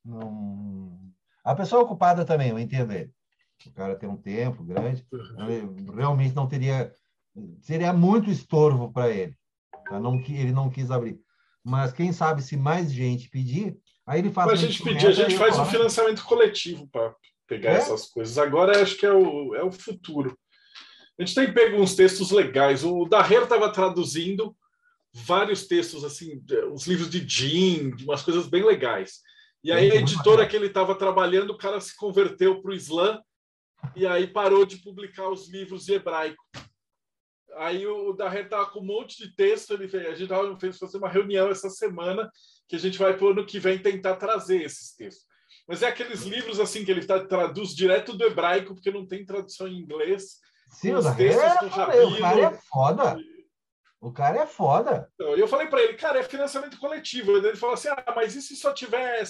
Não... 0.05 0.99
A 1.45 1.55
pessoa 1.55 1.83
ocupada 1.83 2.25
também, 2.25 2.51
eu 2.51 2.59
entendo 2.59 2.93
ele. 2.93 3.13
O 3.67 3.73
cara 3.73 3.97
tem 3.97 4.09
um 4.09 4.17
tempo 4.17 4.65
grande, 4.65 5.07
realmente 5.95 6.35
não 6.35 6.49
teria. 6.49 6.93
Seria 7.61 7.93
muito 7.93 8.31
estorvo 8.31 8.93
para 8.93 9.11
ele. 9.11 9.37
Tá? 9.89 10.01
Não, 10.01 10.17
ele 10.21 10.53
não 10.53 10.69
quis 10.69 10.91
abrir. 10.91 11.21
Mas 11.65 11.93
quem 11.93 12.13
sabe 12.13 12.43
se 12.43 12.57
mais 12.57 12.93
gente 12.93 13.29
pedir, 13.29 13.79
aí 14.07 14.19
ele 14.19 14.33
faz. 14.33 14.51
Mas 14.51 14.61
a 14.61 14.67
gente 14.67 14.83
pedir, 14.83 15.07
a 15.07 15.13
gente 15.13 15.37
faz 15.37 15.59
um 15.59 15.65
financiamento 15.65 16.25
coletivo 16.25 16.89
para 16.89 17.15
pegar 17.47 17.71
é? 17.71 17.77
essas 17.77 18.07
coisas. 18.07 18.37
Agora 18.37 18.83
acho 18.83 18.97
que 18.97 19.07
é 19.07 19.13
o, 19.13 19.55
é 19.55 19.63
o 19.63 19.71
futuro. 19.71 20.37
A 21.19 21.25
gente 21.25 21.35
tem 21.35 21.53
pego 21.53 21.81
uns 21.81 21.95
textos 21.95 22.31
legais. 22.31 22.83
O 22.83 23.05
Darrer 23.05 23.43
estava 23.43 23.73
traduzindo 23.73 24.57
vários 25.13 25.67
textos, 25.67 26.05
assim, 26.05 26.43
os 26.73 26.87
livros 26.87 27.11
de 27.11 27.27
Jim, 27.29 27.93
umas 28.03 28.23
coisas 28.23 28.47
bem 28.47 28.65
legais. 28.65 29.21
E 29.63 29.71
aí 29.71 29.93
a 29.93 29.97
editora 29.97 30.47
que 30.47 30.57
ele 30.57 30.67
estava 30.67 30.95
trabalhando, 30.95 31.51
o 31.51 31.59
cara 31.59 31.81
se 31.81 31.95
converteu 31.97 32.61
para 32.61 32.71
o 32.71 32.75
Islã 32.75 33.21
e 33.95 34.07
aí 34.07 34.27
parou 34.27 34.65
de 34.65 34.79
publicar 34.79 35.29
os 35.29 35.49
livros 35.49 35.89
em 35.89 35.95
hebraico. 35.95 36.43
Aí 37.57 37.87
o 37.87 38.13
Daher 38.15 38.45
estava 38.45 38.67
com 38.67 38.81
um 38.81 38.87
monte 38.87 39.19
de 39.19 39.37
texto, 39.37 39.75
ele 39.75 39.87
fez, 39.87 40.07
a 40.07 40.11
gente 40.11 40.23
estava 40.23 40.59
fez 40.59 40.79
fazer 40.79 40.97
uma 40.97 41.09
reunião 41.09 41.51
essa 41.51 41.69
semana 41.69 42.31
que 42.67 42.75
a 42.75 42.79
gente 42.79 42.99
vai 42.99 43.15
para 43.17 43.27
o 43.27 43.31
ano 43.31 43.47
que 43.47 43.61
vem 43.61 43.79
tentar 43.79 44.17
trazer 44.17 44.63
esses 44.63 44.97
textos. 44.97 45.27
Mas 45.69 45.83
é 45.83 45.87
aqueles 45.87 46.23
livros 46.23 46.59
assim 46.59 46.85
que 46.85 46.91
ele 46.91 47.05
tá, 47.05 47.25
traduz 47.25 47.75
direto 47.75 48.17
do 48.17 48.25
hebraico, 48.25 48.75
porque 48.75 48.91
não 48.91 49.07
tem 49.07 49.25
tradução 49.25 49.69
em 49.69 49.79
inglês. 49.79 50.39
Sim, 50.71 50.95
os 50.95 51.05
textos 51.15 51.45
é, 51.45 51.61
do 51.61 51.69
Rabino. 51.69 52.17
O 52.17 52.19
cara 52.19 52.41
é 52.41 52.59
foda. 52.69 53.17
O 54.03 54.13
cara 54.13 54.43
é 54.43 54.47
foda. 54.47 55.09
Então, 55.15 55.37
eu 55.37 55.47
falei 55.47 55.69
para 55.69 55.81
ele, 55.81 55.95
cara, 55.95 56.19
é 56.19 56.25
financiamento 56.25 56.77
coletivo. 56.77 57.37
Ele 57.37 57.55
falou 57.55 57.75
assim: 57.75 57.87
ah, 57.87 58.13
mas 58.17 58.35
e 58.35 58.43
se 58.43 58.57
só 58.57 58.73
tiver 58.73 59.23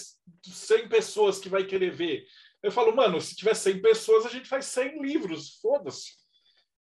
100 0.43 0.89
pessoas 0.89 1.39
que 1.39 1.51
vai 1.51 1.65
querer 1.65 1.91
ver? 1.91 2.25
Eu 2.63 2.73
falo, 2.73 2.97
mano, 2.97 3.21
se 3.21 3.37
tiver 3.37 3.53
100 3.53 3.83
pessoas, 3.83 4.25
a 4.25 4.31
gente 4.31 4.49
faz 4.49 4.65
100 4.65 5.03
livros, 5.03 5.59
foda-se. 5.61 6.13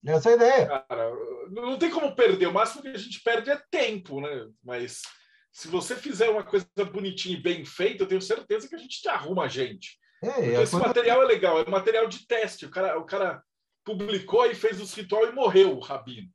Essa 0.07 0.31
é 0.31 0.33
a 0.33 0.37
ideia. 0.37 0.85
Cara, 0.89 1.11
não 1.51 1.77
tem 1.77 1.91
como 1.91 2.15
perder. 2.15 2.47
O 2.47 2.53
máximo 2.53 2.81
que 2.81 2.89
a 2.89 2.97
gente 2.97 3.21
perde 3.25 3.51
é 3.51 3.61
tempo, 3.73 4.21
né? 4.21 4.47
Mas 4.63 5.03
se 5.51 5.67
você 5.67 5.97
fizer 5.97 6.31
uma 6.31 6.45
coisa 6.45 6.69
bonitinha 6.93 7.37
e 7.37 7.43
bem 7.43 7.65
feita, 7.65 8.05
eu 8.05 8.09
tenho 8.09 8.23
certeza 8.23 8.69
que 8.69 8.77
a 8.77 8.79
gente 8.79 9.03
te 9.03 9.09
arruma 9.09 9.47
a 9.47 9.49
gente. 9.49 9.99
É, 10.23 10.63
esse 10.63 10.71
coisa... 10.71 10.87
material 10.87 11.23
é 11.23 11.27
legal, 11.27 11.59
é 11.59 11.69
material 11.69 12.07
de 12.07 12.25
teste. 12.25 12.67
O 12.67 12.71
cara, 12.71 12.97
o 13.01 13.05
cara 13.05 13.43
publicou 13.85 14.47
e 14.47 14.55
fez 14.55 14.81
os 14.81 14.95
ritual 14.95 15.27
e 15.27 15.33
morreu, 15.33 15.77
o 15.77 15.81
Rabino. 15.81 16.29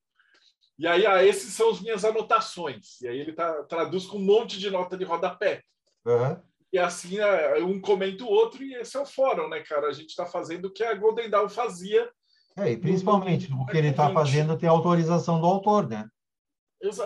E 0.78 0.88
aí, 0.88 1.05
ah, 1.05 1.23
esses 1.23 1.53
são 1.53 1.69
as 1.69 1.80
minhas 1.80 2.03
anotações. 2.03 2.99
E 3.01 3.07
aí 3.07 3.19
ele 3.19 3.34
tá, 3.34 3.63
traduz 3.63 4.05
com 4.05 4.17
um 4.17 4.26
monte 4.26 4.59
de 4.59 4.69
nota 4.69 4.97
de 4.97 5.05
rodapé. 5.05 5.63
Uhum. 6.05 6.38
E 6.73 6.78
assim, 6.78 7.19
é, 7.19 7.63
um 7.63 7.80
comenta 7.80 8.23
o 8.23 8.28
outro, 8.28 8.61
e 8.61 8.76
esse 8.76 8.97
é 8.97 8.99
o 8.99 9.05
fórum, 9.05 9.47
né, 9.47 9.61
cara? 9.61 9.88
A 9.88 9.93
gente 9.93 10.09
está 10.09 10.26
fazendo 10.26 10.65
o 10.65 10.71
que 10.73 10.84
a 10.84 10.93
Golden 10.93 11.30
Dawn 11.30 11.47
fazia. 11.47 12.09
É, 12.57 12.71
e 12.71 12.78
principalmente 12.78 13.51
o 13.53 13.65
que 13.65 13.78
ele 13.78 13.89
está 13.89 14.11
fazendo 14.11 14.57
tem 14.57 14.67
autorização 14.67 15.39
do 15.39 15.47
autor, 15.47 15.88
né? 15.88 16.07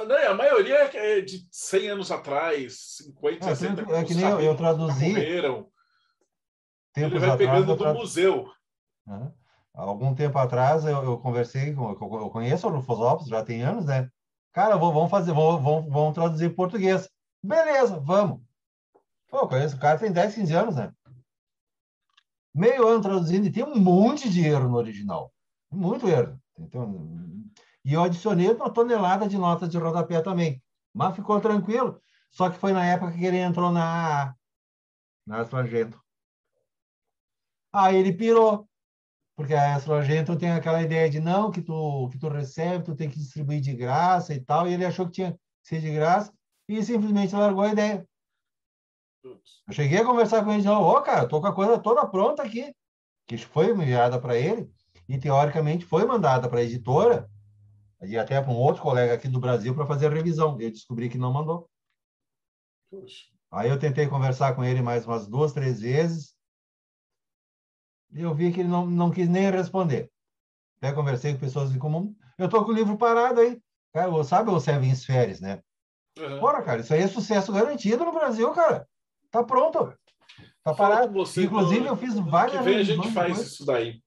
Né, 0.08 0.28
a 0.28 0.34
maioria 0.34 0.90
é 0.94 1.22
de 1.22 1.48
100 1.52 1.90
anos 1.92 2.12
atrás, 2.12 2.98
50, 2.98 3.46
é, 3.46 3.56
60 3.56 3.96
É 3.96 4.04
que 4.04 4.14
nem 4.14 4.26
eu, 4.26 4.42
eu 4.42 4.58
traduzi. 4.58 5.16
Ele 6.98 7.20
vai 7.20 7.38
pegando 7.38 7.76
do 7.76 7.94
museu. 7.94 8.52
Uhum. 9.08 9.32
Algum 9.80 10.14
tempo 10.14 10.38
atrás 10.38 10.84
eu, 10.84 11.04
eu 11.04 11.18
conversei 11.18 11.74
com. 11.74 11.92
Eu 11.92 12.30
conheço 12.30 12.68
o 12.68 12.70
Rufus 12.70 13.28
já 13.28 13.44
tem 13.44 13.62
anos, 13.62 13.86
né? 13.86 14.10
Cara, 14.52 14.76
vou, 14.76 14.92
vamos 14.94 15.10
fazer, 15.10 15.34
vamos, 15.34 15.62
vamos, 15.64 15.92
vamos 15.92 16.14
traduzir 16.14 16.48
em 16.48 16.54
português. 16.54 17.10
Beleza, 17.42 18.00
vamos. 18.00 18.42
Pô, 19.30 19.48
conheço 19.48 19.78
o 19.78 19.80
cara 19.80 19.98
tem 19.98 20.12
10, 20.12 20.36
15 20.36 20.54
anos, 20.54 20.76
né? 20.76 20.92
Meio 22.54 22.88
ano 22.88 23.02
traduzindo 23.02 23.48
e 23.48 23.52
tem 23.52 23.64
um 23.64 23.80
monte 23.80 24.30
de 24.30 24.46
erro 24.46 24.68
no 24.68 24.78
original. 24.78 25.32
Muito 25.72 26.08
erro. 26.08 26.38
Então, 26.58 27.08
e 27.86 27.94
eu 27.94 28.04
adicionei 28.04 28.52
uma 28.52 28.70
tonelada 28.70 29.28
de 29.28 29.38
notas 29.38 29.70
de 29.70 29.78
rodapé 29.78 30.22
também. 30.22 30.62
Mas 30.94 31.16
ficou 31.16 31.40
tranquilo. 31.40 32.02
Só 32.30 32.50
que 32.50 32.58
foi 32.58 32.74
na 32.74 32.86
época 32.86 33.14
que 33.14 33.26
ele 33.26 33.38
entrou 33.38 33.72
na 33.72 34.36
na 35.26 35.46
Sargento. 35.46 36.00
Aí 37.72 37.96
ele 37.96 38.14
pirou. 38.14 38.69
Porque 39.40 39.54
a 39.54 39.80
Sargento 39.80 40.38
tem 40.38 40.52
aquela 40.52 40.82
ideia 40.82 41.10
de 41.10 41.22
não, 41.22 41.50
que 41.50 41.62
tu, 41.62 42.10
que 42.12 42.20
tu 42.20 42.28
recebe, 42.28 42.84
tu 42.84 42.94
tem 42.94 43.10
que 43.10 43.18
distribuir 43.18 43.62
de 43.62 43.74
graça 43.74 44.34
e 44.34 44.42
tal. 44.42 44.68
E 44.68 44.74
ele 44.74 44.84
achou 44.84 45.06
que 45.06 45.14
tinha 45.14 45.32
que 45.32 45.40
ser 45.64 45.80
de 45.80 45.90
graça 45.94 46.34
e 46.68 46.84
simplesmente 46.84 47.34
largou 47.34 47.64
a 47.64 47.70
ideia. 47.70 48.06
Eu 49.24 49.40
cheguei 49.72 50.00
a 50.00 50.04
conversar 50.04 50.44
com 50.44 50.50
ele 50.50 50.60
e 50.60 50.64
disse, 50.64 50.74
ô, 50.74 50.82
oh, 50.82 51.02
cara, 51.02 51.26
tô 51.26 51.40
com 51.40 51.48
a 51.48 51.56
coisa 51.56 51.80
toda 51.80 52.06
pronta 52.06 52.44
aqui. 52.44 52.76
Que 53.26 53.38
foi 53.38 53.70
enviada 53.70 54.20
para 54.20 54.36
ele 54.36 54.70
e, 55.08 55.18
teoricamente, 55.18 55.86
foi 55.86 56.04
mandada 56.04 56.50
para 56.50 56.60
a 56.60 56.64
editora 56.64 57.32
e 58.02 58.18
até 58.18 58.42
para 58.42 58.52
um 58.52 58.58
outro 58.58 58.82
colega 58.82 59.14
aqui 59.14 59.30
do 59.30 59.40
Brasil 59.40 59.74
para 59.74 59.88
fazer 59.88 60.08
a 60.08 60.14
revisão. 60.14 60.60
Eu 60.60 60.70
descobri 60.70 61.08
que 61.08 61.18
não 61.18 61.32
mandou. 61.32 61.70
Aí 63.50 63.70
eu 63.70 63.80
tentei 63.80 64.06
conversar 64.06 64.54
com 64.54 64.66
ele 64.66 64.82
mais 64.82 65.08
umas 65.08 65.28
duas, 65.28 65.54
três 65.54 65.80
vezes. 65.80 66.38
Eu 68.14 68.34
vi 68.34 68.52
que 68.52 68.62
ele 68.62 68.70
não, 68.70 68.86
não 68.86 69.12
quis 69.12 69.30
nem 69.30 69.50
responder. 69.52 70.10
Até 70.82 70.94
conversei 70.94 71.34
com 71.34 71.40
pessoas 71.40 71.72
em 71.74 71.80
comum. 71.80 72.16
Eu 72.38 72.50
tô 72.50 72.64
com 72.64 72.72
o 72.72 72.76
livro 72.76 72.98
parado 72.98 73.42
aí. 73.42 73.62
Cara, 73.94 74.24
sabe 74.24 74.50
o 74.50 74.60
Seven 74.60 74.94
Spheres, 74.96 75.42
né? 75.42 75.62
Uhum. 76.18 76.40
Bora, 76.40 76.62
cara, 76.62 76.82
isso 76.82 76.94
aí 76.94 77.02
é 77.02 77.08
sucesso 77.08 77.52
garantido 77.52 78.06
no 78.06 78.14
Brasil, 78.14 78.50
cara. 78.52 78.88
Tá 79.32 79.44
pronto. 79.44 79.94
Tá 80.64 80.74
parado. 80.74 81.14
Você, 81.14 81.44
Inclusive, 81.44 81.86
eu 81.86 81.96
fiz 81.96 82.16
várias. 82.16 82.64
Vem 82.64 82.78
a 82.78 82.84
gente 82.84 83.12
faz 83.12 83.40
isso 83.40 83.66
daí. 83.66 84.02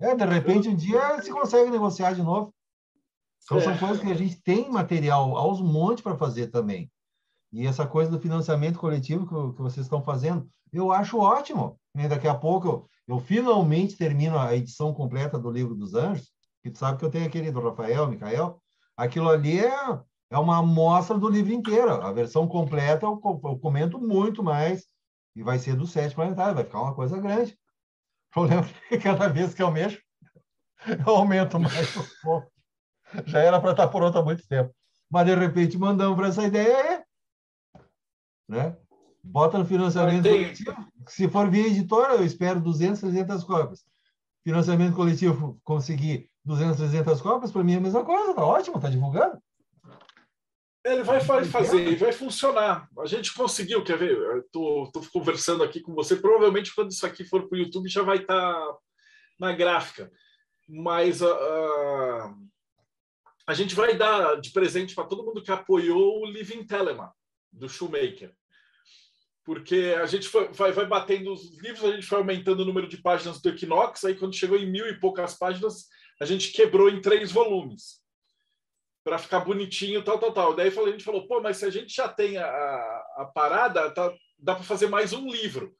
É, 0.00 0.14
de 0.14 0.24
repente, 0.24 0.68
um 0.68 0.74
dia 0.74 1.20
se 1.22 1.30
consegue 1.30 1.70
negociar 1.70 2.14
de 2.14 2.22
novo. 2.22 2.54
Então, 3.44 3.58
é. 3.58 3.60
são 3.60 3.76
coisas 3.78 4.00
que 4.00 4.10
a 4.10 4.14
gente 4.14 4.40
tem 4.42 4.70
material 4.70 5.36
aos 5.36 5.60
montes 5.60 6.02
para 6.02 6.16
fazer 6.16 6.48
também. 6.48 6.90
E 7.52 7.66
essa 7.66 7.86
coisa 7.86 8.10
do 8.10 8.20
financiamento 8.20 8.78
coletivo 8.78 9.26
que, 9.26 9.56
que, 9.56 9.62
vocês 9.62 9.86
estão 9.86 10.02
fazendo, 10.02 10.48
eu 10.72 10.92
acho 10.92 11.18
ótimo. 11.18 11.78
Daqui 12.08 12.28
a 12.28 12.34
pouco 12.34 12.88
eu, 13.08 13.18
finalmente 13.18 13.96
termino 13.96 14.38
a 14.38 14.54
edição 14.54 14.94
completa 14.94 15.38
do 15.38 15.50
Livro 15.50 15.74
dos 15.74 15.94
Anjos, 15.94 16.30
que 16.62 16.70
tu 16.70 16.78
sabe 16.78 16.98
que 16.98 17.04
eu 17.04 17.10
tenho 17.10 17.26
aquele 17.26 17.50
do 17.50 17.60
Rafael, 17.60 18.08
Micael. 18.08 18.60
Aquilo 18.96 19.28
ali 19.28 19.58
é, 19.58 20.00
é 20.30 20.38
uma 20.38 20.58
amostra 20.58 21.18
do 21.18 21.28
livro 21.28 21.52
inteiro. 21.52 21.90
A 21.90 22.12
versão 22.12 22.46
completa 22.46 23.06
eu, 23.06 23.20
eu 23.22 23.58
comento 23.58 23.98
muito 23.98 24.42
mais 24.42 24.84
e 25.34 25.42
vai 25.42 25.58
ser 25.58 25.74
do 25.74 25.86
sete 25.86 26.14
planetário, 26.14 26.54
vai 26.54 26.64
ficar 26.64 26.82
uma 26.82 26.94
coisa 26.94 27.18
grande. 27.18 27.52
O 28.30 28.32
problema 28.32 28.62
é 28.90 28.96
que 28.96 28.98
cada 28.98 29.28
vez 29.28 29.54
que 29.54 29.62
eu 29.62 29.70
mexo, 29.70 30.00
eu 31.06 31.16
aumento 31.16 31.58
mais 31.58 31.96
um 31.96 32.04
pouco 32.22 32.50
já 33.26 33.40
era 33.40 33.60
para 33.60 33.72
estar 33.72 33.88
pronto 33.88 34.18
há 34.18 34.24
muito 34.24 34.46
tempo. 34.46 34.74
Mas, 35.10 35.26
de 35.26 35.34
repente, 35.34 35.78
mandamos 35.78 36.16
para 36.16 36.28
essa 36.28 36.44
ideia. 36.44 37.04
Né? 38.48 38.76
Bota 39.22 39.58
no 39.58 39.64
financiamento 39.64 40.28
coletivo. 40.28 40.88
Se 41.06 41.28
for 41.28 41.50
via 41.50 41.66
editora, 41.66 42.14
eu 42.14 42.24
espero 42.24 42.60
200, 42.60 43.00
300 43.00 43.44
cópias. 43.44 43.84
Financiamento 44.42 44.96
coletivo, 44.96 45.60
conseguir 45.62 46.30
200, 46.44 46.76
300 46.78 47.20
cópias, 47.20 47.52
para 47.52 47.62
mim 47.62 47.74
é 47.74 47.76
a 47.76 47.80
mesma 47.80 48.04
coisa. 48.04 48.34
Tá 48.34 48.44
ótimo, 48.44 48.80
tá 48.80 48.88
divulgando. 48.88 49.38
Ele 50.82 51.02
vai 51.02 51.20
fazer, 51.20 51.96
vai 51.96 52.12
funcionar. 52.12 52.88
A 52.98 53.06
gente 53.06 53.34
conseguiu, 53.34 53.84
quer 53.84 53.98
ver? 53.98 54.38
Estou 54.38 54.90
conversando 55.12 55.62
aqui 55.62 55.80
com 55.80 55.94
você. 55.94 56.16
Provavelmente, 56.16 56.74
quando 56.74 56.90
isso 56.90 57.04
aqui 57.04 57.22
for 57.22 57.46
para 57.46 57.56
o 57.56 57.60
YouTube, 57.60 57.88
já 57.88 58.02
vai 58.02 58.18
estar 58.18 58.34
tá 58.34 58.76
na 59.38 59.52
gráfica. 59.52 60.10
Mas 60.66 61.20
uh, 61.20 62.34
a 63.46 63.52
gente 63.52 63.74
vai 63.74 63.94
dar 63.94 64.40
de 64.40 64.52
presente 64.52 64.94
para 64.94 65.04
todo 65.04 65.24
mundo 65.24 65.42
que 65.42 65.52
apoiou 65.52 66.22
o 66.22 66.26
Living 66.26 66.64
Telemann, 66.64 67.10
do 67.52 67.68
Shoemaker. 67.68 68.34
Porque 69.50 69.96
a 70.00 70.06
gente 70.06 70.28
foi, 70.28 70.46
vai, 70.52 70.70
vai 70.70 70.86
batendo 70.86 71.32
os 71.32 71.58
livros, 71.58 71.84
a 71.84 71.92
gente 71.92 72.06
foi 72.06 72.18
aumentando 72.18 72.60
o 72.60 72.64
número 72.64 72.86
de 72.86 72.98
páginas 72.98 73.42
do 73.42 73.48
Equinox, 73.48 74.04
aí 74.04 74.14
quando 74.14 74.36
chegou 74.36 74.56
em 74.56 74.70
mil 74.70 74.86
e 74.86 75.00
poucas 75.00 75.34
páginas, 75.34 75.88
a 76.20 76.24
gente 76.24 76.52
quebrou 76.52 76.88
em 76.88 77.00
três 77.00 77.32
volumes 77.32 78.00
para 79.02 79.18
ficar 79.18 79.40
bonitinho, 79.40 80.04
tal, 80.04 80.20
tal, 80.20 80.32
tal. 80.32 80.54
Daí 80.54 80.68
a 80.68 80.90
gente 80.92 81.02
falou, 81.02 81.26
pô, 81.26 81.40
mas 81.40 81.56
se 81.56 81.64
a 81.64 81.70
gente 81.70 81.92
já 81.92 82.06
tem 82.06 82.38
a, 82.38 82.46
a 82.46 83.32
parada, 83.34 83.90
tá, 83.90 84.14
dá 84.38 84.54
para 84.54 84.62
fazer 84.62 84.86
mais 84.86 85.12
um 85.12 85.28
livro. 85.28 85.74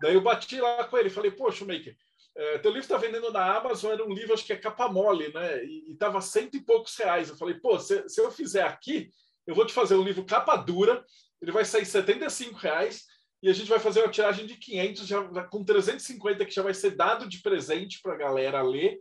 Daí 0.00 0.14
eu 0.14 0.20
bati 0.20 0.60
lá 0.60 0.82
com 0.82 0.98
ele, 0.98 1.08
falei, 1.08 1.30
pô, 1.30 1.48
Shoemaker, 1.48 1.94
é, 2.34 2.58
teu 2.58 2.72
livro 2.72 2.82
está 2.82 2.96
vendendo 2.96 3.30
na 3.30 3.56
Amazon, 3.56 3.92
era 3.92 4.04
um 4.04 4.12
livro, 4.12 4.34
acho 4.34 4.44
que 4.44 4.52
é 4.52 4.56
capa 4.56 4.88
mole, 4.88 5.32
né? 5.32 5.64
E 5.64 5.92
estava 5.92 6.20
cento 6.20 6.56
e 6.56 6.60
poucos 6.60 6.96
reais. 6.96 7.28
Eu 7.28 7.36
falei, 7.36 7.54
pô, 7.54 7.78
se, 7.78 8.08
se, 8.08 8.20
eu 8.20 8.32
fizer 8.32 8.64
aqui, 8.64 9.12
eu 9.46 9.54
vou 9.54 9.64
te 9.64 9.72
fazer 9.72 9.94
um 9.94 10.02
livro 10.02 10.24
capa 10.24 10.56
dura, 10.56 11.04
ele 11.40 11.52
vai 11.52 11.64
sair 11.64 11.86
75 11.86 12.58
reais 12.58 13.11
e 13.42 13.50
a 13.50 13.52
gente 13.52 13.68
vai 13.68 13.80
fazer 13.80 14.00
uma 14.00 14.10
tiragem 14.10 14.46
de 14.46 14.56
500, 14.56 15.06
já, 15.06 15.44
com 15.44 15.64
350 15.64 16.44
que 16.44 16.54
já 16.54 16.62
vai 16.62 16.72
ser 16.72 16.92
dado 16.92 17.28
de 17.28 17.42
presente 17.42 18.00
para 18.00 18.14
a 18.14 18.18
galera 18.18 18.62
ler 18.62 19.00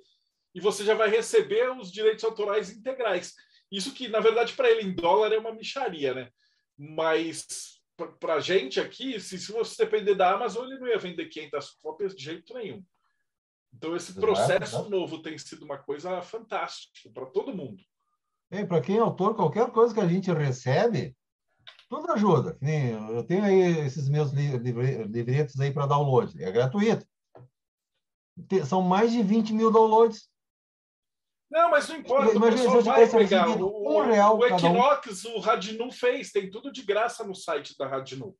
e 0.54 0.60
você 0.60 0.84
já 0.84 0.96
vai 0.96 1.10
receber 1.10 1.72
os 1.78 1.92
direitos 1.92 2.24
autorais 2.24 2.72
integrais. 2.72 3.34
Isso 3.72 3.94
que, 3.94 4.08
na 4.08 4.20
verdade, 4.20 4.54
para 4.54 4.70
ele 4.70 4.82
em 4.82 4.94
dólar 4.94 5.32
é 5.32 5.38
uma 5.38 5.54
micharia, 5.54 6.14
né? 6.14 6.30
Mas 6.78 7.80
para 8.20 8.36
a 8.36 8.40
gente 8.40 8.80
aqui, 8.80 9.20
se, 9.20 9.38
se 9.38 9.52
você 9.52 9.86
depender 9.86 10.16
da 10.16 10.34
Amazon, 10.34 10.66
ele 10.66 10.80
não 10.80 10.88
ia 10.88 10.98
vender 10.98 11.28
500 11.28 11.70
cópias 11.82 12.16
de 12.16 12.24
jeito 12.24 12.54
nenhum. 12.54 12.84
Então, 13.74 13.96
esse 13.96 14.14
processo 14.16 14.76
exato, 14.76 14.90
novo 14.90 15.22
tem 15.22 15.38
sido 15.38 15.64
uma 15.64 15.78
coisa 15.78 16.22
fantástica 16.22 17.10
para 17.14 17.28
todo 17.28 17.56
mundo. 17.56 17.82
É, 18.50 18.66
para 18.66 18.82
quem 18.82 18.98
é 18.98 19.00
autor, 19.00 19.36
qualquer 19.36 19.70
coisa 19.72 19.94
que 19.94 20.02
a 20.02 20.08
gente 20.08 20.30
recebe, 20.32 21.16
tudo 21.92 22.10
ajuda. 22.14 22.58
Eu 23.14 23.22
tenho 23.26 23.44
aí 23.44 23.80
esses 23.86 24.08
meus 24.08 24.32
livretos 24.32 25.60
aí 25.60 25.74
para 25.74 25.86
download, 25.86 26.42
é 26.42 26.50
gratuito. 26.50 27.06
São 28.66 28.82
mais 28.82 29.12
de 29.12 29.22
20 29.22 29.52
mil 29.52 29.70
downloads. 29.70 30.30
Não, 31.52 31.70
mas 31.70 31.90
não 31.90 31.98
importa, 31.98 32.34
Imagina, 32.34 32.78
o 32.78 32.82
vai 32.82 33.10
pegar. 33.10 33.50
O, 33.50 34.00
um 34.00 34.06
real 34.06 34.38
o 34.38 34.46
Equinox, 34.46 35.26
um. 35.26 35.36
o 35.36 35.40
Radinu 35.42 35.92
fez, 35.92 36.32
tem 36.32 36.50
tudo 36.50 36.72
de 36.72 36.82
graça 36.82 37.26
no 37.26 37.36
site 37.36 37.76
da 37.78 37.86
Radinu. 37.86 38.34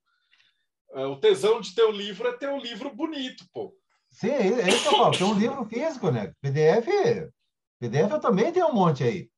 É, 0.94 1.06
o 1.06 1.20
tesão 1.20 1.60
de 1.60 1.76
ter 1.76 1.84
o 1.84 1.92
livro 1.92 2.30
é 2.30 2.38
ter 2.38 2.48
o 2.48 2.54
um 2.54 2.58
livro 2.58 2.96
bonito, 2.96 3.44
pô. 3.52 3.76
Sim, 4.10 4.30
é 4.30 4.70
isso 4.70 4.90
que 4.90 4.96
eu 4.96 5.00
falo. 5.00 5.18
Tem 5.18 5.28
um 5.28 5.38
livro 5.38 5.66
físico, 5.66 6.10
né? 6.10 6.34
PDF, 6.40 6.88
PDF 7.82 8.12
eu 8.12 8.20
também 8.22 8.54
tenho 8.54 8.68
um 8.68 8.74
monte 8.74 9.04
aí. 9.04 9.30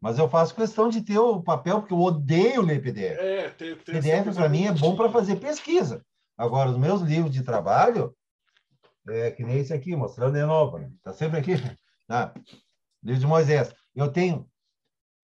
Mas 0.00 0.18
eu 0.18 0.28
faço 0.28 0.54
questão 0.54 0.88
de 0.88 1.02
ter 1.02 1.18
o 1.18 1.42
papel, 1.42 1.80
porque 1.80 1.92
eu 1.92 2.00
odeio 2.00 2.62
ler 2.62 2.80
PDF. 2.80 3.18
É, 3.18 3.50
tem, 3.50 3.76
tem 3.76 3.94
PDF, 4.00 4.34
para 4.34 4.48
mim, 4.48 4.66
é 4.66 4.72
bom 4.72 4.96
para 4.96 5.10
fazer 5.10 5.36
pesquisa. 5.36 6.04
Agora, 6.36 6.70
os 6.70 6.78
meus 6.78 7.02
livros 7.02 7.32
de 7.32 7.42
trabalho, 7.42 8.14
é 9.08 9.30
que 9.30 9.42
nem 9.42 9.58
esse 9.58 9.72
aqui, 9.72 9.96
mostrando 9.96 10.34
de 10.34 10.44
novo. 10.44 10.78
Está 10.78 11.10
né? 11.10 11.16
sempre 11.16 11.38
aqui. 11.38 11.52
Tá? 12.08 12.32
Livro 13.02 13.20
de 13.20 13.26
Moisés. 13.26 13.70
Eu 13.94 14.10
tenho 14.10 14.48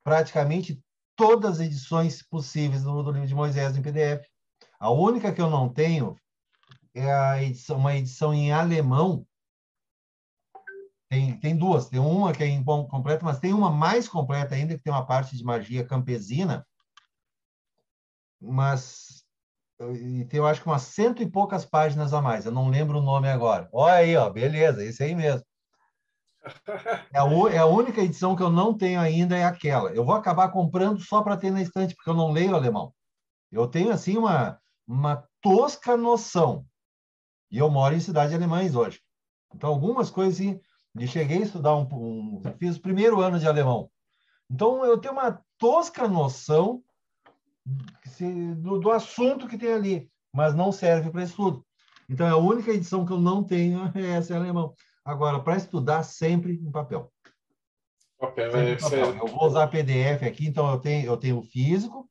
praticamente 0.05 0.79
todas 1.17 1.53
as 1.53 1.61
edições 1.61 2.23
possíveis 2.23 2.83
do, 2.83 3.03
do 3.03 3.11
livro 3.11 3.27
de 3.27 3.35
Moisés 3.35 3.75
em 3.75 3.81
PDF. 3.81 4.23
A 4.79 4.91
única 4.91 5.33
que 5.33 5.41
eu 5.41 5.49
não 5.49 5.67
tenho 5.67 6.15
é 6.95 7.11
a 7.11 7.43
edição, 7.43 7.79
uma 7.79 7.97
edição 7.97 8.35
em 8.35 8.53
alemão. 8.53 9.27
Tem, 11.15 11.39
tem 11.39 11.57
duas, 11.57 11.89
tem 11.89 12.01
uma 12.01 12.33
que 12.33 12.43
é 12.43 12.47
em 12.49 12.61
bom 12.61 12.89
completo, 12.89 13.25
mas 13.25 13.39
tem 13.39 13.55
uma 13.55 13.71
mais 13.71 14.09
completa 14.09 14.57
ainda, 14.57 14.77
que 14.77 14.83
tem 14.83 14.93
uma 14.93 15.07
parte 15.07 15.37
de 15.37 15.45
magia 15.45 15.87
campesina. 15.87 16.67
Mas 18.41 19.25
e 19.93 20.25
tem, 20.25 20.39
eu 20.39 20.47
acho 20.47 20.61
que 20.61 20.67
umas 20.67 20.83
cento 20.83 21.23
e 21.23 21.31
poucas 21.31 21.65
páginas 21.65 22.13
a 22.13 22.21
mais. 22.21 22.47
Eu 22.47 22.51
não 22.51 22.69
lembro 22.69 22.99
o 22.99 23.03
nome 23.03 23.29
agora. 23.29 23.69
Olha 23.73 23.95
aí, 23.95 24.17
ó, 24.17 24.29
beleza, 24.29 24.85
esse 24.85 25.05
aí 25.05 25.15
mesmo. 25.15 25.47
É 27.13 27.21
a, 27.21 27.55
é 27.55 27.59
a, 27.59 27.67
única 27.67 28.01
edição 28.01 28.35
que 28.35 28.43
eu 28.43 28.51
não 28.51 28.77
tenho 28.77 29.01
ainda 29.01 29.37
é 29.37 29.45
aquela. 29.45 29.93
Eu 29.93 30.05
vou 30.05 30.17
acabar 30.17 30.51
comprando 30.51 31.01
só 31.01 31.23
para 31.23 31.37
ter 31.37 31.53
na 31.53 31.63
estante, 31.63 31.95
porque 31.95 32.11
eu 32.11 32.15
não 32.15 32.33
leio 32.33 32.57
alemão. 32.57 32.93
Eu 33.53 33.69
tenho, 33.69 33.93
assim, 33.93 34.17
uma, 34.17 34.59
uma 34.85 35.25
tosca 35.41 35.97
noção. 35.97 36.67
E 37.53 37.59
eu 37.59 37.71
moro 37.71 37.95
em 37.95 38.01
cidades 38.01 38.35
alemães 38.35 38.75
hoje. 38.75 39.01
Então, 39.55 39.71
algumas 39.71 40.11
coisas, 40.11 40.35
assim, 40.35 40.61
e 40.99 41.07
cheguei 41.07 41.39
a 41.39 41.43
estudar 41.43 41.77
um, 41.77 41.83
um, 41.93 42.43
Fiz 42.59 42.77
o 42.77 42.81
primeiro 42.81 43.21
ano 43.21 43.39
de 43.39 43.47
alemão. 43.47 43.91
Então, 44.51 44.85
eu 44.85 44.99
tenho 44.99 45.15
uma 45.15 45.41
tosca 45.59 46.07
noção 46.07 46.83
do, 48.59 48.79
do 48.79 48.91
assunto 48.91 49.49
que 49.49 49.59
tem 49.59 49.73
ali, 49.73 50.11
mas 50.33 50.55
não 50.55 50.71
serve 50.71 51.11
para 51.11 51.25
estudo. 51.25 51.65
Então, 52.09 52.27
a 52.29 52.37
única 52.37 52.71
edição 52.71 53.05
que 53.05 53.13
eu 53.13 53.19
não 53.19 53.43
tenho 53.43 53.91
é 53.95 54.11
essa 54.13 54.35
em 54.35 54.37
alemão. 54.37 54.75
Agora, 55.05 55.41
para 55.41 55.57
estudar, 55.57 56.03
sempre 56.03 56.53
em 56.53 56.71
papel. 56.71 57.11
Papel, 58.19 58.57
é, 58.57 58.77
papel. 58.77 59.17
Eu 59.17 59.27
vou 59.27 59.47
usar 59.47 59.67
PDF 59.67 60.23
aqui, 60.23 60.47
então 60.47 60.71
eu 60.71 60.79
tenho, 60.79 61.07
eu 61.07 61.17
tenho 61.17 61.43
físico, 61.43 62.09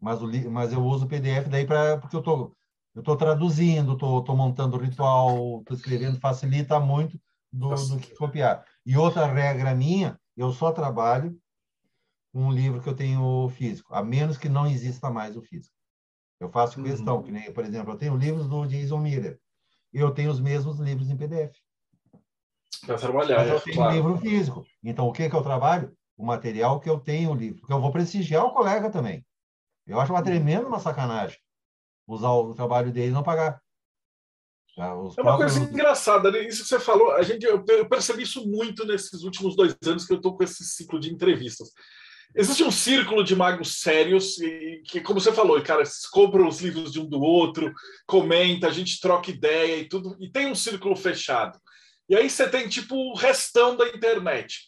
mas, 0.00 0.22
o, 0.22 0.50
mas 0.50 0.72
eu 0.72 0.82
uso 0.82 1.04
o 1.04 1.08
PDF 1.08 1.48
daí 1.48 1.66
para 1.66 1.98
porque 1.98 2.16
eu 2.16 2.20
estou 2.20 2.56
eu 2.94 3.02
tô 3.02 3.16
traduzindo, 3.16 3.94
estou 3.94 4.20
tô, 4.20 4.24
tô 4.24 4.36
montando 4.36 4.76
o 4.76 4.80
ritual, 4.80 5.60
estou 5.60 5.74
escrevendo, 5.74 6.20
facilita 6.20 6.78
muito 6.78 7.18
do, 7.52 7.74
do 7.74 7.98
que 7.98 8.14
copiar. 8.14 8.64
E 8.84 8.96
outra 8.96 9.26
regra 9.26 9.74
minha, 9.74 10.18
eu 10.36 10.52
só 10.52 10.72
trabalho 10.72 11.38
um 12.34 12.50
livro 12.50 12.80
que 12.80 12.88
eu 12.88 12.96
tenho 12.96 13.48
físico, 13.50 13.94
a 13.94 14.02
menos 14.02 14.38
que 14.38 14.48
não 14.48 14.66
exista 14.66 15.10
mais 15.10 15.36
o 15.36 15.42
físico. 15.42 15.74
Eu 16.40 16.48
faço 16.48 16.80
uhum. 16.80 16.86
questão, 16.86 17.22
que 17.22 17.30
nem, 17.30 17.52
por 17.52 17.64
exemplo, 17.64 17.92
eu 17.92 17.98
tenho 17.98 18.16
livros 18.16 18.48
do 18.48 18.66
Jason 18.66 18.98
Miller, 18.98 19.38
e 19.92 19.98
eu 19.98 20.10
tenho 20.12 20.30
os 20.30 20.40
mesmos 20.40 20.78
livros 20.78 21.10
em 21.10 21.16
PDF. 21.16 21.54
Para 22.86 22.98
trabalhar, 22.98 23.38
Mas 23.38 23.48
eu 23.48 23.56
é, 23.56 23.60
tenho 23.60 23.76
claro. 23.76 23.94
livro 23.94 24.16
físico. 24.18 24.66
Então, 24.82 25.06
o 25.06 25.12
que, 25.12 25.28
que 25.28 25.36
eu 25.36 25.42
trabalho? 25.42 25.94
O 26.16 26.24
material 26.24 26.80
que 26.80 26.88
eu 26.88 26.98
tenho 26.98 27.30
o 27.30 27.34
livro. 27.34 27.60
Porque 27.60 27.72
eu 27.72 27.80
vou 27.80 27.92
prestigiar 27.92 28.44
o 28.44 28.52
colega 28.52 28.90
também. 28.90 29.24
Eu 29.86 30.00
acho 30.00 30.12
uma 30.12 30.18
uhum. 30.18 30.24
tremenda 30.24 30.66
uma 30.66 30.80
sacanagem 30.80 31.38
usar 32.06 32.30
o 32.30 32.54
trabalho 32.54 32.92
dele 32.92 33.08
e 33.08 33.14
não 33.14 33.22
pagar. 33.22 33.61
Os 34.76 35.18
é 35.18 35.20
uma 35.20 35.36
próprios... 35.36 35.58
coisa 35.58 35.70
engraçada, 35.70 36.30
né? 36.30 36.46
Isso 36.46 36.62
que 36.62 36.68
você 36.68 36.80
falou, 36.80 37.12
a 37.12 37.22
gente, 37.22 37.44
eu 37.44 37.62
percebi 37.88 38.22
isso 38.22 38.48
muito 38.48 38.86
nesses 38.86 39.22
últimos 39.22 39.54
dois 39.54 39.76
anos 39.86 40.06
que 40.06 40.12
eu 40.12 40.16
estou 40.16 40.34
com 40.36 40.42
esse 40.42 40.64
ciclo 40.64 40.98
de 40.98 41.12
entrevistas. 41.12 41.68
Existe 42.34 42.64
um 42.64 42.70
círculo 42.70 43.22
de 43.22 43.36
magos 43.36 43.82
sérios 43.82 44.40
e 44.40 44.80
que, 44.86 45.02
como 45.02 45.20
você 45.20 45.30
falou, 45.30 45.60
cara, 45.62 45.82
compram 46.10 46.48
os 46.48 46.62
livros 46.62 46.90
de 46.90 46.98
um 46.98 47.06
do 47.06 47.20
outro, 47.20 47.70
comenta, 48.06 48.68
a 48.68 48.70
gente 48.70 48.98
troca 48.98 49.30
ideia 49.30 49.76
e 49.76 49.86
tudo, 49.86 50.16
e 50.18 50.30
tem 50.30 50.46
um 50.46 50.54
círculo 50.54 50.96
fechado. 50.96 51.60
E 52.08 52.16
aí 52.16 52.30
você 52.30 52.48
tem 52.48 52.66
tipo 52.68 52.96
o 52.96 53.14
restão 53.14 53.76
da 53.76 53.86
internet, 53.88 54.60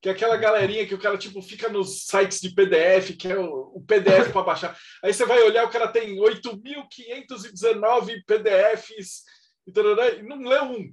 que 0.00 0.08
é 0.08 0.12
aquela 0.12 0.38
galerinha 0.38 0.86
que 0.86 0.94
o 0.94 0.98
cara 0.98 1.18
tipo 1.18 1.42
fica 1.42 1.68
nos 1.68 2.06
sites 2.06 2.40
de 2.40 2.54
PDF, 2.54 3.14
que 3.18 3.28
é 3.28 3.38
o, 3.38 3.72
o 3.74 3.84
PDF 3.86 4.32
para 4.32 4.42
baixar. 4.42 4.74
Aí 5.04 5.12
você 5.12 5.26
vai 5.26 5.42
olhar, 5.42 5.66
o 5.66 5.70
cara 5.70 5.88
tem 5.88 6.16
8.519 6.16 8.22
PDFs 8.26 9.24
e 9.78 10.22
não 10.22 10.38
lê 10.38 10.60
um. 10.60 10.92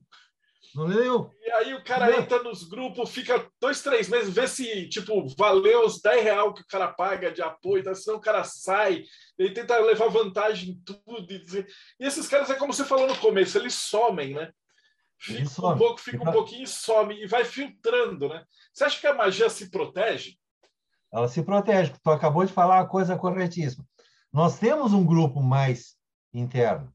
Não 0.75 0.85
leu? 0.85 1.31
E 1.41 1.51
aí 1.51 1.73
o 1.73 1.83
cara 1.83 2.09
não. 2.09 2.19
entra 2.19 2.43
nos 2.43 2.63
grupos, 2.63 3.09
fica 3.09 3.49
dois, 3.59 3.81
três 3.81 4.09
meses, 4.09 4.33
vê 4.33 4.47
se, 4.47 4.87
tipo, 4.89 5.27
valeu 5.35 5.85
os 5.85 6.01
10 6.01 6.23
reais 6.23 6.53
que 6.53 6.61
o 6.61 6.67
cara 6.67 6.87
paga 6.87 7.31
de 7.31 7.41
apoio, 7.41 7.83
tá? 7.83 7.95
senão 7.95 8.17
o 8.17 8.21
cara 8.21 8.43
sai, 8.43 9.03
ele 9.37 9.53
tenta 9.53 9.77
levar 9.79 10.07
vantagem 10.09 10.71
em 10.71 10.81
tudo. 10.83 11.33
E, 11.33 11.39
dizer... 11.39 11.67
e 11.99 12.05
esses 12.05 12.27
caras, 12.27 12.49
é 12.49 12.55
como 12.55 12.73
você 12.73 12.83
falou 12.83 13.07
no 13.07 13.17
começo, 13.17 13.57
eles 13.57 13.73
somem, 13.73 14.33
né? 14.33 14.51
Fica 15.19 15.67
um 15.67 15.77
pouco, 15.77 15.99
fica 15.99 16.29
um 16.29 16.31
pouquinho 16.31 16.63
e 16.63 16.67
some, 16.67 17.15
e 17.15 17.25
vai 17.25 17.43
filtrando, 17.43 18.29
né? 18.29 18.45
Você 18.71 18.83
acha 18.83 18.99
que 18.99 19.07
a 19.07 19.15
magia 19.15 19.49
se 19.49 19.71
protege? 19.71 20.37
Ela 21.11 21.27
se 21.27 21.41
protege, 21.41 21.93
tu 22.03 22.11
acabou 22.11 22.45
de 22.45 22.53
falar 22.53 22.79
a 22.79 22.85
coisa 22.85 23.17
corretíssima. 23.17 23.83
Nós 24.31 24.59
temos 24.59 24.93
um 24.93 25.03
grupo 25.03 25.41
mais 25.41 25.95
interno, 26.31 26.93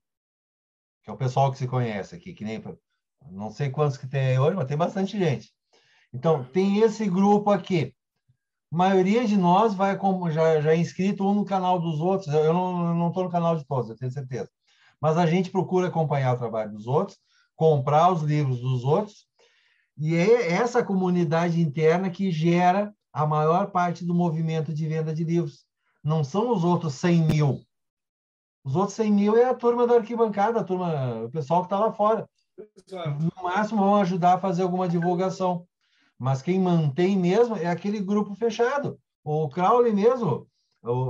que 1.03 1.11
é 1.11 1.12
o 1.12 1.16
pessoal 1.16 1.51
que 1.51 1.59
se 1.59 1.66
conhece 1.66 2.15
aqui, 2.15 2.33
que 2.33 2.45
nem 2.45 2.62
não 3.31 3.51
sei 3.51 3.70
quantos 3.70 3.97
que 3.97 4.07
tem 4.07 4.39
hoje, 4.39 4.57
mas 4.57 4.66
tem 4.66 4.77
bastante 4.77 5.19
gente. 5.19 5.53
Então, 6.12 6.45
tem 6.45 6.81
esse 6.81 7.09
grupo 7.09 7.51
aqui. 7.51 7.95
A 8.73 8.77
maioria 8.77 9.27
de 9.27 9.37
nós 9.37 9.74
vai 9.74 9.97
como 9.97 10.31
já, 10.31 10.61
já 10.61 10.73
é 10.73 10.77
inscrito 10.77 11.27
um 11.27 11.35
no 11.35 11.45
canal 11.45 11.79
dos 11.79 12.01
outros. 12.01 12.33
Eu 12.33 12.53
não 12.53 13.09
estou 13.09 13.24
no 13.24 13.31
canal 13.31 13.57
de 13.57 13.66
todos, 13.66 13.91
eu 13.91 13.97
tenho 13.97 14.11
certeza. 14.11 14.51
Mas 15.01 15.16
a 15.19 15.27
gente 15.27 15.51
procura 15.51 15.89
acompanhar 15.89 16.35
o 16.35 16.39
trabalho 16.39 16.73
dos 16.73 16.87
outros, 16.87 17.19
comprar 17.57 18.11
os 18.12 18.23
livros 18.23 18.61
dos 18.61 18.85
outros. 18.85 19.27
E 19.99 20.15
é 20.15 20.53
essa 20.53 20.83
comunidade 20.83 21.61
interna 21.61 22.11
que 22.11 22.31
gera 22.31 22.95
a 23.12 23.27
maior 23.27 23.70
parte 23.70 24.05
do 24.05 24.15
movimento 24.15 24.73
de 24.73 24.89
venda 24.89 25.15
de 25.15 25.24
livros. 25.24 25.65
Não 26.03 26.24
são 26.24 26.51
os 26.51 26.65
outros 26.65 26.95
100 26.95 27.23
mil. 27.23 27.61
Os 28.64 28.76
outros 28.76 28.94
100 28.94 29.12
mil 29.12 29.36
é 29.36 29.44
a 29.44 29.55
turma 29.55 29.86
da 29.86 29.97
arquibancada, 29.97 30.60
a 30.60 30.64
turma, 30.64 31.24
o 31.24 31.30
pessoal 31.30 31.62
que 31.62 31.66
está 31.66 31.78
lá 31.78 31.93
fora. 31.93 32.28
No 33.20 33.43
máximo 33.43 33.80
vão 33.80 33.97
ajudar 33.97 34.34
a 34.34 34.39
fazer 34.39 34.62
alguma 34.62 34.89
divulgação. 34.89 35.66
Mas 36.18 36.43
quem 36.43 36.60
mantém 36.60 37.18
mesmo 37.18 37.56
é 37.56 37.66
aquele 37.66 38.01
grupo 38.01 38.34
fechado. 38.34 38.98
O 39.24 39.48
Crowley 39.48 39.93
mesmo, 39.93 40.47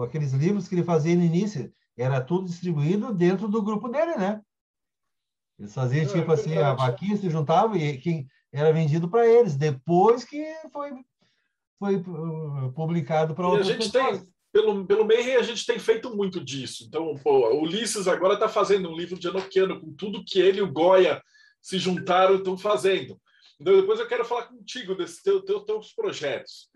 aqueles 0.03 0.33
livros 0.33 0.67
que 0.67 0.75
ele 0.75 0.85
fazia 0.85 1.15
no 1.15 1.23
início, 1.23 1.73
era 1.97 2.21
tudo 2.21 2.47
distribuído 2.47 3.13
dentro 3.13 3.49
do 3.49 3.63
grupo 3.63 3.89
dele, 3.89 4.17
né? 4.17 4.41
Eles 5.59 5.75
faziam 5.75 6.05
é, 6.05 6.07
tipo 6.09 6.31
é 6.31 6.35
assim, 6.35 6.57
a 6.57 6.73
vaquinha 6.73 7.17
se 7.17 7.29
juntava 7.29 7.77
e 7.77 7.99
quem 7.99 8.27
era 8.51 8.73
vendido 8.73 9.09
para 9.09 9.27
eles. 9.27 9.57
Depois 9.57 10.25
que 10.25 10.43
foi, 10.73 10.93
foi 11.79 11.97
uh, 11.97 12.73
publicado 12.75 13.35
para 13.35 13.49
outras 13.49 13.77
pessoas. 13.77 14.21
Tem, 14.21 14.33
pelo, 14.53 14.87
pelo 14.87 15.05
meio 15.05 15.41
a 15.41 15.43
gente 15.43 15.65
tem 15.65 15.79
feito 15.79 16.15
muito 16.15 16.45
disso. 16.45 16.85
Então, 16.87 17.15
pô, 17.23 17.49
Ulisses 17.61 18.07
agora 18.07 18.35
está 18.35 18.49
fazendo 18.49 18.91
um 18.91 18.97
livro 18.97 19.19
de 19.19 19.27
Enochiano 19.27 19.81
com 19.81 19.93
tudo 19.95 20.25
que 20.25 20.39
ele 20.39 20.59
e 20.59 20.63
o 20.63 20.71
Goya 20.71 21.23
se 21.61 21.79
juntaram 21.79 22.37
estão 22.37 22.59
fazendo. 22.59 23.19
Então, 23.59 23.81
depois 23.81 23.99
eu 23.99 24.07
quero 24.07 24.25
falar 24.25 24.45
contigo 24.45 24.95
desses 24.95 25.23
teu, 25.23 25.43
teu, 25.43 25.61
teus 25.61 25.93
projetos. 25.95 26.69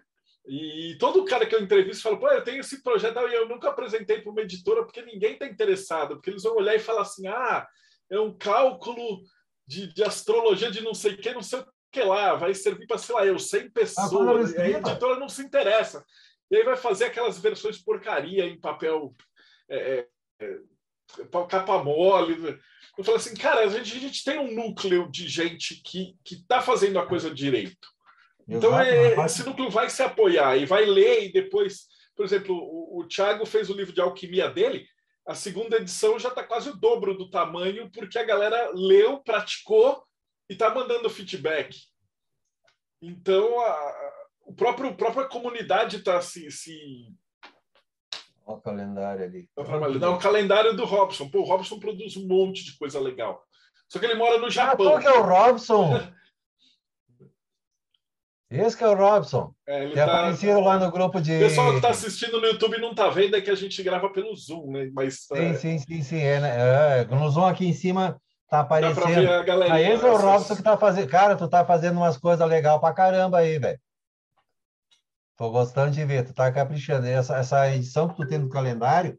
E 0.48 0.96
todo 1.00 1.24
cara 1.24 1.44
que 1.44 1.54
eu 1.54 1.60
entrevisto 1.60 2.04
fala, 2.04 2.18
pô, 2.18 2.28
eu 2.28 2.44
tenho 2.44 2.60
esse 2.60 2.82
projeto 2.82 3.18
e 3.18 3.34
eu 3.34 3.48
nunca 3.48 3.68
apresentei 3.68 4.20
para 4.20 4.30
uma 4.30 4.42
editora 4.42 4.84
porque 4.84 5.02
ninguém 5.02 5.32
está 5.32 5.46
interessado, 5.46 6.14
porque 6.14 6.30
eles 6.30 6.44
vão 6.44 6.56
olhar 6.56 6.76
e 6.76 6.80
falar 6.80 7.02
assim, 7.02 7.26
ah, 7.26 7.66
é 8.08 8.20
um 8.20 8.32
cálculo 8.32 9.22
de, 9.66 9.92
de 9.92 10.04
astrologia 10.04 10.70
de 10.70 10.80
não 10.82 10.94
sei 10.94 11.14
o 11.14 11.18
que, 11.18 11.34
não 11.34 11.42
sei 11.42 11.58
o 11.58 11.66
que 11.90 12.00
lá, 12.00 12.34
vai 12.36 12.54
servir 12.54 12.86
para, 12.86 12.98
sei 12.98 13.14
lá, 13.14 13.26
eu 13.26 13.38
100 13.38 13.70
pessoas, 13.70 14.54
ah, 14.54 14.62
a 14.62 14.68
editora 14.68 15.18
não 15.18 15.28
se 15.28 15.42
interessa. 15.42 16.04
E 16.50 16.56
aí 16.56 16.64
vai 16.64 16.76
fazer 16.76 17.06
aquelas 17.06 17.38
versões 17.38 17.78
porcaria 17.78 18.44
em 18.44 18.60
papel 18.60 19.14
é, 19.68 20.06
é, 20.40 20.46
é 20.48 21.46
capa 21.48 21.82
mole. 21.82 22.58
Eu 22.96 23.04
falei 23.04 23.20
assim, 23.20 23.34
cara, 23.34 23.60
a 23.60 23.68
gente, 23.68 23.96
a 23.96 24.00
gente 24.00 24.24
tem 24.24 24.38
um 24.38 24.54
núcleo 24.54 25.10
de 25.10 25.28
gente 25.28 25.82
que 25.82 26.16
está 26.30 26.62
fazendo 26.62 26.98
a 26.98 27.06
coisa 27.06 27.30
direito. 27.30 27.88
Então, 28.48 28.78
é, 28.78 29.14
esse 29.24 29.44
núcleo 29.44 29.68
vai 29.70 29.90
se 29.90 30.02
apoiar 30.02 30.56
e 30.56 30.66
vai 30.66 30.84
ler 30.84 31.24
e 31.24 31.32
depois... 31.32 31.86
Por 32.14 32.24
exemplo, 32.24 32.56
o, 32.56 33.00
o 33.00 33.08
Thiago 33.08 33.44
fez 33.44 33.68
o 33.68 33.74
livro 33.74 33.92
de 33.92 34.00
alquimia 34.00 34.48
dele, 34.48 34.86
a 35.26 35.34
segunda 35.34 35.76
edição 35.76 36.18
já 36.18 36.28
está 36.28 36.42
quase 36.44 36.70
o 36.70 36.76
dobro 36.76 37.12
do 37.12 37.28
tamanho, 37.28 37.90
porque 37.90 38.18
a 38.18 38.24
galera 38.24 38.70
leu, 38.72 39.18
praticou 39.18 40.02
e 40.48 40.52
está 40.52 40.72
mandando 40.72 41.10
feedback. 41.10 41.76
Então, 43.02 43.60
a, 43.60 44.05
o 44.46 44.54
próprio 44.54 44.90
a 44.90 44.94
própria 44.94 45.26
comunidade 45.26 45.96
está 45.96 46.20
se, 46.22 46.50
se 46.50 46.72
o 48.46 48.60
calendário 48.60 49.24
ali. 49.24 49.50
Não, 49.98 50.14
o 50.14 50.18
calendário 50.18 50.74
do 50.74 50.84
Robson. 50.84 51.28
Pô, 51.28 51.40
o 51.40 51.44
Robson 51.44 51.80
produz 51.80 52.16
um 52.16 52.28
monte 52.28 52.64
de 52.64 52.78
coisa 52.78 53.00
legal. 53.00 53.42
Só 53.88 53.98
que 53.98 54.06
ele 54.06 54.14
mora 54.14 54.38
no 54.38 54.48
Japão. 54.48 54.96
Ah, 54.96 55.00
que 55.00 55.06
é 55.06 55.12
o 55.12 55.22
Robson? 55.22 56.00
Esse 58.48 58.76
que 58.76 58.84
é 58.84 58.88
o 58.88 58.94
Robson. 58.94 59.52
É, 59.66 59.82
ele 59.82 59.94
tá... 59.94 60.04
aparecido 60.04 60.60
lá 60.60 60.78
no 60.78 60.92
grupo 60.92 61.20
de. 61.20 61.34
O 61.34 61.40
pessoal 61.40 61.70
que 61.70 61.76
está 61.76 61.88
assistindo 61.88 62.40
no 62.40 62.46
YouTube 62.46 62.78
não 62.78 62.92
está 62.92 63.08
vendo, 63.08 63.34
é 63.34 63.40
que 63.40 63.50
a 63.50 63.56
gente 63.56 63.82
grava 63.82 64.08
pelo 64.10 64.36
Zoom, 64.36 64.70
né? 64.70 64.88
Mas, 64.92 65.24
sim, 65.24 65.34
é... 65.36 65.54
sim, 65.54 65.78
sim, 65.80 66.02
sim. 66.02 66.20
É, 66.20 66.40
né? 66.40 67.00
é, 67.00 67.04
no 67.06 67.28
Zoom 67.28 67.46
aqui 67.46 67.66
em 67.66 67.72
cima 67.72 68.20
tá 68.48 68.60
aparecendo. 68.60 69.28
Ah, 69.68 69.80
esse 69.80 70.04
é 70.04 70.10
o 70.10 70.16
Robson 70.16 70.54
que 70.54 70.62
tá 70.62 70.76
fazendo. 70.76 71.08
Cara, 71.08 71.34
tu 71.34 71.48
tá 71.48 71.64
fazendo 71.64 71.96
umas 71.96 72.16
coisas 72.16 72.48
legais 72.48 72.78
pra 72.78 72.94
caramba 72.94 73.38
aí, 73.38 73.58
velho. 73.58 73.80
Tô 75.36 75.50
gostando 75.50 75.90
de 75.90 76.04
ver, 76.04 76.24
tu 76.24 76.32
tá 76.32 76.50
caprichando. 76.50 77.06
Essa, 77.06 77.36
essa 77.36 77.70
edição 77.70 78.08
que 78.08 78.16
tu 78.16 78.26
tem 78.26 78.38
no 78.38 78.48
calendário, 78.48 79.18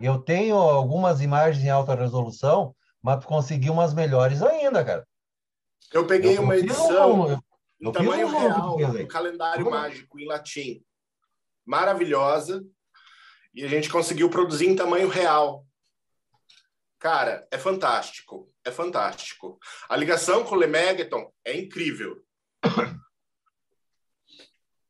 eu 0.00 0.18
tenho 0.18 0.56
algumas 0.56 1.20
imagens 1.20 1.64
em 1.64 1.70
alta 1.70 1.94
resolução, 1.94 2.74
mas 3.02 3.20
tu 3.20 3.26
conseguiu 3.26 3.72
umas 3.72 3.92
melhores 3.92 4.42
ainda, 4.42 4.84
cara. 4.84 5.06
Eu 5.92 6.06
peguei 6.06 6.36
eu, 6.36 6.42
uma 6.42 6.56
edição 6.56 7.20
um, 7.20 7.30
eu, 7.30 7.40
em 7.80 7.92
tamanho 7.92 8.26
um 8.26 8.30
real, 8.30 8.76
um 8.76 9.06
calendário 9.06 9.70
mágico 9.70 10.18
em 10.18 10.26
latim. 10.26 10.82
Maravilhosa. 11.64 12.64
E 13.54 13.64
a 13.64 13.68
gente 13.68 13.88
conseguiu 13.88 14.30
produzir 14.30 14.66
em 14.66 14.76
tamanho 14.76 15.08
real. 15.08 15.66
Cara, 16.98 17.46
é 17.50 17.58
fantástico. 17.58 18.52
É 18.64 18.70
fantástico. 18.70 19.58
A 19.88 19.96
ligação 19.96 20.44
com 20.44 20.54
o 20.54 20.58
Lemegeton 20.58 21.32
é 21.44 21.56
incrível. 21.56 22.22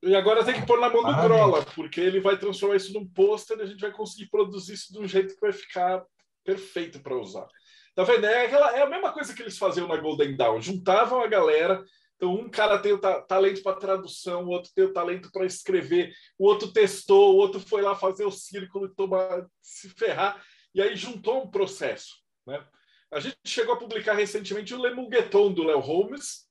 E 0.06 0.14
agora 0.14 0.44
tem 0.44 0.54
que 0.54 0.66
pôr 0.66 0.80
na 0.80 0.88
mão 0.88 1.02
do 1.02 1.22
Grola, 1.22 1.64
porque 1.74 2.00
ele 2.00 2.20
vai 2.20 2.38
transformar 2.38 2.76
isso 2.76 2.92
num 2.92 3.06
pôster 3.06 3.58
e 3.58 3.62
a 3.62 3.66
gente 3.66 3.80
vai 3.80 3.90
conseguir 3.90 4.30
produzir 4.30 4.74
isso 4.74 4.92
de 4.92 5.00
um 5.00 5.06
jeito 5.06 5.34
que 5.34 5.40
vai 5.40 5.52
ficar 5.52 6.04
perfeito 6.44 7.00
para 7.00 7.16
usar. 7.16 7.46
Tá 7.94 8.04
vendo? 8.04 8.24
É, 8.26 8.44
aquela, 8.44 8.76
é 8.76 8.82
a 8.82 8.88
mesma 8.88 9.12
coisa 9.12 9.34
que 9.34 9.42
eles 9.42 9.58
faziam 9.58 9.88
na 9.88 9.96
Golden 9.96 10.36
Dawn. 10.36 10.60
Juntavam 10.60 11.22
a 11.22 11.26
galera. 11.26 11.82
Então, 12.14 12.34
um 12.34 12.48
cara 12.48 12.78
tem 12.78 12.92
o 12.92 12.98
ta 12.98 13.20
talento 13.20 13.62
para 13.62 13.76
tradução, 13.76 14.44
o 14.44 14.48
outro 14.48 14.70
tem 14.74 14.84
o 14.84 14.92
talento 14.92 15.30
para 15.30 15.44
escrever, 15.44 16.14
o 16.38 16.46
outro 16.46 16.72
testou, 16.72 17.34
o 17.34 17.36
outro 17.36 17.60
foi 17.60 17.82
lá 17.82 17.94
fazer 17.94 18.24
o 18.24 18.30
círculo 18.30 18.86
e 18.86 18.94
tomar, 18.94 19.46
se 19.60 19.90
ferrar. 19.90 20.42
E 20.74 20.80
aí 20.80 20.94
juntou 20.94 21.42
um 21.42 21.50
processo. 21.50 22.14
Né? 22.46 22.64
A 23.10 23.18
gente 23.18 23.36
chegou 23.44 23.74
a 23.74 23.78
publicar 23.78 24.14
recentemente 24.14 24.72
o 24.72 24.80
Lemugueton 24.80 25.52
do 25.52 25.64
Léo 25.64 25.80
Holmes. 25.80 26.45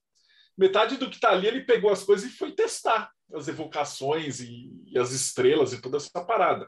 Metade 0.57 0.97
do 0.97 1.09
que 1.09 1.15
está 1.15 1.31
ali, 1.31 1.47
ele 1.47 1.63
pegou 1.63 1.91
as 1.91 2.03
coisas 2.03 2.31
e 2.31 2.35
foi 2.35 2.51
testar 2.51 3.11
as 3.33 3.47
evocações 3.47 4.39
e, 4.39 4.71
e, 4.87 4.97
as 4.97 5.11
estrelas 5.11 5.73
e 5.73 5.81
toda 5.81 5.97
essa 5.97 6.23
parada. 6.25 6.67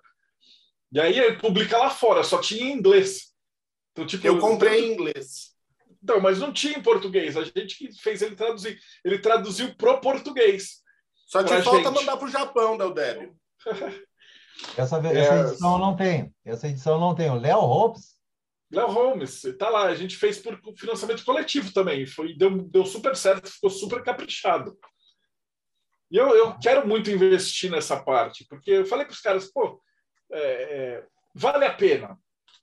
E 0.92 1.00
aí 1.00 1.18
ele 1.18 1.38
publica 1.38 1.78
lá 1.78 1.90
fora, 1.90 2.24
só 2.24 2.40
tinha 2.40 2.66
em 2.66 2.74
inglês. 2.74 3.34
Então, 3.92 4.06
tipo, 4.06 4.26
eu 4.28 4.40
comprei 4.40 4.86
em 4.86 4.94
inglês. 4.94 5.56
Então, 6.04 6.20
mas 6.20 6.40
não 6.40 6.54
tinha 6.54 6.78
em 6.78 6.82
português. 6.82 7.36
A 7.36 7.44
gente 7.44 7.78
que 7.78 7.92
fez 8.00 8.22
ele 8.22 8.36
traduzir. 8.36 8.80
Ele 9.04 9.20
traduziu 9.20 9.76
pro 9.76 10.00
português. 10.00 10.82
Só 11.26 11.44
te 11.44 11.50
falta 11.62 11.84
gente. 11.84 11.94
mandar 11.94 12.18
pro 12.18 12.30
Japão, 12.30 12.78
Deldébio. 12.78 13.36
essa, 14.78 14.98
essa 14.98 15.08
é... 15.08 15.42
edição 15.42 15.78
não 15.78 15.96
tem. 15.96 16.34
Essa 16.46 16.68
edição 16.68 17.00
não 17.00 17.16
tem. 17.16 17.30
O 17.30 17.40
Léo 17.40 17.60
Holmes. 17.60 18.17
Léo 18.72 18.88
Holmes, 18.88 19.44
tá 19.58 19.70
lá. 19.70 19.86
A 19.86 19.96
gente 19.96 20.18
fez 20.18 20.38
por 20.38 20.60
financiamento 20.78 21.24
coletivo 21.24 21.74
também. 21.74 22.06
Foi, 22.06 22.36
deu, 22.36 22.64
deu 22.64 22.86
super 22.86 23.16
certo, 23.16 23.50
ficou 23.50 23.70
super 23.70 24.04
caprichado. 24.04 24.78
E 26.12 26.18
eu, 26.18 26.30
eu 26.36 26.58
quero 26.60 26.88
muito 26.88 27.12
investir 27.12 27.70
nessa 27.70 28.02
parte, 28.02 28.46
porque 28.50 28.72
eu 28.72 28.86
falei 28.86 29.06
para 29.06 29.14
os 29.14 29.20
caras, 29.20 29.52
pô, 29.52 29.82
é, 30.32 30.42
é, 30.42 31.06
vale 31.36 31.66
a 31.66 31.74
pena 31.74 32.18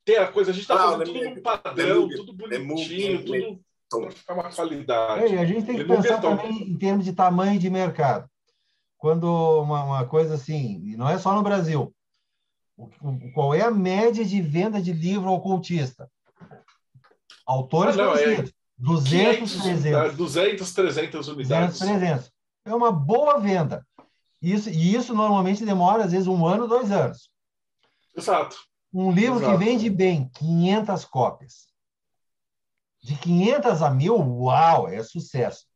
ter 0.04 0.16
a 0.16 0.30
coisa. 0.30 0.50
A 0.50 0.54
gente 0.54 0.62
está 0.62 0.74
ah, 0.74 0.92
fazendo 0.92 1.04
tudo 1.04 1.24
num 1.24 1.42
padrão, 1.42 2.08
tudo 2.08 2.32
bonitinho, 2.32 3.24
tudo 3.24 3.64
para 3.90 4.10
ficar 4.10 4.34
uma 4.34 4.50
qualidade. 4.50 5.34
É, 5.34 5.38
a 5.38 5.44
gente 5.44 5.66
tem 5.66 5.76
que 5.76 5.84
pensar 5.84 6.20
também 6.20 6.70
em 6.70 6.76
termos 6.76 7.04
de 7.04 7.12
tamanho 7.12 7.58
de 7.58 7.70
mercado. 7.70 8.28
Quando 8.98 9.24
uma, 9.62 9.84
uma 9.84 10.06
coisa 10.06 10.34
assim, 10.34 10.80
e 10.84 10.96
não 10.96 11.08
é 11.08 11.18
só 11.18 11.34
no 11.34 11.42
Brasil, 11.42 11.93
qual 13.34 13.54
é 13.54 13.62
a 13.62 13.70
média 13.70 14.24
de 14.24 14.40
venda 14.40 14.80
de 14.80 14.92
livro 14.92 15.30
ocultista? 15.30 16.10
Autores 17.46 17.98
ah, 17.98 18.04
não, 18.04 18.16
é 18.16 18.44
200, 18.78 19.52
500, 19.52 19.62
300. 19.62 20.16
200, 20.16 20.74
300 20.74 21.28
unidades. 21.28 21.78
200, 21.78 21.98
300 22.00 22.34
é 22.64 22.74
uma 22.74 22.90
boa 22.90 23.38
venda. 23.38 23.86
Isso, 24.40 24.68
e 24.68 24.94
isso 24.94 25.14
normalmente 25.14 25.64
demora, 25.64 26.04
às 26.04 26.12
vezes, 26.12 26.26
um 26.26 26.46
ano, 26.46 26.66
dois 26.66 26.90
anos. 26.90 27.30
Exato. 28.16 28.56
Um 28.92 29.10
livro 29.10 29.38
Exato. 29.38 29.58
que 29.58 29.64
vende 29.64 29.90
bem, 29.90 30.30
500 30.34 31.04
cópias. 31.04 31.66
De 33.02 33.16
500 33.16 33.82
a 33.82 33.90
mil, 33.90 34.16
uau, 34.16 34.88
é 34.88 35.02
sucesso. 35.02 35.66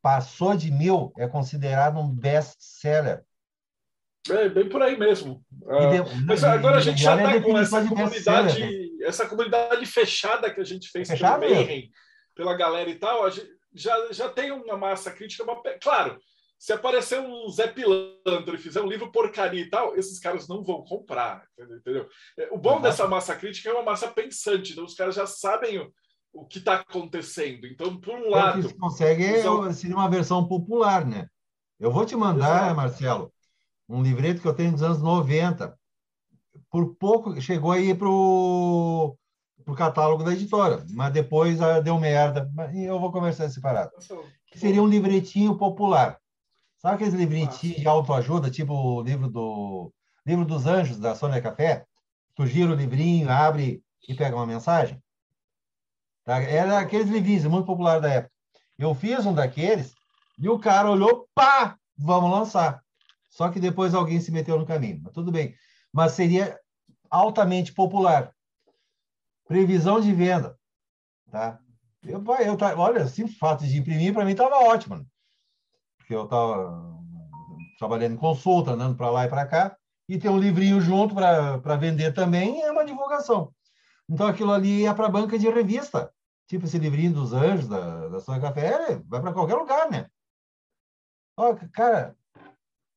Passou 0.00 0.56
de 0.56 0.70
mil, 0.70 1.12
é 1.18 1.26
considerado 1.26 1.98
um 1.98 2.08
best-seller. 2.08 3.24
É 4.30 4.48
bem 4.48 4.68
por 4.68 4.82
aí 4.82 4.96
mesmo. 4.98 5.44
de, 5.50 6.24
Mas 6.26 6.44
agora 6.44 6.78
a 6.78 6.80
gente 6.80 7.00
já 7.02 7.16
está 7.16 7.40
com 7.40 7.58
essa 7.58 7.86
comunidade, 7.86 8.60
né? 8.60 9.06
essa 9.06 9.26
comunidade 9.26 9.86
fechada 9.86 10.52
que 10.52 10.60
a 10.60 10.64
gente 10.64 10.90
fez 10.90 11.08
pelo 11.08 11.38
Mayhem, 11.38 11.90
pela 12.34 12.56
galera 12.56 12.88
e 12.90 12.96
tal, 12.96 13.28
já, 13.74 14.12
já 14.12 14.28
tem 14.28 14.50
uma 14.50 14.76
massa 14.76 15.10
crítica. 15.10 15.44
Uma... 15.44 15.60
Claro, 15.80 16.18
se 16.58 16.72
aparecer 16.72 17.20
um 17.20 17.48
Zé 17.48 17.68
Pilantra 17.68 18.54
e 18.54 18.58
fizer 18.58 18.80
um 18.80 18.88
livro 18.88 19.12
porcaria 19.12 19.62
e 19.62 19.70
tal, 19.70 19.96
esses 19.96 20.18
caras 20.18 20.48
não 20.48 20.64
vão 20.64 20.82
comprar, 20.82 21.44
entendeu? 21.58 22.08
É, 22.36 22.48
o 22.50 22.58
bom 22.58 22.76
uhum. 22.76 22.82
dessa 22.82 23.06
massa 23.06 23.36
crítica 23.36 23.70
é 23.70 23.72
uma 23.72 23.84
massa 23.84 24.08
pensante, 24.08 24.72
então 24.72 24.84
os 24.84 24.94
caras 24.94 25.14
já 25.14 25.26
sabem 25.26 25.78
o, 25.78 25.92
o 26.32 26.46
que 26.46 26.58
está 26.58 26.74
acontecendo. 26.74 27.66
Então, 27.66 28.00
por 28.00 28.14
um 28.14 28.30
lado... 28.30 28.66
O 28.66 28.68
que 28.68 28.78
consegue 28.78 29.24
é 29.24 29.72
seria 29.72 29.96
uma 29.96 30.10
versão 30.10 30.48
popular, 30.48 31.06
né? 31.06 31.28
Eu 31.78 31.92
vou 31.92 32.04
te 32.04 32.16
mandar, 32.16 32.64
Exato. 32.64 32.76
Marcelo, 32.76 33.32
um 33.88 34.02
livreto 34.02 34.40
que 34.42 34.48
eu 34.48 34.54
tenho 34.54 34.72
dos 34.72 34.82
anos 34.82 35.00
90. 35.00 35.76
Por 36.70 36.94
pouco, 36.96 37.40
chegou 37.40 37.72
aí 37.72 37.94
para 37.94 38.08
o 38.08 39.16
catálogo 39.76 40.22
da 40.22 40.32
editora, 40.32 40.84
mas 40.90 41.12
depois 41.12 41.60
ah, 41.60 41.80
deu 41.80 41.98
merda. 41.98 42.50
E 42.74 42.84
eu 42.84 43.00
vou 43.00 43.10
conversar 43.10 43.48
separado. 43.48 43.90
Que 44.46 44.58
seria 44.58 44.82
um 44.82 44.86
livretinho 44.86 45.56
popular. 45.56 46.18
Sabe 46.78 46.96
aqueles 46.96 47.14
livrinhos 47.14 47.58
de 47.60 47.88
autoajuda, 47.88 48.50
tipo 48.50 48.72
o 48.72 49.02
livro 49.02 49.28
do 49.28 49.92
livro 50.24 50.44
dos 50.44 50.66
anjos 50.66 50.98
da 50.98 51.14
Sônia 51.14 51.42
Café? 51.42 51.84
Tu 52.34 52.46
gira 52.46 52.70
o 52.70 52.74
livrinho, 52.74 53.30
abre 53.30 53.82
e 54.06 54.14
pega 54.14 54.36
uma 54.36 54.46
mensagem? 54.46 55.02
Tá? 56.24 56.40
Era 56.40 56.78
aqueles 56.78 57.08
livrinhos 57.08 57.44
muito 57.46 57.66
popular 57.66 58.00
da 58.00 58.10
época. 58.10 58.32
Eu 58.78 58.94
fiz 58.94 59.26
um 59.26 59.34
daqueles 59.34 59.92
e 60.38 60.48
o 60.48 60.58
cara 60.58 60.90
olhou, 60.90 61.26
pá, 61.34 61.76
vamos 61.96 62.30
lançar. 62.30 62.80
Só 63.38 63.48
que 63.50 63.60
depois 63.60 63.94
alguém 63.94 64.20
se 64.20 64.32
meteu 64.32 64.58
no 64.58 64.66
caminho. 64.66 65.00
Mas 65.00 65.12
tudo 65.12 65.30
bem. 65.30 65.54
Mas 65.92 66.12
seria 66.12 66.58
altamente 67.08 67.72
popular. 67.72 68.34
Previsão 69.46 70.00
de 70.00 70.12
venda. 70.12 70.58
Tá? 71.30 71.60
Eu, 72.02 72.20
eu, 72.40 72.56
olha, 72.76 73.04
o 73.04 73.08
simples 73.08 73.38
fato 73.38 73.64
de 73.64 73.78
imprimir, 73.78 74.12
para 74.12 74.24
mim, 74.24 74.32
estava 74.32 74.56
ótimo. 74.56 74.96
Né? 74.96 75.04
porque 76.08 76.14
eu 76.14 76.24
estava 76.24 76.98
trabalhando 77.78 78.14
em 78.14 78.16
consulta, 78.16 78.70
andando 78.70 78.96
para 78.96 79.10
lá 79.10 79.26
e 79.26 79.28
para 79.28 79.46
cá, 79.46 79.76
e 80.08 80.18
ter 80.18 80.30
um 80.30 80.38
livrinho 80.38 80.80
junto 80.80 81.14
para 81.14 81.76
vender 81.76 82.14
também 82.14 82.62
é 82.62 82.72
uma 82.72 82.84
divulgação. 82.84 83.52
Então, 84.08 84.26
aquilo 84.26 84.50
ali 84.50 84.80
ia 84.80 84.94
para 84.94 85.06
a 85.06 85.10
banca 85.10 85.38
de 85.38 85.46
revista. 85.50 86.10
Tipo 86.46 86.64
esse 86.64 86.78
livrinho 86.78 87.12
dos 87.12 87.34
anjos, 87.34 87.68
da, 87.68 88.08
da 88.08 88.20
Sônia 88.20 88.40
Café, 88.40 88.96
vai 89.06 89.20
para 89.20 89.34
qualquer 89.34 89.56
lugar, 89.56 89.90
né? 89.90 90.08
Ó, 91.36 91.54
cara, 91.74 92.16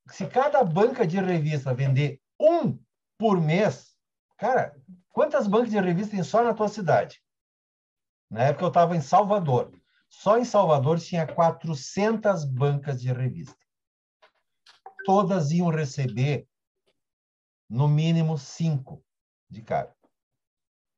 se 0.10 0.28
cada 0.28 0.64
banca 0.64 1.06
de 1.06 1.20
revista 1.20 1.74
vender 1.74 2.22
um 2.40 2.80
por 3.18 3.40
mês, 3.40 3.96
cara, 4.38 4.76
quantas 5.10 5.48
bancas 5.48 5.70
de 5.70 5.80
revista 5.80 6.16
tem 6.16 6.24
só 6.24 6.44
na 6.44 6.54
tua 6.54 6.68
cidade? 6.68 7.22
Na 8.30 8.44
época 8.44 8.66
eu 8.66 8.70
estava 8.70 8.96
em 8.96 9.02
Salvador. 9.02 9.72
Só 10.10 10.38
em 10.38 10.46
Salvador 10.46 11.00
tinha 11.00 11.26
400 11.26 12.46
bancas 12.46 13.02
de 13.02 13.12
revista. 13.12 13.56
Todas 15.06 15.52
iam 15.52 15.70
receber, 15.70 16.48
no 17.70 17.88
mínimo, 17.88 18.38
cinco 18.38 19.04
de 19.50 19.62
cara. 19.62 19.96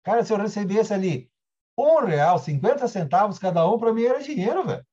Cara, 0.04 0.26
se 0.26 0.34
eu 0.34 0.38
recebesse 0.38 0.94
ali 0.94 1.32
um 1.78 2.04
real, 2.06 2.38
50 2.38 2.88
centavos 2.88 3.40
cada 3.40 3.68
um, 3.68 3.78
para 3.78 3.94
mim 3.94 4.04
era 4.04 4.22
dinheiro, 4.22 4.66
velho. 4.66 4.86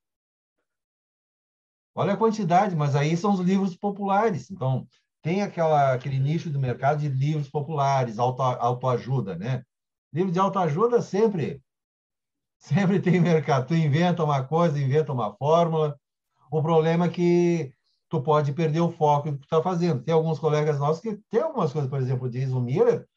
Olha 1.95 2.15
a 2.15 2.17
quantidade, 2.17 2.77
mas 2.77 2.95
aí 2.95 3.17
são 3.17 3.33
os 3.33 3.41
livros 3.41 3.77
populares. 3.77 4.51
Então, 4.51 4.87
tem 5.23 5.43
aquela, 5.43 5.93
aquele 5.93 6.19
nicho 6.19 6.51
do 6.51 6.59
mercado 6.59 7.01
de 7.01 7.09
livros 7.09 7.49
populares, 7.49 8.19
auto, 8.19 8.43
autoajuda, 8.43 9.37
né? 9.37 9.65
Livro 10.13 10.33
de 10.33 10.39
autoajuda 10.39 11.03
sempre 11.03 11.63
Sempre 12.61 13.01
tem 13.01 13.19
mercado. 13.21 13.69
Tu 13.69 13.75
inventa 13.75 14.23
uma 14.23 14.45
coisa, 14.45 14.79
inventa 14.79 15.13
uma 15.13 15.35
fórmula. 15.35 15.99
O 16.51 16.63
problema 16.63 17.07
é 17.07 17.09
que 17.09 17.73
tu 18.09 18.21
pode 18.23 18.53
perder 18.53 18.81
o 18.81 18.91
foco 18.93 19.31
do 19.31 19.39
que 19.39 19.41
tu 19.41 19.45
está 19.45 19.63
fazendo. 19.63 20.03
Tem 20.03 20.13
alguns 20.13 20.39
colegas 20.39 20.79
nossos 20.79 21.01
que 21.01 21.17
tem 21.31 21.41
algumas 21.41 21.73
coisas, 21.73 21.89
por 21.89 21.99
exemplo, 21.99 22.27
o 22.27 22.31
Jason 22.31 22.61
Miller, 22.61 23.09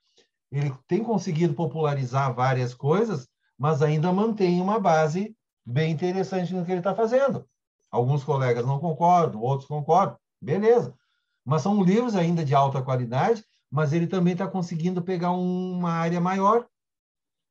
ele 0.50 0.74
tem 0.88 1.04
conseguido 1.04 1.54
popularizar 1.54 2.34
várias 2.34 2.74
coisas, 2.74 3.28
mas 3.58 3.82
ainda 3.82 4.14
mantém 4.14 4.62
uma 4.62 4.80
base 4.80 5.36
bem 5.66 5.91
interessante 5.91 6.54
no 6.54 6.64
que 6.64 6.72
ele 6.72 6.80
está 6.80 6.95
fazendo. 6.95 7.45
Alguns 7.94 8.24
colegas 8.24 8.65
não 8.65 8.80
concordam, 8.80 9.40
outros 9.40 9.68
concordam, 9.68 10.18
beleza. 10.41 10.98
Mas 11.45 11.61
são 11.61 11.84
livros 11.84 12.15
ainda 12.15 12.44
de 12.44 12.56
alta 12.56 12.82
qualidade, 12.82 13.45
mas 13.70 13.94
ele 13.94 14.07
também 14.07 14.34
está 14.34 14.48
conseguindo 14.48 15.03
pegar 15.03 15.30
uma 15.30 15.91
área 15.91 16.20
maior. 16.20 16.65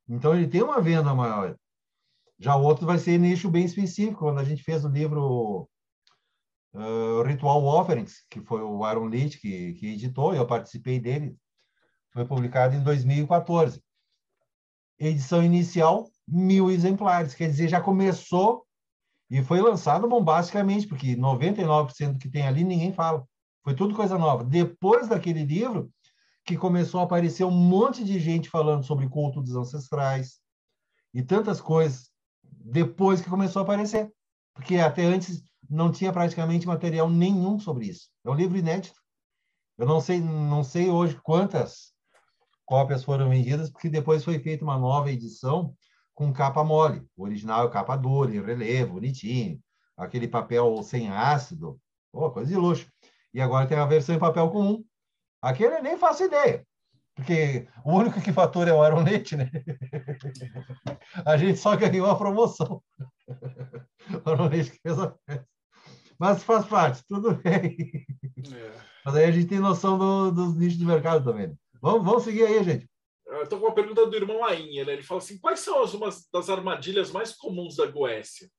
Então, 0.09 0.35
ele 0.35 0.49
tem 0.49 0.61
uma 0.61 0.81
venda 0.81 1.15
maior. 1.15 1.57
Já 2.41 2.57
o 2.57 2.63
outro 2.65 2.85
vai 2.85 2.99
ser 2.99 3.19
nicho 3.19 3.49
bem 3.49 3.65
específico. 3.65 4.19
Quando 4.19 4.41
a 4.41 4.45
gente 4.45 4.65
fez 4.65 4.85
o 4.85 4.89
livro 4.89 5.69
uh, 6.75 7.23
Ritual 7.23 7.65
Offerings, 7.65 8.25
que 8.29 8.41
foi 8.41 8.63
o 8.63 8.83
Aaron 8.83 9.05
Leach 9.05 9.39
que, 9.39 9.75
que 9.75 9.93
editou, 9.93 10.35
eu 10.35 10.45
participei 10.45 10.99
dele, 10.99 11.37
foi 12.13 12.25
publicado 12.25 12.75
em 12.75 12.83
2014. 12.83 13.81
Edição 14.99 15.41
inicial, 15.41 16.11
mil 16.27 16.69
exemplares, 16.69 17.33
quer 17.33 17.47
dizer, 17.47 17.69
já 17.69 17.81
começou 17.81 18.67
e 19.33 19.43
foi 19.43 19.63
lançado 19.63 20.07
bombasticamente, 20.07 20.87
porque 20.87 21.17
99% 21.17 22.13
do 22.13 22.19
que 22.19 22.29
tem 22.29 22.47
ali 22.47 22.63
ninguém 22.63 22.93
fala. 22.93 23.27
Foi 23.65 23.75
tudo 23.75 23.95
coisa 23.95 24.19
nova. 24.19 24.45
Depois 24.45 25.09
daquele 25.09 25.43
livro, 25.43 25.91
que 26.45 26.55
começou 26.55 27.01
a 27.01 27.05
aparecer 27.05 27.43
um 27.43 27.51
monte 27.51 28.05
de 28.05 28.21
gente 28.21 28.51
falando 28.51 28.85
sobre 28.85 29.09
culto 29.09 29.41
dos 29.41 29.57
ancestrais 29.57 30.39
e 31.15 31.23
tantas 31.23 31.63
coisas, 31.63 32.11
depois 32.43 33.23
que 33.23 33.31
começou 33.31 33.61
a 33.61 33.63
aparecer. 33.63 34.13
Porque 34.53 34.77
até 34.77 35.07
antes 35.07 35.43
não 35.67 35.91
tinha 35.91 36.13
praticamente 36.13 36.67
material 36.67 37.09
nenhum 37.09 37.59
sobre 37.59 37.87
isso. 37.87 38.11
É 38.23 38.29
um 38.29 38.35
livro 38.35 38.59
inédito. 38.59 39.01
Eu 39.79 39.87
não 39.87 40.03
sei, 40.03 40.21
não 40.21 40.63
sei 40.63 40.91
hoje 40.91 41.19
quantas 41.23 41.95
cópias 42.67 43.03
foram 43.03 43.31
vendidas, 43.31 43.71
porque 43.71 43.89
depois 43.89 44.25
foi 44.25 44.39
feita 44.41 44.63
uma 44.63 44.79
nova 44.79 45.11
edição 45.11 45.75
com 46.15 46.33
capa 46.33 46.65
mole. 46.65 47.07
O 47.17 47.25
original 47.25 47.67
é 47.67 47.71
capa 47.71 47.97
dura, 47.97 48.35
em 48.35 48.43
relevo, 48.43 48.95
bonitinho. 48.95 49.61
Aquele 49.97 50.29
papel 50.29 50.83
sem 50.83 51.09
ácido. 51.09 51.81
Oh, 52.13 52.31
coisa 52.31 52.51
de 52.51 52.57
luxo. 52.57 52.87
E 53.33 53.41
agora 53.41 53.67
tem 53.67 53.79
a 53.79 53.87
versão 53.87 54.15
em 54.15 54.19
papel 54.19 54.51
comum. 54.51 54.85
Aquele 55.41 55.77
eu 55.77 55.83
nem 55.83 55.97
faço 55.97 56.25
ideia. 56.25 56.67
Porque 57.15 57.69
o 57.85 57.93
único 57.93 58.21
que 58.21 58.33
fatura 58.33 58.71
é 58.71 58.73
o 58.73 58.83
Aronete, 58.83 59.37
né? 59.37 59.51
A 61.27 61.37
gente 61.37 61.59
só 61.59 61.77
ganhou 61.77 62.11
a 62.11 62.17
promoção. 62.17 62.83
O 64.25 64.29
Aronete 64.29 64.73
que 64.73 64.81
fez 64.83 64.99
a 64.99 65.15
festa. 65.25 65.47
Mas 66.19 66.43
faz 66.43 66.67
parte, 66.67 67.05
tudo 67.07 67.37
bem. 67.37 67.77
É. 68.53 68.73
Mas 69.05 69.15
aí 69.15 69.25
a 69.25 69.31
gente 69.31 69.47
tem 69.47 69.61
noção 69.61 69.97
do, 69.97 70.33
dos 70.33 70.57
nichos 70.57 70.79
de 70.79 70.85
mercado 70.85 71.25
também. 71.25 71.49
Né? 71.49 71.55
Vamos, 71.81 72.05
vamos 72.05 72.25
seguir 72.25 72.45
aí, 72.45 72.63
gente. 72.65 72.89
Estou 73.41 73.59
com 73.59 73.67
uma 73.67 73.75
pergunta 73.75 74.07
do 74.07 74.17
irmão 74.17 74.45
Ainha. 74.45 74.85
Né? 74.85 74.95
Ele 74.95 75.03
fala 75.03 75.21
assim: 75.21 75.39
quais 75.39 75.61
são 75.61 75.83
as 75.83 75.95
umas 75.95 76.29
das 76.33 76.51
armadilhas 76.51 77.11
mais 77.11 77.33
comuns 77.33 77.77
da 77.77 77.87
Goécia? 77.87 78.51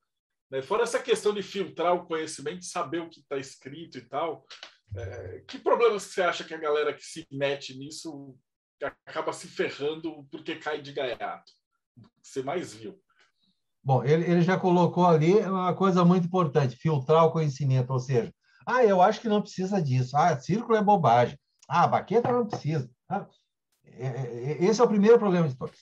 Né? 0.50 0.62
Fora 0.62 0.84
essa 0.84 1.00
questão 1.00 1.34
de 1.34 1.44
filtrar 1.44 1.94
o 1.94 2.06
conhecimento, 2.06 2.64
saber 2.64 3.02
o 3.02 3.10
que 3.10 3.20
está 3.20 3.38
escrito 3.38 3.98
e 3.98 4.02
tal, 4.02 4.46
é, 4.96 5.44
que 5.48 5.58
problemas 5.58 6.04
você 6.04 6.22
acha 6.22 6.44
que 6.44 6.54
a 6.54 6.60
galera 6.60 6.94
que 6.94 7.04
se 7.04 7.28
mete 7.32 7.78
nisso 7.78 8.36
acaba 9.06 9.34
se 9.34 9.48
ferrando 9.48 10.28
porque 10.32 10.56
cai 10.56 10.82
de 10.82 10.94
gaiato? 10.94 11.52
Você 12.22 12.42
mais 12.42 12.74
viu? 12.74 13.00
Bom, 13.84 14.04
ele, 14.04 14.24
ele 14.24 14.42
já 14.42 14.58
colocou 14.58 15.06
ali 15.06 15.34
uma 15.40 15.76
coisa 15.76 16.06
muito 16.06 16.28
importante: 16.28 16.76
filtrar 16.76 17.26
o 17.26 17.32
conhecimento, 17.32 17.92
ou 17.92 18.00
seja, 18.00 18.34
ah, 18.66 18.84
eu 18.84 19.02
acho 19.02 19.20
que 19.20 19.28
não 19.28 19.42
precisa 19.42 19.82
disso. 19.82 20.16
Ah, 20.16 20.40
círculo 20.40 20.78
é 20.78 20.82
bobagem. 20.82 21.38
Ah, 21.68 21.88
baqueta 21.88 22.32
não 22.32 22.48
precisa. 22.48 22.90
Ah, 23.10 23.28
esse 24.60 24.82
é 24.82 24.84
o 24.84 24.88
primeiro 24.88 25.20
problema 25.20 25.48
de 25.48 25.56
todos. 25.56 25.80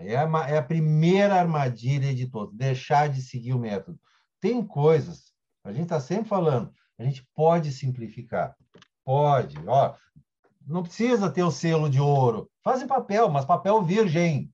É 0.00 0.16
a, 0.16 0.48
é 0.48 0.58
a 0.58 0.62
primeira 0.62 1.34
armadilha 1.34 2.14
de 2.14 2.26
todos, 2.26 2.54
deixar 2.54 3.08
de 3.08 3.22
seguir 3.22 3.54
o 3.54 3.58
método. 3.58 3.98
Tem 4.40 4.64
coisas, 4.64 5.32
a 5.64 5.72
gente 5.72 5.84
está 5.84 6.00
sempre 6.00 6.28
falando, 6.28 6.72
a 6.98 7.04
gente 7.04 7.26
pode 7.34 7.72
simplificar. 7.72 8.54
Pode. 9.04 9.56
Ó, 9.66 9.94
não 10.66 10.82
precisa 10.82 11.30
ter 11.30 11.42
o 11.42 11.50
selo 11.50 11.88
de 11.88 12.00
ouro. 12.00 12.50
Faz 12.62 12.82
em 12.82 12.86
papel, 12.86 13.30
mas 13.30 13.46
papel 13.46 13.82
virgem. 13.82 14.52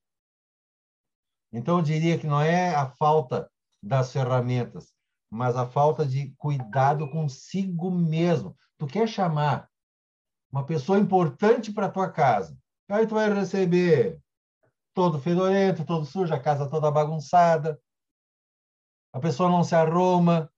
Então, 1.52 1.78
eu 1.78 1.82
diria 1.82 2.18
que 2.18 2.26
não 2.26 2.40
é 2.40 2.74
a 2.74 2.88
falta 2.90 3.50
das 3.82 4.12
ferramentas, 4.12 4.92
mas 5.28 5.56
a 5.56 5.66
falta 5.66 6.06
de 6.06 6.32
cuidado 6.38 7.10
consigo 7.10 7.90
mesmo. 7.90 8.56
Tu 8.78 8.86
quer 8.86 9.08
chamar 9.08 9.68
uma 10.54 10.64
pessoa 10.64 11.00
importante 11.00 11.72
para 11.72 11.90
tua 11.90 12.08
casa. 12.08 12.56
Aí 12.88 13.08
tu 13.08 13.14
vai 13.16 13.28
receber 13.28 14.20
todo 14.94 15.18
fedorento, 15.18 15.84
todo 15.84 16.06
sujo, 16.06 16.32
a 16.32 16.38
casa 16.38 16.70
toda 16.70 16.92
bagunçada. 16.92 17.76
A 19.12 19.18
pessoa 19.18 19.50
não 19.50 19.64
se 19.64 19.74
arruma. 19.74 20.48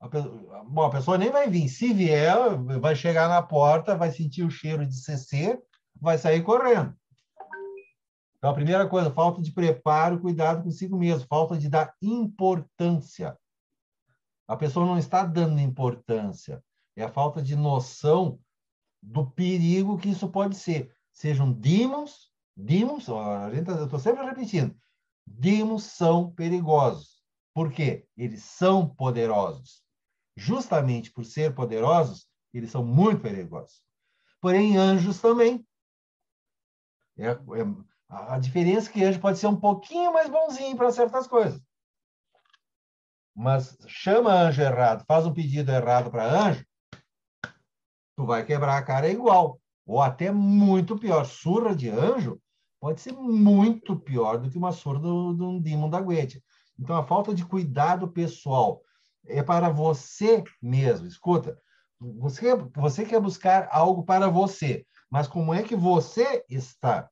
A 0.00 0.08
pessoa, 0.08 0.64
bom, 0.64 0.82
a 0.82 0.90
pessoa 0.90 1.16
nem 1.16 1.30
vai 1.30 1.48
vir. 1.48 1.68
Se 1.68 1.94
vier, 1.94 2.36
vai 2.80 2.96
chegar 2.96 3.28
na 3.28 3.40
porta, 3.40 3.96
vai 3.96 4.10
sentir 4.10 4.42
o 4.42 4.50
cheiro 4.50 4.84
de 4.84 4.96
CC, 4.96 5.62
vai 5.94 6.18
sair 6.18 6.42
correndo. 6.42 6.96
Então, 8.38 8.50
a 8.50 8.54
primeira 8.54 8.88
coisa, 8.88 9.08
falta 9.08 9.40
de 9.40 9.52
preparo, 9.52 10.18
cuidado 10.18 10.64
consigo 10.64 10.98
mesmo, 10.98 11.28
falta 11.28 11.56
de 11.56 11.68
dar 11.68 11.94
importância. 12.02 13.38
A 14.48 14.56
pessoa 14.56 14.84
não 14.84 14.98
está 14.98 15.24
dando 15.24 15.60
importância 15.60 16.60
é 16.96 17.04
a 17.04 17.12
falta 17.12 17.42
de 17.42 17.54
noção 17.54 18.40
do 19.02 19.30
perigo 19.30 19.98
que 19.98 20.08
isso 20.08 20.28
pode 20.28 20.56
ser. 20.56 20.92
Sejam 21.12 21.52
demons, 21.52 22.32
demons, 22.56 23.08
a 23.08 23.50
gente, 23.50 23.66
tá, 23.66 23.72
eu 23.72 23.84
estou 23.84 23.98
sempre 23.98 24.24
repetindo, 24.24 24.74
demons 25.26 25.84
são 25.84 26.30
perigosos. 26.32 27.22
Por 27.54 27.72
quê? 27.72 28.06
Eles 28.16 28.42
são 28.42 28.88
poderosos. 28.88 29.82
Justamente 30.36 31.10
por 31.10 31.24
ser 31.24 31.54
poderosos, 31.54 32.26
eles 32.52 32.70
são 32.70 32.84
muito 32.84 33.22
perigosos. 33.22 33.82
Porém, 34.40 34.76
anjos 34.76 35.20
também. 35.20 35.66
É, 37.18 37.28
é, 37.28 37.38
a 38.08 38.38
diferença 38.38 38.90
é 38.90 38.92
que 38.92 39.04
anjo 39.04 39.20
pode 39.20 39.38
ser 39.38 39.46
um 39.46 39.58
pouquinho 39.58 40.12
mais 40.12 40.28
bonzinho 40.28 40.76
para 40.76 40.92
certas 40.92 41.26
coisas. 41.26 41.62
Mas 43.34 43.76
chama 43.86 44.32
anjo 44.32 44.62
errado, 44.62 45.04
faz 45.06 45.26
um 45.26 45.32
pedido 45.32 45.70
errado 45.70 46.10
para 46.10 46.24
anjo, 46.24 46.65
tu 48.16 48.24
vai 48.24 48.44
quebrar 48.44 48.78
a 48.78 48.82
cara 48.82 49.08
igual, 49.08 49.60
ou 49.86 50.00
até 50.00 50.30
muito 50.32 50.98
pior. 50.98 51.24
Surra 51.24 51.76
de 51.76 51.88
anjo 51.88 52.40
pode 52.80 53.00
ser 53.00 53.12
muito 53.12 53.96
pior 53.96 54.38
do 54.38 54.50
que 54.50 54.58
uma 54.58 54.72
surra 54.72 55.00
de 55.00 55.06
um 55.06 55.60
demon 55.60 55.90
da 55.90 56.00
Goethe. 56.00 56.42
Então, 56.78 56.96
a 56.96 57.04
falta 57.04 57.34
de 57.34 57.44
cuidado 57.44 58.08
pessoal 58.08 58.82
é 59.26 59.42
para 59.42 59.68
você 59.68 60.42
mesmo. 60.60 61.06
Escuta, 61.06 61.58
você, 61.98 62.54
você 62.74 63.04
quer 63.04 63.20
buscar 63.20 63.68
algo 63.70 64.02
para 64.02 64.28
você, 64.28 64.84
mas 65.10 65.26
como 65.26 65.54
é 65.54 65.62
que 65.62 65.74
você 65.74 66.44
está? 66.48 67.08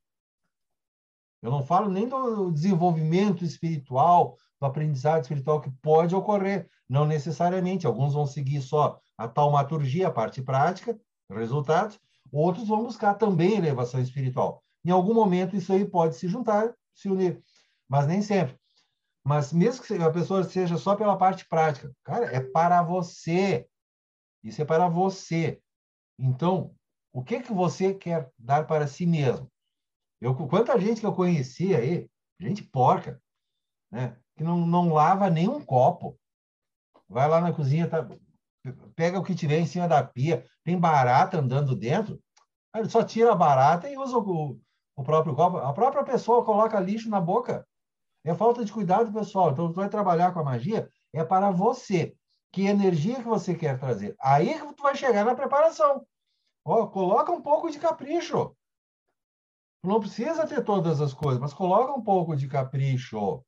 Eu 1.45 1.51
não 1.51 1.63
falo 1.63 1.91
nem 1.91 2.09
do 2.09 2.51
desenvolvimento 2.51 3.45
espiritual, 3.45 4.39
do 4.59 4.67
aprendizado 4.67 5.21
espiritual 5.21 5.61
que 5.61 5.71
pode 5.83 6.15
ocorrer, 6.15 6.71
não 6.89 7.05
necessariamente. 7.05 7.87
Alguns 7.87 8.15
vão 8.15 8.27
seguir 8.27 8.63
só 8.63 8.99
a 9.19 9.29
taumaturgia, 9.29 10.09
a 10.09 10.11
parte 10.11 10.41
prática, 10.41 10.99
resultados, 11.31 12.01
outros 12.33 12.67
vão 12.67 12.85
buscar 12.85 13.13
também 13.13 13.59
elevação 13.59 14.01
espiritual. 14.01 14.65
Em 14.83 14.91
algum 14.91 15.13
momento 15.13 15.55
isso 15.55 15.71
aí 15.71 15.85
pode 15.85 16.17
se 16.17 16.29
juntar, 16.29 16.75
se 16.95 17.11
unir, 17.11 17.43
mas 17.87 18.07
nem 18.07 18.23
sempre. 18.23 18.59
Mas 19.23 19.53
mesmo 19.53 19.85
que 19.85 19.93
a 20.03 20.11
pessoa 20.11 20.45
seja 20.45 20.79
só 20.79 20.97
pela 20.97 21.19
parte 21.19 21.47
prática, 21.47 21.95
cara, 22.03 22.25
é 22.25 22.41
para 22.41 22.83
você. 22.83 23.69
Isso 24.43 24.63
é 24.63 24.65
para 24.65 24.89
você. 24.89 25.61
Então, 26.19 26.75
o 27.13 27.23
que 27.23 27.41
que 27.41 27.53
você 27.53 27.93
quer 27.93 28.31
dar 28.39 28.67
para 28.67 28.87
si 28.87 29.05
mesmo? 29.05 29.53
Eu, 30.25 30.35
quanta 30.49 30.81
gente 30.81 31.01
que 31.01 31.07
eu 31.07 31.15
conheci 31.15 31.77
aí, 31.77 32.09
gente 32.41 32.63
porca, 32.63 33.21
né? 33.93 34.17
Que 34.35 34.43
não, 34.43 34.67
não 34.67 34.91
lava 34.91 35.29
nem 35.29 35.47
um 35.47 35.63
copo. 35.63 36.19
Vai 37.07 37.29
lá 37.29 37.43
na 37.43 37.53
cozinha, 37.53 37.87
tá, 37.87 38.09
pega 38.97 39.19
o 39.19 39.23
que 39.23 39.35
tiver 39.35 39.59
em 39.59 39.67
cima 39.67 39.87
da 39.87 40.03
pia, 40.03 40.47
tem 40.65 40.81
barata 40.81 41.37
andando 41.37 41.77
dentro, 41.77 42.19
ele 42.75 42.89
só 42.89 43.05
tira 43.05 43.33
a 43.33 43.37
barata 43.37 43.87
e 43.87 43.99
usa 43.99 44.17
o, 44.17 44.59
o 44.97 45.05
próprio 45.05 45.37
copo. 45.37 45.59
A 45.59 45.75
própria 45.75 46.03
pessoa 46.03 46.43
coloca 46.43 46.81
lixo 46.81 47.11
na 47.11 47.21
boca. 47.21 47.69
É 48.25 48.35
falta 48.35 48.65
de 48.65 48.73
cuidado, 48.73 49.13
pessoal. 49.13 49.51
Então, 49.51 49.71
tu 49.71 49.77
vai 49.77 49.91
trabalhar 49.91 50.33
com 50.33 50.41
a 50.41 50.45
magia, 50.45 50.89
é 51.13 51.23
para 51.23 51.51
você. 51.51 52.17
Que 52.51 52.63
energia 52.63 53.17
que 53.17 53.29
você 53.29 53.55
quer 53.55 53.79
trazer? 53.79 54.17
Aí 54.19 54.59
que 54.59 54.73
tu 54.73 54.83
vai 54.83 54.97
chegar 54.97 55.27
na 55.27 55.35
preparação. 55.35 56.07
Ó, 56.65 56.87
coloca 56.87 57.31
um 57.31 57.43
pouco 57.43 57.71
de 57.71 57.79
capricho. 57.79 58.57
Não 59.85 60.01
precisa 60.01 60.47
ter 60.47 60.65
todas 60.65 61.01
as 61.01 61.13
coisas, 61.13 61.39
mas 61.39 61.53
coloca 61.53 61.93
um 61.93 62.03
pouco 62.03 62.35
de 62.35 62.49
capricho. 62.49 63.45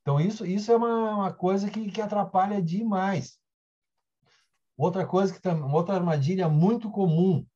Então, 0.00 0.18
isso, 0.18 0.46
isso 0.46 0.72
é 0.72 0.76
uma, 0.76 1.14
uma 1.16 1.32
coisa 1.32 1.70
que, 1.70 1.90
que 1.90 2.00
atrapalha 2.00 2.62
demais. 2.62 3.38
Outra 4.76 5.06
coisa 5.06 5.34
que 5.34 5.40
também, 5.42 5.70
outra 5.70 5.96
armadilha 5.96 6.48
muito 6.48 6.90
comum 6.90 7.46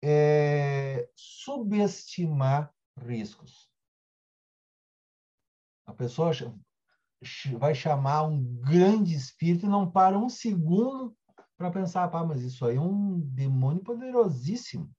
é 0.00 1.08
subestimar 1.16 2.72
riscos. 2.96 3.68
A 5.86 5.92
pessoa 5.92 6.30
vai 7.58 7.74
chamar 7.74 8.22
um 8.22 8.42
grande 8.60 9.14
espírito 9.14 9.66
e 9.66 9.68
não 9.68 9.90
para 9.90 10.16
um 10.16 10.28
segundo 10.28 11.16
para 11.56 11.70
pensar, 11.70 12.08
pá, 12.08 12.22
mas 12.24 12.42
isso 12.42 12.64
aí 12.64 12.76
é 12.76 12.80
um 12.80 13.20
demônio 13.20 13.82
poderosíssimo. 13.82 14.90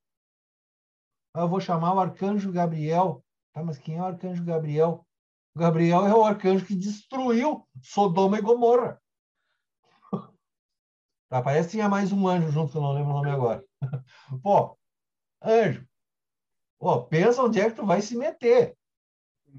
Ah, 1.35 1.41
eu 1.41 1.49
vou 1.49 1.59
chamar 1.59 1.93
o 1.93 1.99
arcanjo 1.99 2.49
Gabriel. 2.49 3.21
Tá, 3.51 3.61
mas 3.61 3.77
quem 3.77 3.97
é 3.97 4.01
o 4.01 4.05
arcanjo 4.05 4.41
Gabriel? 4.45 5.05
O 5.53 5.59
Gabriel 5.59 6.05
é 6.05 6.15
o 6.15 6.23
arcanjo 6.23 6.65
que 6.65 6.73
destruiu 6.73 7.67
Sodoma 7.81 8.39
e 8.39 8.41
Gomorra. 8.41 9.01
Tá? 11.27 11.41
Parece 11.41 11.69
que 11.69 11.71
tinha 11.71 11.89
mais 11.89 12.13
um 12.13 12.25
anjo 12.27 12.51
junto, 12.51 12.71
que 12.71 12.77
eu 12.77 12.81
não 12.81 12.93
lembro 12.93 13.09
o 13.09 13.13
nome 13.15 13.31
agora. 13.31 13.65
Pô, 14.43 14.77
anjo, 15.43 15.85
pô, 16.79 17.03
pensa 17.07 17.41
onde 17.41 17.59
é 17.59 17.69
que 17.69 17.75
tu 17.75 17.85
vai 17.85 17.99
se 17.99 18.15
meter. 18.15 18.77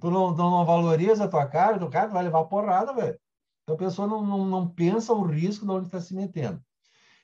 Tu 0.00 0.10
não, 0.10 0.32
não 0.34 0.64
valoriza 0.64 1.24
a 1.24 1.28
tua 1.28 1.46
cara, 1.46 1.78
tu 1.78 1.90
cara 1.90 2.08
tu 2.08 2.12
vai 2.12 2.22
levar 2.22 2.44
porrada, 2.44 2.94
velho. 2.94 3.20
Então 3.64 3.74
a 3.74 3.78
pessoa 3.78 4.06
não, 4.06 4.24
não, 4.24 4.46
não 4.46 4.68
pensa 4.68 5.12
o 5.12 5.24
risco 5.24 5.66
de 5.66 5.72
onde 5.72 5.86
está 5.86 6.00
se 6.00 6.14
metendo. 6.14 6.64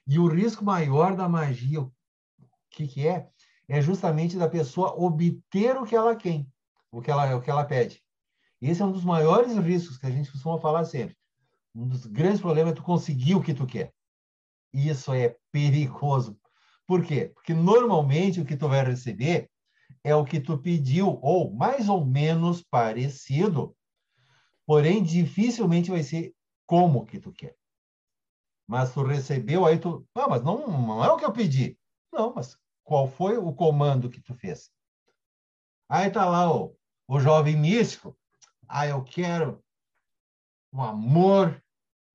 E 0.06 0.18
o 0.18 0.26
risco 0.26 0.64
maior 0.64 1.14
da 1.14 1.28
magia, 1.28 1.80
o 1.80 1.92
que, 2.68 2.88
que 2.88 3.06
é? 3.06 3.30
É 3.68 3.80
justamente 3.80 4.36
da 4.36 4.48
pessoa 4.48 4.94
obter 4.96 5.76
o 5.76 5.84
que 5.84 5.94
ela 5.94 6.14
quer, 6.16 6.44
o 6.90 7.00
que 7.00 7.10
ela, 7.10 7.36
o 7.36 7.40
que 7.40 7.50
ela 7.50 7.64
pede. 7.64 8.02
Esse 8.60 8.82
é 8.82 8.84
um 8.84 8.92
dos 8.92 9.04
maiores 9.04 9.56
riscos 9.56 9.98
que 9.98 10.06
a 10.06 10.10
gente 10.10 10.30
costuma 10.30 10.58
falar 10.58 10.84
sempre. 10.84 11.16
Um 11.74 11.88
dos 11.88 12.06
grandes 12.06 12.40
problemas 12.40 12.72
é 12.72 12.76
tu 12.76 12.82
conseguir 12.82 13.34
o 13.34 13.42
que 13.42 13.54
tu 13.54 13.66
quer. 13.66 13.92
Isso 14.72 15.12
é 15.12 15.36
perigoso. 15.50 16.38
Por 16.86 17.04
quê? 17.04 17.30
Porque 17.34 17.54
normalmente 17.54 18.40
o 18.40 18.44
que 18.44 18.56
tu 18.56 18.68
vai 18.68 18.84
receber 18.84 19.50
é 20.04 20.14
o 20.14 20.24
que 20.24 20.40
tu 20.40 20.58
pediu, 20.58 21.18
ou 21.22 21.52
mais 21.52 21.88
ou 21.88 22.04
menos 22.04 22.62
parecido, 22.62 23.76
porém 24.66 25.02
dificilmente 25.02 25.90
vai 25.90 26.02
ser 26.02 26.34
como 26.66 27.06
que 27.06 27.18
tu 27.18 27.32
quer. 27.32 27.56
Mas 28.66 28.92
tu 28.92 29.02
recebeu, 29.02 29.66
aí 29.66 29.78
tu. 29.78 30.06
Ah, 30.14 30.28
mas 30.28 30.42
não, 30.42 30.66
não 30.66 31.04
é 31.04 31.10
o 31.10 31.16
que 31.16 31.24
eu 31.24 31.32
pedi. 31.32 31.78
Não, 32.12 32.32
mas 32.34 32.56
qual 32.84 33.08
foi 33.08 33.36
o 33.36 33.52
comando 33.52 34.10
que 34.10 34.20
tu 34.20 34.34
fez? 34.34 34.70
Aí 35.88 36.10
tá 36.10 36.24
lá 36.24 36.54
o, 36.54 36.76
o 37.06 37.20
jovem 37.20 37.56
místico. 37.56 38.16
Ah, 38.68 38.86
eu 38.86 39.02
quero 39.04 39.62
um 40.72 40.82
amor 40.82 41.62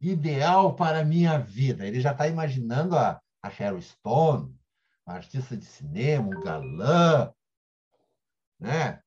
ideal 0.01 0.75
para 0.75 0.99
a 0.99 1.05
minha 1.05 1.37
vida. 1.37 1.85
Ele 1.85 2.01
já 2.01 2.11
está 2.11 2.27
imaginando 2.27 2.97
a, 2.97 3.21
a 3.41 3.49
Cheryl 3.49 3.81
Stone, 3.81 4.57
uma 5.05 5.15
artista 5.15 5.55
de 5.55 5.65
cinema, 5.65 6.27
um 6.27 6.41
galã, 6.41 7.33
né? 8.59 9.01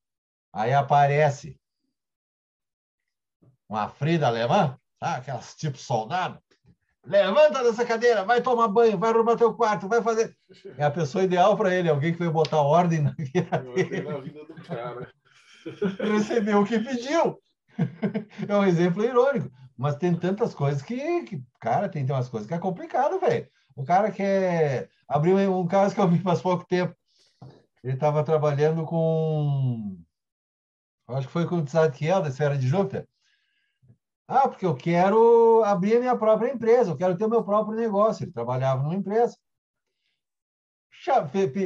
Aí 0.52 0.72
aparece 0.72 1.58
uma 3.68 3.88
Frida 3.88 4.26
alemã, 4.26 4.78
tá? 4.98 5.16
aquelas 5.16 5.54
tipo 5.54 5.78
soldado. 5.78 6.42
Levanta 7.04 7.62
dessa 7.62 7.84
cadeira, 7.84 8.24
vai 8.24 8.42
tomar 8.42 8.68
banho, 8.68 8.98
vai 8.98 9.10
arrumar 9.10 9.36
teu 9.36 9.54
quarto, 9.54 9.88
vai 9.88 10.02
fazer. 10.02 10.36
É 10.76 10.84
a 10.84 10.90
pessoa 10.90 11.24
ideal 11.24 11.56
para 11.56 11.74
ele, 11.74 11.88
alguém 11.88 12.12
que 12.12 12.18
vai 12.18 12.28
botar 12.28 12.60
ordem 12.60 13.00
na 13.00 13.12
vida 13.12 13.58
dele. 13.74 14.02
Na 14.02 14.18
vida 14.18 14.44
do 14.44 14.54
cara. 14.62 15.10
Recebeu 15.98 16.60
o 16.60 16.66
que 16.66 16.78
pediu. 16.78 17.40
É 18.46 18.56
um 18.56 18.64
exemplo 18.64 19.02
irônico. 19.04 19.50
Mas 19.76 19.96
tem 19.96 20.14
tantas 20.14 20.54
coisas 20.54 20.82
que, 20.82 21.22
que 21.22 21.42
cara, 21.58 21.88
tem, 21.88 22.04
tem 22.04 22.14
umas 22.14 22.28
coisas 22.28 22.46
que 22.46 22.52
é 22.52 22.58
complicado, 22.58 23.18
velho. 23.18 23.48
O 23.74 23.82
cara 23.82 24.10
quer 24.10 24.90
abrir 25.08 25.32
um, 25.32 25.60
um 25.60 25.66
caso 25.66 25.94
que 25.94 26.00
eu 26.00 26.08
vi 26.08 26.18
faz 26.18 26.42
pouco 26.42 26.66
tempo. 26.66 26.94
Ele 27.82 27.94
estava 27.94 28.22
trabalhando 28.22 28.84
com. 28.84 29.98
Acho 31.08 31.26
que 31.26 31.32
foi 31.32 31.46
com 31.46 31.56
o 31.56 31.64
Tzadkiel, 31.64 32.20
da 32.20 32.28
esfera 32.28 32.58
de 32.58 32.68
Júpiter. 32.68 33.08
Ah, 34.32 34.48
porque 34.48 34.64
eu 34.64 34.76
quero 34.76 35.64
abrir 35.64 35.96
a 35.96 35.98
minha 35.98 36.16
própria 36.16 36.52
empresa, 36.52 36.92
eu 36.92 36.96
quero 36.96 37.18
ter 37.18 37.24
o 37.24 37.28
meu 37.28 37.42
próprio 37.42 37.76
negócio. 37.76 38.22
Ele 38.22 38.30
trabalhava 38.30 38.80
numa 38.80 38.94
empresa. 38.94 39.36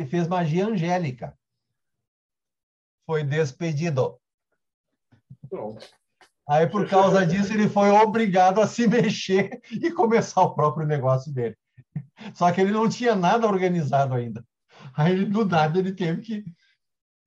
Fez 0.09 0.27
magia 0.27 0.65
angélica. 0.67 1.39
Foi 3.05 3.23
despedido. 3.23 4.19
Pronto. 5.51 5.87
Aí, 6.49 6.67
por 6.67 6.89
causa 6.89 7.27
disso, 7.27 7.53
ele 7.53 7.69
foi 7.69 7.91
obrigado 7.91 8.63
a 8.63 8.67
se 8.67 8.89
mexer 8.89 9.61
e 9.71 9.91
começar 9.91 10.41
o 10.41 10.55
próprio 10.55 10.87
negócio 10.87 11.31
dele. 11.31 11.59
Só 12.33 12.51
que 12.51 12.63
ele 12.63 12.73
não 12.73 12.89
tinha 12.89 13.15
nada 13.15 13.47
organizado 13.47 14.15
ainda. 14.15 14.43
Aí, 14.97 15.27
do 15.27 15.45
nada, 15.45 15.79
ele 15.79 15.93
teve 15.93 16.23
que. 16.23 16.43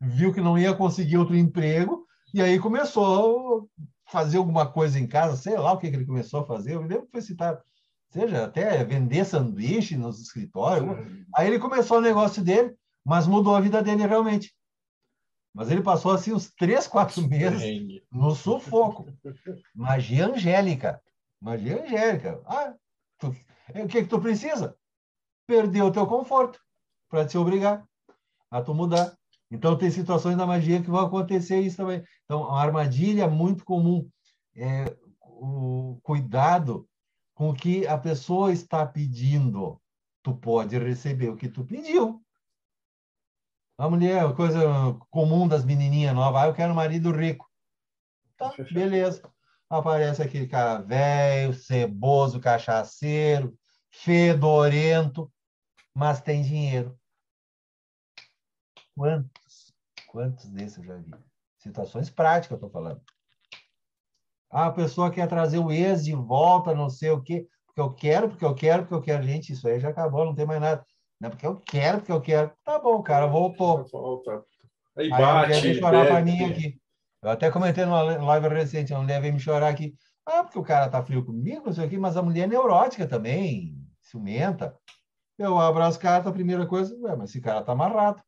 Viu 0.01 0.34
que 0.34 0.41
não 0.41 0.57
ia 0.57 0.73
conseguir 0.73 1.18
outro 1.18 1.35
emprego, 1.35 2.07
e 2.34 2.41
aí 2.41 2.59
começou 2.59 3.69
fazer 4.07 4.38
alguma 4.38 4.71
coisa 4.71 4.99
em 4.99 5.07
casa, 5.07 5.35
sei 5.35 5.57
lá 5.57 5.71
o 5.71 5.77
que, 5.77 5.89
que 5.89 5.95
ele 5.95 6.05
começou 6.05 6.41
a 6.41 6.45
fazer. 6.45 6.75
Eu 6.75 6.81
me 6.81 6.88
lembro 6.88 7.05
que 7.05 7.11
foi 7.11 7.21
citado, 7.21 7.61
seja 8.09 8.45
até 8.45 8.84
vender 8.84 9.25
sanduíche 9.25 9.97
nos 9.97 10.21
escritórios. 10.21 10.97
Aí 11.35 11.47
ele 11.47 11.59
começou 11.59 11.97
o 11.97 12.01
negócio 12.01 12.43
dele, 12.43 12.75
mas 13.05 13.27
mudou 13.27 13.55
a 13.55 13.61
vida 13.61 13.81
dele 13.84 14.05
realmente. 14.05 14.55
Mas 15.53 15.71
ele 15.71 15.81
passou 15.81 16.11
assim 16.11 16.34
uns 16.34 16.51
três, 16.51 16.88
quatro 16.88 17.27
meses 17.27 18.01
no 18.11 18.35
sufoco. 18.35 19.07
Magia 19.73 20.27
angélica. 20.27 21.01
Magia 21.41 21.84
angélica. 21.84 22.41
Ah, 22.45 22.73
tu, 23.17 23.35
é, 23.73 23.84
o 23.84 23.88
que, 23.88 24.03
que 24.03 24.07
tu 24.07 24.21
precisa? 24.21 24.77
Perder 25.47 25.81
o 25.81 25.91
teu 25.91 26.05
conforto 26.05 26.59
para 27.09 27.25
te 27.25 27.38
obrigar 27.38 27.84
a 28.51 28.61
tu 28.61 28.73
mudar. 28.73 29.17
Então, 29.49 29.78
tem 29.78 29.90
situações 29.90 30.36
da 30.36 30.45
magia 30.45 30.82
que 30.82 30.90
vão 30.90 31.06
acontecer 31.06 31.60
isso 31.61 31.78
também. 31.78 32.03
Então, 32.26 32.52
a 32.52 32.61
armadilha 32.61 33.24
é 33.24 33.30
muito 33.30 33.64
comum. 33.64 34.10
É, 34.56 34.86
o 35.22 35.99
cuidado 36.03 36.88
com 37.34 37.49
o 37.49 37.53
que 37.53 37.88
a 37.88 37.98
pessoa 37.98 38.52
está 38.52 38.86
pedindo. 38.86 39.80
Tu 40.24 40.36
pode 40.36 40.78
receber 40.78 41.30
o 41.30 41.38
que 41.38 41.48
tu 41.48 41.64
pediu. 41.64 42.22
A 43.78 43.88
mulher, 43.88 44.34
coisa 44.34 44.60
comum 45.11 45.48
das 45.48 45.64
menininhas 45.64 46.15
novas, 46.15 46.41
ah, 46.41 46.48
eu 46.48 46.53
quero 46.53 46.74
um 46.74 46.76
marido 46.76 47.11
rico. 47.11 47.48
Tá, 48.36 48.52
beleza. 48.72 49.22
Aparece 49.69 50.22
aquele 50.24 50.48
cara 50.48 50.82
velho, 50.82 51.53
ceboso, 51.53 52.40
cachaceiro, 52.40 53.56
fedorento, 53.91 55.32
mas 55.94 56.22
tem 56.22 56.41
dinheiro. 56.41 56.98
Quantos? 58.98 59.76
Quantos 60.07 60.49
desses 60.49 60.80
eu 60.80 60.84
já 60.84 60.95
vi? 60.95 61.14
Situações 61.60 62.10
práticas 62.10 62.60
eu 62.60 62.68
estou 62.68 62.69
falando. 62.72 62.99
Ah, 64.49 64.65
a 64.65 64.72
pessoa 64.72 65.11
quer 65.11 65.28
trazer 65.28 65.60
o 65.60 65.72
ex 65.72 66.03
de 66.03 66.15
volta, 66.15 66.74
não 66.74 66.90
sei 66.90 67.11
o 67.11 67.22
quê, 67.22 67.48
porque 67.68 67.80
eu 67.80 67.94
quero, 67.94 68.28
porque 68.28 68.44
eu 68.44 68.56
quero, 68.56 68.82
porque 68.82 68.95
eu 68.95 69.02
quero. 69.02 69.24
Gente, 69.24 69.53
isso 69.53 69.68
aí 69.68 69.80
já 69.80 69.90
acabou, 69.90 70.26
não 70.26 70.34
tem 70.34 70.48
mais 70.48 70.60
nada. 70.60 70.84
Não, 71.22 71.30
porque 71.30 71.45
eu 71.45 71.57
quero, 71.57 71.99
porque 71.99 72.11
eu 72.11 72.22
quero. 72.22 72.52
Tá 72.64 72.80
bom, 72.80 73.03
cara, 73.03 73.28
voltou. 73.28 73.86
Volta. 73.86 74.44
Aí 74.98 75.10
bate. 75.10 75.53
Aí 75.53 75.76
chorar 75.76 76.07
para 76.07 76.24
mim 76.24 76.44
aqui. 76.45 76.82
Eu 77.22 77.30
até 77.30 77.52
comentei 77.52 77.86
numa 77.86 78.02
live 78.02 78.48
recente, 78.48 78.95
a 78.95 78.99
mulher 78.99 79.22
veio 79.22 79.34
me 79.34 79.40
chorar 79.40 79.69
aqui. 79.69 79.95
Ah, 80.26 80.44
porque 80.44 80.57
o 80.57 80.64
cara 80.64 80.90
tá 80.90 81.03
frio 81.03 81.24
comigo, 81.24 81.68
não 81.68 81.74
sei 81.74 81.86
o 81.86 81.90
quê, 81.90 81.99
mas 81.99 82.18
a 82.18 82.24
mulher 82.24 82.45
é 82.45 82.48
neurótica 82.48 83.07
também, 83.07 83.78
ciumenta. 84.02 84.76
Eu 85.38 85.60
abro 85.60 85.84
as 85.84 85.98
cartas, 85.98 86.32
a 86.32 86.34
primeira 86.34 86.65
coisa, 86.65 86.98
ué, 87.02 87.15
mas 87.15 87.30
esse 87.30 87.40
cara 87.40 87.61
tá 87.61 87.74
amarrado. 87.74 88.24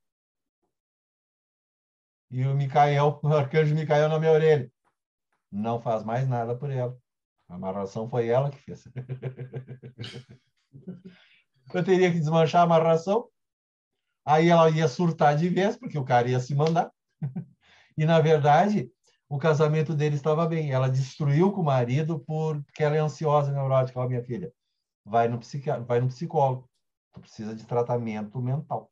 E 2.31 2.45
o 2.45 2.55
Micael, 2.55 3.19
o 3.23 3.33
arcanjo 3.33 3.75
Micael 3.75 4.09
na 4.09 4.19
minha 4.19 4.31
orelha. 4.31 4.71
Não 5.51 5.81
faz 5.81 6.03
mais 6.03 6.27
nada 6.27 6.55
por 6.55 6.69
ela. 6.69 6.95
A 7.47 7.55
amarração 7.55 8.07
foi 8.07 8.27
ela 8.27 8.51
que 8.51 8.59
fez. 8.59 8.85
eu 11.73 11.83
teria 11.83 12.11
que 12.11 12.19
desmanchar 12.19 12.61
a 12.61 12.65
amarração. 12.65 13.27
Aí 14.23 14.49
ela 14.49 14.69
ia 14.69 14.87
surtar 14.87 15.35
de 15.35 15.49
vez, 15.49 15.75
porque 15.75 15.97
o 15.97 16.05
cara 16.05 16.29
ia 16.29 16.39
se 16.39 16.53
mandar. 16.53 16.91
e, 17.97 18.05
na 18.05 18.19
verdade, 18.19 18.91
o 19.27 19.39
casamento 19.39 19.95
dele 19.95 20.15
estava 20.15 20.45
bem. 20.45 20.71
Ela 20.71 20.87
destruiu 20.87 21.51
com 21.51 21.61
o 21.61 21.65
marido 21.65 22.19
porque 22.19 22.83
ela 22.83 22.95
é 22.95 22.99
ansiosa, 22.99 23.51
neurótica. 23.51 23.99
Ó, 23.99 24.07
minha 24.07 24.23
filha, 24.23 24.53
vai 25.03 25.27
no, 25.27 25.39
psiquiatra, 25.39 25.83
vai 25.83 25.99
no 25.99 26.07
psicólogo. 26.07 26.69
Tu 27.13 27.21
precisa 27.21 27.55
de 27.55 27.65
tratamento 27.65 28.39
mental. 28.39 28.91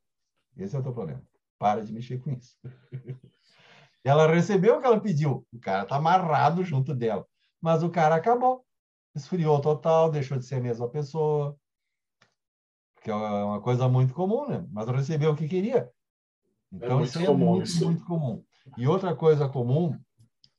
Esse 0.56 0.74
é 0.74 0.80
o 0.80 0.82
teu 0.82 0.92
problema. 0.92 1.22
Para 1.58 1.84
de 1.84 1.92
mexer 1.92 2.18
com 2.18 2.30
isso. 2.30 2.56
ela 4.04 4.26
recebeu 4.26 4.76
o 4.76 4.80
que 4.80 4.86
ela 4.86 5.00
pediu. 5.00 5.46
O 5.52 5.58
cara 5.58 5.82
está 5.82 5.96
amarrado 5.96 6.64
junto 6.64 6.94
dela. 6.94 7.26
Mas 7.60 7.82
o 7.82 7.90
cara 7.90 8.14
acabou. 8.14 8.64
Esfriou 9.14 9.60
total, 9.60 10.10
deixou 10.10 10.38
de 10.38 10.44
ser 10.44 10.56
a 10.56 10.60
mesma 10.60 10.88
pessoa 10.88 11.58
que 13.02 13.10
é 13.10 13.14
uma 13.14 13.60
coisa 13.60 13.88
muito 13.88 14.12
comum, 14.12 14.46
né? 14.48 14.66
Mas 14.70 14.88
recebeu 14.88 15.32
o 15.32 15.36
que 15.36 15.48
queria. 15.48 15.90
Então, 16.70 17.00
é 17.00 17.04
isso 17.04 17.18
é 17.18 17.26
comum, 17.26 17.46
muito, 17.52 17.64
isso. 17.66 17.84
muito 17.84 18.04
comum. 18.04 18.44
E 18.76 18.86
outra 18.86 19.14
coisa 19.16 19.48
comum, 19.48 19.98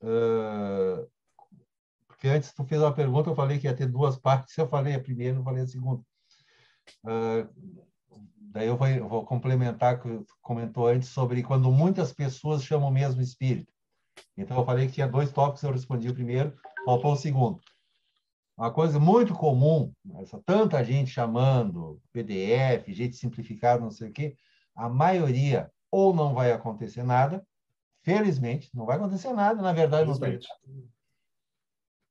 uh, 0.02 1.08
porque 2.08 2.28
antes 2.28 2.52
tu 2.54 2.64
fez 2.66 2.82
uma 2.82 2.94
pergunta, 2.94 3.30
eu 3.30 3.36
falei 3.36 3.60
que 3.60 3.68
ia 3.68 3.76
ter 3.76 3.88
duas 3.88 4.18
partes, 4.20 4.58
eu 4.58 4.68
falei 4.68 4.96
a 4.96 5.00
primeira, 5.00 5.36
não 5.36 5.44
falei 5.44 5.64
a 5.64 5.68
segunda. 5.68 6.02
Uh, 7.04 7.88
daí 8.52 8.68
eu 8.68 8.78
vou, 8.78 8.88
eu 8.88 9.08
vou 9.08 9.26
complementar 9.26 9.96
o 9.96 10.00
que 10.02 10.34
comentou 10.42 10.88
antes 10.88 11.10
sobre 11.10 11.44
quando 11.44 11.72
muitas 11.72 12.12
pessoas 12.12 12.64
chamam 12.64 12.90
o 12.90 12.94
mesmo 12.94 13.22
espírito. 13.22 13.72
Então, 14.36 14.58
eu 14.58 14.66
falei 14.66 14.88
que 14.88 14.94
tinha 14.94 15.08
dois 15.08 15.32
tópicos, 15.32 15.64
eu 15.64 15.72
respondi 15.72 16.10
o 16.10 16.14
primeiro, 16.14 16.56
faltou 16.86 17.14
o 17.14 17.18
segundo. 17.18 17.60
Uma 18.58 18.72
coisa 18.72 19.00
muito 19.00 19.34
comum, 19.34 19.94
essa 20.22 20.42
tanta 20.46 20.84
gente 20.84 21.10
chamando 21.10 22.02
PDF, 22.12 22.90
jeito 22.90 23.16
simplificado, 23.16 23.84
não 23.84 23.92
sei 23.92 24.10
o 24.10 24.12
quê, 24.12 24.36
a 24.76 24.90
maioria 24.90 25.72
ou 25.90 26.14
não 26.14 26.34
vai 26.34 26.52
acontecer 26.52 27.04
nada, 27.04 27.46
felizmente, 28.04 28.70
não 28.74 28.86
vai 28.86 28.98
acontecer 28.98 29.32
nada, 29.32 29.62
na 29.62 29.72
verdade 29.72 30.10
não 30.10 30.20
tem 30.20 30.40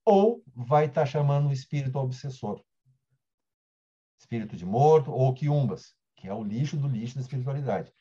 ou 0.09 0.43
vai 0.57 0.87
estar 0.87 1.03
tá 1.03 1.07
chamando 1.07 1.51
o 1.51 1.53
espírito 1.53 1.99
obsessor. 1.99 2.65
espírito 4.19 4.57
de 4.57 4.65
morto, 4.65 5.13
ou 5.13 5.35
quiumbas, 5.35 5.95
que 6.19 6.29
é 6.29 6.35
o 6.35 6.43
lixo 6.43 6.77
do 6.77 6.89
lixo 6.89 7.15
da 7.15 7.23
espiritualidade. 7.23 7.93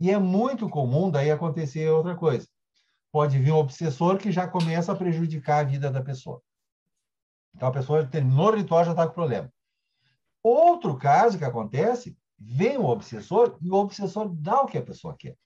E 0.00 0.10
é 0.10 0.18
muito 0.18 0.68
comum 0.68 1.10
daí 1.10 1.30
acontecer 1.30 1.90
outra 1.90 2.14
coisa. 2.14 2.48
Pode 3.10 3.38
vir 3.38 3.52
um 3.52 3.56
obsessor 3.56 4.16
que 4.16 4.30
já 4.30 4.46
começa 4.46 4.92
a 4.92 4.96
prejudicar 4.96 5.60
a 5.60 5.68
vida 5.68 5.90
da 5.90 6.02
pessoa. 6.02 6.40
Então 7.54 7.68
a 7.68 7.72
pessoa 7.72 8.06
terminou 8.06 8.52
o 8.52 8.56
ritual 8.56 8.84
já 8.84 8.92
está 8.92 9.06
com 9.06 9.14
problema. 9.14 9.52
Outro 10.42 10.96
caso 10.96 11.36
que 11.36 11.44
acontece, 11.44 12.16
vem 12.38 12.78
o 12.78 12.84
obsessor 12.84 13.58
e 13.60 13.70
o 13.70 13.74
obsessor 13.74 14.28
dá 14.28 14.62
o 14.62 14.66
que 14.66 14.78
a 14.78 14.82
pessoa 14.82 15.16
quer. 15.18 15.36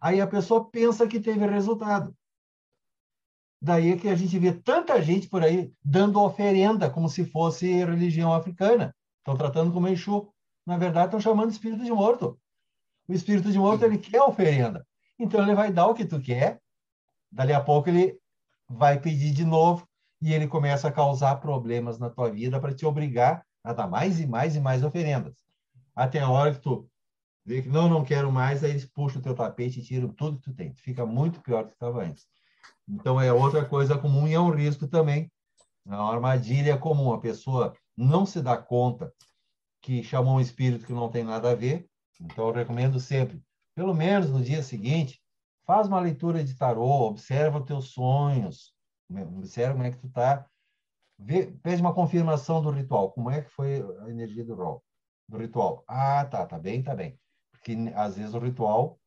Aí 0.00 0.20
a 0.20 0.26
pessoa 0.26 0.68
pensa 0.70 1.08
que 1.08 1.18
teve 1.18 1.46
resultado. 1.46 2.14
Daí 3.60 3.92
é 3.92 3.96
que 3.96 4.08
a 4.08 4.14
gente 4.14 4.38
vê 4.38 4.52
tanta 4.52 5.00
gente 5.02 5.28
por 5.28 5.42
aí 5.42 5.72
dando 5.82 6.20
oferenda 6.20 6.90
como 6.90 7.08
se 7.08 7.24
fosse 7.24 7.66
religião 7.66 8.32
africana. 8.32 8.94
Estão 9.18 9.36
tratando 9.36 9.72
como 9.72 9.88
Exu. 9.88 10.32
Na 10.68 10.76
verdade, 10.76 11.06
estão 11.06 11.18
chamando 11.18 11.48
de 11.48 11.54
espírito 11.54 11.82
de 11.82 11.90
morto. 11.90 12.38
O 13.08 13.14
espírito 13.14 13.50
de 13.50 13.58
morto, 13.58 13.86
ele 13.86 13.96
quer 13.96 14.20
oferenda. 14.20 14.86
Então, 15.18 15.42
ele 15.42 15.54
vai 15.54 15.72
dar 15.72 15.86
o 15.86 15.94
que 15.94 16.04
tu 16.04 16.20
quer. 16.20 16.60
Dali 17.32 17.54
a 17.54 17.60
pouco, 17.60 17.88
ele 17.88 18.18
vai 18.68 19.00
pedir 19.00 19.32
de 19.32 19.46
novo 19.46 19.88
e 20.20 20.30
ele 20.30 20.46
começa 20.46 20.86
a 20.86 20.92
causar 20.92 21.36
problemas 21.36 21.98
na 21.98 22.10
tua 22.10 22.30
vida 22.30 22.60
para 22.60 22.74
te 22.74 22.84
obrigar 22.84 23.46
a 23.64 23.72
dar 23.72 23.88
mais 23.88 24.20
e 24.20 24.26
mais 24.26 24.56
e 24.56 24.60
mais 24.60 24.84
oferendas. 24.84 25.36
Até 25.96 26.20
a 26.20 26.28
hora 26.28 26.52
que 26.52 26.60
tu 26.60 26.86
vê 27.46 27.62
que 27.62 27.68
não, 27.70 27.88
não 27.88 28.04
quero 28.04 28.30
mais, 28.30 28.62
aí 28.62 28.72
eles 28.72 28.84
puxam 28.84 29.20
o 29.20 29.24
teu 29.24 29.34
tapete 29.34 29.80
e 29.80 29.82
tiram 29.82 30.08
tudo 30.08 30.36
que 30.36 30.50
tu 30.50 30.52
tem. 30.52 30.74
Tu 30.74 30.82
fica 30.82 31.06
muito 31.06 31.40
pior 31.40 31.62
do 31.62 31.68
que 31.68 31.76
estava 31.76 32.04
antes. 32.04 32.26
Então, 32.86 33.18
é 33.18 33.32
outra 33.32 33.64
coisa 33.64 33.96
comum 33.96 34.28
e 34.28 34.34
é 34.34 34.40
um 34.40 34.50
risco 34.50 34.86
também. 34.86 35.32
É 35.86 35.94
uma 35.94 36.12
armadilha 36.12 36.76
comum. 36.76 37.14
A 37.14 37.18
pessoa 37.18 37.72
não 37.96 38.26
se 38.26 38.42
dá 38.42 38.54
conta 38.54 39.10
que 39.80 40.02
chamou 40.02 40.36
um 40.36 40.40
espírito 40.40 40.86
que 40.86 40.92
não 40.92 41.08
tem 41.08 41.24
nada 41.24 41.50
a 41.50 41.54
ver. 41.54 41.88
Então, 42.20 42.48
eu 42.48 42.52
recomendo 42.52 42.98
sempre, 42.98 43.42
pelo 43.74 43.94
menos 43.94 44.30
no 44.30 44.42
dia 44.42 44.62
seguinte, 44.62 45.22
faz 45.64 45.86
uma 45.86 46.00
leitura 46.00 46.42
de 46.42 46.56
tarô, 46.56 47.06
observa 47.06 47.58
os 47.58 47.64
teus 47.64 47.90
sonhos, 47.90 48.74
observa 49.36 49.74
como 49.74 49.84
é 49.84 49.90
que 49.90 49.98
tu 49.98 50.06
está, 50.08 50.46
pede 51.62 51.80
uma 51.80 51.94
confirmação 51.94 52.62
do 52.62 52.70
ritual, 52.70 53.12
como 53.12 53.30
é 53.30 53.42
que 53.42 53.50
foi 53.50 53.84
a 54.00 54.10
energia 54.10 54.44
do 54.44 54.54
rol, 54.54 54.82
do 55.28 55.38
ritual. 55.38 55.84
Ah, 55.86 56.24
tá, 56.24 56.46
tá 56.46 56.58
bem, 56.58 56.82
tá 56.82 56.94
bem. 56.94 57.18
Porque 57.52 57.76
às 57.94 58.16
vezes 58.16 58.34
o 58.34 58.38
ritual, 58.38 58.98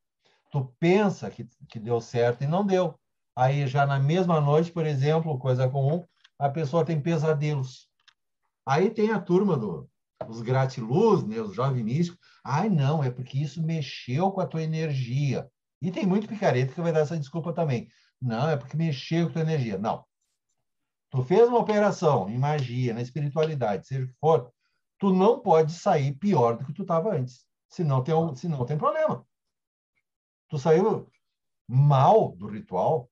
tu 0.52 0.74
pensa 0.80 1.30
que, 1.30 1.48
que 1.68 1.80
deu 1.80 2.00
certo 2.00 2.44
e 2.44 2.48
não 2.48 2.66
deu. 2.66 2.98
Aí 3.36 3.66
já 3.66 3.86
na 3.86 4.00
mesma 4.00 4.40
noite, 4.40 4.72
por 4.72 4.86
exemplo, 4.86 5.40
coisa 5.40 5.70
comum, 5.70 6.06
a 6.38 6.50
pessoa 6.50 6.86
tem 6.86 7.02
pesadelos. 7.02 7.90
Aí 8.66 8.90
tem 8.90 9.12
a 9.12 9.20
turma 9.20 9.58
do, 9.58 9.90
dos 10.24 10.42
gratiluz, 10.42 11.24
né, 11.24 11.40
os 11.40 11.56
jovens 11.56 11.84
místicos. 11.84 12.20
Ai, 12.44 12.70
não, 12.70 13.04
é 13.04 13.10
porque 13.10 13.38
isso 13.38 13.62
mexeu 13.62 14.32
com 14.32 14.42
a 14.42 14.48
tua 14.48 14.64
energia. 14.64 15.50
E 15.82 15.92
tem 15.92 16.06
muito 16.06 16.28
picareta 16.28 16.74
que 16.74 16.82
vai 16.82 16.92
dar 16.92 17.02
essa 17.02 17.18
desculpa 17.18 17.54
também. 17.54 17.88
Não, 18.22 18.50
é 18.50 18.58
porque 18.58 18.78
mexeu 18.78 19.26
com 19.26 19.30
a 19.32 19.34
tua 19.34 19.42
energia. 19.42 19.78
Não. 19.78 20.06
Tu 21.10 21.24
fez 21.24 21.48
uma 21.48 21.60
operação 21.60 22.30
em 22.30 22.38
magia, 22.38 22.94
na 22.94 23.02
espiritualidade, 23.02 23.86
seja 23.88 24.06
o 24.06 24.08
que 24.08 24.16
for, 24.20 24.52
tu 24.98 25.14
não 25.14 25.42
pode 25.42 25.74
sair 25.74 26.14
pior 26.14 26.58
do 26.58 26.66
que 26.66 26.74
tu 26.74 26.84
estava 26.84 27.14
antes. 27.16 27.46
Senão 27.68 28.04
tem, 28.04 28.14
senão 28.36 28.66
tem 28.66 28.78
problema. 28.78 29.26
Tu 30.48 30.58
saiu 30.60 31.10
mal 31.68 32.36
do 32.36 32.48
ritual, 32.48 33.10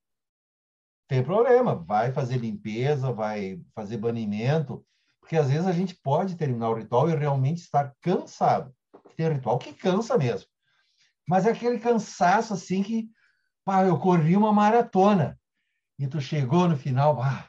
tem 1.07 1.23
problema. 1.23 1.75
Vai 1.75 2.11
fazer 2.11 2.37
limpeza, 2.37 3.11
vai 3.11 3.61
fazer 3.73 3.97
banimento, 3.97 4.85
porque 5.29 5.37
às 5.37 5.47
vezes 5.47 5.67
a 5.67 5.71
gente 5.71 5.93
pode 5.93 6.35
terminar 6.35 6.71
o 6.71 6.73
ritual 6.73 7.07
e 7.07 7.15
realmente 7.15 7.61
estar 7.61 7.95
cansado. 8.01 8.75
Tem 9.15 9.31
ritual 9.31 9.59
que 9.59 9.71
cansa 9.71 10.17
mesmo. 10.17 10.49
Mas 11.27 11.45
é 11.45 11.51
aquele 11.51 11.77
cansaço 11.77 12.55
assim 12.55 12.81
que, 12.81 13.07
pá, 13.63 13.85
eu 13.85 13.99
corri 13.99 14.35
uma 14.35 14.51
maratona 14.51 15.39
e 15.99 16.07
tu 16.07 16.19
chegou 16.19 16.67
no 16.67 16.75
final, 16.75 17.15
pá, 17.15 17.47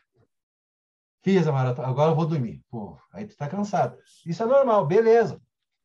fiz 1.24 1.46
a 1.46 1.52
maratona, 1.52 1.88
agora 1.88 2.10
eu 2.10 2.14
vou 2.14 2.26
dormir. 2.26 2.62
Pô, 2.68 2.98
aí 3.14 3.24
tu 3.24 3.30
está 3.30 3.48
cansado. 3.48 3.96
Isso 4.26 4.42
é 4.42 4.46
normal, 4.46 4.86
beleza. 4.86 5.40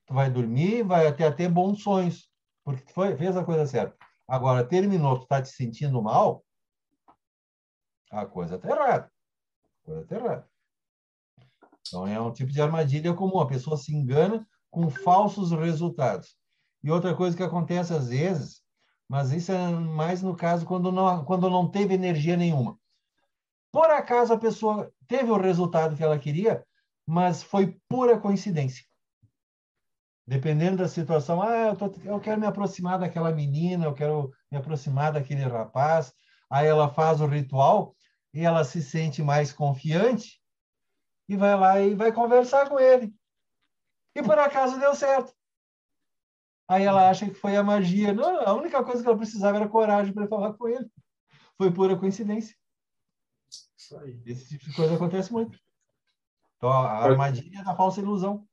Tu 0.06 0.14
vai 0.14 0.30
dormir, 0.30 0.84
vai 0.84 1.08
até 1.08 1.32
ter 1.32 1.48
bons 1.48 1.82
sonhos, 1.82 2.30
porque 2.66 2.84
tu 2.84 2.92
foi, 2.92 3.16
fez 3.16 3.38
a 3.38 3.46
coisa 3.46 3.66
certa. 3.66 3.96
Agora, 4.28 4.68
terminou, 4.68 5.18
tu 5.18 5.24
está 5.24 5.42
te 5.42 5.48
sentindo 5.48 6.02
mal, 6.02 6.44
a 8.12 8.26
coisa 8.26 8.58
está 8.58 8.68
errada. 8.68 9.10
A 9.82 9.86
coisa 9.86 10.02
está 10.02 10.16
errada. 10.18 10.55
Então, 11.88 12.08
é 12.08 12.20
um 12.20 12.32
tipo 12.32 12.52
de 12.52 12.62
armadilha 12.62 13.14
comum. 13.14 13.40
A 13.40 13.48
pessoa 13.48 13.78
se 13.78 13.94
engana 13.94 14.48
com 14.72 14.90
falsos 14.90 15.52
resultados. 15.52 16.36
E 16.84 16.92
outra 16.92 17.16
coisa 17.16 17.36
que 17.36 17.44
acontece 17.44 17.94
às 17.94 18.10
vezes, 18.10 18.62
mas 19.08 19.32
isso 19.32 19.52
é 19.52 19.70
mais 19.70 20.22
no 20.22 20.36
caso 20.36 20.66
quando 20.66 20.92
não, 20.92 21.24
quando 21.24 21.50
não 21.50 21.68
teve 21.70 21.94
energia 21.94 22.36
nenhuma. 22.36 22.78
Por 23.72 23.90
acaso 23.90 24.34
a 24.34 24.38
pessoa 24.38 24.92
teve 25.08 25.32
o 25.32 25.38
resultado 25.38 25.96
que 25.96 26.04
ela 26.04 26.20
queria, 26.20 26.66
mas 27.06 27.44
foi 27.44 27.80
pura 27.88 28.20
coincidência. 28.20 28.84
Dependendo 30.28 30.78
da 30.78 30.88
situação, 30.88 31.42
ah, 31.42 31.68
eu, 31.68 31.76
tô, 31.76 31.92
eu 32.04 32.20
quero 32.20 32.40
me 32.40 32.48
aproximar 32.48 32.98
daquela 32.98 33.32
menina, 33.32 33.86
eu 33.86 33.94
quero 33.94 34.32
me 34.52 34.58
aproximar 34.58 35.14
daquele 35.14 35.44
rapaz. 35.44 36.14
Aí 36.50 36.66
ela 36.66 36.90
faz 36.90 37.22
o 37.22 37.28
ritual 37.28 37.96
e 38.34 38.42
ela 38.42 38.64
se 38.64 38.82
sente 38.82 39.22
mais 39.22 39.54
confiante 39.54 40.40
e 41.28 41.36
vai 41.36 41.58
lá 41.58 41.80
e 41.80 41.96
vai 41.96 42.12
conversar 42.12 42.70
com 42.70 42.80
ele. 42.80 43.14
E 44.16 44.24
por 44.24 44.38
acaso 44.40 44.80
deu 44.80 44.96
certo. 44.96 45.34
Aí 46.68 46.84
ela 46.84 47.10
acha 47.10 47.28
que 47.28 47.36
foi 47.36 47.56
a 47.56 47.64
magia. 47.64 48.14
Não, 48.14 48.42
a 48.42 48.54
única 48.54 48.84
coisa 48.84 49.02
que 49.02 49.08
ela 49.08 49.18
precisava 49.18 49.58
era 49.58 49.70
coragem 49.70 50.14
para 50.14 50.28
falar 50.28 50.54
com 50.54 50.68
ele. 50.68 50.90
Foi 51.58 51.72
pura 51.72 51.98
coincidência. 51.98 52.56
Esse 54.26 54.50
tipo 54.50 54.66
de 54.66 54.76
coisa 54.76 54.96
acontece 54.96 55.32
muito. 55.32 55.60
Então, 56.58 56.72
a 56.72 57.04
armadilha 57.04 57.64
da 57.64 57.76
falsa 57.76 58.02
ilusão. 58.02 58.48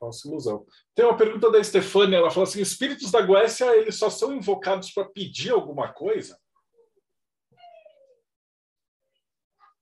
Falsa 0.00 0.26
ilusão. 0.26 0.66
Tem 0.94 1.04
uma 1.04 1.16
pergunta 1.16 1.50
da 1.50 1.62
Stefania, 1.62 2.18
ela 2.18 2.30
fala 2.30 2.44
assim: 2.44 2.60
espíritos 2.60 3.10
da 3.10 3.22
Goécia, 3.22 3.76
eles 3.76 3.94
só 3.94 4.10
são 4.10 4.34
invocados 4.34 4.90
para 4.90 5.08
pedir 5.08 5.52
alguma 5.52 5.92
coisa? 5.92 6.40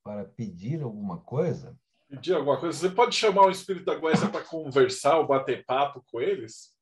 Para 0.02 0.26
pedir 0.26 0.82
alguma 0.82 1.20
coisa? 1.20 1.78
Pedir 2.14 2.34
alguma 2.34 2.58
coisa? 2.58 2.78
Você 2.78 2.90
pode 2.90 3.16
chamar 3.16 3.46
o 3.46 3.50
espírito 3.50 3.86
da 3.86 3.96
Goécia 3.96 4.28
para 4.28 4.44
conversar 4.44 5.18
ou 5.18 5.26
bater 5.26 5.64
papo 5.64 6.04
com 6.10 6.20
eles? 6.20 6.72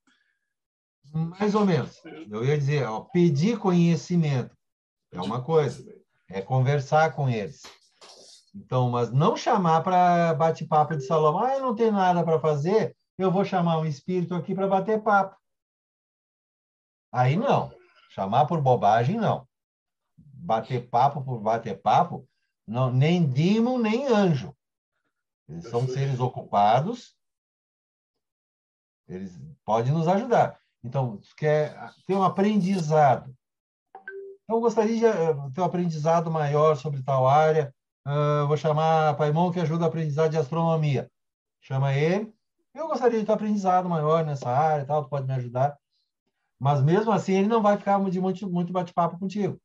Mais 1.12 1.54
ou 1.54 1.64
menos. 1.64 2.00
Eu 2.30 2.44
ia 2.44 2.56
dizer, 2.56 2.86
ó, 2.86 3.00
pedir 3.00 3.58
conhecimento 3.58 4.56
é 5.10 5.20
uma 5.20 5.42
coisa, 5.42 5.84
é 6.28 6.40
conversar 6.40 7.14
com 7.14 7.28
eles. 7.28 7.62
Então, 8.54 8.90
mas 8.90 9.10
não 9.10 9.36
chamar 9.36 9.82
para 9.82 10.34
bate-papo 10.34 10.96
de 10.96 11.04
salão. 11.04 11.38
Ah, 11.38 11.54
eu 11.54 11.62
não 11.62 11.74
tenho 11.74 11.92
nada 11.92 12.22
para 12.22 12.38
fazer, 12.38 12.96
eu 13.18 13.30
vou 13.30 13.44
chamar 13.44 13.78
um 13.78 13.86
espírito 13.86 14.34
aqui 14.34 14.54
para 14.54 14.68
bater 14.68 15.02
papo. 15.02 15.36
Aí 17.10 17.36
não. 17.36 17.72
Chamar 18.10 18.46
por 18.46 18.60
bobagem, 18.60 19.16
não. 19.16 19.46
Bater 20.16 20.88
papo 20.88 21.22
por 21.22 21.40
bater 21.40 21.80
papo, 21.80 22.28
não, 22.66 22.92
nem 22.92 23.26
dimo, 23.26 23.78
nem 23.78 24.06
anjo. 24.06 24.54
Eles 25.52 25.68
são 25.68 25.86
seres 25.86 26.18
ocupados, 26.18 27.14
eles 29.06 29.38
podem 29.66 29.92
nos 29.92 30.08
ajudar. 30.08 30.58
Então, 30.82 31.20
quer 31.36 31.76
ter 32.06 32.14
um 32.14 32.22
aprendizado. 32.22 33.36
Então, 33.94 34.56
eu 34.56 34.60
gostaria 34.60 34.96
de 34.96 35.04
eh, 35.04 35.34
ter 35.54 35.60
um 35.60 35.64
aprendizado 35.64 36.30
maior 36.30 36.74
sobre 36.76 37.02
tal 37.02 37.28
área. 37.28 37.72
Uh, 38.06 38.48
vou 38.48 38.56
chamar 38.56 39.14
Paimon, 39.16 39.52
que 39.52 39.60
ajuda 39.60 39.84
a 39.84 39.88
aprendizado 39.88 40.30
de 40.30 40.38
astronomia. 40.38 41.10
Chama 41.60 41.94
ele. 41.94 42.34
Eu 42.74 42.88
gostaria 42.88 43.20
de 43.20 43.26
ter 43.26 43.32
um 43.32 43.34
aprendizado 43.34 43.88
maior 43.88 44.24
nessa 44.24 44.48
área, 44.48 44.86
tal, 44.86 45.04
tu 45.04 45.10
pode 45.10 45.26
me 45.26 45.34
ajudar. 45.34 45.76
Mas 46.58 46.82
mesmo 46.82 47.12
assim, 47.12 47.34
ele 47.34 47.46
não 47.46 47.60
vai 47.60 47.76
ficar 47.76 48.02
de 48.08 48.20
muito, 48.20 48.48
muito 48.48 48.72
bate-papo 48.72 49.18
contigo. 49.18 49.60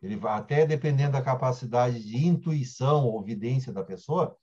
Ele 0.00 0.16
vai, 0.16 0.38
até 0.38 0.64
dependendo 0.64 1.12
da 1.12 1.22
capacidade 1.22 2.00
de 2.00 2.24
intuição 2.24 3.06
ou 3.06 3.22
vidência 3.22 3.72
da 3.72 3.82
pessoa, 3.82 4.36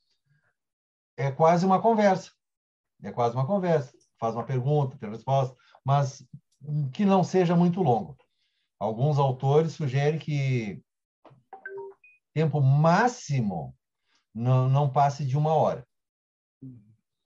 é 1.21 1.31
quase 1.31 1.65
uma 1.65 1.81
conversa. 1.81 2.31
É 3.03 3.11
quase 3.11 3.35
uma 3.35 3.45
conversa. 3.45 3.91
Faz 4.19 4.35
uma 4.35 4.43
pergunta, 4.43 4.97
tem 4.97 5.09
resposta, 5.09 5.55
mas 5.85 6.25
que 6.93 7.05
não 7.05 7.23
seja 7.23 7.55
muito 7.55 7.81
longo. 7.81 8.17
Alguns 8.79 9.17
autores 9.19 9.73
sugerem 9.73 10.19
que 10.19 10.83
tempo 12.33 12.61
máximo 12.61 13.75
não, 14.33 14.67
não 14.67 14.91
passe 14.91 15.25
de 15.25 15.37
uma 15.37 15.53
hora. 15.53 15.87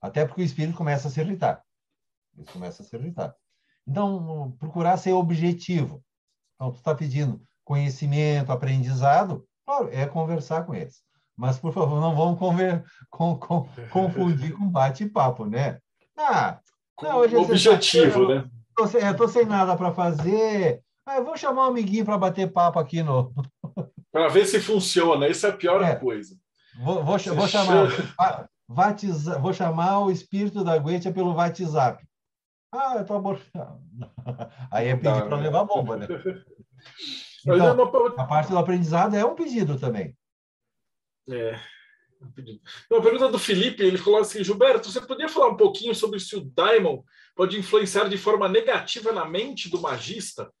Até 0.00 0.26
porque 0.26 0.42
o 0.42 0.44
espírito 0.44 0.76
começa 0.76 1.08
a 1.08 1.10
se 1.10 1.20
irritar. 1.20 1.62
Ele 2.36 2.46
começa 2.46 2.82
a 2.82 2.86
se 2.86 2.94
irritar. 2.96 3.34
Então, 3.86 4.52
procurar 4.58 4.96
ser 4.96 5.12
objetivo. 5.12 6.04
Então, 6.54 6.72
tu 6.72 6.78
está 6.78 6.94
pedindo 6.94 7.42
conhecimento, 7.64 8.52
aprendizado, 8.52 9.46
claro, 9.64 9.88
é 9.90 10.06
conversar 10.06 10.64
com 10.64 10.74
eles. 10.74 11.02
Mas, 11.36 11.58
por 11.58 11.72
favor, 11.72 12.00
não 12.00 12.16
vamos 12.16 12.38
conver, 12.38 12.82
com, 13.10 13.36
com, 13.36 13.68
confundir 13.90 14.52
com 14.52 14.68
bate-papo, 14.68 15.44
né? 15.44 15.78
Ah, 16.16 16.58
não, 17.02 17.18
hoje 17.18 17.34
é 17.34 17.38
objetivo, 17.38 18.28
né? 18.28 18.48
Estou 18.78 19.28
sem 19.28 19.44
nada 19.44 19.76
para 19.76 19.92
fazer. 19.92 20.82
Ah, 21.06 21.16
eu 21.16 21.24
vou 21.24 21.36
chamar 21.36 21.66
um 21.66 21.70
amiguinho 21.70 22.04
para 22.04 22.18
bater 22.18 22.50
papo 22.50 22.78
aqui 22.78 23.02
no. 23.02 23.32
para 24.10 24.28
ver 24.28 24.46
se 24.46 24.60
funciona. 24.60 25.28
Isso 25.28 25.46
é 25.46 25.50
a 25.50 25.56
pior 25.56 25.82
é. 25.82 25.94
coisa. 25.94 26.34
Vou, 26.78 27.04
vou, 27.04 27.18
vou 27.18 27.48
chamar, 27.48 27.88
vatiza, 28.68 29.38
vou 29.38 29.52
chamar 29.52 30.00
o 30.00 30.10
espírito 30.10 30.64
da 30.64 30.76
Guetia 30.78 31.12
pelo 31.12 31.34
WhatsApp. 31.34 32.04
Ah, 32.72 32.94
eu 32.96 33.02
estou 33.02 33.16
abortando. 33.16 33.80
Aí 34.70 34.88
é 34.88 34.96
pedir 34.96 35.24
para 35.24 35.36
né? 35.36 35.42
levar 35.44 35.64
bomba, 35.64 35.96
né? 35.96 36.06
Então, 37.46 38.12
a 38.18 38.24
parte 38.24 38.50
do 38.50 38.58
aprendizado 38.58 39.14
é 39.14 39.24
um 39.24 39.34
pedido 39.34 39.78
também. 39.78 40.14
É. 41.28 41.60
Uma 42.90 43.02
pergunta 43.02 43.28
do 43.28 43.38
Felipe, 43.38 43.82
ele 43.82 43.98
falou 43.98 44.20
assim, 44.20 44.42
Gilberto, 44.42 44.90
você 44.90 45.00
podia 45.00 45.28
falar 45.28 45.50
um 45.50 45.56
pouquinho 45.56 45.94
sobre 45.94 46.18
se 46.18 46.34
o 46.36 46.44
Daimon 46.44 47.02
pode 47.34 47.58
influenciar 47.58 48.08
de 48.08 48.16
forma 48.16 48.48
negativa 48.48 49.12
na 49.12 49.24
mente 49.24 49.68
do 49.68 49.80
magista? 49.80 50.52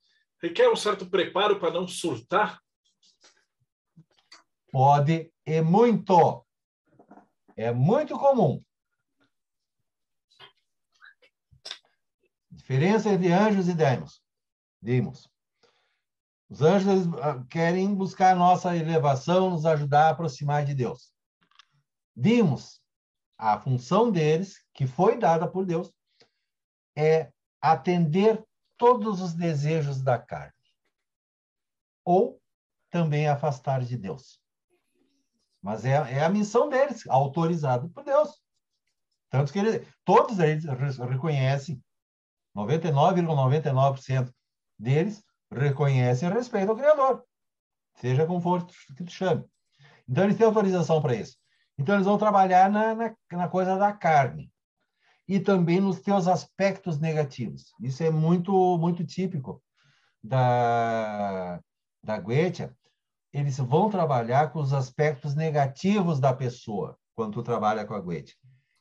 Requer 0.42 0.68
um 0.70 0.76
certo 0.76 1.08
preparo 1.08 1.58
para 1.58 1.72
não 1.72 1.88
surtar? 1.88 2.60
Pode, 4.70 5.32
e 5.46 5.60
muito. 5.62 6.44
É 7.56 7.72
muito 7.72 8.18
comum. 8.18 8.62
Diferença 12.50 13.08
entre 13.08 13.32
anjos 13.32 13.68
e 13.68 13.74
demos. 13.74 14.20
Dimos. 14.82 15.28
Os 16.48 16.62
anjos 16.62 17.12
ah, 17.20 17.44
querem 17.50 17.94
buscar 17.94 18.32
a 18.32 18.38
nossa 18.38 18.76
elevação, 18.76 19.50
nos 19.50 19.66
ajudar 19.66 20.06
a 20.06 20.10
aproximar 20.10 20.64
de 20.64 20.74
Deus. 20.74 21.12
Dimos. 22.14 22.80
A 23.38 23.60
função 23.60 24.10
deles, 24.10 24.64
que 24.72 24.86
foi 24.86 25.18
dada 25.18 25.46
por 25.46 25.66
Deus, 25.66 25.92
é 26.96 27.30
atender 27.60 28.42
todos 28.78 29.20
os 29.20 29.34
desejos 29.34 30.00
da 30.00 30.18
carne. 30.18 30.54
Ou 32.02 32.40
também 32.90 33.28
afastar 33.28 33.84
de 33.84 33.96
Deus. 33.98 34.40
Mas 35.60 35.84
é, 35.84 35.90
é 35.90 36.24
a 36.24 36.30
missão 36.30 36.70
deles, 36.70 37.06
autorizado 37.08 37.90
por 37.90 38.04
Deus. 38.04 38.40
Tanto 39.28 39.52
que 39.52 39.58
ele, 39.58 39.86
todos 40.02 40.38
eles 40.38 40.64
reconhecem, 40.64 41.82
99,99% 42.56 43.74
,99 43.74 44.34
deles 44.78 45.25
reconhecem 45.52 46.28
e 46.28 46.32
respeitam 46.32 46.74
o 46.74 46.78
Criador, 46.78 47.24
seja 47.96 48.26
como 48.26 48.40
for 48.40 48.66
que 48.66 49.04
tu 49.04 49.10
chame. 49.10 49.44
Então, 50.08 50.24
eles 50.24 50.36
têm 50.36 50.46
autorização 50.46 51.00
para 51.00 51.14
isso. 51.14 51.36
Então, 51.78 51.94
eles 51.94 52.06
vão 52.06 52.18
trabalhar 52.18 52.70
na, 52.70 52.94
na, 52.94 53.16
na, 53.32 53.48
coisa 53.48 53.76
da 53.76 53.92
carne 53.92 54.50
e 55.28 55.40
também 55.40 55.80
nos 55.80 56.00
teus 56.00 56.26
aspectos 56.26 56.98
negativos. 56.98 57.72
Isso 57.80 58.02
é 58.02 58.10
muito, 58.10 58.78
muito 58.78 59.04
típico 59.04 59.62
da, 60.22 61.60
da 62.02 62.18
Goetia, 62.18 62.74
eles 63.32 63.58
vão 63.58 63.90
trabalhar 63.90 64.50
com 64.50 64.60
os 64.60 64.72
aspectos 64.72 65.34
negativos 65.34 66.18
da 66.18 66.32
pessoa 66.32 66.98
quando 67.14 67.34
tu 67.34 67.42
trabalha 67.42 67.84
com 67.84 67.94
a 67.94 68.00
Goethe. 68.00 68.34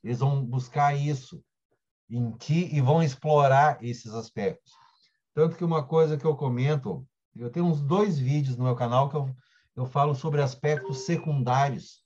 Eles 0.03 0.19
vão 0.19 0.45
buscar 0.45 0.95
isso 0.95 1.43
em 2.09 2.31
ti 2.31 2.73
e 2.73 2.79
vão 2.79 3.01
explorar 3.01 3.83
esses 3.83 4.13
aspectos. 4.13 4.71
Tanto 5.35 5.55
que 5.55 5.63
uma 5.63 5.85
coisa 5.85 6.17
que 6.17 6.25
eu 6.25 6.35
comento, 6.35 7.07
eu 7.35 7.51
tenho 7.51 7.67
uns 7.67 7.79
dois 7.79 8.17
vídeos 8.17 8.57
no 8.57 8.63
meu 8.63 8.75
canal 8.75 9.07
que 9.07 9.15
eu, 9.15 9.35
eu 9.75 9.85
falo 9.85 10.15
sobre 10.15 10.41
aspectos 10.41 11.05
secundários 11.05 12.03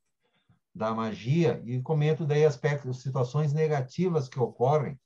da 0.75 0.93
magia 0.93 1.61
e 1.63 1.81
comento 1.81 2.25
daí 2.25 2.43
aspectos, 2.43 3.01
situações 3.01 3.53
negativas 3.53 4.27
que 4.27 4.39
ocorrem 4.39 4.99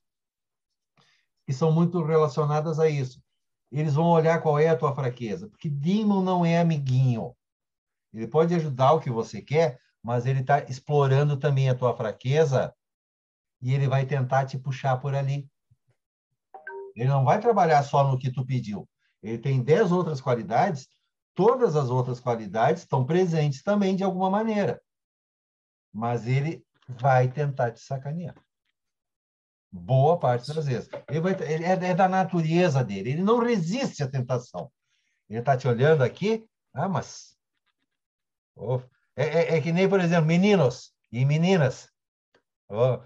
que 1.46 1.52
são 1.52 1.70
muito 1.70 2.02
relacionadas 2.02 2.80
a 2.80 2.88
isso 2.88 3.22
eles 3.70 3.94
vão 3.94 4.06
olhar 4.06 4.40
qual 4.40 4.58
é 4.58 4.68
a 4.68 4.76
tua 4.76 4.94
fraqueza, 4.94 5.48
porque 5.48 5.68
Demon 5.68 6.22
não 6.22 6.44
é 6.46 6.58
amiguinho. 6.58 7.34
Ele 8.12 8.28
pode 8.28 8.54
ajudar 8.54 8.92
o 8.92 9.00
que 9.00 9.10
você 9.10 9.42
quer, 9.42 9.80
mas 10.02 10.26
ele 10.26 10.40
está 10.40 10.60
explorando 10.60 11.36
também 11.36 11.68
a 11.68 11.74
tua 11.74 11.96
fraqueza 11.96 12.72
e 13.60 13.74
ele 13.74 13.88
vai 13.88 14.06
tentar 14.06 14.46
te 14.46 14.56
puxar 14.58 14.98
por 14.98 15.14
ali. 15.14 15.48
Ele 16.94 17.08
não 17.08 17.24
vai 17.24 17.40
trabalhar 17.40 17.82
só 17.82 18.06
no 18.06 18.18
que 18.18 18.30
tu 18.30 18.44
pediu. 18.44 18.88
Ele 19.22 19.38
tem 19.38 19.62
dez 19.62 19.90
outras 19.90 20.20
qualidades, 20.20 20.88
todas 21.34 21.76
as 21.76 21.90
outras 21.90 22.20
qualidades 22.20 22.82
estão 22.82 23.04
presentes 23.04 23.62
também 23.62 23.96
de 23.96 24.04
alguma 24.04 24.30
maneira. 24.30 24.80
Mas 25.92 26.26
ele 26.26 26.64
vai 26.88 27.28
tentar 27.28 27.72
te 27.72 27.80
sacanear. 27.80 28.34
Boa 29.72 30.18
parte 30.18 30.54
das 30.54 30.66
vezes. 30.66 30.88
Ele, 31.08 31.20
vai, 31.20 31.32
ele 31.32 31.64
é, 31.64 31.72
é, 31.72 31.94
da 31.94 32.08
natureza 32.08 32.84
dele. 32.84 33.10
Ele 33.10 33.22
não 33.22 33.40
resiste 33.40 34.02
à 34.02 34.08
tentação. 34.08 34.70
Ele 35.28 35.40
está 35.40 35.56
te 35.56 35.66
olhando 35.66 36.04
aqui, 36.04 36.46
ah, 36.72 36.88
mas. 36.88 37.36
Oh, 38.54 38.80
é, 39.16 39.24
é, 39.24 39.56
é, 39.56 39.60
que 39.60 39.72
nem, 39.72 39.88
por 39.88 40.00
exemplo, 40.00 40.26
meninos 40.26 40.92
e 41.10 41.24
meninas. 41.24 41.88
Oh, 42.68 43.00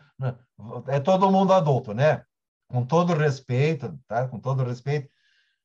é 0.88 1.00
todo 1.00 1.30
mundo 1.30 1.52
adulto, 1.52 1.94
né? 1.94 2.22
Com 2.68 2.84
todo 2.84 3.14
respeito, 3.14 3.98
tá? 4.06 4.28
Com 4.28 4.38
todo 4.38 4.64
respeito. 4.64 5.10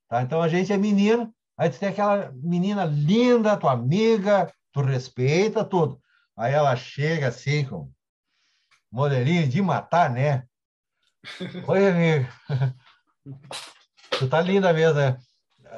Tá? 0.08 0.22
Então 0.22 0.42
a 0.42 0.48
gente 0.48 0.72
é 0.72 0.78
menino, 0.78 1.34
aí 1.58 1.70
tu 1.70 1.80
tem 1.80 1.90
aquela 1.90 2.32
menina 2.32 2.86
linda, 2.86 3.58
tua 3.58 3.74
amiga, 3.74 4.52
tu 4.72 4.82
respeita 4.82 5.64
tudo. 5.64 6.02
Aí 6.36 6.54
ela 6.54 6.76
chega 6.76 7.28
assim 7.28 7.66
com 7.66 7.92
modelinho 8.92 9.48
de 9.48 9.62
matar, 9.62 10.10
né? 10.10 10.48
Oi, 11.68 11.88
amigo. 11.88 12.28
Tu 14.12 14.30
tá 14.30 14.42
linda 14.42 14.74
mesmo, 14.74 15.00
né? 15.00 15.18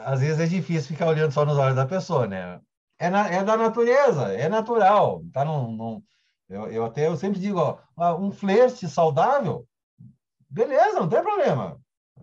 Às 0.06 0.22
vezes 0.22 0.40
é 0.40 0.46
difícil 0.46 0.90
ficar 0.90 1.08
olhando 1.08 1.32
só 1.32 1.46
nos 1.46 1.58
olhos 1.58 1.76
da 1.76 1.86
pessoa, 1.86 2.28
né? 2.28 2.60
É, 3.00 3.10
na, 3.10 3.28
é 3.28 3.44
da 3.44 3.58
natureza, 3.58 4.34
é 4.34 4.48
natural. 4.48 5.24
Tá 5.34 5.44
num, 5.46 5.72
num 5.72 6.04
eu, 6.50 6.68
eu 6.72 6.86
até 6.86 7.08
eu 7.08 7.18
sempre 7.18 7.40
digo, 7.40 7.60
ó, 7.60 8.16
um 8.18 8.32
flerte 8.32 8.88
saudável, 8.88 9.68
beleza, 10.56 11.00
não 11.02 11.10
tem 11.10 11.22
problema. 11.22 11.78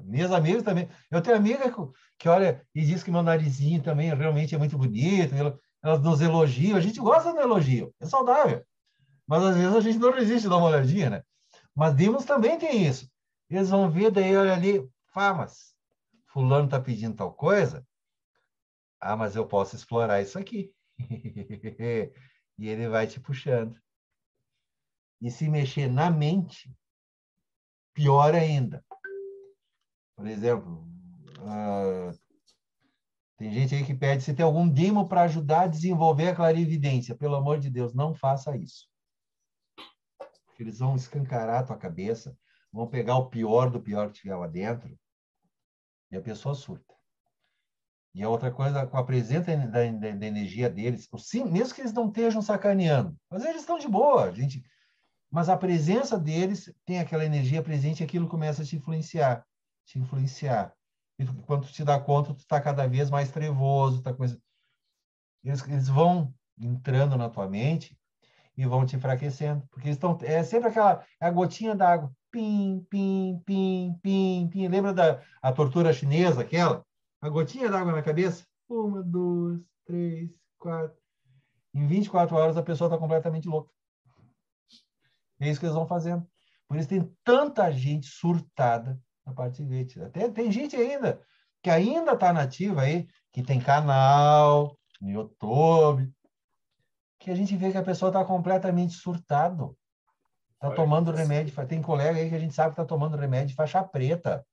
Minhas 0.04 0.32
amigas 0.32 0.62
também. 0.62 0.88
Eu 1.10 1.20
tenho 1.20 1.36
amiga 1.36 1.70
que, 2.18 2.28
olha 2.28 2.66
e 2.74 2.82
diz 2.82 3.02
que 3.02 3.10
meu 3.10 3.22
narizinho 3.22 3.82
também 3.82 4.12
realmente 4.14 4.54
é 4.54 4.58
muito 4.58 4.78
bonito. 4.78 5.34
Elas 5.82 6.00
nos 6.00 6.20
elogiam. 6.22 6.78
A 6.78 6.80
gente 6.80 6.98
gosta 6.98 7.32
do 7.32 7.40
elogio, 7.40 7.94
é 8.00 8.06
saudável. 8.06 8.64
Mas 9.26 9.42
às 9.44 9.56
vezes 9.56 9.76
a 9.76 9.80
gente 9.80 9.98
não 9.98 10.12
resiste 10.12 10.46
a 10.46 10.50
dar 10.50 10.56
uma 10.56 10.68
olhadinha, 10.68 11.10
né? 11.10 11.22
Mas 11.74 11.94
Dimos 11.94 12.24
também 12.24 12.58
tem 12.58 12.86
isso. 12.86 13.06
Eles 13.50 13.68
vão 13.68 13.90
ver, 13.90 14.10
daí 14.10 14.34
olha 14.34 14.54
ali, 14.54 14.88
famas. 15.12 15.74
Fulano 16.32 16.64
está 16.64 16.80
pedindo 16.80 17.16
tal 17.16 17.32
coisa. 17.34 17.86
Ah, 18.98 19.16
mas 19.16 19.36
eu 19.36 19.46
posso 19.46 19.76
explorar 19.76 20.22
isso 20.22 20.38
aqui. 20.38 20.72
e 20.98 22.68
ele 22.68 22.88
vai 22.88 23.06
te 23.06 23.20
puxando. 23.20 23.76
E 25.20 25.30
se 25.30 25.48
mexer 25.48 25.88
na 25.88 26.10
mente, 26.10 26.74
pior 27.94 28.34
ainda. 28.34 28.84
Por 30.16 30.26
exemplo, 30.26 30.86
uh, 31.38 32.16
tem 33.36 33.52
gente 33.52 33.74
aí 33.74 33.84
que 33.84 33.94
pede 33.94 34.22
se 34.22 34.34
tem 34.34 34.44
algum 34.44 34.68
demo 34.68 35.08
para 35.08 35.22
ajudar 35.22 35.62
a 35.62 35.66
desenvolver 35.66 36.28
a 36.28 36.36
clarividência. 36.36 37.14
Pelo 37.14 37.34
amor 37.34 37.58
de 37.58 37.70
Deus, 37.70 37.94
não 37.94 38.14
faça 38.14 38.56
isso. 38.56 38.88
Eles 40.58 40.78
vão 40.78 40.94
escancarar 40.94 41.60
a 41.60 41.64
tua 41.64 41.76
cabeça, 41.76 42.36
vão 42.72 42.86
pegar 42.86 43.16
o 43.16 43.28
pior 43.28 43.68
do 43.68 43.80
pior 43.82 44.08
que 44.08 44.20
tiver 44.20 44.36
lá 44.36 44.46
dentro 44.46 44.96
e 46.10 46.16
a 46.16 46.20
pessoa 46.20 46.54
surta. 46.54 46.94
E 48.14 48.22
a 48.22 48.28
outra 48.28 48.50
coisa, 48.50 48.86
com 48.86 48.96
a 48.96 49.04
presença 49.04 49.56
da, 49.56 49.66
da, 49.66 50.10
da 50.10 50.26
energia 50.26 50.68
deles, 50.68 51.08
sim, 51.18 51.44
mesmo 51.44 51.74
que 51.74 51.80
eles 51.80 51.94
não 51.94 52.08
estejam 52.08 52.42
sacaneando, 52.42 53.16
mas 53.30 53.44
eles 53.44 53.62
estão 53.62 53.78
de 53.78 53.88
boa, 53.88 54.30
gente. 54.32 54.62
Mas 55.32 55.48
a 55.48 55.56
presença 55.56 56.18
deles 56.18 56.72
tem 56.84 57.00
aquela 57.00 57.24
energia 57.24 57.62
presente 57.62 58.00
e 58.00 58.04
aquilo 58.04 58.28
começa 58.28 58.62
a 58.62 58.64
te 58.64 58.76
influenciar, 58.76 59.44
te 59.86 59.98
influenciar. 59.98 60.74
E 61.18 61.24
tu, 61.24 61.34
quando 61.46 61.66
tu 61.66 61.72
te 61.72 61.82
dá 61.82 61.98
conta, 61.98 62.34
tu 62.34 62.40
está 62.40 62.60
cada 62.60 62.86
vez 62.86 63.08
mais 63.08 63.30
trevoso, 63.30 64.02
tá 64.02 64.12
coisa. 64.12 64.38
Eles, 65.42 65.66
eles 65.66 65.88
vão 65.88 66.34
entrando 66.60 67.16
na 67.16 67.30
tua 67.30 67.48
mente 67.48 67.98
e 68.56 68.66
vão 68.66 68.84
te 68.84 68.94
enfraquecendo, 68.94 69.66
porque 69.70 69.88
estão 69.88 70.18
é 70.20 70.42
sempre 70.44 70.68
aquela 70.68 71.02
é 71.18 71.26
a 71.26 71.30
gotinha 71.30 71.74
d'água 71.74 72.14
pim, 72.32 72.84
pim, 72.90 73.42
pim, 73.44 73.98
pim, 74.02 74.48
pim. 74.50 74.68
Lembra 74.68 74.92
da 74.92 75.22
a 75.40 75.52
tortura 75.52 75.92
chinesa, 75.92 76.40
aquela? 76.40 76.84
A 77.20 77.28
gotinha 77.28 77.70
d'água 77.70 77.92
na 77.92 78.02
cabeça? 78.02 78.44
Uma, 78.68 79.02
duas, 79.02 79.60
três, 79.84 80.30
quatro. 80.58 80.96
Em 81.74 81.86
24 81.86 82.34
horas 82.34 82.56
a 82.56 82.62
pessoa 82.62 82.88
está 82.88 82.98
completamente 82.98 83.46
louca. 83.46 83.70
É 85.42 85.50
isso 85.50 85.58
que 85.58 85.66
eles 85.66 85.74
vão 85.74 85.86
fazendo. 85.86 86.26
Por 86.68 86.76
isso 86.76 86.88
tem 86.88 87.12
tanta 87.24 87.70
gente 87.72 88.06
surtada 88.06 88.98
na 89.26 89.32
parte 89.32 89.64
de 89.64 90.00
Até 90.00 90.28
tem 90.28 90.50
gente 90.50 90.76
ainda 90.76 91.20
que 91.62 91.70
ainda 91.70 92.12
está 92.12 92.32
nativa 92.32 92.82
aí, 92.82 93.06
que 93.32 93.42
tem 93.42 93.60
canal 93.60 94.76
no 95.00 95.10
YouTube, 95.10 96.12
que 97.18 97.30
a 97.30 97.34
gente 97.34 97.56
vê 97.56 97.70
que 97.70 97.78
a 97.78 97.84
pessoa 97.84 98.08
está 98.08 98.24
completamente 98.24 98.94
surtado. 98.94 99.76
Está 100.54 100.72
tomando 100.74 101.12
remédio. 101.12 101.66
Tem 101.66 101.82
colega 101.82 102.18
aí 102.18 102.28
que 102.28 102.34
a 102.34 102.38
gente 102.38 102.54
sabe 102.54 102.74
que 102.74 102.80
está 102.80 102.84
tomando 102.84 103.16
remédio 103.16 103.48
de 103.48 103.54
faixa 103.54 103.82
preta. 103.82 104.46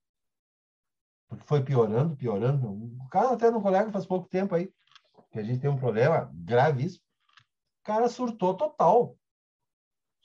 Porque 1.28 1.44
foi 1.46 1.64
piorando, 1.64 2.16
piorando. 2.16 2.68
O 2.72 3.08
caso 3.10 3.34
até 3.34 3.52
no 3.52 3.62
colega 3.62 3.92
faz 3.92 4.06
pouco 4.06 4.28
tempo 4.28 4.56
aí, 4.56 4.72
que 5.32 5.40
a 5.40 5.44
gente 5.44 5.60
tem 5.60 5.70
um 5.70 5.78
problema 5.78 6.32
gravíssimo. 6.34 7.04
O 7.82 7.86
cara 7.86 8.08
surtou 8.08 8.56
total. 8.56 9.16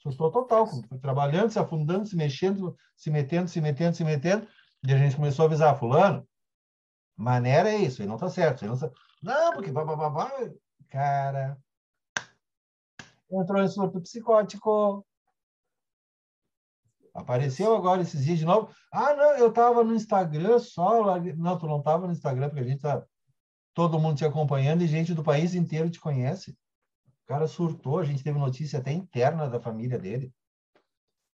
Surtou 0.05 0.29
total. 0.29 0.67
Foi 0.67 0.99
trabalhando, 0.99 1.49
se 1.49 1.57
afundando, 1.57 2.05
se 2.05 2.15
mexendo, 2.15 2.77
se 2.95 3.09
metendo, 3.09 3.49
se 3.49 3.59
metendo, 3.59 3.95
se 3.95 4.03
metendo. 4.03 4.47
E 4.87 4.93
a 4.93 4.97
gente 4.97 5.15
começou 5.15 5.43
a 5.43 5.45
avisar, 5.47 5.79
fulano, 5.79 6.27
maneira 7.17 7.69
é 7.71 7.77
isso, 7.77 8.01
ele 8.01 8.09
não 8.09 8.15
está 8.15 8.29
certo. 8.29 8.65
Não, 8.65 8.77
tá... 8.77 8.91
não, 9.21 9.53
porque 9.53 9.71
babá, 9.71 10.31
cara, 10.89 11.57
entrou 13.31 13.63
em 13.63 13.67
surto 13.67 13.99
psicótico. 14.01 15.03
Apareceu 17.11 17.73
agora 17.75 18.01
esses 18.01 18.23
dias 18.23 18.37
de 18.37 18.45
novo. 18.45 18.69
Ah, 18.91 19.15
não, 19.15 19.37
eu 19.37 19.47
estava 19.47 19.83
no 19.83 19.95
Instagram 19.95 20.59
só. 20.59 21.17
Não, 21.19 21.57
tu 21.57 21.65
não 21.65 21.79
estava 21.79 22.05
no 22.05 22.13
Instagram, 22.13 22.49
porque 22.49 22.61
a 22.61 22.67
gente 22.67 22.81
tá 22.81 23.03
todo 23.73 23.99
mundo 23.99 24.17
te 24.17 24.25
acompanhando 24.25 24.83
e 24.83 24.87
gente 24.87 25.13
do 25.13 25.23
país 25.23 25.55
inteiro 25.55 25.89
te 25.89 25.99
conhece. 25.99 26.55
O 27.25 27.27
cara 27.27 27.47
surtou, 27.47 27.97
a 27.97 28.03
gente 28.03 28.23
teve 28.23 28.37
notícia 28.37 28.77
até 28.77 28.91
interna 28.91 29.49
da 29.49 29.59
família 29.59 29.97
dele. 29.97 30.31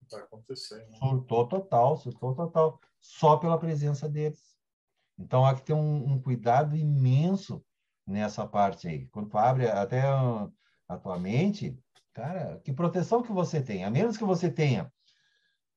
Está 0.01 0.19
acontecendo. 0.19 0.89
Surtou 0.95 1.45
total, 1.45 1.97
surtou 1.97 2.34
total. 2.34 2.80
Só 3.01 3.35
pela 3.35 3.59
presença 3.59 4.07
deles. 4.07 4.55
Então, 5.19 5.45
há 5.45 5.53
que 5.53 5.63
ter 5.63 5.73
um, 5.73 6.13
um 6.13 6.22
cuidado 6.22 6.77
imenso 6.77 7.61
nessa 8.07 8.47
parte 8.47 8.88
aí. 8.88 9.07
Quando 9.07 9.30
tu 9.30 9.38
abre 9.38 9.69
até 9.69 10.01
a 10.88 10.97
tua 10.97 11.19
mente, 11.19 11.77
cara, 12.13 12.61
que 12.63 12.72
proteção 12.72 13.22
que 13.22 13.34
você 13.34 13.61
tem? 13.61 13.84
A 13.84 13.89
menos 13.91 14.15
que 14.15 14.23
você 14.23 14.49
tenha 14.49 14.89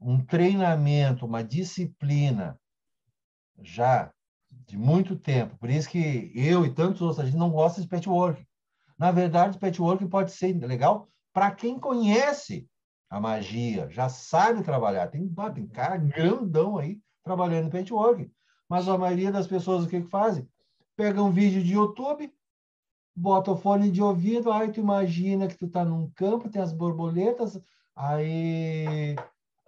um 0.00 0.24
treinamento, 0.24 1.26
uma 1.26 1.42
disciplina 1.42 2.56
já 3.60 4.12
de 4.48 4.76
muito 4.76 5.18
tempo. 5.18 5.58
Por 5.58 5.70
isso 5.70 5.88
que 5.88 6.30
eu 6.36 6.64
e 6.64 6.72
tantos 6.72 7.02
outros, 7.02 7.18
a 7.18 7.24
gente 7.24 7.36
não 7.36 7.50
gosta 7.50 7.80
de 7.80 7.88
patchwork. 7.88 8.46
Na 8.98 9.10
verdade, 9.10 9.58
patchwork 9.58 10.06
pode 10.06 10.32
ser 10.32 10.52
legal 10.64 11.08
para 11.32 11.50
quem 11.50 11.78
conhece 11.78 12.68
a 13.10 13.20
magia, 13.20 13.88
já 13.90 14.08
sabe 14.08 14.62
trabalhar. 14.62 15.08
Tem, 15.08 15.28
tem 15.54 15.66
cara 15.66 15.96
grandão 15.96 16.78
aí 16.78 17.00
trabalhando 17.22 17.66
em 17.66 17.70
patchwork. 17.70 18.30
Mas 18.68 18.88
a 18.88 18.96
maioria 18.96 19.30
das 19.30 19.46
pessoas 19.46 19.84
o 19.84 19.88
que, 19.88 20.00
que 20.00 20.08
fazem? 20.08 20.48
Pega 20.96 21.22
um 21.22 21.30
vídeo 21.30 21.62
de 21.62 21.74
YouTube, 21.74 22.32
bota 23.14 23.50
o 23.50 23.56
fone 23.56 23.90
de 23.90 24.02
ouvido, 24.02 24.50
aí 24.50 24.72
tu 24.72 24.80
imagina 24.80 25.46
que 25.46 25.56
tu 25.56 25.68
tá 25.68 25.84
num 25.84 26.10
campo, 26.10 26.48
tem 26.48 26.62
as 26.62 26.72
borboletas, 26.72 27.60
aí 27.94 29.16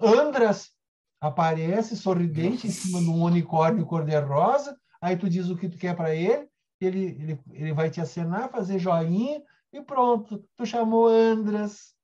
Andras 0.01 0.73
aparece 1.20 1.97
sorridente 1.97 2.66
em 2.66 2.70
cima 2.70 3.01
de 3.01 3.09
um 3.09 3.23
unicórnio 3.23 3.86
cor-de-rosa, 3.86 4.77
aí 5.01 5.16
tu 5.16 5.28
diz 5.28 5.48
o 5.48 5.57
que 5.57 5.69
tu 5.69 5.78
quer 5.78 5.97
para 5.97 6.15
ele, 6.15 6.48
ele, 6.81 7.05
ele, 7.20 7.40
ele 7.53 7.73
vai 7.73 7.90
te 7.90 8.01
acenar, 8.01 8.51
fazer 8.51 8.78
joinha 8.78 9.43
e 9.73 9.82
pronto, 9.82 10.44
tu 10.57 10.65
chamou 10.65 11.07
Andras. 11.09 11.94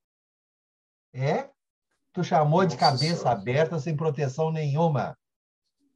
É? 1.15 1.49
Tu 2.13 2.23
chamou 2.25 2.65
de 2.67 2.77
cabeça 2.77 3.23
senhora. 3.23 3.33
aberta, 3.33 3.79
sem 3.79 3.97
proteção 3.97 4.51
nenhuma. 4.51 5.17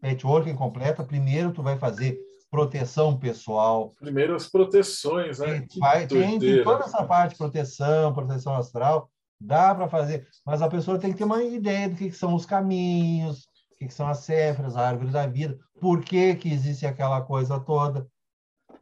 Patchwork 0.00 0.48
incompleta, 0.48 1.04
primeiro 1.04 1.52
tu 1.52 1.62
vai 1.62 1.78
fazer 1.78 2.18
proteção 2.50 3.18
pessoal. 3.18 3.92
Primeiras 3.98 4.48
proteções, 4.48 5.38
né? 5.38 5.66
Vai, 5.78 6.06
tem, 6.06 6.38
tem 6.38 6.62
toda 6.62 6.84
essa 6.84 7.04
parte 7.04 7.32
de 7.32 7.38
proteção, 7.38 8.14
proteção 8.14 8.54
astral. 8.54 9.10
Dá 9.38 9.74
para 9.74 9.88
fazer, 9.88 10.26
mas 10.44 10.62
a 10.62 10.68
pessoa 10.68 10.98
tem 10.98 11.12
que 11.12 11.18
ter 11.18 11.24
uma 11.24 11.42
ideia 11.42 11.90
do 11.90 11.96
que, 11.96 12.08
que 12.08 12.16
são 12.16 12.34
os 12.34 12.46
caminhos, 12.46 13.40
o 13.72 13.76
que, 13.76 13.86
que 13.86 13.92
são 13.92 14.08
as 14.08 14.20
céfaras, 14.20 14.76
a 14.76 14.88
árvore 14.88 15.10
da 15.10 15.26
vida, 15.26 15.58
por 15.78 16.02
que, 16.02 16.34
que 16.36 16.50
existe 16.50 16.86
aquela 16.86 17.20
coisa 17.20 17.60
toda. 17.60 18.06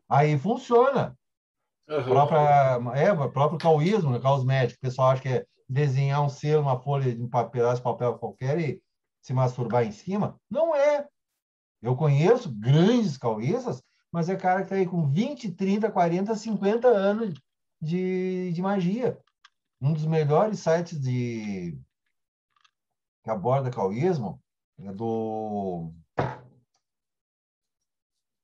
Aí 0.09 0.39
funciona. 0.39 1.16
Uhum. 1.89 2.05
Própria, 2.05 2.78
é, 2.94 3.12
o 3.12 3.31
próprio 3.31 3.59
caoísmo, 3.59 4.10
né, 4.10 4.20
caos 4.20 4.44
médico. 4.44 4.78
O 4.78 4.81
pessoal 4.81 5.10
acha 5.10 5.22
que 5.22 5.28
é 5.28 5.47
desenhar 5.68 6.22
um 6.22 6.28
selo, 6.28 6.62
uma 6.62 6.81
folha 6.81 7.14
de 7.14 7.22
um 7.22 7.28
pedaço 7.28 7.76
de 7.76 7.82
papel 7.82 8.18
qualquer 8.18 8.59
e 8.59 8.82
se 9.20 9.32
masturbar 9.32 9.85
em 9.85 9.93
cima. 9.93 10.39
Não 10.51 10.74
é. 10.74 11.06
Eu 11.82 11.97
conheço 11.97 12.51
grandes 12.55 13.18
cauístas, 13.18 13.82
mas 14.10 14.28
é 14.28 14.36
cara 14.36 14.60
que 14.60 14.66
está 14.66 14.76
aí 14.76 14.86
com 14.86 15.06
20, 15.10 15.51
30, 15.52 15.90
40, 15.90 16.35
50 16.35 16.89
anos 16.89 17.35
de, 17.81 18.52
de 18.52 18.62
magia 18.62 19.18
um 19.85 19.93
dos 19.93 20.06
melhores 20.06 20.60
sites 20.60 20.98
de 20.98 21.78
que 23.22 23.31
aborda 23.31 23.70
cauísmo 23.70 24.43
é 24.78 24.90
do 24.93 25.93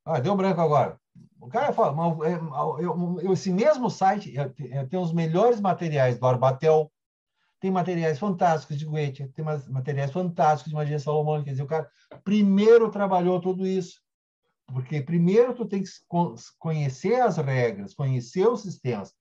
ah, 0.05 0.21
deu 0.21 0.37
branco 0.37 0.61
agora. 0.61 1.00
O 1.41 1.49
cara 1.49 1.73
fala, 1.73 1.97
é, 2.29 3.33
esse 3.33 3.51
mesmo 3.51 3.89
site 3.89 4.39
é, 4.39 4.53
é, 4.71 4.85
tem 4.85 5.01
os 5.01 5.13
melhores 5.13 5.61
materiais 5.61 6.19
do 6.19 6.27
Arbatel, 6.27 6.93
tem 7.59 7.71
materiais 7.71 8.19
fantásticos 8.19 8.79
de 8.79 8.85
Goethe, 8.85 9.29
tem 9.29 9.45
materiais 9.69 10.11
fantásticos 10.11 10.71
de 10.71 10.77
magia 10.77 10.99
salomônica. 10.99 11.47
Quer 11.47 11.51
dizer, 11.53 11.63
o 11.63 11.67
cara 11.67 11.91
primeiro 12.25 12.91
trabalhou 12.91 13.41
tudo 13.41 13.67
isso. 13.67 14.01
Porque 14.67 15.03
primeiro 15.03 15.55
tu 15.55 15.67
tem 15.67 15.83
que 15.83 15.91
conhecer 16.59 17.21
as 17.21 17.37
regras, 17.37 17.95
conhecer 17.95 18.47
os 18.47 18.63
sistemas, 18.63 19.15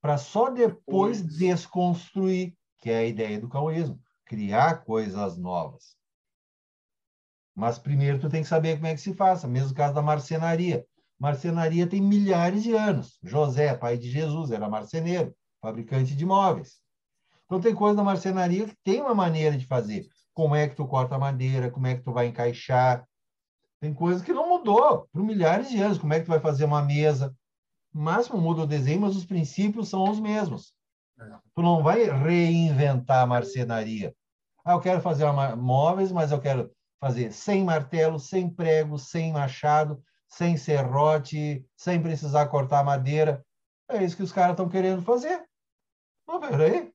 para 0.00 0.16
só 0.16 0.50
depois 0.50 1.20
desconstruir, 1.22 2.56
que 2.78 2.90
é 2.90 2.98
a 2.98 3.04
ideia 3.04 3.38
do 3.38 3.48
caoísmo, 3.48 4.00
criar 4.24 4.84
coisas 4.84 5.36
novas. 5.36 5.96
Mas 7.54 7.78
primeiro 7.78 8.18
tu 8.18 8.28
tem 8.28 8.42
que 8.42 8.48
saber 8.48 8.76
como 8.76 8.86
é 8.86 8.94
que 8.94 9.00
se 9.00 9.14
faça, 9.14 9.46
mesmo 9.46 9.74
caso 9.74 9.94
da 9.94 10.02
marcenaria. 10.02 10.86
Marcenaria 11.18 11.86
tem 11.86 12.00
milhares 12.00 12.62
de 12.62 12.74
anos. 12.74 13.18
José, 13.22 13.74
pai 13.74 13.96
de 13.96 14.10
Jesus, 14.10 14.50
era 14.50 14.68
marceneiro, 14.68 15.34
fabricante 15.60 16.14
de 16.14 16.26
móveis. 16.26 16.80
Então 17.46 17.60
tem 17.60 17.74
coisa 17.74 17.96
da 17.96 18.04
marcenaria 18.04 18.66
que 18.66 18.76
tem 18.84 19.00
uma 19.00 19.14
maneira 19.14 19.56
de 19.56 19.66
fazer. 19.66 20.06
Como 20.34 20.54
é 20.54 20.68
que 20.68 20.74
tu 20.74 20.86
corta 20.86 21.14
a 21.14 21.18
madeira, 21.18 21.70
como 21.70 21.86
é 21.86 21.94
que 21.94 22.02
tu 22.02 22.12
vai 22.12 22.26
encaixar. 22.26 23.06
Tem 23.80 23.94
coisa 23.94 24.22
que 24.24 24.32
não 24.32 24.48
mudou 24.48 25.08
por 25.12 25.22
milhares 25.22 25.70
de 25.70 25.80
anos. 25.80 25.98
Como 25.98 26.12
é 26.12 26.18
que 26.18 26.26
tu 26.26 26.30
vai 26.30 26.40
fazer 26.40 26.64
uma 26.64 26.82
mesa, 26.82 27.34
máximo 27.92 28.38
muda 28.38 28.62
o 28.62 28.66
desenho, 28.66 29.00
mas 29.00 29.16
os 29.16 29.24
princípios 29.24 29.88
são 29.88 30.10
os 30.10 30.20
mesmos. 30.20 30.74
É. 31.18 31.24
Tu 31.54 31.62
não 31.62 31.82
vai 31.82 32.04
reinventar 32.04 33.22
a 33.22 33.26
marcenaria. 33.26 34.14
Ah, 34.64 34.72
eu 34.72 34.80
quero 34.80 35.00
fazer 35.00 35.24
uma, 35.24 35.56
móveis, 35.56 36.12
mas 36.12 36.32
eu 36.32 36.40
quero 36.40 36.70
fazer 37.00 37.32
sem 37.32 37.64
martelo, 37.64 38.18
sem 38.18 38.50
prego, 38.50 38.98
sem 38.98 39.32
machado, 39.32 40.02
sem 40.28 40.56
serrote, 40.56 41.64
sem 41.76 42.02
precisar 42.02 42.46
cortar 42.46 42.84
madeira. 42.84 43.44
É 43.88 44.02
isso 44.02 44.16
que 44.16 44.22
os 44.22 44.32
caras 44.32 44.52
estão 44.52 44.68
querendo 44.68 45.02
fazer. 45.02 45.44
Não, 46.26 46.40
peraí. 46.40 46.92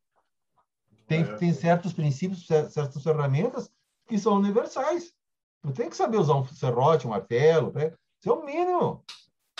Tem, 1.08 1.22
é. 1.22 1.36
tem 1.36 1.53
certos 1.53 1.94
princípios, 1.94 2.45
certas 2.45 3.02
ferramentas 3.02 3.72
que 4.08 4.18
são 4.18 4.36
universais. 4.36 5.14
Tu 5.62 5.72
tem 5.74 5.90
que 5.90 5.95
saber 5.95 6.18
usar 6.18 6.36
um 6.36 6.45
serrote, 6.45 7.08
um 7.08 7.12
martelo. 7.12 7.74
Isso 8.20 8.30
é 8.30 8.32
o 8.32 8.45
mínimo 8.45 9.03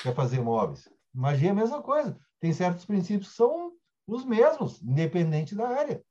para 0.02 0.14
fazer 0.14 0.42
móveis. 0.42 0.90
Magia 1.14 1.50
é 1.50 1.52
a 1.52 1.56
mesma 1.56 1.82
coisa. 1.82 2.18
Tem 2.40 2.52
certos 2.54 2.86
princípios 2.86 3.30
que 3.30 3.36
são 3.36 3.74
os 4.08 4.26
mesmos, 4.26 4.82
independente 4.82 5.56
da 5.56 5.68
área. 5.68 6.04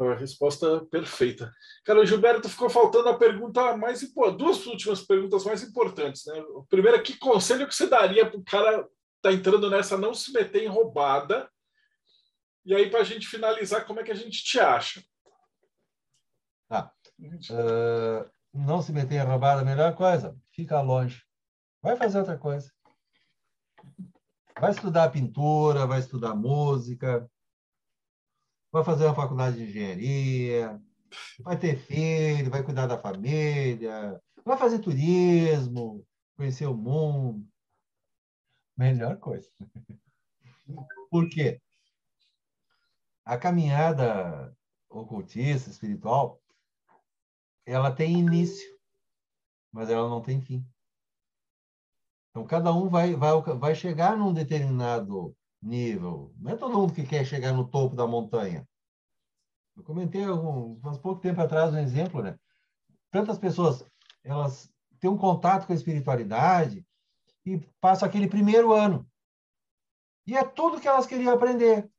A 0.00 0.14
resposta 0.14 0.86
perfeita. 0.86 1.52
Cara, 1.84 2.00
o 2.00 2.06
Gilberto 2.06 2.48
ficou 2.48 2.70
faltando 2.70 3.10
a 3.10 3.18
pergunta 3.18 3.76
mais 3.76 4.00
duas 4.38 4.64
últimas 4.66 5.02
perguntas 5.02 5.44
mais 5.44 5.62
importantes. 5.62 6.24
Né? 6.24 6.38
A 6.38 6.62
primeira, 6.70 7.02
que 7.02 7.18
conselho 7.18 7.68
que 7.68 7.74
você 7.74 7.86
daria 7.86 8.28
para 8.28 8.40
o 8.40 8.44
cara 8.44 8.88
tá 9.20 9.30
entrando 9.30 9.68
nessa 9.68 9.98
não 9.98 10.14
se 10.14 10.32
meter 10.32 10.62
em 10.62 10.68
roubada? 10.68 11.50
E 12.64 12.74
aí, 12.74 12.88
para 12.88 13.00
a 13.00 13.04
gente 13.04 13.26
finalizar, 13.26 13.84
como 13.86 14.00
é 14.00 14.02
que 14.02 14.10
a 14.10 14.14
gente 14.14 14.42
te 14.42 14.58
acha? 14.58 15.02
Tá. 16.66 16.90
Uh, 17.18 18.30
não 18.54 18.80
se 18.80 18.92
meter 18.92 19.16
em 19.16 19.26
roubada, 19.26 19.60
a 19.60 19.64
melhor 19.64 19.94
coisa, 19.94 20.34
fica 20.52 20.80
longe. 20.80 21.22
Vai 21.82 21.96
fazer 21.96 22.18
outra 22.18 22.38
coisa. 22.38 22.72
Vai 24.58 24.70
estudar 24.70 25.10
pintura, 25.10 25.86
vai 25.86 26.00
estudar 26.00 26.34
música, 26.34 27.30
vai 28.72 28.84
fazer 28.84 29.06
uma 29.06 29.14
faculdade 29.14 29.56
de 29.56 29.64
engenharia, 29.64 30.80
vai 31.40 31.58
ter 31.58 31.76
filho, 31.76 32.50
vai 32.50 32.62
cuidar 32.62 32.86
da 32.86 32.98
família, 32.98 34.20
vai 34.44 34.56
fazer 34.56 34.78
turismo, 34.78 36.06
conhecer 36.36 36.66
o 36.66 36.76
mundo. 36.76 37.46
Melhor 38.76 39.18
coisa. 39.18 39.48
Por 41.10 41.28
quê? 41.28 41.60
A 43.24 43.36
caminhada 43.36 44.56
ocultista, 44.88 45.70
espiritual, 45.70 46.40
ela 47.66 47.92
tem 47.92 48.18
início, 48.18 48.68
mas 49.70 49.90
ela 49.90 50.08
não 50.08 50.22
tem 50.22 50.40
fim. 50.40 50.66
Então, 52.30 52.46
cada 52.46 52.72
um 52.72 52.88
vai, 52.88 53.14
vai, 53.14 53.32
vai 53.58 53.74
chegar 53.74 54.16
num 54.16 54.32
determinado 54.32 55.36
nível. 55.62 56.32
Não 56.38 56.52
é 56.52 56.56
todo 56.56 56.78
mundo 56.78 56.92
que 56.94 57.06
quer 57.06 57.24
chegar 57.24 57.52
no 57.52 57.68
topo 57.68 57.94
da 57.94 58.06
montanha. 58.06 58.66
Eu 59.76 59.82
comentei 59.84 60.24
algum, 60.24 60.78
faz 60.80 60.98
pouco 60.98 61.20
tempo 61.20 61.40
atrás 61.40 61.72
um 61.72 61.78
exemplo, 61.78 62.22
né? 62.22 62.38
Tantas 63.10 63.38
pessoas, 63.38 63.84
elas 64.22 64.70
têm 64.98 65.10
um 65.10 65.16
contato 65.16 65.66
com 65.66 65.72
a 65.72 65.76
espiritualidade 65.76 66.86
e 67.44 67.58
passam 67.80 68.08
aquele 68.08 68.28
primeiro 68.28 68.72
ano. 68.72 69.08
E 70.26 70.36
é 70.36 70.44
tudo 70.44 70.80
que 70.80 70.86
elas 70.86 71.06
queriam 71.06 71.32
aprender. 71.34 71.90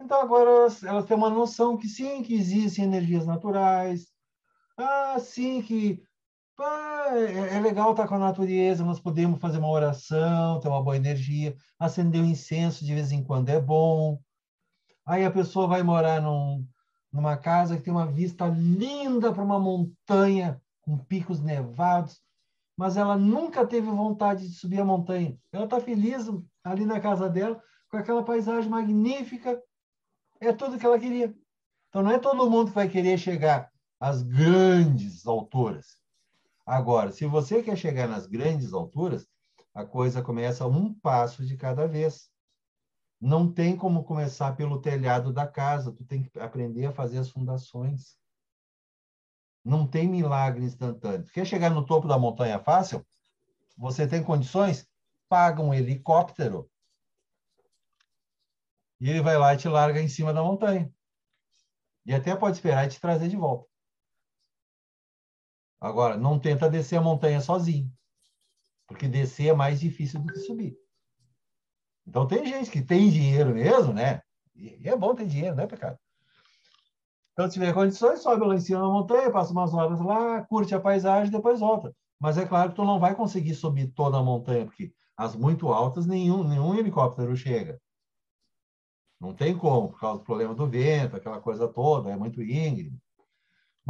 Então 0.00 0.20
agora 0.20 0.50
elas, 0.50 0.82
elas 0.82 1.04
têm 1.04 1.16
uma 1.16 1.30
noção 1.30 1.76
que 1.76 1.86
sim, 1.86 2.22
que 2.22 2.34
existem 2.34 2.84
energias 2.84 3.26
naturais. 3.26 4.10
Ah, 4.76 5.18
sim, 5.20 5.60
que 5.62 6.02
é, 6.62 7.56
é 7.56 7.60
legal 7.60 7.90
estar 7.90 8.06
com 8.06 8.14
a 8.14 8.18
natureza, 8.18 8.84
nós 8.84 9.00
podemos 9.00 9.40
fazer 9.40 9.58
uma 9.58 9.68
oração, 9.68 10.60
ter 10.60 10.68
uma 10.68 10.82
boa 10.82 10.96
energia, 10.96 11.56
acender 11.78 12.20
um 12.20 12.26
incenso 12.26 12.84
de 12.84 12.94
vez 12.94 13.12
em 13.12 13.22
quando 13.22 13.48
é 13.48 13.60
bom. 13.60 14.20
Aí 15.04 15.24
a 15.24 15.30
pessoa 15.30 15.66
vai 15.66 15.82
morar 15.82 16.20
num, 16.20 16.66
numa 17.12 17.36
casa 17.36 17.76
que 17.76 17.82
tem 17.82 17.92
uma 17.92 18.06
vista 18.06 18.46
linda 18.46 19.32
para 19.32 19.42
uma 19.42 19.58
montanha 19.58 20.60
com 20.82 20.98
picos 20.98 21.40
nevados, 21.40 22.20
mas 22.76 22.96
ela 22.96 23.16
nunca 23.16 23.66
teve 23.66 23.88
vontade 23.88 24.48
de 24.48 24.54
subir 24.54 24.80
a 24.80 24.84
montanha. 24.84 25.36
Ela 25.52 25.64
está 25.64 25.80
feliz 25.80 26.26
ali 26.64 26.84
na 26.84 27.00
casa 27.00 27.28
dela, 27.28 27.60
com 27.90 27.96
aquela 27.96 28.24
paisagem 28.24 28.70
magnífica. 28.70 29.60
É 30.40 30.52
tudo 30.52 30.78
que 30.78 30.86
ela 30.86 30.98
queria. 30.98 31.34
Então 31.88 32.02
não 32.02 32.10
é 32.10 32.18
todo 32.18 32.48
mundo 32.50 32.68
que 32.68 32.74
vai 32.74 32.88
querer 32.88 33.18
chegar 33.18 33.70
às 34.00 34.22
grandes 34.22 35.26
alturas. 35.26 35.99
Agora, 36.70 37.10
se 37.10 37.26
você 37.26 37.64
quer 37.64 37.76
chegar 37.76 38.06
nas 38.06 38.28
grandes 38.28 38.72
alturas, 38.72 39.26
a 39.74 39.84
coisa 39.84 40.22
começa 40.22 40.68
um 40.68 40.94
passo 40.94 41.44
de 41.44 41.56
cada 41.56 41.84
vez. 41.88 42.30
Não 43.20 43.52
tem 43.52 43.76
como 43.76 44.04
começar 44.04 44.54
pelo 44.54 44.80
telhado 44.80 45.32
da 45.32 45.48
casa, 45.48 45.90
tu 45.90 46.04
tem 46.04 46.22
que 46.22 46.38
aprender 46.38 46.86
a 46.86 46.92
fazer 46.92 47.18
as 47.18 47.28
fundações. 47.28 48.16
Não 49.64 49.84
tem 49.84 50.06
milagre 50.06 50.62
instantâneo. 50.64 51.26
Quer 51.32 51.44
chegar 51.44 51.70
no 51.70 51.84
topo 51.84 52.06
da 52.06 52.16
montanha 52.16 52.60
fácil? 52.60 53.04
Você 53.76 54.06
tem 54.06 54.22
condições? 54.22 54.88
Paga 55.28 55.60
um 55.60 55.74
helicóptero. 55.74 56.70
E 59.00 59.10
ele 59.10 59.22
vai 59.22 59.36
lá 59.36 59.54
e 59.54 59.56
te 59.56 59.68
larga 59.68 60.00
em 60.00 60.08
cima 60.08 60.32
da 60.32 60.40
montanha. 60.40 60.88
E 62.06 62.14
até 62.14 62.36
pode 62.36 62.58
esperar 62.58 62.86
e 62.86 62.90
te 62.90 63.00
trazer 63.00 63.28
de 63.28 63.36
volta. 63.36 63.69
Agora, 65.80 66.16
não 66.18 66.38
tenta 66.38 66.68
descer 66.68 66.96
a 66.96 67.00
montanha 67.00 67.40
sozinho, 67.40 67.90
porque 68.86 69.08
descer 69.08 69.48
é 69.48 69.54
mais 69.54 69.80
difícil 69.80 70.20
do 70.20 70.30
que 70.30 70.38
subir. 70.40 70.76
Então, 72.06 72.26
tem 72.26 72.44
gente 72.44 72.70
que 72.70 72.82
tem 72.82 73.08
dinheiro 73.08 73.54
mesmo, 73.54 73.94
né? 73.94 74.20
E 74.54 74.86
é 74.86 74.94
bom 74.94 75.14
ter 75.14 75.26
dinheiro, 75.26 75.56
né, 75.56 75.66
pecado? 75.66 75.98
Então, 77.32 77.46
se 77.46 77.54
tiver 77.54 77.72
condições, 77.72 78.20
sobe 78.20 78.44
lá 78.44 78.54
em 78.54 78.60
cima 78.60 78.80
da 78.80 78.88
montanha, 78.88 79.30
passa 79.30 79.52
umas 79.52 79.72
horas 79.72 79.98
lá, 80.00 80.42
curte 80.44 80.74
a 80.74 80.80
paisagem, 80.80 81.32
depois 81.32 81.60
volta. 81.60 81.96
Mas 82.18 82.36
é 82.36 82.44
claro 82.44 82.70
que 82.70 82.76
tu 82.76 82.84
não 82.84 83.00
vai 83.00 83.14
conseguir 83.14 83.54
subir 83.54 83.90
toda 83.92 84.18
a 84.18 84.22
montanha, 84.22 84.66
porque 84.66 84.92
as 85.16 85.34
muito 85.34 85.68
altas, 85.68 86.06
nenhum, 86.06 86.46
nenhum 86.46 86.74
helicóptero 86.74 87.34
chega. 87.34 87.80
Não 89.18 89.34
tem 89.34 89.56
como, 89.56 89.88
por 89.88 90.00
causa 90.00 90.18
do 90.18 90.24
problema 90.24 90.54
do 90.54 90.68
vento, 90.68 91.16
aquela 91.16 91.40
coisa 91.40 91.66
toda, 91.68 92.10
é 92.10 92.16
muito 92.16 92.42
íngreme 92.42 93.00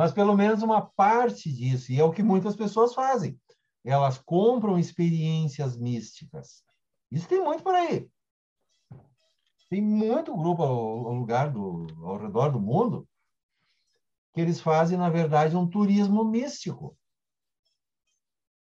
mas 0.01 0.13
pelo 0.13 0.35
menos 0.35 0.63
uma 0.63 0.81
parte 0.81 1.53
disso, 1.53 1.93
e 1.93 2.01
é 2.01 2.03
o 2.03 2.11
que 2.11 2.23
muitas 2.23 2.57
pessoas 2.57 2.95
fazem. 2.95 3.39
Elas 3.85 4.17
compram 4.17 4.79
experiências 4.79 5.77
místicas. 5.77 6.65
Isso 7.11 7.29
tem 7.29 7.45
muito 7.45 7.63
por 7.63 7.75
aí. 7.75 8.09
Tem 9.69 9.83
muito 9.83 10.35
grupo 10.35 10.63
ao, 10.63 11.13
lugar 11.13 11.51
do, 11.51 11.87
ao 12.03 12.17
redor 12.17 12.49
do 12.49 12.59
mundo 12.59 13.07
que 14.33 14.41
eles 14.41 14.59
fazem, 14.59 14.97
na 14.97 15.11
verdade, 15.11 15.55
um 15.55 15.69
turismo 15.69 16.25
místico. 16.25 16.97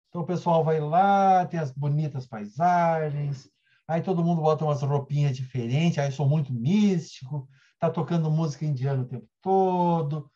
Então 0.10 0.24
o 0.24 0.26
pessoal 0.26 0.64
vai 0.64 0.80
lá, 0.80 1.46
tem 1.46 1.60
as 1.60 1.72
bonitas 1.72 2.26
paisagens, 2.26 3.48
aí 3.88 4.02
todo 4.02 4.24
mundo 4.24 4.42
bota 4.42 4.66
umas 4.66 4.82
roupinhas 4.82 5.38
diferentes, 5.38 6.00
aí 6.00 6.12
sou 6.12 6.28
muito 6.28 6.52
místico, 6.52 7.48
tá 7.78 7.92
tocando 7.92 8.32
música 8.32 8.66
indiana 8.66 9.04
o 9.04 9.08
tempo 9.08 9.30
todo, 9.40 10.32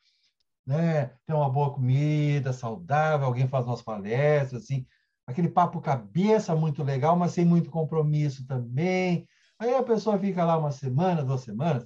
né? 0.72 1.07
Tem 1.26 1.35
uma 1.35 1.49
boa 1.49 1.73
comida, 1.73 2.53
saudável, 2.53 3.27
alguém 3.27 3.48
faz 3.48 3.65
umas 3.65 3.81
palestras, 3.81 4.64
assim, 4.64 4.88
aquele 5.27 5.49
papo 5.49 5.81
cabeça 5.81 6.56
muito 6.56 6.81
legal, 6.81 7.18
mas 7.18 7.34
sem 7.34 7.43
muito 7.43 7.69
compromisso 7.69 8.48
também. 8.48 9.27
Aí 9.60 9.76
a 9.76 9.84
pessoa 9.84 10.18
fica 10.18 10.45
lá 10.45 10.57
uma 10.57 10.72
semana, 10.72 11.26
duas 11.26 11.41
semanas, 11.41 11.85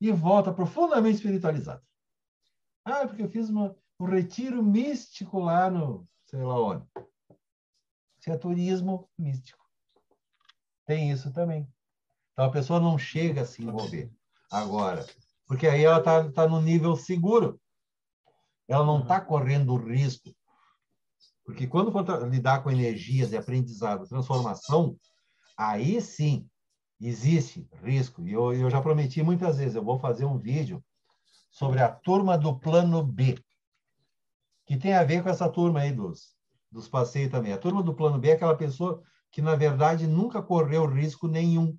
e 0.00 0.10
volta 0.10 0.52
profundamente 0.52 1.16
espiritualizada. 1.16 1.82
Ah, 2.84 3.06
porque 3.06 3.22
eu 3.22 3.28
fiz 3.28 3.48
uma, 3.48 3.74
um 4.00 4.04
retiro 4.04 4.60
místico 4.62 5.38
lá 5.38 5.70
no, 5.70 6.06
sei 6.26 6.42
lá 6.42 6.60
onde. 6.60 6.84
Isso 8.18 8.30
é 8.30 8.36
turismo 8.36 9.08
místico. 9.16 9.64
Tem 10.84 11.12
isso 11.12 11.32
também. 11.32 11.68
Então 12.32 12.46
a 12.46 12.50
pessoa 12.50 12.80
não 12.80 12.98
chega 12.98 13.42
a 13.42 13.46
se 13.46 13.62
envolver. 13.62 14.10
Agora, 14.50 15.06
porque 15.46 15.68
aí 15.68 15.84
ela 15.84 15.98
está 15.98 16.30
tá 16.32 16.48
no 16.48 16.60
nível 16.60 16.96
seguro. 16.96 17.61
Ela 18.68 18.84
não 18.84 19.00
está 19.00 19.18
uhum. 19.18 19.26
correndo 19.26 19.76
risco. 19.76 20.30
Porque 21.44 21.66
quando 21.66 21.90
for 21.90 22.04
lidar 22.28 22.62
com 22.62 22.70
energias 22.70 23.32
e 23.32 23.36
aprendizado, 23.36 24.06
transformação, 24.06 24.96
aí 25.56 26.00
sim 26.00 26.48
existe 27.00 27.68
risco. 27.82 28.26
E 28.26 28.32
eu, 28.32 28.52
eu 28.52 28.70
já 28.70 28.80
prometi 28.80 29.22
muitas 29.22 29.58
vezes, 29.58 29.74
eu 29.74 29.84
vou 29.84 29.98
fazer 29.98 30.24
um 30.24 30.38
vídeo 30.38 30.82
sobre 31.50 31.80
a 31.80 31.90
turma 31.90 32.38
do 32.38 32.58
plano 32.58 33.02
B, 33.04 33.38
que 34.64 34.76
tem 34.76 34.94
a 34.94 35.04
ver 35.04 35.22
com 35.22 35.28
essa 35.28 35.48
turma 35.48 35.80
aí 35.80 35.92
dos, 35.92 36.34
dos 36.70 36.88
passeios 36.88 37.30
também. 37.30 37.52
A 37.52 37.58
turma 37.58 37.82
do 37.82 37.94
plano 37.94 38.18
B 38.18 38.30
é 38.30 38.32
aquela 38.32 38.56
pessoa 38.56 39.02
que, 39.30 39.42
na 39.42 39.54
verdade, 39.54 40.06
nunca 40.06 40.42
correu 40.42 40.86
risco 40.86 41.26
nenhum. 41.26 41.76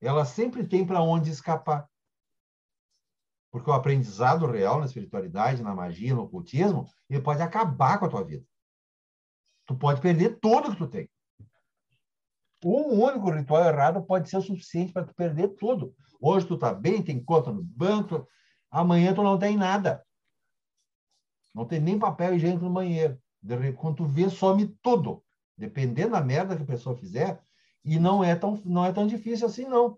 Ela 0.00 0.24
sempre 0.24 0.66
tem 0.66 0.84
para 0.84 1.00
onde 1.00 1.30
escapar. 1.30 1.88
Porque 3.54 3.70
o 3.70 3.72
aprendizado 3.72 4.50
real 4.50 4.80
na 4.80 4.86
espiritualidade, 4.86 5.62
na 5.62 5.72
magia, 5.72 6.12
no 6.12 6.22
ocultismo, 6.22 6.88
ele 7.08 7.22
pode 7.22 7.40
acabar 7.40 8.00
com 8.00 8.06
a 8.06 8.08
tua 8.08 8.24
vida. 8.24 8.44
Tu 9.64 9.76
pode 9.76 10.00
perder 10.00 10.40
tudo 10.40 10.72
que 10.72 10.76
tu 10.76 10.88
tem. 10.88 11.08
Um 12.64 13.00
único 13.00 13.30
ritual 13.30 13.64
errado 13.64 14.02
pode 14.02 14.28
ser 14.28 14.38
o 14.38 14.42
suficiente 14.42 14.92
para 14.92 15.06
tu 15.06 15.14
perder 15.14 15.50
tudo. 15.50 15.94
Hoje 16.20 16.48
tu 16.48 16.58
tá 16.58 16.74
bem, 16.74 17.00
tem 17.00 17.22
conta 17.22 17.52
no 17.52 17.62
banco, 17.62 18.26
amanhã 18.68 19.14
tu 19.14 19.22
não 19.22 19.38
tem 19.38 19.56
nada. 19.56 20.04
Não 21.54 21.64
tem 21.64 21.78
nem 21.78 21.96
papel 21.96 22.34
higiênico 22.34 22.64
no 22.64 22.72
banheiro. 22.72 23.22
Quando 23.76 23.98
tu 23.98 24.04
vê, 24.04 24.28
some 24.30 24.66
tudo. 24.82 25.22
Dependendo 25.56 26.10
da 26.10 26.20
merda 26.20 26.56
que 26.56 26.64
a 26.64 26.66
pessoa 26.66 26.96
fizer, 26.96 27.40
e 27.84 28.00
não 28.00 28.24
é 28.24 28.34
tão, 28.34 28.60
não 28.64 28.84
é 28.84 28.92
tão 28.92 29.06
difícil 29.06 29.46
assim, 29.46 29.64
não. 29.64 29.96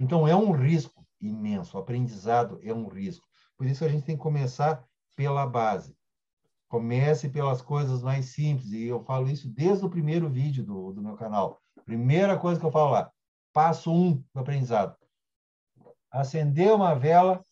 Então, 0.00 0.26
é 0.26 0.34
um 0.34 0.50
risco 0.50 1.03
imenso. 1.28 1.76
O 1.76 1.80
aprendizado 1.80 2.58
é 2.62 2.72
um 2.72 2.88
risco. 2.88 3.26
Por 3.56 3.66
isso 3.66 3.84
a 3.84 3.88
gente 3.88 4.04
tem 4.04 4.16
que 4.16 4.22
começar 4.22 4.84
pela 5.16 5.46
base. 5.46 5.96
Comece 6.68 7.28
pelas 7.28 7.62
coisas 7.62 8.02
mais 8.02 8.26
simples. 8.26 8.70
E 8.72 8.84
eu 8.84 9.02
falo 9.04 9.28
isso 9.28 9.48
desde 9.48 9.84
o 9.84 9.90
primeiro 9.90 10.28
vídeo 10.28 10.64
do, 10.64 10.92
do 10.92 11.02
meu 11.02 11.16
canal. 11.16 11.60
Primeira 11.84 12.38
coisa 12.38 12.58
que 12.58 12.66
eu 12.66 12.72
falo 12.72 12.92
lá. 12.92 13.12
Passo 13.52 13.92
um 13.92 14.22
do 14.32 14.40
aprendizado. 14.40 14.96
Acender 16.10 16.72
uma 16.72 16.94
vela, 16.94 17.44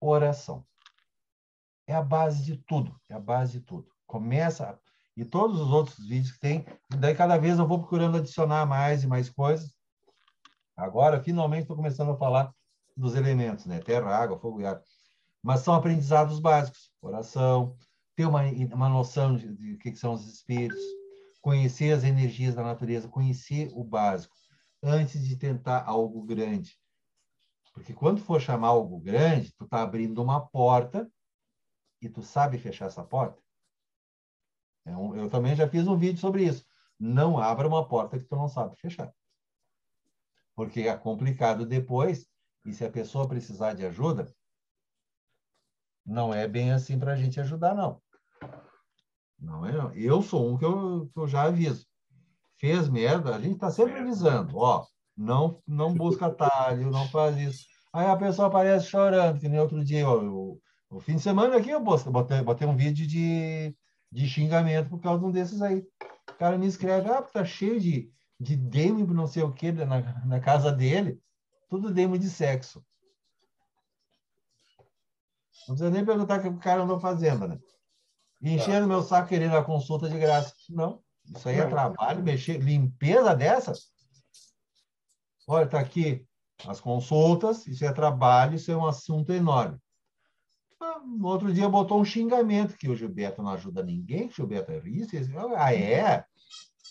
oração. 0.00 0.64
É 1.86 1.94
a 1.94 2.02
base 2.02 2.42
de 2.42 2.56
tudo. 2.56 2.94
É 3.08 3.14
a 3.14 3.20
base 3.20 3.58
de 3.58 3.60
tudo. 3.60 3.88
Começa. 4.06 4.78
E 5.16 5.24
todos 5.24 5.60
os 5.60 5.70
outros 5.70 5.98
vídeos 6.08 6.32
que 6.32 6.40
tem, 6.40 6.66
daí 6.98 7.14
cada 7.14 7.36
vez 7.36 7.58
eu 7.58 7.68
vou 7.68 7.78
procurando 7.78 8.16
adicionar 8.16 8.66
mais 8.66 9.04
e 9.04 9.06
mais 9.06 9.30
coisas. 9.30 9.72
Agora, 10.76 11.22
finalmente, 11.22 11.62
estou 11.62 11.76
começando 11.76 12.10
a 12.10 12.16
falar 12.16 12.52
dos 12.96 13.14
elementos, 13.14 13.66
né? 13.66 13.80
Terra, 13.80 14.14
água, 14.14 14.38
fogo 14.38 14.60
e 14.60 14.66
ar. 14.66 14.82
Mas 15.42 15.60
são 15.60 15.74
aprendizados 15.74 16.38
básicos. 16.40 16.90
Oração, 17.00 17.76
ter 18.14 18.26
uma, 18.26 18.42
uma 18.42 18.88
noção 18.88 19.36
de, 19.36 19.52
de, 19.54 19.76
que 19.76 19.94
são 19.96 20.14
os 20.14 20.26
espíritos, 20.26 20.82
conhecer 21.40 21.92
as 21.92 22.04
energias 22.04 22.54
da 22.54 22.62
natureza, 22.62 23.08
conhecer 23.08 23.70
o 23.74 23.84
básico, 23.84 24.34
antes 24.82 25.26
de 25.26 25.36
tentar 25.36 25.84
algo 25.84 26.22
grande. 26.22 26.78
Porque 27.72 27.92
quando 27.92 28.20
for 28.20 28.40
chamar 28.40 28.68
algo 28.68 29.00
grande, 29.00 29.52
tu 29.56 29.64
está 29.64 29.82
abrindo 29.82 30.22
uma 30.22 30.46
porta 30.46 31.10
e 32.00 32.08
tu 32.08 32.22
sabe 32.22 32.56
fechar 32.56 32.86
essa 32.86 33.02
porta. 33.02 33.42
É 34.86 34.92
eu 34.92 35.28
também 35.28 35.56
já 35.56 35.68
fiz 35.68 35.86
um 35.88 35.96
vídeo 35.96 36.20
sobre 36.20 36.44
isso. 36.44 36.64
Não 36.98 37.38
abra 37.38 37.66
uma 37.66 37.86
porta 37.88 38.18
que 38.18 38.26
tu 38.26 38.36
não 38.36 38.48
sabe 38.48 38.76
fechar. 38.76 39.12
Porque 40.54 40.82
é 40.82 40.96
complicado 40.96 41.66
depois 41.66 42.28
e 42.64 42.72
se 42.72 42.84
a 42.84 42.90
pessoa 42.90 43.28
precisar 43.28 43.74
de 43.74 43.84
ajuda, 43.84 44.32
não 46.04 46.32
é 46.32 46.46
bem 46.48 46.72
assim 46.72 46.98
para 46.98 47.12
a 47.12 47.16
gente 47.16 47.40
ajudar, 47.40 47.74
não. 47.74 48.00
Não 49.38 49.66
é, 49.66 49.72
não. 49.72 49.92
Eu 49.92 50.22
sou 50.22 50.50
um 50.50 50.56
que 50.56 50.64
eu, 50.64 51.10
que 51.12 51.18
eu 51.18 51.26
já 51.26 51.42
aviso. 51.42 51.86
Fez 52.58 52.88
merda, 52.88 53.34
a 53.34 53.40
gente 53.40 53.54
está 53.54 53.70
sempre 53.70 53.98
avisando. 53.98 54.56
Ó, 54.56 54.86
Não, 55.16 55.62
não 55.66 55.94
busca 55.94 56.26
atalho, 56.26 56.90
não 56.90 57.06
faz 57.08 57.36
isso. 57.36 57.66
Aí 57.92 58.06
a 58.06 58.16
pessoa 58.16 58.48
aparece 58.48 58.86
chorando, 58.86 59.38
que 59.38 59.48
nem 59.48 59.60
outro 59.60 59.84
dia. 59.84 60.08
o 60.08 60.60
fim 61.00 61.16
de 61.16 61.22
semana 61.22 61.56
aqui 61.56 61.70
eu 61.70 61.80
botei, 61.80 62.42
botei 62.42 62.66
um 62.66 62.76
vídeo 62.76 63.06
de, 63.06 63.74
de 64.10 64.26
xingamento 64.26 64.88
por 64.88 65.00
causa 65.00 65.20
de 65.20 65.26
um 65.26 65.30
desses 65.30 65.60
aí. 65.62 65.84
O 66.30 66.34
cara 66.38 66.58
me 66.58 66.66
escreve, 66.66 67.08
ah, 67.08 67.22
porque 67.22 67.38
tá 67.38 67.44
cheio 67.44 67.78
de, 67.80 68.10
de 68.40 68.56
demo 68.56 69.06
não 69.12 69.26
sei 69.26 69.42
o 69.42 69.52
que 69.52 69.70
na, 69.70 70.24
na 70.24 70.40
casa 70.40 70.72
dele. 70.72 71.20
Tudo 71.74 71.92
demo 71.92 72.16
de 72.16 72.30
sexo. 72.30 72.86
Não 75.66 75.74
precisa 75.74 75.90
nem 75.90 76.04
perguntar 76.04 76.38
o 76.38 76.42
que 76.42 76.48
o 76.48 76.56
cara 76.56 76.84
andou 76.84 77.00
fazendo, 77.00 77.48
né? 77.48 77.58
enchendo 78.40 78.82
tá. 78.82 78.86
meu 78.86 79.02
saco 79.02 79.28
querendo 79.28 79.56
a 79.56 79.64
consulta 79.64 80.08
de 80.08 80.16
graça. 80.16 80.54
Não, 80.70 81.02
isso 81.34 81.48
aí 81.48 81.58
é 81.58 81.66
trabalho, 81.66 82.22
mexer, 82.22 82.58
limpeza 82.58 83.34
dessas. 83.34 83.88
Olha, 85.48 85.64
está 85.64 85.80
aqui 85.80 86.24
as 86.64 86.80
consultas, 86.80 87.66
isso 87.66 87.84
é 87.84 87.92
trabalho, 87.92 88.54
isso 88.54 88.70
é 88.70 88.76
um 88.76 88.86
assunto 88.86 89.32
enorme. 89.32 89.76
Ah, 90.80 91.00
no 91.04 91.26
outro 91.26 91.52
dia 91.52 91.68
botou 91.68 92.00
um 92.00 92.04
xingamento, 92.04 92.76
que 92.76 92.88
o 92.88 92.94
Gilberto 92.94 93.42
não 93.42 93.50
ajuda 93.50 93.82
ninguém, 93.82 94.28
que 94.28 94.34
o 94.34 94.36
Gilberto 94.36 94.70
é 94.70 94.78
isso. 94.88 95.16
Ah, 95.56 95.74
é? 95.74 96.24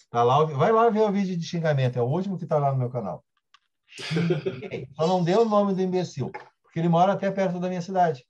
Tá 0.10 0.24
lá, 0.24 0.44
vai 0.44 0.74
lá 0.74 0.90
ver 0.90 1.04
o 1.04 1.12
vídeo 1.14 1.38
de 1.38 1.46
xingamento, 1.46 1.98
é 1.98 2.02
o 2.02 2.06
último 2.06 2.38
que 2.38 2.44
está 2.44 2.58
lá 2.58 2.74
no 2.74 2.78
meu 2.78 2.90
canal. 2.90 3.24
Só 4.96 5.08
não 5.08 5.24
deu 5.24 5.42
o 5.42 5.50
nome 5.50 5.74
do 5.74 5.82
imbecil, 5.82 6.32
porque 6.62 6.80
ele 6.80 6.90
mora 6.90 7.14
até 7.14 7.32
perto 7.32 7.60
da 7.60 7.70
minha 7.70 7.82
cidade. 7.82 8.26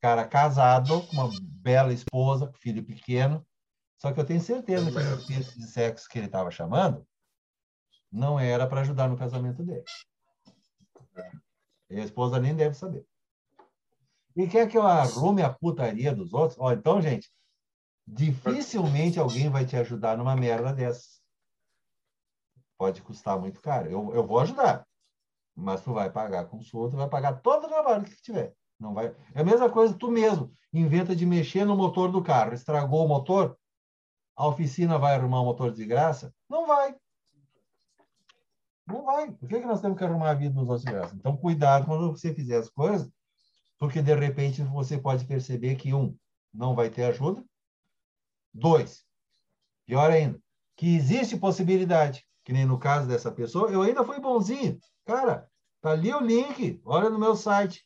Cara 0.00 0.26
casado, 0.26 1.02
com 1.06 1.12
uma 1.12 1.30
bela 1.42 1.92
esposa, 1.92 2.46
com 2.46 2.54
filho 2.54 2.84
pequeno. 2.84 3.46
Só 3.98 4.12
que 4.12 4.20
eu 4.20 4.24
tenho 4.24 4.40
certeza 4.40 4.90
que 4.90 4.96
os 4.96 5.26
textos 5.26 5.54
de 5.56 5.66
sexo 5.66 6.08
que 6.08 6.18
ele 6.18 6.26
estava 6.26 6.50
chamando 6.50 7.06
não 8.10 8.40
era 8.40 8.66
para 8.66 8.80
ajudar 8.80 9.08
no 9.08 9.16
casamento 9.16 9.62
dele. 9.62 9.84
E 11.90 12.00
a 12.00 12.04
esposa 12.04 12.40
nem 12.40 12.54
deve 12.54 12.74
saber. 12.74 13.06
E 14.36 14.46
quer 14.46 14.68
que 14.68 14.78
eu 14.78 14.86
arrume 14.86 15.42
a 15.42 15.52
putaria 15.52 16.14
dos 16.14 16.32
outros? 16.32 16.58
Ó, 16.58 16.72
então, 16.72 17.02
gente, 17.02 17.30
dificilmente 18.06 19.18
alguém 19.18 19.50
vai 19.50 19.66
te 19.66 19.76
ajudar 19.76 20.16
numa 20.16 20.36
merda 20.36 20.72
dessas. 20.72 21.19
Pode 22.80 23.02
custar 23.02 23.38
muito 23.38 23.60
caro. 23.60 23.90
Eu, 23.90 24.14
eu 24.14 24.26
vou 24.26 24.40
ajudar, 24.40 24.86
mas 25.54 25.82
tu 25.82 25.92
vai 25.92 26.10
pagar 26.10 26.46
consulta, 26.46 26.96
vai 26.96 27.10
pagar 27.10 27.34
todo 27.42 27.64
o 27.66 27.68
trabalho 27.68 28.04
que 28.04 28.22
tiver. 28.22 28.54
Não 28.78 28.94
vai. 28.94 29.14
É 29.34 29.42
a 29.42 29.44
mesma 29.44 29.68
coisa 29.68 29.92
tu 29.92 30.10
mesmo. 30.10 30.50
Inventa 30.72 31.14
de 31.14 31.26
mexer 31.26 31.66
no 31.66 31.76
motor 31.76 32.10
do 32.10 32.22
carro, 32.22 32.54
estragou 32.54 33.04
o 33.04 33.08
motor, 33.08 33.54
a 34.34 34.46
oficina 34.46 34.98
vai 34.98 35.14
arrumar 35.14 35.42
o 35.42 35.44
motor 35.44 35.70
de 35.70 35.84
graça? 35.84 36.32
Não 36.48 36.66
vai. 36.66 36.96
Não 38.86 39.04
vai. 39.04 39.30
Por 39.30 39.46
que, 39.46 39.60
que 39.60 39.66
nós 39.66 39.82
temos 39.82 39.98
que 39.98 40.04
arrumar 40.04 40.30
a 40.30 40.34
vida 40.34 40.54
dos 40.54 40.66
outros 40.66 40.86
de 40.86 40.90
graça? 40.90 41.14
Então, 41.14 41.36
cuidado 41.36 41.84
quando 41.84 42.10
você 42.10 42.32
fizer 42.32 42.56
as 42.56 42.70
coisas, 42.70 43.12
porque 43.78 44.00
de 44.00 44.14
repente 44.14 44.62
você 44.62 44.96
pode 44.96 45.26
perceber 45.26 45.76
que, 45.76 45.92
um, 45.92 46.16
não 46.50 46.74
vai 46.74 46.88
ter 46.88 47.04
ajuda. 47.04 47.44
Dois, 48.54 49.04
pior 49.84 50.10
ainda, 50.10 50.40
que 50.78 50.96
existe 50.96 51.36
possibilidade, 51.36 52.26
que 52.44 52.52
nem 52.52 52.64
no 52.64 52.78
caso 52.78 53.06
dessa 53.06 53.30
pessoa, 53.30 53.70
eu 53.70 53.82
ainda 53.82 54.04
fui 54.04 54.18
bonzinho. 54.20 54.78
Cara, 55.04 55.48
tá 55.80 55.90
ali 55.90 56.12
o 56.12 56.20
link, 56.20 56.80
olha 56.84 57.10
no 57.10 57.18
meu 57.18 57.36
site 57.36 57.84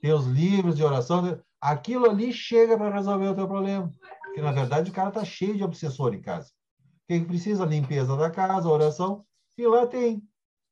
tem 0.00 0.12
os 0.12 0.26
livros 0.26 0.76
de 0.76 0.84
oração, 0.84 1.40
aquilo 1.60 2.08
ali 2.08 2.32
chega 2.32 2.76
para 2.76 2.94
resolver 2.94 3.28
o 3.28 3.34
teu 3.34 3.48
problema. 3.48 3.92
Porque, 4.24 4.40
na 4.40 4.52
verdade, 4.52 4.90
o 4.90 4.94
cara 4.94 5.08
está 5.08 5.24
cheio 5.24 5.56
de 5.56 5.64
obsessor 5.64 6.14
em 6.14 6.20
casa. 6.20 6.50
Quem 7.06 7.24
precisa? 7.24 7.64
Limpeza 7.64 8.16
da 8.16 8.30
casa, 8.30 8.68
oração, 8.68 9.24
e 9.56 9.66
lá 9.66 9.86
tem 9.86 10.22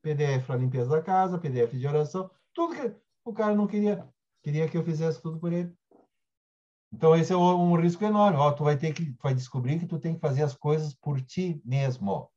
PDF 0.03 0.47
para 0.47 0.57
limpeza 0.57 0.91
da 0.91 1.03
casa, 1.03 1.39
PDF 1.39 1.73
de 1.73 1.87
oração, 1.87 2.31
tudo 2.55 2.75
que 2.75 2.95
o 3.25 3.33
cara 3.33 3.55
não 3.55 3.67
queria, 3.67 4.07
queria 4.43 4.69
que 4.69 4.77
eu 4.77 4.85
fizesse 4.85 5.21
tudo 5.21 5.41
por 5.41 5.53
ele. 5.53 5.73
Então, 6.93 7.17
esse 7.17 7.33
é 7.33 7.37
um 7.37 7.75
risco 7.75 8.05
enorme. 8.05 8.39
Ó, 8.39 8.53
tu 8.53 8.63
vai 8.63 8.77
ter 8.77 8.93
que 8.93 9.15
vai 9.21 9.35
descobrir 9.35 9.79
que 9.79 9.87
tu 9.87 9.99
tem 9.99 10.15
que 10.15 10.21
fazer 10.21 10.43
as 10.43 10.55
coisas 10.55 10.95
por 10.95 11.21
ti 11.21 11.61
mesmo. 11.65 12.31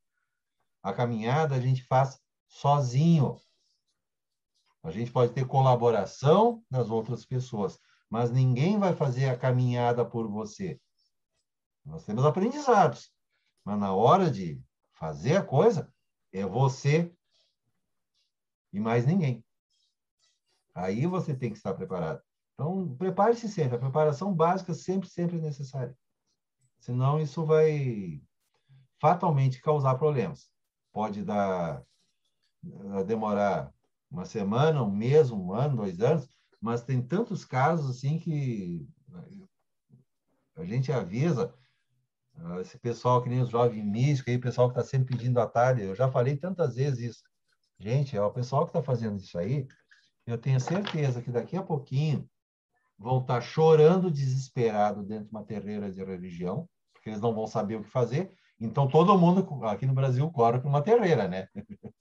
A 0.82 0.94
caminhada 0.94 1.56
a 1.56 1.60
gente 1.60 1.84
faz 1.84 2.20
sozinho. 2.48 3.38
A 4.82 4.92
gente 4.92 5.12
pode 5.12 5.34
ter 5.34 5.46
colaboração 5.46 6.64
das 6.70 6.90
outras 6.90 7.26
pessoas, 7.26 7.80
mas 8.10 8.32
ninguém 8.32 8.80
vai 8.80 8.96
fazer 8.96 9.30
a 9.30 9.38
caminhada 9.38 10.06
por 10.06 10.28
você. 10.28 10.80
Nós 11.86 12.06
temos 12.06 12.26
aprendizados, 12.26 13.12
mas 13.64 13.80
na 13.80 13.94
hora 13.94 14.32
de 14.32 14.62
fazer 14.94 15.38
a 15.38 15.44
coisa, 15.44 15.94
é 16.32 16.46
você 16.46 17.14
e 18.72 18.80
mais 18.80 19.06
ninguém. 19.06 19.44
Aí 20.74 21.06
você 21.06 21.36
tem 21.36 21.52
que 21.52 21.58
estar 21.58 21.74
preparado. 21.74 22.22
Então, 22.54 22.96
prepare-se 22.96 23.48
sempre. 23.48 23.78
A 23.78 23.80
preparação 23.80 24.34
básica 24.34 24.74
sempre, 24.74 25.10
sempre 25.10 25.38
é 25.38 25.42
necessária. 25.42 25.98
Senão, 26.80 27.20
isso 27.20 27.46
vai 27.46 28.22
fatalmente 29.00 29.62
causar 29.62 29.96
problemas. 29.96 30.50
Pode 31.00 31.24
dar, 31.24 31.82
demorar 33.08 33.74
uma 34.12 34.26
semana, 34.26 34.84
um 34.84 34.92
mês, 34.92 35.32
um 35.32 35.54
ano, 35.54 35.78
dois 35.78 36.02
anos, 36.02 36.28
mas 36.60 36.84
tem 36.84 37.02
tantos 37.02 37.46
casos 37.46 37.90
assim 37.90 38.20
que 38.20 38.86
a 40.58 40.66
gente 40.66 40.92
avisa 40.92 41.56
ah, 42.36 42.60
esse 42.60 42.78
pessoal 42.78 43.24
que 43.24 43.30
nem 43.30 43.40
os 43.40 43.48
jovens 43.48 43.82
místicos, 43.82 44.30
aí, 44.30 44.38
o 44.38 44.42
pessoal 44.42 44.68
que 44.68 44.78
está 44.78 44.90
sempre 44.90 45.16
pedindo 45.16 45.40
atalho, 45.40 45.84
eu 45.84 45.96
já 45.96 46.12
falei 46.12 46.36
tantas 46.36 46.76
vezes 46.76 47.12
isso. 47.12 47.24
Gente, 47.80 48.18
é 48.18 48.22
o 48.22 48.34
pessoal 48.34 48.66
que 48.66 48.72
está 48.72 48.84
fazendo 48.84 49.22
isso 49.22 49.40
aí, 49.40 49.70
eu 50.28 50.38
tenho 50.38 50.60
certeza 50.60 51.22
que 51.22 51.32
daqui 51.32 51.56
a 51.56 51.64
pouquinho 51.64 52.30
vão 52.98 53.22
estar 53.22 53.36
tá 53.36 53.42
chorando 53.42 54.12
desesperado 54.12 55.02
dentro 55.02 55.28
de 55.28 55.32
uma 55.32 55.46
terreira 55.46 55.90
de 55.90 56.04
religião, 56.04 56.68
porque 56.92 57.10
eles 57.10 57.22
não 57.22 57.34
vão 57.34 57.48
saber 57.48 57.78
o 57.78 57.84
que 57.84 57.90
fazer. 57.90 58.38
Então, 58.60 58.88
todo 58.88 59.18
mundo 59.18 59.48
aqui 59.65 59.86
no 59.86 59.94
Brasil 59.94 60.30
corre 60.31 60.60
para 60.60 60.68
uma 60.69 60.81
terreira, 60.81 61.27
né? 61.27 61.48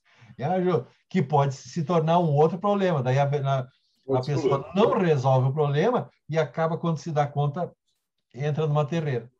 que 1.09 1.23
pode 1.23 1.55
se 1.55 1.85
tornar 1.85 2.19
um 2.19 2.35
outro 2.35 2.59
problema. 2.59 3.03
Daí 3.03 3.19
a, 3.19 3.25
a, 3.25 3.59
a 4.17 4.21
pessoa 4.21 4.71
não 4.75 4.99
resolve 4.99 5.49
o 5.49 5.53
problema 5.53 6.11
e 6.29 6.39
acaba, 6.39 6.77
quando 6.77 6.99
se 6.99 7.11
dá 7.13 7.27
conta, 7.27 7.73
entra 8.35 8.67
numa 8.67 8.85
terreira. 8.85 9.31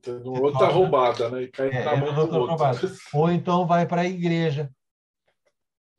Tendo 0.00 0.32
outra 0.32 0.68
roubada, 0.68 1.28
né? 1.28 1.42
E 1.42 1.48
cai 1.48 1.68
é, 1.68 1.84
na 1.84 1.96
mão 1.96 2.14
do 2.14 2.38
outro. 2.38 2.88
Ou 3.12 3.30
então 3.30 3.66
vai 3.66 3.86
para 3.86 4.02
a 4.02 4.06
igreja. 4.06 4.70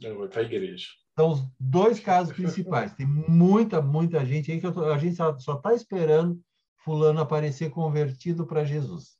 Não, 0.01 0.17
vai 0.17 0.27
para 0.29 0.41
a 0.41 0.45
igreja. 0.45 0.87
Então, 1.11 1.29
os 1.29 1.45
dois 1.59 1.99
casos 1.99 2.33
principais. 2.33 2.93
Tem 2.93 3.05
muita, 3.05 3.81
muita 3.81 4.25
gente 4.25 4.51
aí 4.51 4.59
que 4.59 4.71
tô, 4.71 4.85
a 4.85 4.97
gente 4.97 5.15
só 5.15 5.55
está 5.55 5.73
esperando 5.73 6.39
fulano 6.83 7.21
aparecer 7.21 7.69
convertido 7.69 8.45
para 8.45 8.63
Jesus. 8.63 9.17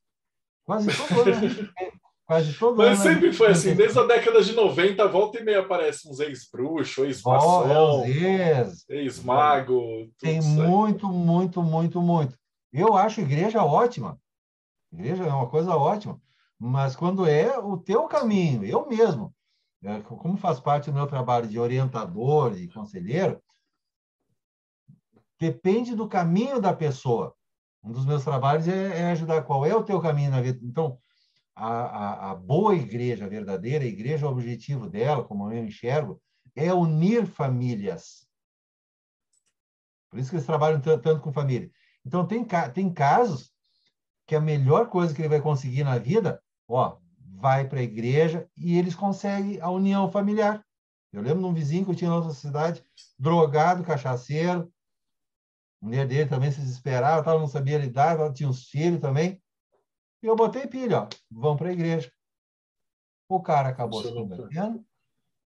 Quase 0.65 0.90
todo 0.95 1.30
ano 1.30 1.73
Quase 2.26 2.53
todo 2.57 2.77
Mas 2.77 3.02
ano, 3.02 3.15
sempre 3.15 3.34
foi 3.34 3.49
assim, 3.49 3.76
desde 3.76 3.99
a 3.99 4.03
década 4.03 4.41
de 4.41 4.53
90, 4.53 5.07
volta 5.10 5.40
e 5.40 5.44
meia 5.44 5.60
aparece 5.60 6.10
uns 6.10 6.22
ex-bruxo, 6.22 7.03
ex-maçom, 7.03 8.06
ex-mago. 8.90 10.10
Tem 10.18 10.41
muito, 10.41 11.10
muito, 11.10 11.61
muito, 11.61 12.02
muito. 12.02 12.38
Eu 12.72 12.95
acho 12.95 13.19
igreja 13.19 13.64
ótima. 13.64 14.18
Igreja 14.91 15.26
é 15.26 15.34
uma 15.34 15.49
coisa 15.49 15.76
ótima. 15.76 16.19
Mas 16.57 16.95
quando 16.95 17.27
é 17.27 17.57
o 17.60 17.77
teu 17.77 18.07
caminho, 18.07 18.64
eu 18.64 18.88
mesmo, 18.88 19.35
é, 19.84 19.99
como 19.99 20.38
faz 20.38 20.61
parte 20.61 20.90
do 20.90 20.95
meu 20.95 21.07
trabalho 21.07 21.48
de 21.48 21.60
orientador 21.60 22.57
e 22.57 22.69
conselheiro, 22.69 23.41
depende 25.38 25.94
do 25.94 26.07
caminho 26.07 26.61
da 26.61 26.73
pessoa. 26.73 27.35
Um 27.84 27.91
dos 27.91 28.05
meus 28.05 28.23
trabalhos 28.23 28.68
é, 28.68 28.99
é 28.99 29.11
ajudar 29.11 29.43
qual 29.43 29.65
é 29.65 29.76
o 29.76 29.84
teu 29.84 29.99
caminho 29.99 30.31
na 30.31 30.41
vida. 30.41 30.60
Então, 30.64 30.97
a, 31.55 31.68
a, 31.68 32.31
a 32.31 32.35
boa 32.35 32.76
igreja, 32.76 33.26
a 33.26 33.30
verdadeira 33.30 33.84
igreja, 33.84 34.26
o 34.26 34.31
objetivo 34.31 34.89
dela, 34.89 35.23
como 35.23 35.51
eu 35.51 35.64
enxergo, 35.65 36.22
é 36.55 36.73
unir 36.73 37.26
famílias. 37.26 38.27
Por 40.10 40.19
isso 40.19 40.30
que 40.30 40.35
eles 40.35 40.45
trabalham 40.45 40.80
tanto 40.80 41.19
com 41.19 41.34
família. 41.34 41.69
Então, 42.05 42.26
tem, 42.26 42.45
tem 42.73 42.93
casos 42.93 43.51
que 44.26 44.35
a 44.35 44.41
melhor 44.41 44.89
coisa 44.89 45.14
que 45.14 45.22
ele 45.22 45.30
vai 45.30 45.41
conseguir 45.41 45.84
na 45.84 45.97
vida, 45.97 46.41
ó, 46.68 46.97
vai 47.35 47.68
para 47.68 47.80
a 47.80 47.84
igreja 47.84 48.47
e 48.55 48.77
eles 48.77 48.95
conseguem 48.95 49.60
a 49.60 49.69
união 49.69 50.10
familiar. 50.10 50.64
Eu 51.11 51.22
lembro 51.22 51.41
de 51.41 51.45
um 51.45 51.53
vizinho 51.53 51.85
que 51.85 51.91
eu 51.91 51.95
tinha 51.95 52.10
na 52.10 52.15
outra 52.15 52.34
cidade, 52.34 52.84
drogado, 53.19 53.84
cachaceiro. 53.84 54.72
A 55.84 55.85
mulher 55.85 56.07
dele 56.07 56.30
também 56.30 56.49
se 56.49 56.61
desesperava, 56.61 57.38
não 57.38 57.45
sabia 57.45 57.77
lidar, 57.77 58.31
tinha 58.31 58.47
uns 58.47 58.69
filhos 58.69 59.01
também. 59.01 59.43
E 60.22 60.26
eu 60.26 60.34
botei 60.34 60.65
pilha, 60.65 61.01
ó, 61.01 61.07
vão 61.30 61.57
para 61.57 61.68
a 61.68 61.73
igreja. 61.73 62.10
O 63.27 63.41
cara 63.41 63.68
acabou 63.68 64.01
se 64.01 64.14
convertendo. 64.14 64.85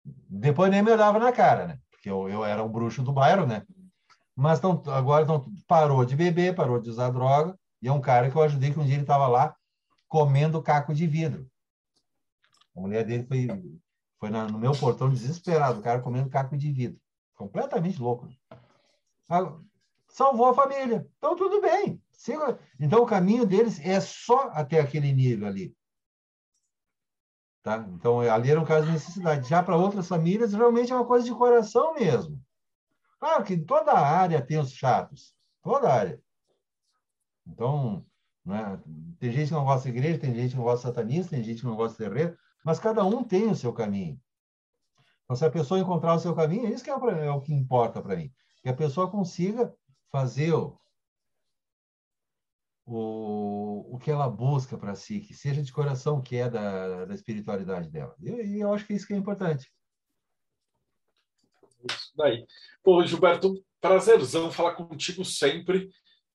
Depois 0.03 0.69
nem 0.69 0.83
me 0.83 0.91
olhava 0.91 1.17
na 1.17 1.31
cara, 1.31 1.67
né? 1.67 1.79
Porque 1.89 2.09
eu, 2.09 2.27
eu 2.27 2.43
era 2.43 2.61
o 2.61 2.67
bruxo 2.67 3.01
do 3.01 3.13
bairro, 3.13 3.47
né? 3.47 3.65
Mas 4.35 4.59
tão, 4.59 4.83
agora 4.87 5.25
tão, 5.25 5.45
parou 5.65 6.03
de 6.03 6.13
beber, 6.13 6.53
parou 6.53 6.81
de 6.81 6.89
usar 6.89 7.09
droga. 7.09 7.57
E 7.81 7.87
é 7.87 7.91
um 7.91 8.01
cara 8.01 8.29
que 8.29 8.35
eu 8.35 8.41
ajudei 8.41 8.73
que 8.73 8.79
um 8.79 8.85
dia 8.85 8.95
ele 8.95 9.03
estava 9.03 9.27
lá 9.27 9.55
comendo 10.09 10.61
caco 10.61 10.93
de 10.93 11.07
vidro. 11.07 11.49
A 12.75 12.81
mulher 12.81 13.05
dele 13.05 13.23
foi, 13.23 13.47
Foi 14.19 14.29
na, 14.29 14.45
no 14.45 14.59
meu 14.59 14.73
portão 14.73 15.09
desesperado, 15.09 15.79
o 15.79 15.83
cara 15.83 16.01
comendo 16.01 16.29
caco 16.29 16.57
de 16.57 16.69
vidro. 16.69 16.99
Completamente 17.33 18.01
louco. 18.01 18.27
Ah, 19.29 19.57
salvou 20.07 20.47
a 20.47 20.53
família. 20.53 21.07
Então, 21.17 21.35
tudo 21.35 21.61
bem. 21.61 22.01
Então, 22.79 23.03
o 23.03 23.05
caminho 23.05 23.45
deles 23.45 23.79
é 23.79 23.99
só 23.99 24.49
até 24.51 24.79
aquele 24.79 25.13
nível 25.13 25.47
ali. 25.47 25.75
Tá? 27.61 27.85
Então, 27.89 28.21
ali 28.21 28.49
era 28.49 28.59
um 28.59 28.65
caso 28.65 28.87
de 28.87 28.93
necessidade. 28.93 29.49
Já 29.49 29.61
para 29.61 29.75
outras 29.77 30.07
famílias, 30.07 30.53
realmente 30.53 30.91
é 30.91 30.95
uma 30.95 31.05
coisa 31.05 31.25
de 31.25 31.33
coração 31.33 31.93
mesmo. 31.93 32.41
Claro 33.19 33.43
que 33.43 33.57
toda 33.57 33.93
área 33.93 34.41
tem 34.41 34.59
os 34.59 34.71
chatos. 34.71 35.35
Toda 35.61 35.93
área. 35.93 36.21
Então, 37.45 38.05
né? 38.45 38.79
tem 39.19 39.31
gente 39.31 39.49
que 39.49 39.53
não 39.53 39.65
gosta 39.65 39.91
de 39.91 39.97
igreja, 39.97 40.19
tem 40.19 40.33
gente 40.33 40.51
que 40.51 40.57
não 40.57 40.63
gosta 40.63 40.87
de 40.87 40.95
satanista, 40.95 41.35
tem 41.35 41.43
gente 41.43 41.61
que 41.61 41.65
não 41.65 41.75
gosta 41.75 42.03
de 42.03 42.09
terreiro, 42.09 42.37
mas 42.63 42.79
cada 42.79 43.03
um 43.03 43.23
tem 43.23 43.49
o 43.49 43.55
seu 43.55 43.73
caminho. 43.73 44.19
Então, 45.23 45.35
se 45.35 45.45
a 45.45 45.51
pessoa 45.51 45.79
encontrar 45.79 46.13
o 46.13 46.19
seu 46.19 46.33
caminho, 46.33 46.67
é 46.67 46.69
isso 46.69 46.83
que 46.83 46.89
é, 46.89 46.93
é 46.93 47.31
o 47.31 47.41
que 47.41 47.53
importa 47.53 48.01
para 48.01 48.15
mim. 48.15 48.31
Que 48.63 48.69
a 48.69 48.73
pessoa 48.73 49.11
consiga 49.11 49.73
fazer 50.11 50.53
o, 50.53 50.79
o, 52.85 53.95
o 53.95 53.99
que 53.99 54.09
ela 54.09 54.29
busca 54.29 54.77
para 54.77 54.95
si, 54.95 55.19
que 55.19 55.33
seja 55.33 55.61
de 55.61 55.71
coração 55.71 56.21
que 56.21 56.37
é 56.37 56.49
da, 56.49 57.05
da 57.05 57.13
espiritualidade 57.13 57.89
dela. 57.89 58.15
E 58.19 58.29
eu, 58.29 58.67
eu 58.67 58.73
acho 58.73 58.85
que 58.85 58.93
isso 58.93 59.05
que 59.05 59.13
é 59.13 59.17
importante. 59.17 59.71
Isso 61.89 62.11
daí. 62.15 62.45
Pô, 62.83 63.05
Gilberto, 63.05 63.53
prazerzão 63.81 64.51
falar 64.51 64.75
contigo 64.75 65.23
sempre. 65.23 65.89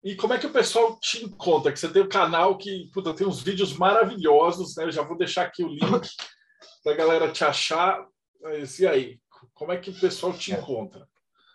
E 0.04 0.16
como 0.16 0.34
é 0.34 0.38
que 0.38 0.46
o 0.46 0.52
pessoal 0.52 0.98
te 0.98 1.24
encontra? 1.24 1.72
Que 1.72 1.78
você 1.78 1.88
tem 1.88 2.02
o 2.02 2.06
um 2.06 2.08
canal 2.08 2.58
que 2.58 2.90
puta, 2.92 3.14
tem 3.14 3.26
uns 3.26 3.40
vídeos 3.40 3.72
maravilhosos, 3.74 4.76
né? 4.76 4.84
Eu 4.84 4.92
já 4.92 5.02
vou 5.02 5.16
deixar 5.16 5.42
aqui 5.42 5.62
o 5.62 5.68
link 5.68 5.80
para 6.82 6.92
a 6.92 6.96
galera 6.96 7.32
te 7.32 7.44
achar. 7.44 8.04
Mas 8.40 8.78
e 8.78 8.86
aí? 8.86 9.20
Como 9.54 9.72
é 9.72 9.76
que 9.76 9.90
o 9.90 10.00
pessoal 10.00 10.32
te 10.32 10.52
é. 10.52 10.58
encontra? 10.58 11.08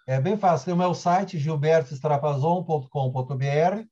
É 0.07 0.21
bem 0.21 0.38
fácil. 0.38 0.65
Tem 0.65 0.73
o 0.73 0.77
meu 0.77 0.95
site, 0.95 1.38
gilbertostrapazon.com.br 1.38 3.88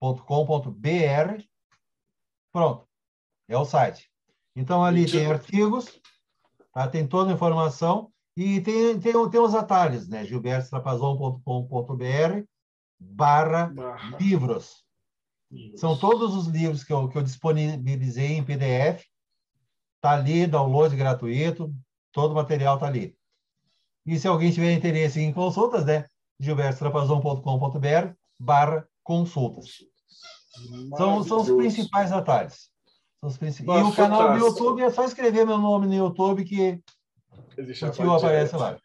.com.br. 0.00 1.42
Pronto. 2.52 2.88
É 3.48 3.56
o 3.56 3.64
site. 3.64 4.10
Então, 4.54 4.84
ali 4.84 5.10
tem 5.10 5.26
artigos, 5.26 5.98
tá? 6.72 6.86
tem 6.88 7.06
toda 7.06 7.30
a 7.30 7.34
informação 7.34 8.12
e 8.36 8.60
tem, 8.60 8.98
tem, 8.98 9.12
tem 9.30 9.40
os 9.40 9.54
atalhos, 9.54 10.08
né? 10.08 10.24
gilbertostrapazon.com.br 10.24 12.44
barra 12.98 13.72
livros. 14.18 14.84
São 15.76 15.96
todos 15.96 16.34
os 16.34 16.48
livros 16.48 16.82
que 16.82 16.92
eu, 16.92 17.08
que 17.08 17.16
eu 17.16 17.22
disponibilizei 17.22 18.32
em 18.32 18.44
PDF. 18.44 19.06
Está 19.96 20.12
ali, 20.12 20.46
download 20.46 20.96
gratuito, 20.96 21.72
todo 22.12 22.32
o 22.32 22.34
material 22.34 22.74
está 22.74 22.86
ali. 22.86 23.16
E 24.06 24.18
se 24.18 24.28
alguém 24.28 24.52
tiver 24.52 24.72
interesse 24.72 25.20
em 25.20 25.32
consultas, 25.32 25.84
né? 25.84 26.06
gilbertostrapazon.com.br 26.38 28.12
barra 28.38 28.86
consultas. 29.02 29.84
São, 30.96 31.22
são 31.22 31.40
os 31.40 31.50
principais 31.50 32.12
atalhos. 32.12 32.70
São 33.20 33.28
os 33.28 33.36
principais. 33.36 33.84
e 33.84 33.88
o 33.88 33.94
canal 33.94 34.32
do 34.32 34.44
YouTube 34.44 34.82
é 34.82 34.90
só 34.90 35.04
escrever 35.04 35.44
meu 35.44 35.58
nome 35.58 35.86
no 35.86 35.94
YouTube 35.94 36.44
que 36.44 36.80
o 37.58 37.90
tio 37.90 38.12
aparece 38.12 38.56
lá. 38.56 38.78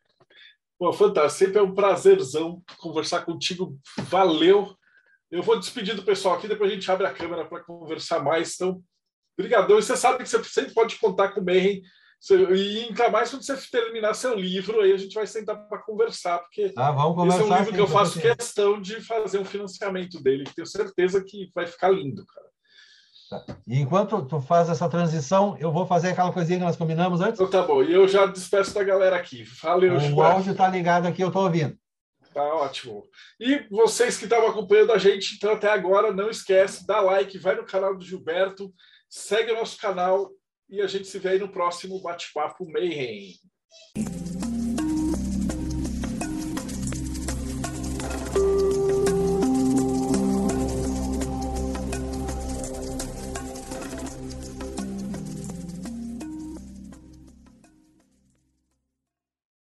Pô, 0.78 0.92
fantástico. 0.92 1.46
Sempre 1.46 1.60
é 1.60 1.62
um 1.62 1.76
prazerzão 1.76 2.62
conversar 2.78 3.24
contigo. 3.24 3.78
Valeu. 4.00 4.76
Eu 5.30 5.44
vou 5.44 5.60
despedir 5.60 5.96
do 5.96 6.04
pessoal 6.04 6.36
aqui, 6.36 6.48
depois 6.48 6.72
a 6.72 6.74
gente 6.74 6.92
abre 6.92 7.06
a 7.06 7.14
câmera 7.14 7.46
para 7.46 7.64
conversar 7.64 8.22
mais. 8.22 8.56
Então, 8.56 8.82
brigadão. 9.38 9.78
E 9.78 9.84
você 9.84 9.96
sabe 9.96 10.24
que 10.24 10.30
você 10.30 10.44
sempre 10.44 10.74
pode 10.74 10.98
contar 10.98 11.30
com 11.30 11.40
o 11.40 11.46
Mayhem 11.46 11.82
e 12.30 12.86
ainda 12.88 13.10
mais 13.10 13.32
quando 13.32 13.44
você 13.44 13.58
terminar 13.72 14.14
seu 14.14 14.36
livro, 14.36 14.82
aí 14.82 14.92
a 14.92 14.98
gente 14.98 15.16
vai 15.16 15.26
sentar 15.26 15.68
para 15.68 15.80
conversar, 15.80 16.38
porque 16.40 16.72
ah, 16.78 16.92
vamos 16.92 17.16
conversar, 17.16 17.42
esse 17.42 17.52
é 17.52 17.56
um 17.56 17.58
livro 17.58 17.74
que 17.74 17.82
eu 17.82 17.88
faço 17.88 18.22
questão 18.22 18.80
de 18.80 19.02
fazer 19.02 19.40
um 19.40 19.46
financiamento 19.46 20.22
dele, 20.22 20.44
que 20.44 20.56
tenho 20.56 20.68
certeza 20.68 21.24
que 21.24 21.50
vai 21.56 21.66
ficar 21.66 21.90
lindo, 21.90 22.24
cara. 22.26 22.52
Tá. 23.32 23.58
E 23.66 23.80
enquanto 23.80 24.24
tu 24.26 24.42
faz 24.42 24.70
essa 24.70 24.90
transição, 24.90 25.58
eu 25.58 25.72
vou 25.72 25.88
fazer 25.88 26.10
aquela 26.10 26.34
coisinha 26.34 26.60
que 26.60 26.66
nós 26.66 26.76
combinamos 26.76 27.22
antes. 27.22 27.40
Então 27.40 27.50
tá 27.50 27.64
bom, 27.64 27.82
e 27.82 27.94
eu 27.94 28.08
já 28.08 28.26
despeço 28.26 28.74
da 28.74 28.84
galera 28.84 29.16
aqui. 29.16 29.44
Valeu, 29.62 29.98
O 30.14 30.22
áudio 30.22 30.54
tá 30.54 30.68
ligado 30.68 31.08
aqui, 31.08 31.24
eu 31.24 31.30
estou 31.30 31.44
ouvindo. 31.44 31.76
Tá 32.34 32.44
ótimo. 32.44 33.04
E 33.40 33.66
vocês 33.70 34.18
que 34.18 34.26
estavam 34.26 34.50
acompanhando 34.50 34.92
a 34.92 34.98
gente 34.98 35.36
então 35.36 35.54
até 35.54 35.70
agora, 35.70 36.14
não 36.14 36.30
esquece, 36.30 36.86
dá 36.86 37.00
like, 37.02 37.38
vai 37.38 37.56
no 37.56 37.66
canal 37.66 37.96
do 37.96 38.04
Gilberto, 38.04 38.72
segue 39.10 39.52
o 39.52 39.56
nosso 39.56 39.78
canal 39.78 40.30
e 40.72 40.82
a 40.82 40.88
gente 40.88 41.08
se 41.08 41.20
vê 41.20 41.30
aí 41.30 41.40
no 41.40 41.50
próximo 41.50 42.02
Bate-Papo 42.02 42.66
Mayhem. 42.72 43.34